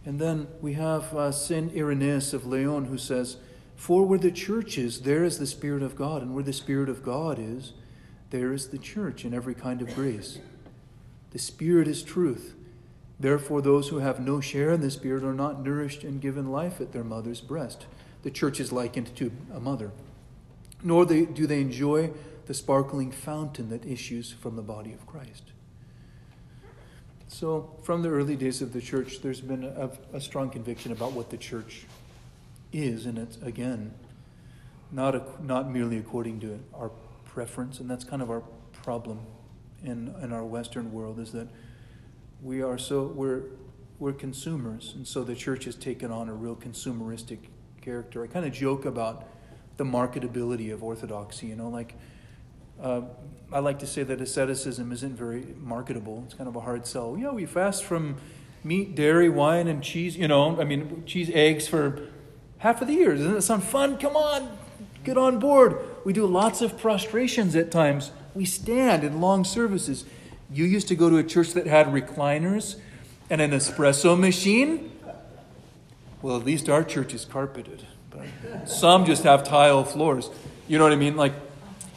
And 0.06 0.20
then 0.20 0.48
we 0.62 0.74
have 0.74 1.16
uh, 1.16 1.32
Saint 1.32 1.76
Irenaeus 1.76 2.34
of 2.34 2.46
Lyon 2.46 2.86
who 2.86 2.98
says, 2.98 3.38
"For 3.76 4.06
where 4.06 4.20
the 4.20 4.32
church 4.32 4.78
is, 4.78 5.02
there 5.02 5.24
is 5.24 5.40
the 5.40 5.48
Spirit 5.48 5.82
of 5.82 5.96
God, 5.96 6.22
and 6.22 6.34
where 6.34 6.44
the 6.44 6.54
Spirit 6.54 6.90
of 6.90 7.04
God 7.04 7.40
is, 7.40 7.74
there 8.30 8.52
is 8.52 8.70
the 8.70 8.78
church 8.78 9.24
in 9.24 9.34
every 9.34 9.56
kind 9.56 9.82
of 9.82 9.94
grace. 9.96 10.40
The 11.32 11.40
Spirit 11.40 11.88
is 11.88 12.04
truth. 12.04 12.56
Therefore, 13.20 13.62
those 13.62 13.90
who 13.90 14.00
have 14.00 14.20
no 14.20 14.42
share 14.42 14.72
in 14.72 14.82
the 14.82 14.92
Spirit 14.92 15.24
are 15.24 15.34
not 15.34 15.64
nourished 15.64 16.04
and 16.04 16.20
given 16.20 16.52
life 16.52 16.82
at 16.82 16.92
their 16.92 17.04
mother's 17.04 17.42
breast. 17.42 17.86
The 18.24 18.32
church 18.32 18.60
is 18.60 18.72
likened 18.72 19.16
to 19.16 19.32
a 19.54 19.60
mother, 19.60 19.92
nor 20.84 21.06
do 21.06 21.48
they 21.48 21.62
enjoy." 21.62 22.12
the 22.46 22.54
sparkling 22.54 23.12
fountain 23.12 23.70
that 23.70 23.86
issues 23.86 24.32
from 24.32 24.56
the 24.56 24.62
body 24.62 24.94
of 24.94 25.08
Christ. 25.08 25.53
So, 27.34 27.72
from 27.82 28.04
the 28.04 28.10
early 28.10 28.36
days 28.36 28.62
of 28.62 28.74
the 28.74 28.80
church, 28.80 29.22
there's 29.22 29.42
been 29.42 29.64
a, 29.64 29.90
a, 30.14 30.22
strong 30.22 30.52
conviction 30.52 30.92
about 30.92 31.14
what 31.14 31.32
the 31.32 31.38
church 31.38 31.88
is, 32.72 33.08
and 33.08 33.18
it's 33.18 33.38
again 33.38 33.96
not 34.92 35.16
a, 35.16 35.24
not 35.42 35.68
merely 35.68 35.98
according 35.98 36.42
to 36.42 36.60
our 36.76 36.92
preference, 37.26 37.80
and 37.80 37.90
that's 37.90 38.04
kind 38.04 38.22
of 38.22 38.30
our 38.30 38.44
problem 38.84 39.22
in, 39.84 40.14
in 40.22 40.32
our 40.32 40.46
Western 40.46 40.94
world 40.94 41.20
is 41.20 41.32
that 41.32 41.48
we 42.44 42.62
are 42.62 42.78
so 42.78 43.06
we're 43.06 43.46
we're 43.98 44.14
consumers, 44.14 44.94
and 44.96 45.08
so 45.08 45.24
the 45.24 45.36
church 45.36 45.66
has 45.66 45.74
taken 45.74 46.12
on 46.12 46.30
a 46.30 46.34
real 46.36 46.56
consumeristic 46.56 47.40
character. 47.82 48.24
I 48.24 48.28
kind 48.28 48.46
of 48.46 48.54
joke 48.54 48.86
about 48.86 49.28
the 49.78 49.86
marketability 49.86 50.72
of 50.72 50.84
orthodoxy. 50.84 51.48
You 51.48 51.56
know, 51.56 51.70
like 51.70 51.96
uh, 52.80 53.02
I 53.54 53.60
like 53.60 53.78
to 53.80 53.88
say 53.88 54.02
that 54.02 54.20
asceticism 54.20 54.92
isn't 54.92 55.16
very 55.16 55.46
marketable. 55.62 56.24
It's 56.26 56.34
kind 56.34 56.48
of 56.48 56.56
a 56.56 56.62
hard 56.62 56.88
sell. 56.88 57.16
Yeah, 57.20 57.30
we 57.30 57.46
fast 57.46 57.84
from 57.84 58.18
meat, 58.64 58.96
dairy, 58.96 59.30
wine, 59.30 59.68
and 59.68 59.84
cheese. 59.84 60.18
You 60.18 60.28
know, 60.28 60.60
I 60.60 60.64
mean, 60.64 61.04
cheese, 61.06 61.30
eggs 61.32 61.68
for 61.68 62.08
half 62.58 62.82
of 62.82 62.88
the 62.88 62.96
year. 62.96 63.16
Doesn't 63.16 63.32
that 63.32 63.44
sound 63.44 63.64
fun? 63.64 64.00
Come 64.00 64.16
on, 64.16 64.58
get 65.04 65.20
on 65.20 65.38
board. 65.38 65.78
We 66.04 66.14
do 66.14 66.26
lots 66.26 66.64
of 66.64 66.80
prostrations 66.80 67.56
at 67.56 67.70
times. 67.70 68.12
We 68.34 68.46
stand 68.46 69.04
in 69.04 69.22
long 69.22 69.44
services. 69.44 70.04
You 70.52 70.66
used 70.66 70.88
to 70.88 70.96
go 70.96 71.12
to 71.12 71.18
a 71.18 71.24
church 71.24 71.52
that 71.52 71.68
had 71.68 71.88
recliners 71.88 72.80
and 73.30 73.40
an 73.40 73.52
espresso 73.52 74.20
machine. 74.20 74.92
Well, 76.24 76.38
at 76.38 76.44
least 76.44 76.70
our 76.70 76.84
church 76.84 77.14
is 77.14 77.24
carpeted, 77.24 77.86
but 78.10 78.68
some 78.68 79.06
just 79.06 79.24
have 79.24 79.44
tile 79.44 79.84
floors. 79.84 80.32
You 80.68 80.80
know 80.80 80.86
what 80.86 80.94
I 80.94 80.96
mean? 80.96 81.16
Like, 81.16 81.34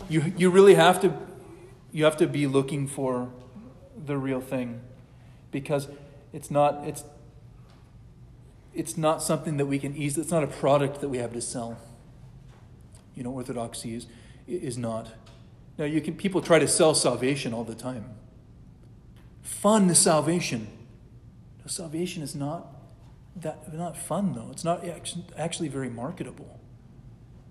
you 0.09 0.35
you 0.37 0.51
really 0.51 0.75
have 0.75 1.01
to 1.01 1.26
you 1.97 2.05
have 2.05 2.19
to 2.19 2.27
be 2.27 2.47
looking 2.47 2.87
for 2.87 3.33
the 3.97 4.19
real 4.19 4.43
thing, 4.43 4.83
because 5.51 5.89
it's 6.31 6.51
not 6.51 6.87
it's 6.87 7.05
it's 8.75 8.99
not 8.99 9.23
something 9.23 9.57
that 9.57 9.65
we 9.65 9.79
can 9.79 9.97
easily. 9.97 10.23
It's 10.23 10.31
not 10.31 10.45
a 10.45 10.47
product 10.47 11.01
that 11.01 11.09
we 11.09 11.17
have 11.17 11.33
to 11.33 11.41
sell. 11.41 11.79
You 13.15 13.23
know, 13.23 13.31
orthodoxy 13.31 13.95
is 13.95 14.07
is 14.47 14.77
not. 14.77 15.15
Now, 15.79 15.87
you 15.87 16.03
can 16.03 16.17
people 16.17 16.43
try 16.43 16.59
to 16.59 16.69
sell 16.69 16.95
salvation 16.95 17.55
all 17.55 17.65
the 17.65 17.75
time. 17.75 18.11
Fun 19.41 19.95
salvation. 19.95 20.69
No, 21.61 21.67
salvation 21.67 22.23
is 22.23 22.35
not 22.35 22.77
that 23.37 23.73
not 23.73 23.97
fun 23.97 24.35
though. 24.35 24.51
It's 24.51 24.65
not 24.65 24.85
actually 25.35 25.69
very 25.69 25.89
marketable. 25.89 26.61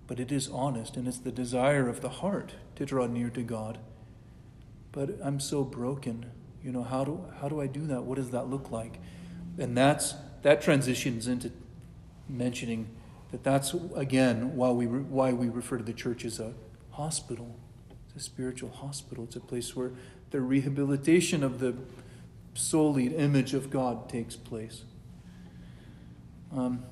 But 0.06 0.20
it 0.20 0.30
is 0.30 0.48
honest 0.48 0.96
and 0.96 1.08
it's 1.08 1.18
the 1.18 1.32
desire 1.32 1.88
of 1.88 2.00
the 2.00 2.10
heart 2.22 2.54
to 2.76 2.86
draw 2.86 3.08
near 3.08 3.28
to 3.30 3.42
God. 3.42 3.78
But 4.96 5.18
I'm 5.22 5.40
so 5.40 5.62
broken. 5.62 6.24
You 6.62 6.72
know, 6.72 6.82
how 6.82 7.04
do 7.04 7.22
how 7.42 7.50
do 7.50 7.60
I 7.60 7.66
do 7.66 7.86
that? 7.88 8.04
What 8.04 8.16
does 8.16 8.30
that 8.30 8.48
look 8.48 8.70
like? 8.70 8.98
And 9.58 9.76
that's 9.76 10.14
that 10.40 10.62
transitions 10.62 11.28
into 11.28 11.52
mentioning 12.30 12.88
that 13.30 13.44
that's 13.44 13.74
again 13.94 14.56
why 14.56 14.70
we 14.70 14.86
why 14.86 15.34
we 15.34 15.50
refer 15.50 15.76
to 15.76 15.84
the 15.84 15.92
church 15.92 16.24
as 16.24 16.40
a 16.40 16.54
hospital. 16.92 17.56
It's 18.06 18.16
a 18.16 18.20
spiritual 18.24 18.70
hospital. 18.70 19.24
It's 19.24 19.36
a 19.36 19.40
place 19.40 19.76
where 19.76 19.92
the 20.30 20.40
rehabilitation 20.40 21.44
of 21.44 21.60
the 21.60 21.74
soul 22.54 22.96
image 22.96 23.52
of 23.52 23.68
God 23.68 24.08
takes 24.08 24.34
place. 24.34 24.84
Um, 26.50 26.84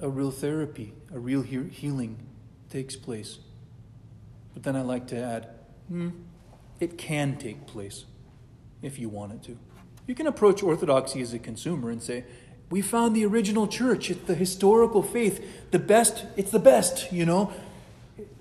a 0.00 0.08
real 0.08 0.30
therapy, 0.30 0.92
a 1.12 1.18
real 1.18 1.42
he- 1.42 1.70
healing 1.70 2.18
takes 2.70 2.94
place. 2.94 3.40
But 4.54 4.62
then 4.62 4.76
I 4.76 4.82
like 4.82 5.08
to 5.08 5.16
add, 5.16 5.48
it 6.80 6.98
can 6.98 7.36
take 7.36 7.66
place 7.66 8.04
if 8.82 8.98
you 8.98 9.08
want 9.08 9.32
it 9.32 9.42
to. 9.44 9.58
You 10.06 10.14
can 10.14 10.26
approach 10.26 10.62
orthodoxy 10.62 11.20
as 11.20 11.32
a 11.32 11.38
consumer 11.38 11.90
and 11.90 12.02
say, 12.02 12.24
we 12.70 12.80
found 12.80 13.14
the 13.14 13.24
original 13.26 13.68
church, 13.68 14.10
it's 14.10 14.26
the 14.26 14.34
historical 14.34 15.02
faith, 15.02 15.70
the 15.70 15.78
best, 15.78 16.24
it's 16.36 16.50
the 16.50 16.58
best, 16.58 17.12
you 17.12 17.26
know. 17.26 17.52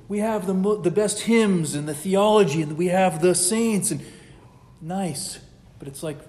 We 0.08 0.20
have 0.20 0.48
the, 0.48 0.80
the 0.82 0.92
best 0.92 1.22
hymns 1.22 1.76
and 1.76 1.88
the 1.88 1.94
theology, 1.94 2.62
and 2.62 2.78
we 2.78 2.88
have 2.88 3.22
the 3.22 3.36
saints, 3.36 3.92
and 3.92 4.02
nice. 4.82 5.40
But 5.80 5.88
it's 5.88 6.02
like, 6.02 6.20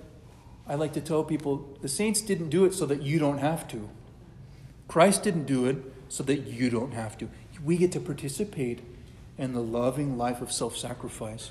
I 0.67 0.75
like 0.75 0.93
to 0.95 1.01
tell 1.01 1.25
people 1.25 1.79
the 1.81 1.89
saints 1.89 2.21
didn't 2.21 2.49
do 2.49 2.65
it 2.65 2.75
so 2.75 2.87
that 2.87 3.03
you 3.03 3.19
don't 3.19 3.39
have 3.39 3.67
to. 3.69 3.89
Christ 4.89 5.23
didn't 5.23 5.45
do 5.45 5.67
it 5.67 5.77
so 6.09 6.23
that 6.25 6.47
you 6.47 6.71
don't 6.71 6.93
have 6.93 7.17
to. 7.19 7.29
We 7.65 7.77
get 7.77 7.93
to 7.93 8.01
participate 8.01 8.81
in 9.43 9.55
the 9.55 9.63
loving 9.63 10.17
life 10.17 10.41
of 10.41 10.53
self 10.53 10.77
sacrifice. 10.77 11.51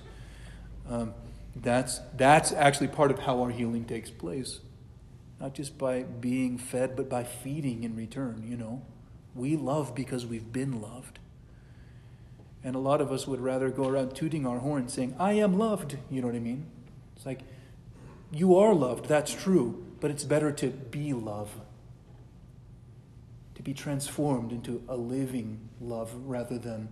Um, 0.89 1.14
that's, 1.54 2.00
that's 2.16 2.54
actually 2.54 2.88
part 2.88 3.12
of 3.12 3.20
how 3.20 3.42
our 3.42 3.50
healing 3.50 3.84
takes 3.84 4.10
place. 4.10 4.62
Not 5.42 5.54
just 5.54 5.78
by 5.78 6.04
being 6.04 6.58
fed, 6.58 6.96
but 6.96 7.10
by 7.10 7.26
feeding 7.26 7.84
in 7.84 7.98
return, 7.98 8.46
you 8.48 8.56
know. 8.56 8.82
We 9.36 9.58
love 9.58 9.94
because 9.94 10.26
we've 10.26 10.54
been 10.54 10.82
loved. 10.82 11.20
And 12.64 12.76
a 12.76 12.80
lot 12.80 13.02
of 13.02 13.12
us 13.12 13.28
would 13.28 13.42
rather 13.42 13.70
go 13.70 13.89
around 13.89 14.16
tooting 14.16 14.48
our 14.48 14.60
horn 14.60 14.88
saying, 14.88 15.16
I 15.20 15.34
am 15.34 15.58
loved. 15.58 15.98
You 16.10 16.22
know 16.22 16.28
what 16.28 16.36
I 16.36 16.39
mean? 16.39 16.68
It's 17.18 17.26
like, 17.26 17.42
you 18.32 18.56
are 18.56 18.74
loved, 18.74 19.08
that's 19.08 19.34
true, 19.34 19.86
but 20.00 20.12
it's 20.12 20.24
better 20.24 20.54
to 20.54 20.68
be 20.68 21.12
love. 21.12 21.50
To 23.56 23.62
be 23.62 23.74
transformed 23.74 24.54
into 24.54 24.82
a 24.88 24.96
living 24.96 25.68
love 25.82 26.14
rather 26.26 26.58
than 26.58 26.88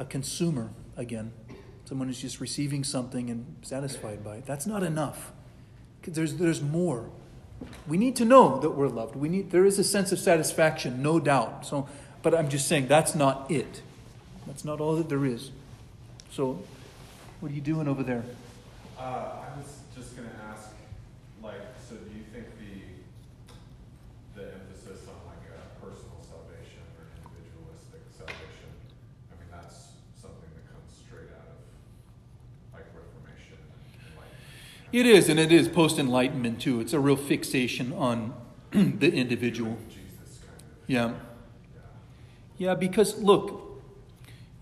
a 0.00 0.04
consumer 0.04 0.70
again. 0.96 1.30
Someone 1.84 2.08
who's 2.08 2.20
just 2.20 2.40
receiving 2.40 2.82
something 2.82 3.30
and 3.30 3.56
satisfied 3.62 4.24
by 4.24 4.36
it. 4.38 4.46
That's 4.46 4.66
not 4.66 4.82
enough. 4.82 5.32
There's, 6.02 6.34
there's 6.34 6.62
more. 6.62 7.10
We 7.86 7.98
need 7.98 8.16
to 8.16 8.24
know 8.24 8.58
that 8.58 8.70
we're 8.70 8.88
loved. 8.88 9.14
We 9.14 9.28
need, 9.28 9.50
there 9.50 9.64
is 9.64 9.78
a 9.78 9.84
sense 9.84 10.12
of 10.12 10.18
satisfaction, 10.18 11.02
no 11.02 11.20
doubt. 11.20 11.66
So, 11.66 11.88
but 12.22 12.34
I'm 12.34 12.48
just 12.48 12.66
saying 12.66 12.88
that's 12.88 13.14
not 13.14 13.50
it. 13.50 13.82
That's 14.46 14.64
not 14.64 14.80
all 14.80 14.96
that 14.96 15.08
there 15.08 15.24
is. 15.24 15.50
So, 16.30 16.62
what 17.40 17.52
are 17.52 17.54
you 17.54 17.60
doing 17.60 17.86
over 17.88 18.02
there? 18.02 18.24
Uh, 18.98 19.02
I 19.02 19.58
was 19.58 19.80
just 19.96 20.16
going 20.16 20.28
to 20.28 20.36
ask, 20.50 20.70
like, 21.42 21.60
so 21.88 21.96
do 21.96 22.10
you 22.16 22.24
think 22.32 22.46
the 22.58 22.80
the 24.40 24.46
emphasis 24.60 25.08
on 25.08 25.16
like 25.28 25.44
a 25.52 25.60
personal 25.80 26.20
salvation 26.20 26.84
or 26.96 27.08
individualistic 27.16 28.04
salvation? 28.12 28.68
I 29.32 29.40
mean, 29.40 29.50
that's 29.52 29.96
something 30.20 30.48
that 30.52 30.64
comes 30.68 30.88
straight 30.92 31.32
out 31.32 31.48
of 31.48 31.60
like 32.72 32.88
Reformation 32.92 33.56
and 33.56 34.16
like. 34.16 34.32
It 34.92 35.06
is, 35.06 35.28
and 35.28 35.38
it 35.38 35.52
is 35.52 35.68
post 35.68 35.98
Enlightenment 35.98 36.60
too. 36.60 36.80
It's 36.80 36.92
a 36.92 37.00
real 37.00 37.16
fixation 37.16 37.92
on 37.92 38.34
the 38.72 39.12
individual. 39.12 39.76
Yeah. 40.86 41.14
Yeah, 42.58 42.74
because 42.74 43.18
look, 43.18 43.82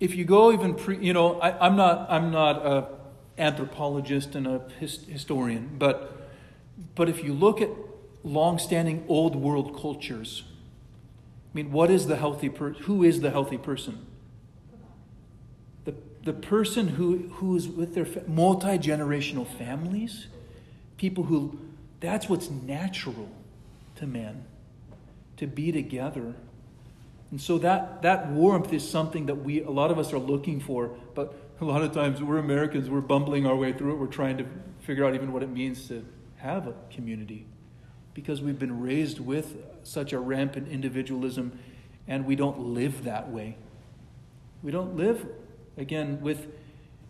if 0.01 0.15
you 0.15 0.25
go 0.25 0.53
even 0.53 0.75
pre, 0.75 0.99
you 0.99 1.13
know, 1.13 1.41
I, 1.41 1.67
am 1.67 1.77
not, 1.77 2.07
I'm 2.11 2.31
not 2.31 2.65
a 2.65 2.89
anthropologist 3.39 4.35
and 4.35 4.47
a 4.47 4.63
his, 4.79 5.05
historian, 5.07 5.77
but, 5.79 6.29
but 6.95 7.09
if 7.09 7.25
you 7.25 7.33
look 7.33 7.61
at 7.61 7.71
long-standing 8.23 9.05
old 9.09 9.35
world 9.35 9.81
cultures, 9.81 10.43
I 11.53 11.57
mean, 11.57 11.73
what 11.73 11.91
is 11.91 12.07
the 12.07 12.17
healthy 12.17 12.51
person? 12.51 12.83
Who 12.85 13.03
is 13.03 13.21
the 13.21 13.31
healthy 13.31 13.59
person? 13.59 14.07
The, 16.25 16.33
person 16.33 16.89
who, 16.89 17.29
who 17.35 17.57
is 17.57 17.69
with 17.69 17.95
their 17.95 18.05
fa- 18.05 18.25
multi-generational 18.27 19.47
families, 19.47 20.27
people 20.97 21.25
who, 21.25 21.59
that's 22.01 22.29
what's 22.29 22.51
natural 22.51 23.29
to 23.97 24.07
man, 24.07 24.45
to 25.37 25.47
be 25.47 25.73
together 25.73 26.35
and 27.31 27.41
so 27.41 27.59
that, 27.59 28.03
that 28.03 28.31
warmth 28.31 28.73
is 28.73 28.89
something 28.89 29.27
that 29.27 29.37
we, 29.37 29.63
a 29.63 29.71
lot 29.71 29.91
of 29.91 29.99
us 29.99 30.13
are 30.13 30.19
looking 30.19 30.61
for, 30.61 30.97
but 31.15 31.35
a 31.61 31.65
lot 31.65 31.83
of 31.83 31.93
times 31.93 32.23
we're 32.23 32.39
Americans, 32.39 32.89
we're 32.89 33.01
bumbling 33.01 33.47
our 33.47 33.57
way 33.57 33.73
through 33.73 33.93
it. 33.93 33.97
We're 33.97 34.07
trying 34.07 34.39
to 34.39 34.47
figure 34.81 35.05
out 35.05 35.15
even 35.15 35.33
what 35.33 35.43
it 35.43 35.51
means 35.51 35.89
to 35.89 36.05
have 36.37 36.67
a 36.67 36.75
community 36.91 37.47
because 38.15 38.41
we've 38.41 38.59
been 38.59 38.81
raised 38.81 39.21
with 39.21 39.57
such 39.83 40.13
a 40.13 40.19
rampant 40.19 40.69
individualism 40.69 41.59
and 42.07 42.25
we 42.25 42.35
don't 42.35 42.59
live 42.61 43.05
that 43.05 43.31
way. 43.31 43.57
We 44.63 44.71
don't 44.71 44.97
live, 44.97 45.27
again, 45.79 46.21
with, 46.21 46.49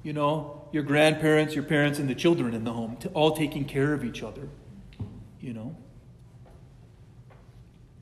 you 0.02 0.12
know, 0.12 0.68
your 0.70 0.82
grandparents, 0.82 1.54
your 1.54 1.64
parents, 1.64 1.98
and 1.98 2.08
the 2.08 2.14
children 2.14 2.54
in 2.54 2.64
the 2.64 2.72
home, 2.72 2.96
all 3.14 3.32
taking 3.32 3.64
care 3.64 3.92
of 3.92 4.04
each 4.04 4.22
other, 4.22 4.48
you 5.40 5.52
know. 5.52 5.74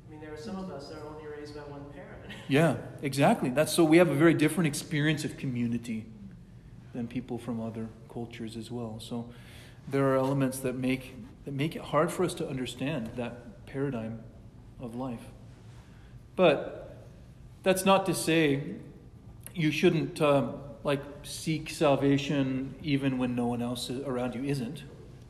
I 0.06 0.10
mean, 0.10 0.20
there 0.20 0.34
are 0.34 0.38
some 0.38 0.56
of 0.56 0.70
us 0.70 0.88
that 0.88 0.98
are 0.98 1.06
only 1.06 1.26
raised 1.26 1.54
by 1.54 1.62
one 1.62 1.84
parent. 1.92 2.12
Yeah, 2.48 2.76
exactly. 3.02 3.50
That's 3.50 3.72
so 3.72 3.82
we 3.82 3.96
have 3.96 4.08
a 4.08 4.14
very 4.14 4.34
different 4.34 4.68
experience 4.68 5.24
of 5.24 5.36
community 5.36 6.04
than 6.94 7.08
people 7.08 7.38
from 7.38 7.60
other 7.60 7.88
cultures 8.08 8.56
as 8.56 8.70
well. 8.70 9.00
So 9.00 9.30
there 9.88 10.06
are 10.08 10.16
elements 10.16 10.58
that 10.60 10.76
make 10.76 11.16
that 11.44 11.54
make 11.54 11.76
it 11.76 11.82
hard 11.82 12.12
for 12.12 12.24
us 12.24 12.34
to 12.34 12.48
understand 12.48 13.10
that 13.16 13.66
paradigm 13.66 14.20
of 14.80 14.94
life. 14.94 15.26
But 16.34 17.04
that's 17.62 17.84
not 17.84 18.06
to 18.06 18.14
say 18.14 18.76
you 19.56 19.70
shouldn't 19.72 20.20
um, 20.20 20.54
like 20.84 21.02
seek 21.22 21.70
salvation 21.70 22.74
even 22.82 23.18
when 23.18 23.34
no 23.34 23.46
one 23.46 23.62
else 23.62 23.90
around 23.90 24.34
you 24.34 24.44
isn't. 24.44 24.84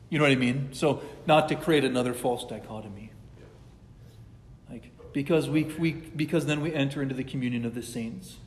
You 0.09 0.19
know 0.19 0.25
what 0.25 0.31
I 0.31 0.35
mean? 0.35 0.69
So 0.71 1.01
not 1.25 1.49
to 1.49 1.55
create 1.55 1.83
another 1.83 2.13
false 2.13 2.45
dichotomy. 2.45 3.11
Like 4.69 4.91
because 5.13 5.49
we, 5.49 5.63
we 5.63 5.93
because 5.93 6.45
then 6.45 6.61
we 6.61 6.73
enter 6.73 7.01
into 7.01 7.15
the 7.15 7.23
communion 7.23 7.65
of 7.65 7.73
the 7.73 7.83
saints. 7.83 8.37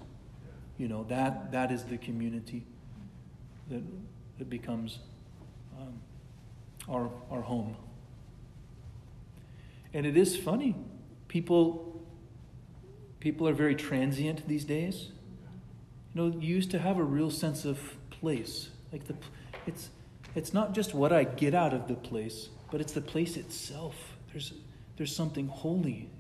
You 0.78 0.88
know 0.88 1.04
that 1.08 1.52
that 1.52 1.72
is 1.72 1.84
the 1.84 1.98
community. 1.98 2.64
that, 3.70 3.82
that 4.38 4.50
becomes 4.50 4.98
um, 5.78 6.00
our, 6.88 7.10
our 7.30 7.42
home. 7.42 7.76
And 9.94 10.06
it 10.06 10.16
is 10.16 10.36
funny. 10.36 10.76
People, 11.28 12.02
people 13.20 13.48
are 13.48 13.52
very 13.52 13.74
transient 13.74 14.46
these 14.48 14.64
days. 14.64 15.12
You 16.14 16.22
know, 16.22 16.38
you 16.38 16.54
used 16.54 16.70
to 16.72 16.78
have 16.78 16.98
a 16.98 17.04
real 17.04 17.30
sense 17.30 17.64
of 17.64 17.78
place. 18.10 18.70
Like 18.92 19.06
the, 19.06 19.14
it's, 19.66 19.90
it's 20.34 20.52
not 20.52 20.74
just 20.74 20.94
what 20.94 21.12
I 21.12 21.24
get 21.24 21.54
out 21.54 21.72
of 21.72 21.88
the 21.88 21.94
place, 21.94 22.48
but 22.70 22.80
it's 22.80 22.92
the 22.92 23.00
place 23.00 23.36
itself. 23.36 23.94
There's, 24.32 24.52
there's 24.96 25.14
something 25.14 25.48
holy. 25.48 26.10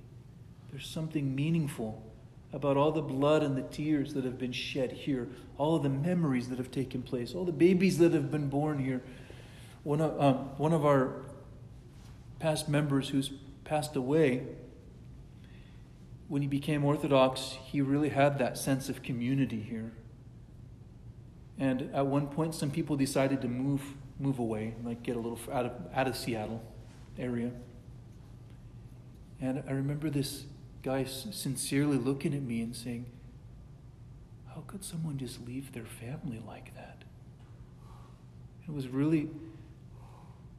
There's 0.70 0.86
something 0.86 1.34
meaningful 1.34 2.02
about 2.52 2.76
all 2.76 2.92
the 2.92 3.02
blood 3.02 3.42
and 3.42 3.56
the 3.56 3.62
tears 3.62 4.14
that 4.14 4.24
have 4.24 4.38
been 4.38 4.52
shed 4.52 4.92
here, 4.92 5.28
all 5.56 5.78
the 5.78 5.88
memories 5.88 6.48
that 6.48 6.58
have 6.58 6.70
taken 6.70 7.02
place, 7.02 7.34
all 7.34 7.44
the 7.44 7.52
babies 7.52 7.98
that 7.98 8.12
have 8.12 8.30
been 8.30 8.48
born 8.48 8.78
here. 8.78 9.02
One 9.84 10.00
of, 10.00 10.20
um, 10.20 10.36
one 10.58 10.72
of 10.72 10.84
our 10.84 11.22
past 12.38 12.68
members 12.68 13.08
who's 13.08 13.30
passed 13.64 13.96
away, 13.96 14.46
when 16.30 16.42
he 16.42 16.48
became 16.48 16.84
Orthodox, 16.84 17.58
he 17.64 17.80
really 17.80 18.10
had 18.10 18.38
that 18.38 18.56
sense 18.56 18.88
of 18.88 19.02
community 19.02 19.60
here. 19.60 19.90
And 21.58 21.90
at 21.92 22.06
one 22.06 22.28
point, 22.28 22.54
some 22.54 22.70
people 22.70 22.96
decided 22.96 23.42
to 23.42 23.48
move 23.48 23.82
move 24.20 24.38
away, 24.38 24.74
like 24.84 25.02
get 25.02 25.16
a 25.16 25.18
little 25.18 25.40
out 25.52 25.66
of 25.66 25.72
out 25.92 26.06
of 26.06 26.16
Seattle 26.16 26.62
area. 27.18 27.50
And 29.40 29.64
I 29.66 29.72
remember 29.72 30.08
this 30.08 30.44
guy 30.84 31.02
sincerely 31.02 31.96
looking 31.96 32.32
at 32.32 32.42
me 32.42 32.60
and 32.60 32.76
saying, 32.76 33.06
"How 34.54 34.62
could 34.68 34.84
someone 34.84 35.18
just 35.18 35.44
leave 35.44 35.72
their 35.72 35.84
family 35.84 36.40
like 36.46 36.76
that?" 36.76 37.02
It 38.68 38.72
was 38.72 38.86
really 38.86 39.30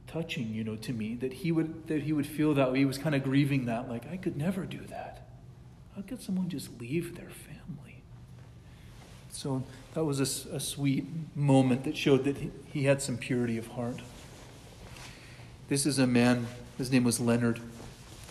touching, 0.06 0.52
you 0.52 0.64
know, 0.64 0.76
to 0.76 0.92
me 0.92 1.14
that 1.14 1.32
he 1.32 1.50
would 1.50 1.86
that 1.86 2.02
he 2.02 2.12
would 2.12 2.26
feel 2.26 2.52
that 2.52 2.72
way. 2.72 2.80
He 2.80 2.84
was 2.84 2.98
kind 2.98 3.14
of 3.14 3.24
grieving 3.24 3.64
that, 3.64 3.88
like 3.88 4.06
I 4.12 4.18
could 4.18 4.36
never 4.36 4.66
do 4.66 4.80
that. 4.88 5.21
How 5.96 6.02
could 6.02 6.22
someone 6.22 6.48
just 6.48 6.80
leave 6.80 7.16
their 7.16 7.28
family? 7.28 8.02
So 9.30 9.62
that 9.94 10.04
was 10.04 10.20
a, 10.20 10.56
a 10.56 10.60
sweet 10.60 11.06
moment 11.34 11.84
that 11.84 11.96
showed 11.96 12.24
that 12.24 12.38
he, 12.38 12.50
he 12.66 12.84
had 12.84 13.02
some 13.02 13.18
purity 13.18 13.58
of 13.58 13.68
heart. 13.68 14.00
This 15.68 15.86
is 15.86 15.98
a 15.98 16.06
man. 16.06 16.46
His 16.78 16.90
name 16.90 17.04
was 17.04 17.20
Leonard, 17.20 17.60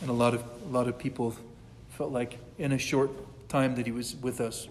and 0.02 0.10
a 0.10 0.14
lot 0.14 0.34
of 0.34 0.44
a 0.66 0.70
lot 0.70 0.88
of 0.88 0.98
people 0.98 1.36
felt 1.90 2.12
like 2.12 2.38
in 2.58 2.72
a 2.72 2.78
short 2.78 3.12
time 3.50 3.76
that 3.76 3.86
he 3.86 3.92
was 3.92 4.16
with 4.16 4.42
us, 4.42 4.68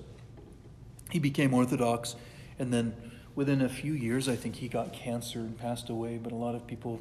he 1.11 1.19
became 1.19 1.55
Orthodox, 1.55 2.17
and 2.59 2.73
then 2.73 2.95
within 3.35 3.63
a 3.63 3.69
few 3.69 3.93
years, 3.93 4.29
I 4.29 4.37
think 4.37 4.57
he 4.57 4.69
got 4.69 4.93
cancer 4.93 5.41
and 5.41 5.59
passed 5.59 5.89
away, 5.91 6.19
but 6.19 6.33
a 6.33 6.37
lot 6.37 6.55
of 6.55 6.67
people 6.67 7.01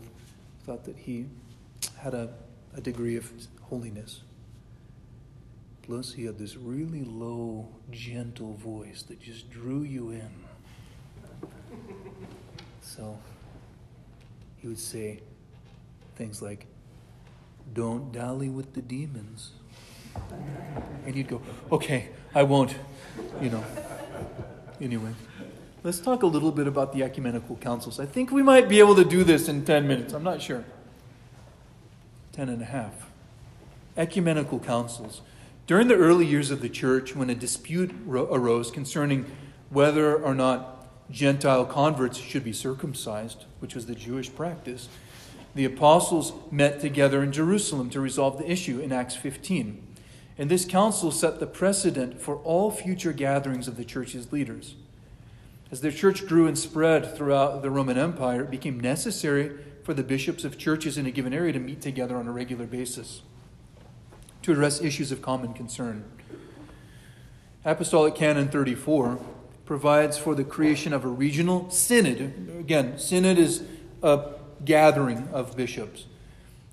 thought 0.65 0.85
that 0.85 0.97
he 0.97 1.25
had 1.97 2.13
a, 2.13 2.29
a 2.75 2.81
degree 2.81 3.15
of 3.15 3.31
holiness. 3.63 4.21
Plus, 5.89 6.13
he 6.13 6.25
had 6.25 6.37
this 6.37 6.55
really 6.55 7.03
low, 7.03 7.67
gentle 7.89 8.53
voice 8.53 9.01
that 9.07 9.19
just 9.19 9.49
drew 9.49 9.81
you 9.81 10.11
in. 10.11 10.29
So, 12.79 13.17
he 14.57 14.67
would 14.67 14.77
say 14.77 15.21
things 16.15 16.43
like, 16.43 16.67
Don't 17.73 18.11
dally 18.11 18.49
with 18.49 18.75
the 18.75 18.83
demons. 18.83 19.53
And 21.07 21.15
you'd 21.15 21.27
go, 21.27 21.41
Okay, 21.71 22.09
I 22.35 22.43
won't, 22.43 22.75
you 23.41 23.49
know. 23.49 23.63
Anyway. 24.79 25.15
Let's 25.81 25.99
talk 25.99 26.21
a 26.21 26.27
little 26.27 26.51
bit 26.51 26.67
about 26.67 26.93
the 26.93 27.01
ecumenical 27.01 27.55
councils. 27.55 27.99
I 27.99 28.05
think 28.05 28.29
we 28.29 28.43
might 28.43 28.69
be 28.69 28.77
able 28.77 28.95
to 28.95 29.05
do 29.05 29.23
this 29.23 29.49
in 29.49 29.65
10 29.65 29.87
minutes. 29.87 30.13
I'm 30.13 30.23
not 30.23 30.39
sure. 30.39 30.65
10 32.33 32.47
and 32.47 32.61
a 32.61 32.65
half. 32.65 33.09
Ecumenical 33.97 34.59
councils. 34.59 35.21
During 35.69 35.87
the 35.87 35.97
early 35.97 36.25
years 36.25 36.49
of 36.49 36.61
the 36.61 36.67
church, 36.67 37.15
when 37.15 37.29
a 37.29 37.35
dispute 37.35 37.93
arose 38.07 38.71
concerning 38.71 39.27
whether 39.69 40.15
or 40.15 40.33
not 40.33 41.11
Gentile 41.11 41.63
converts 41.63 42.17
should 42.17 42.43
be 42.43 42.53
circumcised, 42.53 43.45
which 43.59 43.75
was 43.75 43.85
the 43.85 43.93
Jewish 43.93 44.33
practice, 44.33 44.89
the 45.53 45.65
apostles 45.65 46.33
met 46.49 46.79
together 46.79 47.21
in 47.21 47.31
Jerusalem 47.31 47.91
to 47.91 48.01
resolve 48.01 48.39
the 48.39 48.51
issue 48.51 48.79
in 48.79 48.91
Acts 48.91 49.15
15. 49.15 49.95
And 50.39 50.49
this 50.49 50.65
council 50.65 51.11
set 51.11 51.39
the 51.39 51.45
precedent 51.45 52.19
for 52.19 52.37
all 52.37 52.71
future 52.71 53.13
gatherings 53.13 53.67
of 53.67 53.77
the 53.77 53.85
church's 53.85 54.31
leaders. 54.31 54.73
As 55.69 55.81
the 55.81 55.91
church 55.91 56.25
grew 56.25 56.47
and 56.47 56.57
spread 56.57 57.15
throughout 57.15 57.61
the 57.61 57.69
Roman 57.69 57.95
Empire, 57.99 58.41
it 58.41 58.49
became 58.49 58.79
necessary 58.79 59.51
for 59.83 59.93
the 59.93 60.01
bishops 60.01 60.43
of 60.43 60.57
churches 60.57 60.97
in 60.97 61.05
a 61.05 61.11
given 61.11 61.31
area 61.31 61.53
to 61.53 61.59
meet 61.59 61.79
together 61.79 62.17
on 62.17 62.27
a 62.27 62.31
regular 62.31 62.65
basis 62.65 63.21
to 64.49 64.53
address 64.53 64.81
issues 64.81 65.11
of 65.11 65.21
common 65.21 65.53
concern. 65.53 66.03
Apostolic 67.63 68.15
Canon 68.15 68.47
34 68.47 69.19
provides 69.63 70.17
for 70.17 70.33
the 70.33 70.43
creation 70.43 70.91
of 70.91 71.05
a 71.05 71.07
regional 71.07 71.69
synod. 71.69 72.19
Again, 72.59 72.97
synod 72.97 73.37
is 73.37 73.61
a 74.01 74.31
gathering 74.65 75.29
of 75.31 75.55
bishops. 75.55 76.05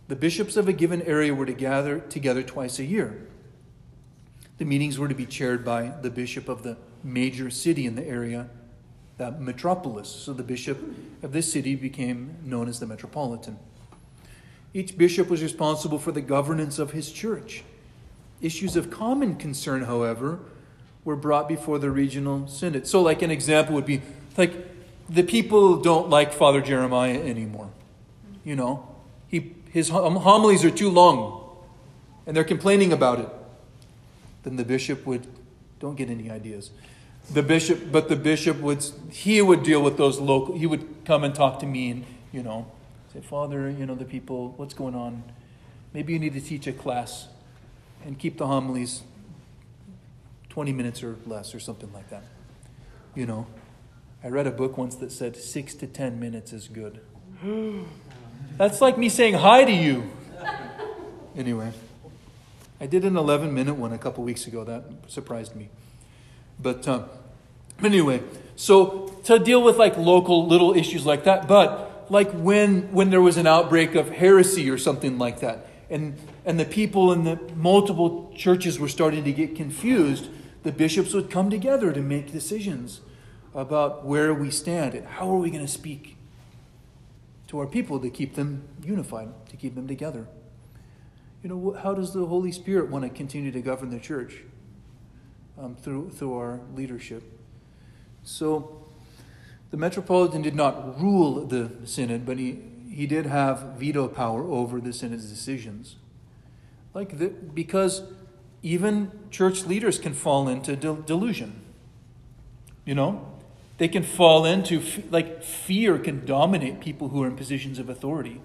The 0.09 0.16
bishops 0.16 0.57
of 0.57 0.69
a 0.69 0.73
given 0.73 1.03
area 1.03 1.35
were 1.35 1.44
to 1.44 1.53
gather 1.53 2.01
together 2.01 2.43
twice 2.43 2.78
a 2.78 2.85
year. 2.85 3.27
The 4.57 4.65
meetings 4.65 4.98
were 4.98 5.09
to 5.09 5.15
be 5.15 5.27
chaired 5.27 5.62
by 5.62 5.93
the 6.01 6.09
bishop 6.09 6.48
of 6.48 6.62
the 6.62 6.78
major 7.05 7.51
city 7.51 7.85
in 7.85 7.94
the 7.94 8.07
area 8.07 8.48
the 9.19 9.32
metropolis. 9.32 10.09
So 10.09 10.32
the 10.32 10.43
bishop 10.43 10.78
of 11.23 11.32
this 11.32 11.53
city 11.53 11.74
became 11.74 12.36
known 12.43 12.69
as 12.69 12.81
the 12.81 12.86
metropolitan. 12.86 13.59
Each 14.77 14.98
bishop 14.98 15.31
was 15.31 15.43
responsible 15.43 15.98
for 15.98 16.12
the 16.12 16.20
governance 16.20 16.78
of 16.78 16.90
his 16.90 17.11
church. 17.11 17.65
Issues 18.43 18.77
of 18.77 18.90
common 18.90 19.36
concern, 19.36 19.85
however, 19.85 20.39
were 21.03 21.16
brought 21.16 21.48
before 21.48 21.78
the 21.78 21.90
regional 21.90 22.47
synod. 22.47 22.86
So, 22.86 23.01
like 23.01 23.23
an 23.23 23.31
example 23.31 23.74
would 23.74 23.86
be 23.86 24.03
like 24.36 24.53
the 25.09 25.23
people 25.23 25.81
don't 25.81 26.11
like 26.11 26.31
Father 26.31 26.61
Jeremiah 26.61 27.19
anymore. 27.19 27.70
You 28.44 28.55
know, 28.55 28.86
he, 29.28 29.55
his 29.73 29.89
homilies 29.89 30.62
are 30.62 30.70
too 30.70 30.90
long, 30.90 31.57
and 32.27 32.36
they're 32.36 32.44
complaining 32.44 32.93
about 32.93 33.19
it. 33.19 33.31
Then 34.43 34.57
the 34.57 34.65
bishop 34.65 35.07
would, 35.07 35.27
don't 35.81 35.97
get 35.97 36.11
any 36.11 36.31
ideas 36.31 36.70
the 37.32 37.43
bishop, 37.43 37.90
but 37.90 38.09
the 38.09 38.15
bishop 38.15 38.61
would, 38.61 38.85
he 39.11 39.43
would 39.43 39.62
deal 39.62 39.82
with 39.82 39.97
those 39.97 40.20
local, 40.20 40.57
he 40.57 40.66
would 40.66 41.05
come 41.05 41.24
and 41.24 41.35
talk 41.35 41.59
to 41.59 41.66
me 41.66 41.90
and, 41.90 42.05
you 42.31 42.43
know, 42.43 42.70
say, 43.17 43.27
Father, 43.27 43.71
you 43.71 43.87
know, 43.87 43.95
the 43.95 44.05
people, 44.05 44.53
what's 44.57 44.75
going 44.75 44.95
on? 44.95 45.23
Maybe 45.93 46.13
you 46.13 46.19
need 46.19 46.35
to 46.35 46.41
teach 46.41 46.67
a 46.67 46.73
class 46.73 47.29
and 48.05 48.19
keep 48.19 48.37
the 48.37 48.47
homilies 48.47 49.03
20 50.51 50.73
minutes 50.73 51.03
or 51.03 51.17
less 51.27 51.55
or 51.55 51.61
something 51.61 51.93
like 51.93 52.11
that. 52.11 52.25
You 53.15 53.27
know, 53.27 53.47
I 54.23 54.29
read 54.29 54.47
a 54.47 54.51
book 54.51 54.77
once 54.77 54.97
that 54.97 55.13
said 55.13 55.37
six 55.37 55.75
to 55.77 55.87
10 55.87 56.21
minutes 56.21 56.53
is 56.53 56.69
good. 56.69 57.01
That's 58.59 58.81
like 58.81 58.99
me 58.99 59.09
saying 59.09 59.35
hi 59.35 59.65
to 59.65 59.73
you. 59.73 60.11
Anyway, 61.37 61.73
I 62.81 62.87
did 62.87 63.05
an 63.05 63.17
11 63.17 63.53
minute 63.55 63.75
one 63.75 63.93
a 63.93 63.99
couple 63.99 64.25
weeks 64.25 64.47
ago. 64.47 64.65
That 64.65 64.85
surprised 65.07 65.57
me. 65.57 65.69
But 66.59 66.87
uh, 66.87 67.05
anyway, 67.83 68.23
so 68.57 69.09
to 69.25 69.39
deal 69.39 69.63
with 69.63 69.79
like 69.79 69.97
local 69.97 70.47
little 70.47 70.75
issues 70.75 71.07
like 71.07 71.25
that, 71.25 71.49
but 71.49 71.86
like 72.11 72.31
when 72.33 72.93
when 72.93 73.11
there 73.11 73.20
was 73.20 73.37
an 73.37 73.47
outbreak 73.47 73.95
of 73.95 74.11
heresy 74.11 74.70
or 74.70 74.78
something 74.78 75.19
like 75.19 75.41
that, 75.41 75.66
and 75.91 76.16
and 76.45 76.59
the 76.59 76.65
people 76.65 77.12
in 77.12 77.24
the 77.24 77.37
multiple 77.55 78.33
churches 78.37 78.78
were 78.78 78.89
starting 78.89 79.24
to 79.24 79.33
get 79.33 79.55
confused, 79.55 80.28
the 80.62 80.73
bishops 80.73 81.12
would 81.15 81.31
come 81.31 81.51
together 81.51 81.93
to 81.93 82.01
make 82.01 82.33
decisions 82.33 83.01
about 83.55 84.05
where 84.05 84.35
we 84.35 84.51
stand 84.51 84.95
and 84.95 85.07
how 85.07 85.31
are 85.31 85.39
we 85.39 85.51
going 85.51 85.65
to 85.65 85.73
speak 85.73 86.16
to 87.49 87.59
our 87.59 87.66
people 87.66 87.99
to 88.01 88.11
keep 88.11 88.35
them 88.35 88.62
unified, 88.83 89.28
to 89.49 89.57
keep 89.57 89.74
them 89.74 89.89
together. 89.89 90.27
You 91.43 91.49
know, 91.49 91.78
how 91.81 91.95
does 91.95 92.12
the 92.12 92.27
Holy 92.27 92.53
Spirit 92.53 92.91
want 92.91 93.05
to 93.05 93.09
continue 93.09 93.53
to 93.53 93.61
govern 93.61 93.91
the 93.91 94.01
church? 94.01 94.43
um, 95.59 95.77
through, 95.77 96.11
through 96.11 96.35
our 96.35 96.61
leadership. 96.74 97.23
So 98.23 98.86
the 99.71 99.77
Metropolitan 99.77 100.43
did 100.43 100.55
not 100.55 101.01
rule 101.01 101.45
the 101.45 101.71
synod, 101.85 102.25
but 102.25 102.39
he, 102.39 102.61
he 102.91 103.07
did 103.07 103.27
have 103.27 103.75
veto 103.77 104.09
power 104.09 104.45
over 104.45 104.81
the 104.81 104.93
synod's 104.93 105.29
decisions. 105.29 105.97
Like 106.95 107.19
the, 107.19 107.29
because 107.29 108.03
even 108.63 109.13
church 109.31 109.65
leaders 109.65 109.99
can 109.99 110.15
fall 110.15 110.49
into 110.49 110.77
de- 110.77 110.95
delusion. 110.95 111.61
You 112.85 112.95
know, 112.95 113.27
they 113.79 113.89
can 113.89 114.03
fall 114.03 114.45
into 114.45 114.83
like 115.11 115.43
fear 115.43 115.99
can 115.99 116.25
dominate 116.25 116.81
people 116.81 117.09
who 117.09 117.23
are 117.23 117.27
in 117.27 117.37
positions 117.37 117.79
of 117.79 117.89
authority. 117.89 118.41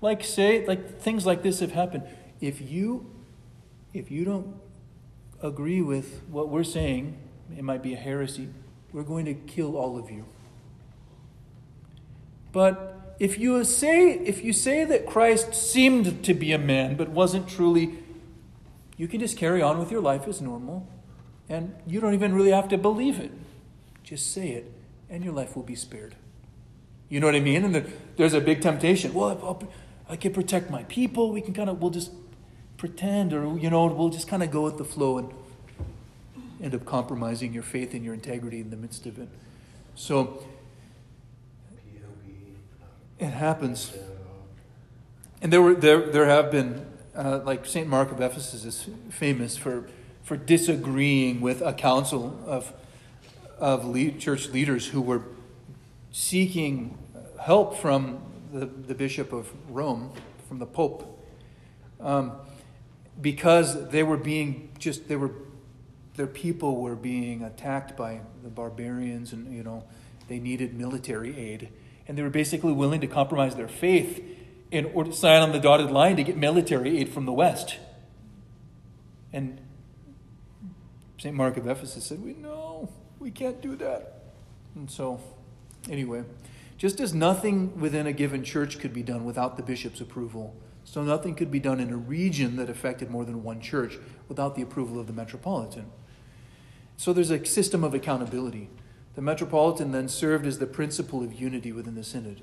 Like 0.00 0.22
say 0.22 0.64
like 0.66 1.00
things 1.00 1.26
like 1.26 1.42
this 1.42 1.60
have 1.60 1.72
happened. 1.72 2.04
If 2.40 2.60
you 2.60 3.10
if 3.92 4.10
you 4.10 4.24
don't 4.24 4.54
agree 5.42 5.82
with 5.82 6.22
what 6.30 6.48
we're 6.48 6.64
saying, 6.64 7.18
it 7.56 7.64
might 7.64 7.82
be 7.82 7.94
a 7.94 7.96
heresy, 7.96 8.48
we're 8.92 9.02
going 9.02 9.24
to 9.24 9.34
kill 9.34 9.76
all 9.76 9.98
of 9.98 10.10
you. 10.10 10.24
But 12.52 13.16
if 13.18 13.38
you 13.38 13.64
say 13.64 14.12
if 14.12 14.44
you 14.44 14.52
say 14.52 14.84
that 14.84 15.06
Christ 15.06 15.54
seemed 15.54 16.24
to 16.24 16.34
be 16.34 16.52
a 16.52 16.58
man 16.58 16.96
but 16.96 17.08
wasn't 17.08 17.48
truly, 17.48 17.98
you 18.96 19.08
can 19.08 19.20
just 19.20 19.36
carry 19.36 19.62
on 19.62 19.78
with 19.78 19.90
your 19.90 20.00
life 20.00 20.28
as 20.28 20.40
normal, 20.40 20.86
and 21.48 21.74
you 21.86 22.00
don't 22.00 22.14
even 22.14 22.34
really 22.34 22.50
have 22.50 22.68
to 22.68 22.78
believe 22.78 23.18
it. 23.18 23.32
Just 24.04 24.32
say 24.32 24.50
it, 24.50 24.72
and 25.08 25.24
your 25.24 25.32
life 25.32 25.56
will 25.56 25.62
be 25.62 25.74
spared. 25.74 26.14
You 27.08 27.20
know 27.20 27.26
what 27.26 27.34
I 27.34 27.40
mean? 27.40 27.64
And 27.64 27.92
there's 28.16 28.34
a 28.34 28.40
big 28.40 28.60
temptation. 28.60 29.12
Well, 29.12 29.30
I'll, 29.42 29.72
I 30.08 30.16
can 30.16 30.32
protect 30.32 30.70
my 30.70 30.82
people. 30.84 31.32
We 31.32 31.40
can 31.40 31.54
kind 31.54 31.70
of 31.70 31.80
we'll 31.80 31.90
just 31.90 32.10
pretend, 32.76 33.32
or 33.32 33.58
you 33.58 33.70
know, 33.70 33.86
we'll 33.86 34.10
just 34.10 34.28
kind 34.28 34.42
of 34.42 34.50
go 34.50 34.62
with 34.62 34.78
the 34.78 34.84
flow 34.84 35.18
and 35.18 35.30
end 36.62 36.74
up 36.74 36.84
compromising 36.84 37.52
your 37.52 37.62
faith 37.62 37.94
and 37.94 38.04
your 38.04 38.14
integrity 38.14 38.60
in 38.60 38.70
the 38.70 38.76
midst 38.76 39.06
of 39.06 39.18
it. 39.18 39.28
So 39.94 40.44
it 43.18 43.30
happens. 43.30 43.92
And 45.40 45.52
there 45.52 45.62
were 45.62 45.74
there 45.74 46.10
there 46.10 46.26
have 46.26 46.50
been 46.50 46.86
uh, 47.16 47.40
like 47.44 47.66
Saint 47.66 47.88
Mark 47.88 48.10
of 48.12 48.20
Ephesus 48.20 48.64
is 48.64 48.88
famous 49.10 49.56
for 49.56 49.88
for 50.22 50.36
disagreeing 50.36 51.40
with 51.40 51.60
a 51.62 51.72
council 51.72 52.38
of 52.46 52.72
of 53.58 53.84
lead, 53.84 54.18
church 54.18 54.48
leaders 54.48 54.88
who 54.88 55.00
were 55.00 55.22
seeking 56.10 56.98
help 57.40 57.76
from 57.76 58.20
the, 58.52 58.66
the 58.66 58.94
bishop 58.94 59.32
of 59.32 59.50
Rome, 59.68 60.12
from 60.48 60.58
the 60.58 60.66
Pope, 60.66 61.24
um, 62.00 62.32
because 63.20 63.88
they 63.90 64.02
were 64.02 64.16
being 64.16 64.70
just 64.78 65.08
they 65.08 65.16
were 65.16 65.30
their 66.16 66.26
people 66.26 66.80
were 66.80 66.96
being 66.96 67.42
attacked 67.42 67.96
by 67.96 68.20
the 68.42 68.50
barbarians, 68.50 69.32
and 69.32 69.54
you 69.54 69.62
know 69.62 69.84
they 70.28 70.38
needed 70.38 70.74
military 70.74 71.36
aid 71.36 71.68
and 72.06 72.16
they 72.16 72.22
were 72.22 72.30
basically 72.30 72.72
willing 72.72 73.00
to 73.00 73.06
compromise 73.06 73.54
their 73.54 73.68
faith 73.68 74.22
in 74.70 74.86
order 74.86 75.10
to 75.10 75.16
sign 75.16 75.42
on 75.42 75.52
the 75.52 75.60
dotted 75.60 75.90
line 75.90 76.16
to 76.16 76.24
get 76.24 76.36
military 76.36 76.98
aid 76.98 77.08
from 77.08 77.26
the 77.26 77.32
West. 77.32 77.76
And 79.32 79.60
St. 81.18 81.34
Mark 81.34 81.56
of 81.56 81.68
Ephesus 81.68 82.04
said, 82.04 82.24
We 82.24 82.34
no, 82.34 82.88
we 83.18 83.30
can't 83.30 83.60
do 83.60 83.76
that. 83.76 84.22
And 84.74 84.90
so, 84.90 85.20
anyway, 85.88 86.24
just 86.76 87.00
as 87.00 87.14
nothing 87.14 87.78
within 87.78 88.06
a 88.06 88.12
given 88.12 88.42
church 88.42 88.78
could 88.78 88.92
be 88.92 89.02
done 89.02 89.24
without 89.24 89.56
the 89.56 89.62
bishop's 89.62 90.00
approval, 90.00 90.56
so 90.84 91.02
nothing 91.02 91.34
could 91.34 91.50
be 91.50 91.60
done 91.60 91.78
in 91.78 91.90
a 91.90 91.96
region 91.96 92.56
that 92.56 92.68
affected 92.68 93.10
more 93.10 93.24
than 93.24 93.44
one 93.44 93.60
church 93.60 93.98
without 94.28 94.56
the 94.56 94.62
approval 94.62 94.98
of 94.98 95.06
the 95.06 95.12
metropolitan. 95.12 95.92
So 96.96 97.12
there's 97.12 97.30
a 97.30 97.44
system 97.44 97.84
of 97.84 97.94
accountability. 97.94 98.68
The 99.14 99.22
Metropolitan 99.22 99.92
then 99.92 100.08
served 100.08 100.46
as 100.46 100.58
the 100.58 100.66
principle 100.66 101.22
of 101.22 101.34
unity 101.34 101.72
within 101.72 101.94
the 101.94 102.04
Synod. 102.04 102.40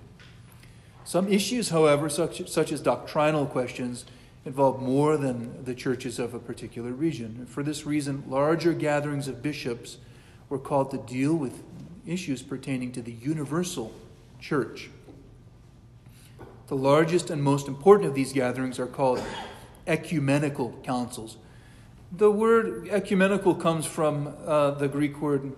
Some 1.03 1.31
issues, 1.31 1.69
however, 1.69 2.09
such, 2.09 2.47
such 2.49 2.71
as 2.71 2.81
doctrinal 2.81 3.47
questions, 3.47 4.05
involve 4.45 4.81
more 4.81 5.17
than 5.17 5.63
the 5.63 5.73
churches 5.73 6.19
of 6.19 6.33
a 6.33 6.39
particular 6.39 6.91
region. 6.91 7.45
For 7.47 7.63
this 7.63 7.85
reason, 7.85 8.23
larger 8.27 8.73
gatherings 8.73 9.27
of 9.27 9.41
bishops 9.41 9.97
were 10.49 10.59
called 10.59 10.91
to 10.91 10.97
deal 10.97 11.35
with 11.35 11.63
issues 12.05 12.41
pertaining 12.41 12.91
to 12.93 13.01
the 13.01 13.11
universal 13.11 13.91
church. 14.39 14.89
The 16.67 16.75
largest 16.75 17.31
and 17.31 17.41
most 17.41 17.67
important 17.67 18.09
of 18.09 18.15
these 18.15 18.31
gatherings 18.31 18.79
are 18.79 18.85
called 18.85 19.23
ecumenical 19.87 20.79
councils. 20.83 21.37
The 22.11 22.29
word 22.29 22.87
ecumenical 22.89 23.55
comes 23.55 23.85
from 23.87 24.35
uh, 24.45 24.71
the 24.71 24.87
Greek 24.87 25.19
word 25.19 25.53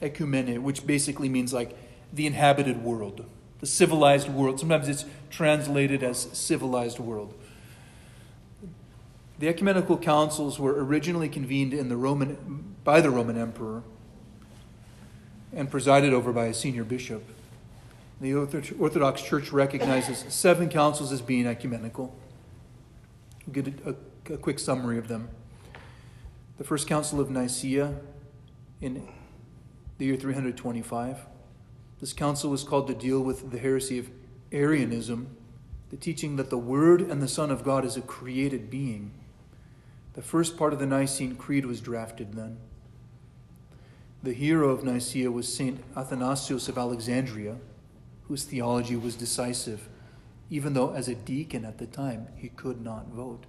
oikoumene, 0.00 0.60
which 0.60 0.86
basically 0.86 1.28
means 1.28 1.52
like 1.52 1.76
the 2.12 2.26
inhabited 2.26 2.82
world, 2.82 3.24
the 3.60 3.66
civilized 3.66 4.28
world. 4.28 4.60
Sometimes 4.60 4.88
it's 4.88 5.04
translated 5.30 6.02
as 6.02 6.22
civilized 6.32 6.98
world. 6.98 7.34
The 9.38 9.48
ecumenical 9.48 9.98
councils 9.98 10.58
were 10.58 10.84
originally 10.84 11.28
convened 11.28 11.74
in 11.74 11.88
the 11.88 11.96
Roman, 11.96 12.76
by 12.84 13.00
the 13.00 13.10
Roman 13.10 13.36
emperor 13.36 13.82
and 15.52 15.70
presided 15.70 16.12
over 16.12 16.32
by 16.32 16.46
a 16.46 16.54
senior 16.54 16.84
bishop. 16.84 17.24
The 18.20 18.34
Orthodox 18.34 19.22
Church 19.22 19.52
recognizes 19.52 20.24
seven 20.32 20.68
councils 20.68 21.12
as 21.12 21.20
being 21.20 21.46
ecumenical. 21.46 22.14
We'll 23.46 23.62
get 23.62 23.80
a, 23.84 23.96
a, 24.30 24.34
a 24.34 24.36
quick 24.38 24.58
summary 24.58 24.98
of 24.98 25.08
them. 25.08 25.28
The 26.58 26.64
First 26.64 26.86
Council 26.86 27.20
of 27.20 27.30
Nicaea 27.30 27.94
in 28.80 29.08
the 29.98 30.06
year 30.06 30.16
325. 30.16 31.26
This 32.00 32.12
council 32.12 32.50
was 32.50 32.64
called 32.64 32.88
to 32.88 32.94
deal 32.94 33.20
with 33.20 33.50
the 33.50 33.58
heresy 33.58 33.98
of 33.98 34.10
Arianism, 34.50 35.36
the 35.90 35.96
teaching 35.96 36.36
that 36.36 36.50
the 36.50 36.58
Word 36.58 37.00
and 37.00 37.22
the 37.22 37.28
Son 37.28 37.50
of 37.50 37.64
God 37.64 37.84
is 37.84 37.96
a 37.96 38.00
created 38.00 38.70
being. 38.70 39.12
The 40.14 40.22
first 40.22 40.56
part 40.56 40.72
of 40.72 40.78
the 40.78 40.86
Nicene 40.86 41.36
Creed 41.36 41.66
was 41.66 41.80
drafted 41.80 42.34
then. 42.34 42.58
The 44.22 44.32
hero 44.32 44.70
of 44.70 44.82
Nicaea 44.82 45.30
was 45.30 45.52
Saint 45.52 45.82
Athanasius 45.96 46.68
of 46.68 46.78
Alexandria, 46.78 47.56
whose 48.26 48.44
theology 48.44 48.96
was 48.96 49.16
decisive, 49.16 49.88
even 50.50 50.72
though 50.72 50.94
as 50.94 51.08
a 51.08 51.14
deacon 51.14 51.64
at 51.64 51.78
the 51.78 51.86
time 51.86 52.28
he 52.36 52.48
could 52.48 52.80
not 52.80 53.08
vote, 53.08 53.44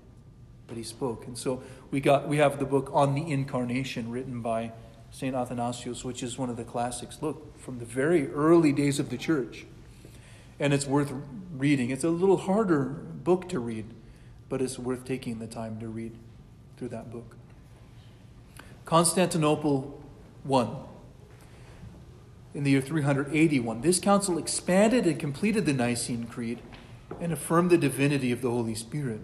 but 0.67 0.75
he 0.75 0.83
spoke. 0.83 1.27
And 1.27 1.37
so 1.37 1.63
we 1.91 2.01
got 2.01 2.27
we 2.27 2.37
have 2.37 2.59
the 2.59 2.65
book 2.65 2.89
on 2.93 3.15
the 3.15 3.31
Incarnation 3.31 4.11
written 4.11 4.41
by 4.41 4.71
St. 5.15 5.33
Athanasius, 5.33 6.03
which 6.03 6.21
is 6.21 6.37
one 6.37 6.49
of 6.49 6.57
the 6.57 6.65
classics. 6.65 7.19
Look, 7.21 7.57
from 7.57 7.79
the 7.79 7.85
very 7.85 8.29
early 8.33 8.73
days 8.73 8.99
of 8.99 9.09
the 9.09 9.17
church. 9.17 9.65
And 10.59 10.73
it's 10.73 10.85
worth 10.85 11.13
reading. 11.53 11.89
It's 11.89 12.03
a 12.03 12.09
little 12.09 12.35
harder 12.35 12.83
book 12.83 13.47
to 13.49 13.59
read, 13.61 13.85
but 14.49 14.61
it's 14.61 14.77
worth 14.77 15.05
taking 15.05 15.39
the 15.39 15.47
time 15.47 15.79
to 15.79 15.87
read 15.87 16.17
through 16.75 16.89
that 16.89 17.11
book. 17.11 17.37
Constantinople 18.83 20.03
1. 20.43 20.75
In 22.53 22.65
the 22.65 22.71
year 22.71 22.81
381, 22.81 23.79
this 23.79 24.01
council 24.01 24.37
expanded 24.37 25.07
and 25.07 25.17
completed 25.17 25.65
the 25.65 25.71
Nicene 25.71 26.25
Creed 26.25 26.59
and 27.21 27.31
affirmed 27.31 27.69
the 27.69 27.77
divinity 27.77 28.33
of 28.33 28.41
the 28.41 28.51
Holy 28.51 28.75
Spirit. 28.75 29.21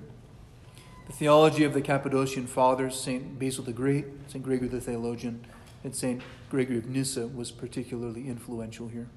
The 1.08 1.14
theology 1.14 1.66
of 1.66 1.74
the 1.74 1.82
Cappadocian 1.82 2.48
fathers, 2.48 2.98
St. 2.98 3.38
Basil 3.38 3.66
the 3.66 3.74
Great, 3.74 4.06
St. 4.28 4.42
Gregory 4.42 4.70
the 4.70 4.80
Theologian, 4.80 5.46
and 5.84 5.96
St. 5.96 6.22
Gregory 6.50 6.78
of 6.78 6.88
Nyssa 6.88 7.28
was 7.28 7.52
particularly 7.52 8.28
influential 8.28 8.88
here. 8.88 9.08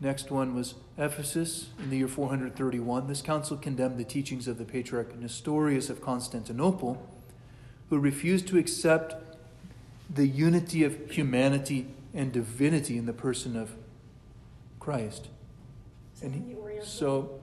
Next 0.00 0.30
one 0.30 0.54
was 0.54 0.74
Ephesus 0.96 1.68
in 1.78 1.90
the 1.90 1.98
year 1.98 2.08
431. 2.08 3.06
This 3.06 3.20
council 3.20 3.56
condemned 3.56 3.98
the 3.98 4.04
teachings 4.04 4.48
of 4.48 4.56
the 4.56 4.64
Patriarch 4.64 5.14
Nestorius 5.18 5.90
of 5.90 6.00
Constantinople, 6.00 7.06
who 7.90 7.98
refused 7.98 8.48
to 8.48 8.58
accept 8.58 9.14
the 10.08 10.26
unity 10.26 10.84
of 10.84 11.10
humanity 11.10 11.88
and 12.14 12.32
divinity 12.32 12.96
in 12.96 13.04
the 13.04 13.12
person 13.12 13.56
of 13.56 13.74
Christ. 14.80 15.28
And 16.22 16.34
he, 16.34 16.56
so, 16.82 17.40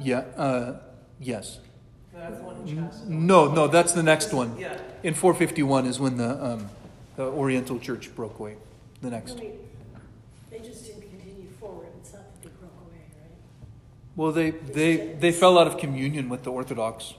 yeah, 0.00 0.20
uh, 0.36 0.78
yes. 1.20 1.60
That's 2.14 2.40
one 2.40 2.56
in 2.66 3.26
No, 3.26 3.52
no, 3.52 3.68
that's 3.68 3.92
the 3.92 4.02
next 4.02 4.32
one. 4.32 4.58
Yeah. 4.58 4.78
In 5.02 5.14
451 5.14 5.86
is 5.86 6.00
when 6.00 6.16
the 6.16 6.44
um, 6.44 6.68
the 7.18 7.24
Oriental 7.24 7.80
Church 7.80 8.14
broke 8.14 8.38
away. 8.38 8.54
The 9.02 9.10
next. 9.10 9.36
No, 9.36 9.42
wait. 9.42 9.54
They 10.50 10.60
just 10.60 10.86
didn't 10.86 11.02
continue 11.02 11.50
forward. 11.60 11.88
It's 12.00 12.12
not 12.12 12.22
that 12.32 12.42
they 12.42 12.48
broke 12.60 12.70
away, 12.86 13.02
right? 13.20 13.32
Well, 14.14 14.30
they, 14.30 14.50
they, 14.50 15.14
they 15.18 15.32
fell 15.32 15.58
out 15.58 15.66
of 15.66 15.78
communion 15.78 16.28
with 16.28 16.44
the 16.44 16.52
Orthodox. 16.52 17.14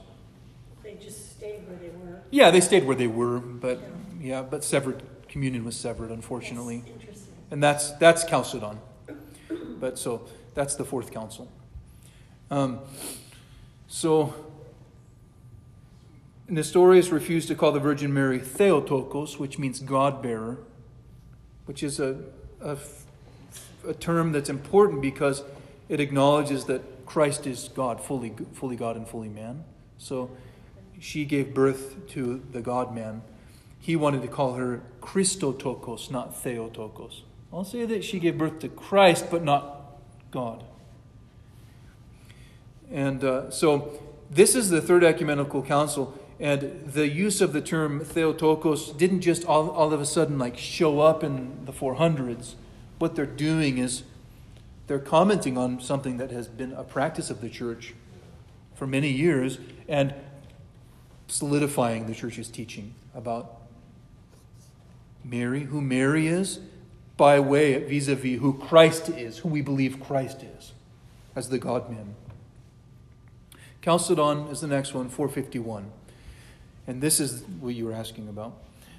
They 0.82 0.94
just 0.94 1.36
stayed 1.36 1.68
where 1.68 1.76
they 1.76 1.90
were. 1.90 2.22
Yeah, 2.30 2.50
they 2.50 2.62
stayed 2.62 2.84
where 2.86 2.96
they 2.96 3.06
were, 3.08 3.40
but 3.40 3.78
yeah, 4.18 4.40
but 4.40 4.64
severed 4.64 5.02
communion 5.28 5.64
was 5.66 5.76
severed, 5.76 6.10
unfortunately, 6.10 6.78
That's 6.78 6.92
interesting. 7.02 7.34
and 7.50 7.62
that's 7.62 7.92
that's 7.92 8.24
Chalcedon. 8.24 8.78
But 9.78 9.98
so 9.98 10.26
that's 10.54 10.76
the 10.76 10.84
fourth 10.84 11.10
council. 11.12 11.48
Um, 12.50 12.80
so 13.86 14.34
Nestorius 16.50 17.10
refused 17.10 17.46
to 17.48 17.54
call 17.54 17.70
the 17.70 17.78
Virgin 17.78 18.12
Mary 18.12 18.40
Theotokos, 18.40 19.38
which 19.38 19.56
means 19.56 19.78
God 19.78 20.20
bearer, 20.20 20.58
which 21.66 21.84
is 21.84 22.00
a, 22.00 22.18
a, 22.60 22.76
a, 23.86 23.94
term 23.94 24.32
that's 24.32 24.50
important 24.50 25.00
because 25.00 25.44
it 25.88 26.00
acknowledges 26.00 26.64
that 26.64 27.06
Christ 27.06 27.46
is 27.46 27.68
God, 27.68 28.00
fully, 28.00 28.34
fully 28.52 28.74
God 28.74 28.96
and 28.96 29.06
fully 29.06 29.28
man. 29.28 29.62
So 29.96 30.30
she 30.98 31.24
gave 31.24 31.54
birth 31.54 32.08
to 32.08 32.42
the 32.50 32.60
God 32.60 32.92
man. 32.92 33.22
He 33.78 33.94
wanted 33.94 34.22
to 34.22 34.28
call 34.28 34.54
her 34.54 34.82
Christotokos, 35.00 36.10
not 36.10 36.36
Theotokos. 36.36 37.22
I'll 37.52 37.64
say 37.64 37.84
that 37.86 38.02
she 38.02 38.18
gave 38.18 38.36
birth 38.36 38.58
to 38.60 38.68
Christ, 38.68 39.26
but 39.30 39.44
not 39.44 40.00
God. 40.32 40.64
And 42.90 43.22
uh, 43.22 43.50
so 43.50 44.00
this 44.30 44.56
is 44.56 44.68
the 44.68 44.80
Third 44.80 45.04
Ecumenical 45.04 45.62
Council. 45.62 46.19
And 46.40 46.86
the 46.86 47.06
use 47.06 47.42
of 47.42 47.52
the 47.52 47.60
term 47.60 48.00
Theotokos 48.00 48.92
didn't 48.92 49.20
just 49.20 49.44
all, 49.44 49.70
all 49.70 49.92
of 49.92 50.00
a 50.00 50.06
sudden 50.06 50.38
like 50.38 50.56
show 50.56 51.00
up 51.00 51.22
in 51.22 51.66
the 51.66 51.72
400s. 51.72 52.54
What 52.98 53.14
they're 53.14 53.26
doing 53.26 53.76
is 53.76 54.04
they're 54.86 54.98
commenting 54.98 55.58
on 55.58 55.80
something 55.80 56.16
that 56.16 56.30
has 56.30 56.48
been 56.48 56.72
a 56.72 56.82
practice 56.82 57.28
of 57.28 57.42
the 57.42 57.50
church 57.50 57.94
for 58.74 58.86
many 58.86 59.10
years 59.10 59.58
and 59.86 60.14
solidifying 61.28 62.06
the 62.06 62.14
church's 62.14 62.48
teaching 62.48 62.94
about 63.14 63.60
Mary, 65.22 65.64
who 65.64 65.82
Mary 65.82 66.26
is, 66.26 66.60
by 67.18 67.38
way 67.38 67.84
vis 67.84 68.08
a 68.08 68.14
vis 68.14 68.40
who 68.40 68.54
Christ 68.54 69.10
is, 69.10 69.38
who 69.38 69.48
we 69.50 69.60
believe 69.60 70.00
Christ 70.00 70.42
is, 70.42 70.72
as 71.36 71.50
the 71.50 71.58
God 71.58 71.90
man. 71.90 72.14
Chalcedon 73.82 74.48
is 74.48 74.62
the 74.62 74.66
next 74.66 74.94
one, 74.94 75.10
451. 75.10 75.90
And 76.86 77.00
this 77.00 77.20
is 77.20 77.42
what 77.60 77.74
you 77.74 77.86
were 77.86 77.92
asking 77.92 78.28
about. 78.28 78.56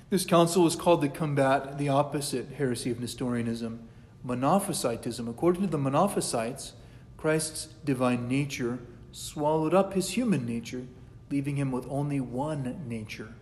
This 0.09 0.25
council 0.25 0.63
was 0.63 0.75
called 0.75 1.01
to 1.01 1.09
combat 1.09 1.77
the 1.77 1.89
opposite 1.89 2.49
heresy 2.57 2.91
of 2.91 2.99
Nestorianism, 2.99 3.87
Monophysitism. 4.25 5.29
According 5.29 5.61
to 5.61 5.67
the 5.67 5.77
Monophysites, 5.77 6.73
Christ's 7.17 7.67
divine 7.85 8.27
nature 8.27 8.79
swallowed 9.11 9.73
up 9.73 9.93
his 9.93 10.11
human 10.11 10.45
nature, 10.45 10.85
leaving 11.29 11.55
him 11.55 11.71
with 11.71 11.85
only 11.89 12.19
one 12.19 12.83
nature. 12.87 13.33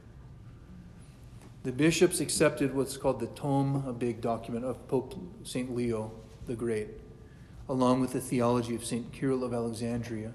The 1.64 1.72
bishops 1.72 2.20
accepted 2.20 2.74
what's 2.74 2.98
called 2.98 3.20
the 3.20 3.28
Tome, 3.28 3.84
a 3.88 3.94
big 3.94 4.22
document 4.22 4.64
of 4.64 4.88
Pope 4.88 5.16
St. 5.44 5.76
Leo 5.76 6.12
the 6.48 6.56
Great, 6.56 6.90
along 7.68 8.02
with 8.02 8.14
the 8.14 8.22
theology 8.22 8.76
of 8.76 8.86
St. 8.86 9.14
Cyril 9.14 9.44
of 9.44 9.54
Alexandria, 9.54 10.34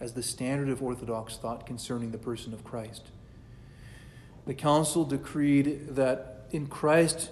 as 0.00 0.12
the 0.12 0.22
standard 0.22 0.68
of 0.68 0.82
Orthodox 0.82 1.36
thought 1.36 1.66
concerning 1.66 2.10
the 2.10 2.18
person 2.18 2.52
of 2.52 2.64
Christ. 2.64 3.10
The 4.46 4.54
council 4.54 5.04
decreed 5.04 5.88
that 5.90 6.46
in 6.50 6.66
Christ, 6.66 7.30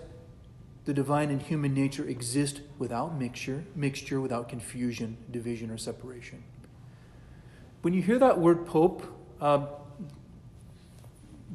the 0.84 0.94
divine 0.94 1.30
and 1.30 1.40
human 1.40 1.74
nature 1.74 2.06
exist 2.06 2.60
without 2.78 3.18
mixture, 3.18 3.64
mixture 3.76 4.20
without 4.20 4.48
confusion, 4.48 5.16
division, 5.30 5.70
or 5.70 5.78
separation. 5.78 6.42
When 7.82 7.94
you 7.94 8.02
hear 8.02 8.18
that 8.18 8.38
word 8.38 8.66
pope, 8.66 9.04
uh, 9.40 9.66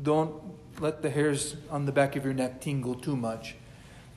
don't 0.01 0.33
let 0.79 1.01
the 1.01 1.09
hairs 1.09 1.55
on 1.69 1.85
the 1.85 1.91
back 1.91 2.15
of 2.15 2.23
your 2.23 2.33
neck 2.33 2.61
tingle 2.61 2.95
too 2.95 3.15
much. 3.15 3.55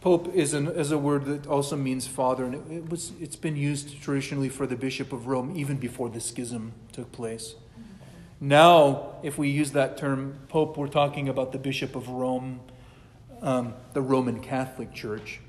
Pope 0.01 0.35
is, 0.35 0.55
an, 0.55 0.67
is 0.69 0.93
a 0.93 0.99
word 0.99 1.25
that 1.27 1.47
also 1.47 1.77
means 1.77 2.07
father, 2.07 2.45
and 2.45 2.55
it, 2.55 2.63
it, 2.71 2.89
was, 2.91 3.13
it's 3.21 3.37
been 3.37 3.57
used 3.57 4.01
traditionally 4.03 4.49
for 4.49 4.67
the 4.67 4.77
Bishop 4.77 5.13
of 5.13 5.27
Rome 5.27 5.55
even 5.57 5.77
before 5.77 6.09
the 6.09 6.21
schism 6.21 6.73
took 6.93 7.13
place. 7.13 7.55
Now, 8.41 9.17
if 9.23 9.37
we 9.37 9.51
use 9.51 9.73
that 9.73 9.99
term 9.99 10.39
Pope, 10.49 10.79
we're 10.79 10.89
talking 10.89 11.29
about 11.29 11.53
the 11.53 11.59
Bishop 11.59 11.95
of 11.95 12.09
Rome, 12.09 12.61
um, 13.43 13.75
the 13.93 14.01
Roman 14.01 14.41
Catholic 14.41 14.95
Church. 14.95 15.41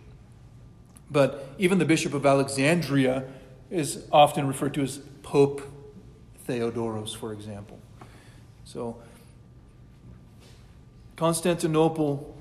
But 1.10 1.48
even 1.58 1.80
the 1.80 1.86
Bishop 1.86 2.14
of 2.14 2.26
Alexandria 2.26 3.24
is 3.70 4.06
often 4.12 4.46
referred 4.46 4.74
to 4.74 4.82
as 4.82 4.98
Pope 5.24 5.62
Theodoros, 6.48 7.16
for 7.16 7.32
example. 7.32 7.80
So, 8.66 8.98
Constantinople 11.16 12.36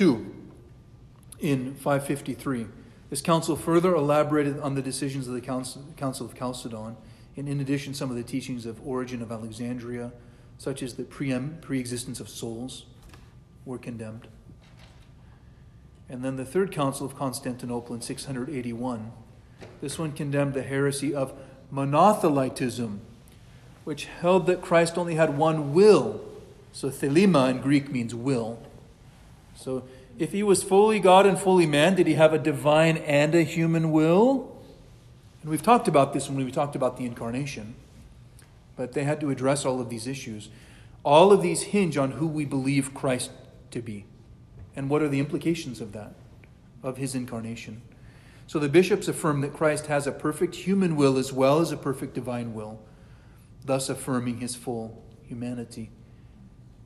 II 0.00 0.26
in 1.40 1.74
553. 1.74 2.66
This 3.10 3.20
council 3.20 3.56
further 3.56 3.94
elaborated 3.94 4.60
on 4.60 4.74
the 4.74 4.82
decisions 4.82 5.26
of 5.26 5.34
the 5.34 5.40
Council, 5.40 5.84
council 5.96 6.26
of 6.26 6.38
Chalcedon, 6.38 6.96
and 7.36 7.48
in 7.48 7.60
addition, 7.60 7.94
some 7.94 8.10
of 8.10 8.16
the 8.16 8.22
teachings 8.22 8.66
of 8.66 8.86
Origen 8.86 9.22
of 9.22 9.32
Alexandria, 9.32 10.12
such 10.58 10.82
as 10.82 10.94
the 10.94 11.04
pre 11.04 11.78
existence 11.78 12.20
of 12.20 12.28
souls, 12.28 12.84
were 13.64 13.78
condemned. 13.78 14.28
And 16.08 16.22
then 16.22 16.36
the 16.36 16.44
Third 16.44 16.72
Council 16.72 17.06
of 17.06 17.16
Constantinople 17.16 17.94
in 17.94 18.02
681. 18.02 19.12
This 19.80 19.98
one 19.98 20.12
condemned 20.12 20.52
the 20.54 20.62
heresy 20.62 21.14
of 21.14 21.32
monothelitism, 21.72 22.98
which 23.84 24.04
held 24.04 24.46
that 24.46 24.60
Christ 24.60 24.98
only 24.98 25.14
had 25.14 25.38
one 25.38 25.72
will. 25.72 26.20
So 26.72 26.90
thelema 26.90 27.50
in 27.50 27.60
Greek 27.60 27.90
means 27.90 28.14
will. 28.14 28.58
So 29.56 29.84
if 30.18 30.32
he 30.32 30.42
was 30.42 30.62
fully 30.62 31.00
God 31.00 31.26
and 31.26 31.38
fully 31.38 31.66
man, 31.66 31.94
did 31.94 32.06
he 32.06 32.14
have 32.14 32.34
a 32.34 32.38
divine 32.38 32.98
and 32.98 33.34
a 33.34 33.42
human 33.42 33.90
will? 33.90 34.51
And 35.42 35.50
we've 35.50 35.62
talked 35.62 35.88
about 35.88 36.12
this 36.12 36.28
when 36.28 36.44
we 36.44 36.50
talked 36.50 36.76
about 36.76 36.96
the 36.96 37.04
incarnation. 37.04 37.74
But 38.76 38.92
they 38.92 39.04
had 39.04 39.20
to 39.20 39.30
address 39.30 39.64
all 39.64 39.80
of 39.80 39.90
these 39.90 40.06
issues. 40.06 40.48
All 41.04 41.32
of 41.32 41.42
these 41.42 41.62
hinge 41.62 41.96
on 41.96 42.12
who 42.12 42.26
we 42.26 42.44
believe 42.44 42.94
Christ 42.94 43.30
to 43.72 43.82
be. 43.82 44.06
And 44.74 44.88
what 44.88 45.02
are 45.02 45.08
the 45.08 45.18
implications 45.18 45.80
of 45.80 45.92
that, 45.92 46.14
of 46.82 46.96
his 46.96 47.14
incarnation? 47.14 47.82
So 48.46 48.58
the 48.58 48.68
bishops 48.68 49.08
affirm 49.08 49.40
that 49.40 49.52
Christ 49.52 49.86
has 49.86 50.06
a 50.06 50.12
perfect 50.12 50.54
human 50.54 50.96
will 50.96 51.18
as 51.18 51.32
well 51.32 51.60
as 51.60 51.72
a 51.72 51.76
perfect 51.76 52.14
divine 52.14 52.54
will, 52.54 52.80
thus 53.64 53.88
affirming 53.88 54.38
his 54.38 54.54
full 54.54 55.02
humanity. 55.22 55.90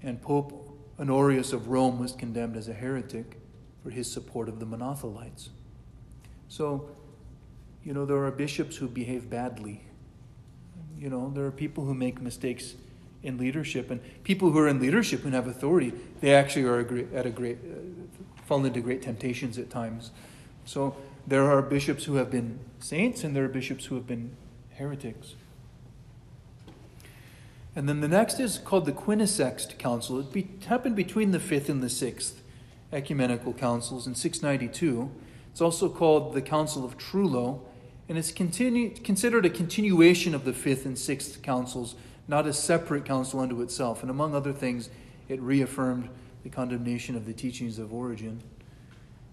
And 0.03 0.21
Pope 0.21 0.79
Honorius 0.99 1.53
of 1.53 1.69
Rome 1.69 1.99
was 1.99 2.13
condemned 2.13 2.57
as 2.57 2.69
a 2.69 2.73
heretic 2.73 3.39
for 3.83 3.91
his 3.91 4.11
support 4.11 4.49
of 4.49 4.61
the 4.61 4.67
Monothelites. 4.67 5.49
So, 6.49 6.89
you 7.87 7.95
know, 7.95 8.05
there 8.05 8.17
are 8.25 8.33
bishops 8.33 8.77
who 8.77 8.89
behave 8.89 9.31
badly. 9.31 9.81
You 10.99 11.09
know, 11.09 11.31
there 11.33 11.45
are 11.45 11.53
people 11.53 11.85
who 11.85 11.95
make 11.95 12.21
mistakes 12.21 12.75
in 13.23 13.39
leadership, 13.39 13.93
and 13.93 14.01
people 14.25 14.51
who 14.51 14.59
are 14.59 14.67
in 14.67 14.81
leadership 14.81 15.25
and 15.25 15.33
have 15.33 15.47
authority, 15.47 15.93
they 16.21 16.35
actually 16.35 16.65
are 16.65 16.81
at 17.15 17.27
a 17.27 17.31
great, 17.31 17.59
uh, 17.59 17.77
fall 18.45 18.65
into 18.65 18.81
great 18.81 19.03
temptations 19.03 19.57
at 19.57 19.71
times. 19.71 20.11
So 20.65 20.97
there 21.29 21.45
are 21.45 21.63
bishops 21.63 22.05
who 22.07 22.17
have 22.17 22.29
been 22.29 22.59
saints, 22.81 23.23
and 23.23 23.37
there 23.37 23.45
are 23.45 23.49
bishops 23.49 23.85
who 23.85 23.95
have 23.95 24.07
been 24.07 24.37
heretics. 24.75 25.37
And 27.77 27.89
then 27.89 28.01
the 28.01 28.09
next 28.09 28.41
is 28.41 28.59
called 28.59 28.87
the 28.87 28.93
Quinisext 28.93 29.79
Council. 29.79 30.19
It 30.19 30.33
be, 30.33 30.49
happened 30.67 30.97
between 30.97 31.31
the 31.31 31.39
fifth 31.39 31.69
and 31.69 31.81
the 31.81 31.91
sixth 31.91 32.43
ecumenical 32.93 33.53
councils 33.53 34.09
in 34.09 34.17
692. 34.17 35.09
It's 35.53 35.61
also 35.61 35.89
called 35.89 36.35
the 36.35 36.43
Council 36.43 36.85
of 36.85 36.99
Trullo, 36.99 37.61
and 38.09 38.17
it's 38.17 38.33
continu- 38.33 39.03
considered 39.03 39.45
a 39.45 39.51
continuation 39.51 40.35
of 40.35 40.45
the 40.45 40.53
fifth 40.53 40.87
and 40.87 40.99
sixth 40.99 41.43
councils, 41.43 41.95
not 42.29 42.47
a 42.47 42.53
separate 42.53 43.05
council 43.05 43.41
unto 43.41 43.61
itself. 43.63 44.03
And 44.03 44.11
among 44.11 44.35
other 44.35 44.53
things, 44.53 44.91
it 45.29 45.41
reaffirmed 45.41 46.09
the 46.43 46.49
condemnation 46.49 47.17
of 47.17 47.27
the 47.27 47.33
teachings 47.33 47.79
of 47.79 47.93
Origen. 47.93 48.43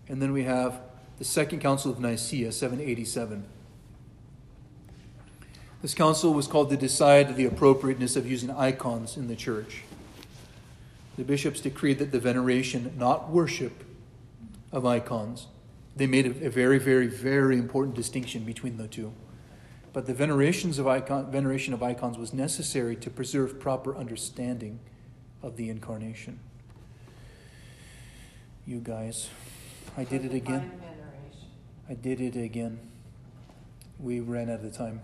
And 0.08 0.22
then 0.22 0.34
we 0.34 0.44
have 0.44 0.82
the 1.20 1.26
Second 1.26 1.60
Council 1.60 1.91
of 1.91 2.00
Nicaea, 2.00 2.52
787. 2.52 3.45
This 5.82 5.94
council 5.94 6.34
was 6.34 6.48
called 6.48 6.70
to 6.70 6.78
decide 6.78 7.36
the 7.36 7.45
appropriateness 7.45 8.16
of 8.16 8.30
using 8.30 8.50
icons 8.50 9.18
in 9.18 9.28
the 9.28 9.36
church. 9.36 9.84
The 11.18 11.24
bishops 11.24 11.60
decreed 11.60 12.00
that 12.00 12.12
the 12.12 12.20
veneration, 12.20 12.94
not 12.98 13.30
worship, 13.30 13.84
of 14.72 14.86
icons. 14.86 15.48
They 15.95 16.07
made 16.07 16.26
a, 16.26 16.48
a 16.48 16.49
very, 16.49 16.80
very, 16.80 17.07
very 17.07 17.57
important 17.57 17.95
distinction 17.95 18.44
between 18.44 18.78
the 18.78 18.88
two. 18.88 19.14
But 19.94 20.07
the 20.07 20.14
venerations 20.14 20.80
of 20.80 20.88
icon, 20.88 21.32
veneration 21.32 21.74
of 21.74 21.84
icons 21.84 22.18
was 22.18 22.34
necessary 22.34 22.95
to 22.95 23.10
preserve 23.11 23.60
proper 23.60 23.95
understanding 23.95 24.80
of 25.44 25.56
the 25.56 25.70
incarnation. 25.70 26.40
You 28.65 28.80
guys, 28.80 29.30
I 29.95 30.03
did 30.03 30.26
it 30.26 30.34
again. 30.34 30.72
I 31.88 31.94
did 31.94 32.22
it 32.22 32.36
again. 32.36 32.80
We 33.99 34.20
ran 34.20 34.49
out 34.49 34.64
of 34.64 34.76
time. 34.76 35.02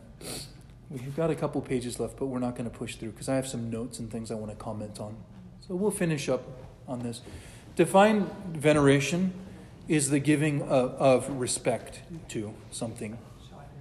We've 0.90 1.16
got 1.16 1.30
a 1.30 1.36
couple 1.36 1.61
pages 1.61 1.99
left, 1.99 2.18
but 2.18 2.26
we're 2.26 2.40
not 2.40 2.56
going 2.56 2.70
to 2.70 2.76
push 2.76 2.95
through 2.95 3.11
because 3.11 3.30
I 3.30 3.36
have 3.36 3.48
some 3.48 3.70
notes 3.70 3.99
and 3.99 4.10
things 4.10 4.32
I 4.32 4.36
want 4.36 4.52
to 4.52 4.57
comment 4.57 4.99
on. 4.99 5.16
So 5.68 5.76
we'll 5.76 5.91
finish 5.91 6.30
up 6.30 6.44
on 6.88 7.03
this. 7.03 7.22
Define 7.76 8.28
veneration 8.53 9.34
is 9.90 10.11
the 10.11 10.20
giving 10.20 10.61
of, 10.61 10.91
of 10.94 11.30
respect 11.32 12.02
to 12.30 12.53
something, 12.72 13.18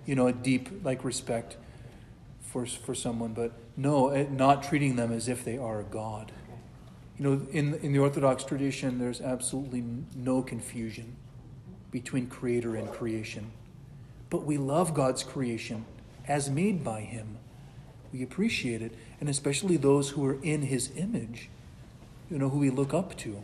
you 0.06 0.16
know, 0.16 0.26
a 0.26 0.32
deep 0.32 0.82
like 0.82 1.04
respect 1.04 1.56
for 2.40 2.66
for 2.66 2.94
someone, 2.94 3.34
but 3.34 3.52
no, 3.76 4.08
eh, 4.08 4.26
not 4.30 4.62
treating 4.62 4.96
them 4.96 5.12
as 5.12 5.28
if 5.28 5.44
they 5.44 5.58
are 5.58 5.80
a 5.80 5.84
god. 5.84 6.32
You 7.18 7.24
know, 7.24 7.46
in 7.52 7.74
in 7.74 7.92
the 7.92 7.98
Orthodox 7.98 8.42
tradition, 8.42 8.98
there's 8.98 9.20
absolutely 9.20 9.84
no 10.16 10.42
confusion 10.42 11.14
between 11.90 12.26
creator 12.26 12.74
and 12.74 12.90
creation, 12.90 13.50
but 14.30 14.44
we 14.44 14.56
love 14.56 14.94
God's 14.94 15.22
creation 15.22 15.84
as 16.26 16.48
made 16.48 16.82
by 16.82 17.02
Him. 17.02 17.36
We 18.14 18.22
appreciate 18.22 18.80
it, 18.80 18.94
and 19.20 19.28
especially 19.28 19.76
those 19.76 20.10
who 20.10 20.24
are 20.24 20.42
in 20.42 20.62
His 20.62 20.90
image, 20.96 21.50
you 22.30 22.38
know, 22.38 22.48
who 22.48 22.60
we 22.60 22.70
look 22.70 22.94
up 22.94 23.14
to. 23.18 23.42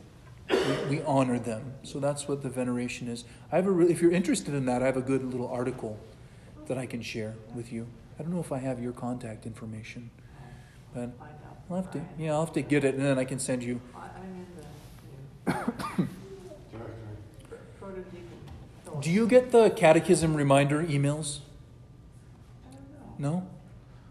We, 0.50 0.96
we 0.96 1.02
honor 1.02 1.38
them. 1.38 1.74
So 1.82 1.98
that's 1.98 2.28
what 2.28 2.42
the 2.42 2.50
veneration 2.50 3.08
is. 3.08 3.24
I 3.50 3.56
have 3.56 3.66
a 3.66 3.80
if 3.80 4.00
you're 4.00 4.12
interested 4.12 4.54
in 4.54 4.66
that, 4.66 4.82
I 4.82 4.86
have 4.86 4.96
a 4.96 5.02
good 5.02 5.24
little 5.24 5.48
article 5.48 5.98
that 6.66 6.78
I 6.78 6.86
can 6.86 7.02
share 7.02 7.34
with 7.54 7.72
you. 7.72 7.86
I 8.18 8.22
don't 8.22 8.32
know 8.32 8.40
if 8.40 8.52
I 8.52 8.58
have 8.58 8.80
your 8.80 8.92
contact 8.92 9.46
information, 9.46 10.10
but 10.94 11.10
I'll 11.70 11.76
have 11.76 11.90
to. 11.92 12.00
Yeah, 12.18 12.32
I'll 12.32 12.44
have 12.44 12.54
to 12.54 12.62
get 12.62 12.84
it, 12.84 12.94
and 12.94 13.04
then 13.04 13.18
I 13.18 13.24
can 13.24 13.38
send 13.38 13.62
you. 13.62 13.80
I'm 13.96 14.10
in 14.24 14.46
the, 14.56 16.08
you 16.72 16.78
know, 16.78 17.56
protodeacon 17.80 19.00
Do 19.02 19.10
you 19.10 19.26
get 19.26 19.50
the 19.50 19.70
catechism 19.70 20.36
reminder 20.36 20.84
emails? 20.84 21.40
I 22.68 22.74
don't 22.74 23.18
know. 23.18 23.30
No? 23.30 23.46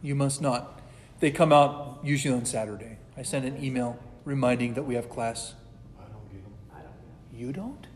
You 0.02 0.16
must 0.16 0.42
not. 0.42 0.82
They 1.20 1.32
come 1.32 1.54
out 1.54 2.00
usually 2.04 2.36
on 2.36 2.46
Saturday. 2.46 2.98
I 3.16 3.22
send 3.22 3.46
an 3.46 3.64
email 3.64 3.98
reminding 4.26 4.74
that 4.74 4.84
we 4.84 4.96
have 4.96 5.10
class. 5.10 5.54
I 5.98 6.04
don't 6.04 6.30
get 6.32 6.44
them. 6.44 6.54
I 6.72 6.78
don't 6.78 6.86
know. 6.86 6.92
You 7.36 7.52
don't? 7.52 7.88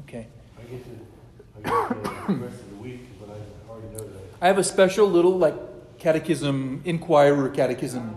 Okay. 0.00 0.26
I 0.58 0.62
get 0.62 0.84
the, 0.84 1.68
I 1.68 1.84
get 1.84 2.26
the 2.28 2.34
rest 2.34 2.60
of 2.60 2.70
the 2.70 2.76
week, 2.76 3.00
but 3.20 3.30
I 3.30 3.70
already 3.70 3.88
know 3.88 4.04
that. 4.04 4.22
I 4.40 4.46
have 4.46 4.58
a 4.58 4.64
special 4.64 5.08
little 5.08 5.36
like 5.36 5.54
catechism 5.98 6.82
inquirer 6.84 7.48
catechism 7.48 8.16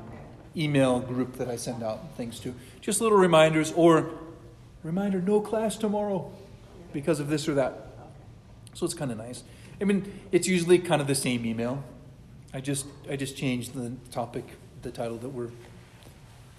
email 0.56 1.00
group 1.00 1.38
that 1.38 1.50
I 1.50 1.56
send 1.56 1.84
out 1.84 2.16
things 2.16 2.40
to. 2.42 2.54
Just 2.82 3.02
little 3.02 3.18
reminders 3.18 3.72
or 3.74 4.10
reminder 4.84 5.20
no 5.20 5.42
class 5.42 5.76
tomorrow 5.76 6.32
because 6.94 7.20
of 7.20 7.28
this 7.28 7.48
or 7.48 7.56
that. 7.56 7.88
So 8.74 8.86
it's 8.86 8.94
kind 8.94 9.12
of 9.12 9.18
nice. 9.18 9.44
I 9.82 9.84
mean, 9.84 10.20
it's 10.32 10.48
usually 10.48 10.80
kind 10.80 11.02
of 11.02 11.08
the 11.08 11.16
same 11.16 11.46
email. 11.46 11.84
I 12.54 12.62
just 12.62 12.86
I 13.10 13.16
just 13.16 13.36
changed 13.36 13.74
the 13.74 13.94
topic, 14.12 14.46
the 14.82 14.92
title 14.92 15.18
that 15.18 15.30
we're 15.30 15.52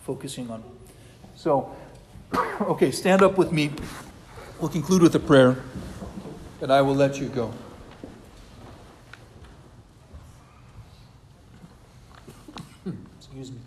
focusing 0.02 0.50
on. 0.50 0.62
So, 1.34 1.74
okay, 2.60 2.90
stand 2.90 3.22
up 3.22 3.38
with 3.38 3.52
me. 3.52 3.70
We'll 4.60 4.70
conclude 4.70 5.02
with 5.02 5.14
a 5.14 5.20
prayer, 5.20 5.62
and 6.60 6.72
I 6.72 6.82
will 6.82 6.94
let 6.94 7.18
you 7.18 7.28
go. 7.28 7.52
Excuse 13.18 13.52
me. 13.52 13.58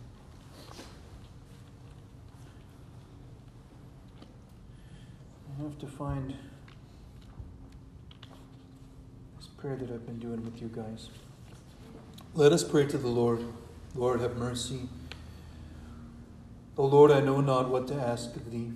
I 5.58 5.64
have 5.64 5.78
to 5.80 5.88
find 5.88 6.34
this 9.38 9.48
prayer 9.58 9.76
that 9.76 9.92
I've 9.92 10.06
been 10.06 10.20
doing 10.20 10.44
with 10.44 10.62
you 10.62 10.72
guys. 10.74 11.10
Let 12.34 12.52
us 12.52 12.64
pray 12.64 12.88
to 12.88 12.98
the 12.98 13.08
Lord. 13.08 13.46
Lord, 13.96 14.22
have 14.22 14.38
mercy. 14.38 14.88
O 16.80 16.86
Lord, 16.86 17.12
I 17.12 17.20
know 17.20 17.42
not 17.42 17.70
what 17.70 17.90
to 17.90 17.94
ask 17.94 18.38
of 18.38 18.52
thee. 18.52 18.72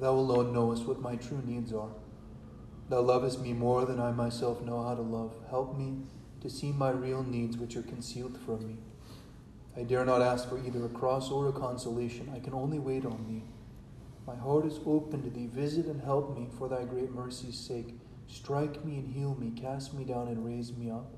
Thou 0.00 0.14
alone 0.14 0.52
knowest 0.52 0.84
what 0.84 1.00
my 1.00 1.14
true 1.14 1.40
needs 1.46 1.72
are. 1.72 1.90
Thou 2.88 3.00
lovest 3.02 3.40
me 3.40 3.52
more 3.52 3.84
than 3.84 4.00
I 4.00 4.10
myself 4.10 4.62
know 4.62 4.82
how 4.82 4.96
to 4.96 5.02
love. 5.02 5.36
Help 5.48 5.78
me 5.78 5.98
to 6.40 6.50
see 6.50 6.72
my 6.72 6.90
real 6.90 7.22
needs 7.22 7.56
which 7.56 7.76
are 7.76 7.82
concealed 7.82 8.36
from 8.44 8.66
me. 8.66 8.78
I 9.76 9.84
dare 9.84 10.04
not 10.04 10.22
ask 10.22 10.48
for 10.48 10.58
either 10.58 10.86
a 10.86 10.88
cross 10.88 11.30
or 11.30 11.48
a 11.48 11.52
consolation. 11.52 12.32
I 12.34 12.40
can 12.40 12.52
only 12.52 12.80
wait 12.80 13.04
on 13.06 13.26
thee. 13.28 13.44
My 14.26 14.34
heart 14.34 14.66
is 14.66 14.80
open 14.84 15.22
to 15.22 15.30
thee. 15.30 15.46
Visit 15.46 15.86
and 15.86 16.02
help 16.02 16.36
me 16.36 16.48
for 16.58 16.68
thy 16.68 16.82
great 16.82 17.12
mercy's 17.12 17.56
sake. 17.56 17.94
Strike 18.26 18.84
me 18.84 18.96
and 18.96 19.14
heal 19.14 19.36
me. 19.36 19.52
Cast 19.52 19.94
me 19.94 20.02
down 20.02 20.26
and 20.26 20.44
raise 20.44 20.76
me 20.76 20.90
up. 20.90 21.14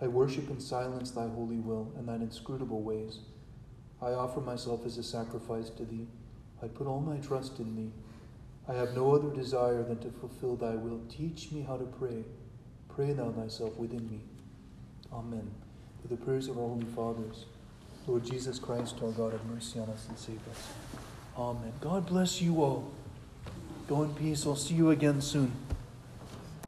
I 0.00 0.06
worship 0.06 0.48
in 0.48 0.60
silence 0.60 1.10
thy 1.10 1.28
holy 1.28 1.58
will 1.58 1.92
and 1.98 2.08
thine 2.08 2.22
inscrutable 2.22 2.80
ways. 2.80 3.18
I 4.02 4.10
offer 4.12 4.40
myself 4.40 4.84
as 4.84 4.98
a 4.98 5.02
sacrifice 5.02 5.70
to 5.70 5.84
thee. 5.84 6.06
I 6.62 6.66
put 6.66 6.86
all 6.86 7.00
my 7.00 7.18
trust 7.18 7.58
in 7.60 7.76
thee. 7.76 7.90
I 8.68 8.74
have 8.74 8.94
no 8.94 9.14
other 9.14 9.30
desire 9.34 9.82
than 9.82 9.98
to 10.00 10.10
fulfill 10.10 10.56
thy 10.56 10.74
will. 10.74 11.00
Teach 11.08 11.52
me 11.52 11.62
how 11.62 11.76
to 11.76 11.84
pray. 11.84 12.24
Pray 12.88 13.12
thou 13.12 13.30
thyself 13.30 13.76
within 13.76 14.08
me. 14.10 14.20
Amen. 15.12 15.50
For 16.00 16.08
the 16.08 16.16
prayers 16.16 16.48
of 16.48 16.58
our 16.58 16.66
holy 16.66 16.86
fathers. 16.86 17.46
Lord 18.06 18.24
Jesus 18.24 18.58
Christ, 18.58 18.96
our 19.02 19.12
God, 19.12 19.32
have 19.32 19.44
mercy 19.46 19.78
on 19.78 19.88
us 19.88 20.06
and 20.08 20.18
save 20.18 20.40
us. 20.50 20.68
Amen. 21.36 21.72
God 21.80 22.06
bless 22.06 22.42
you 22.42 22.62
all. 22.62 22.90
Go 23.86 24.02
in 24.02 24.14
peace. 24.14 24.46
I'll 24.46 24.56
see 24.56 24.74
you 24.74 24.90
again 24.90 25.20
soon. 25.20 25.52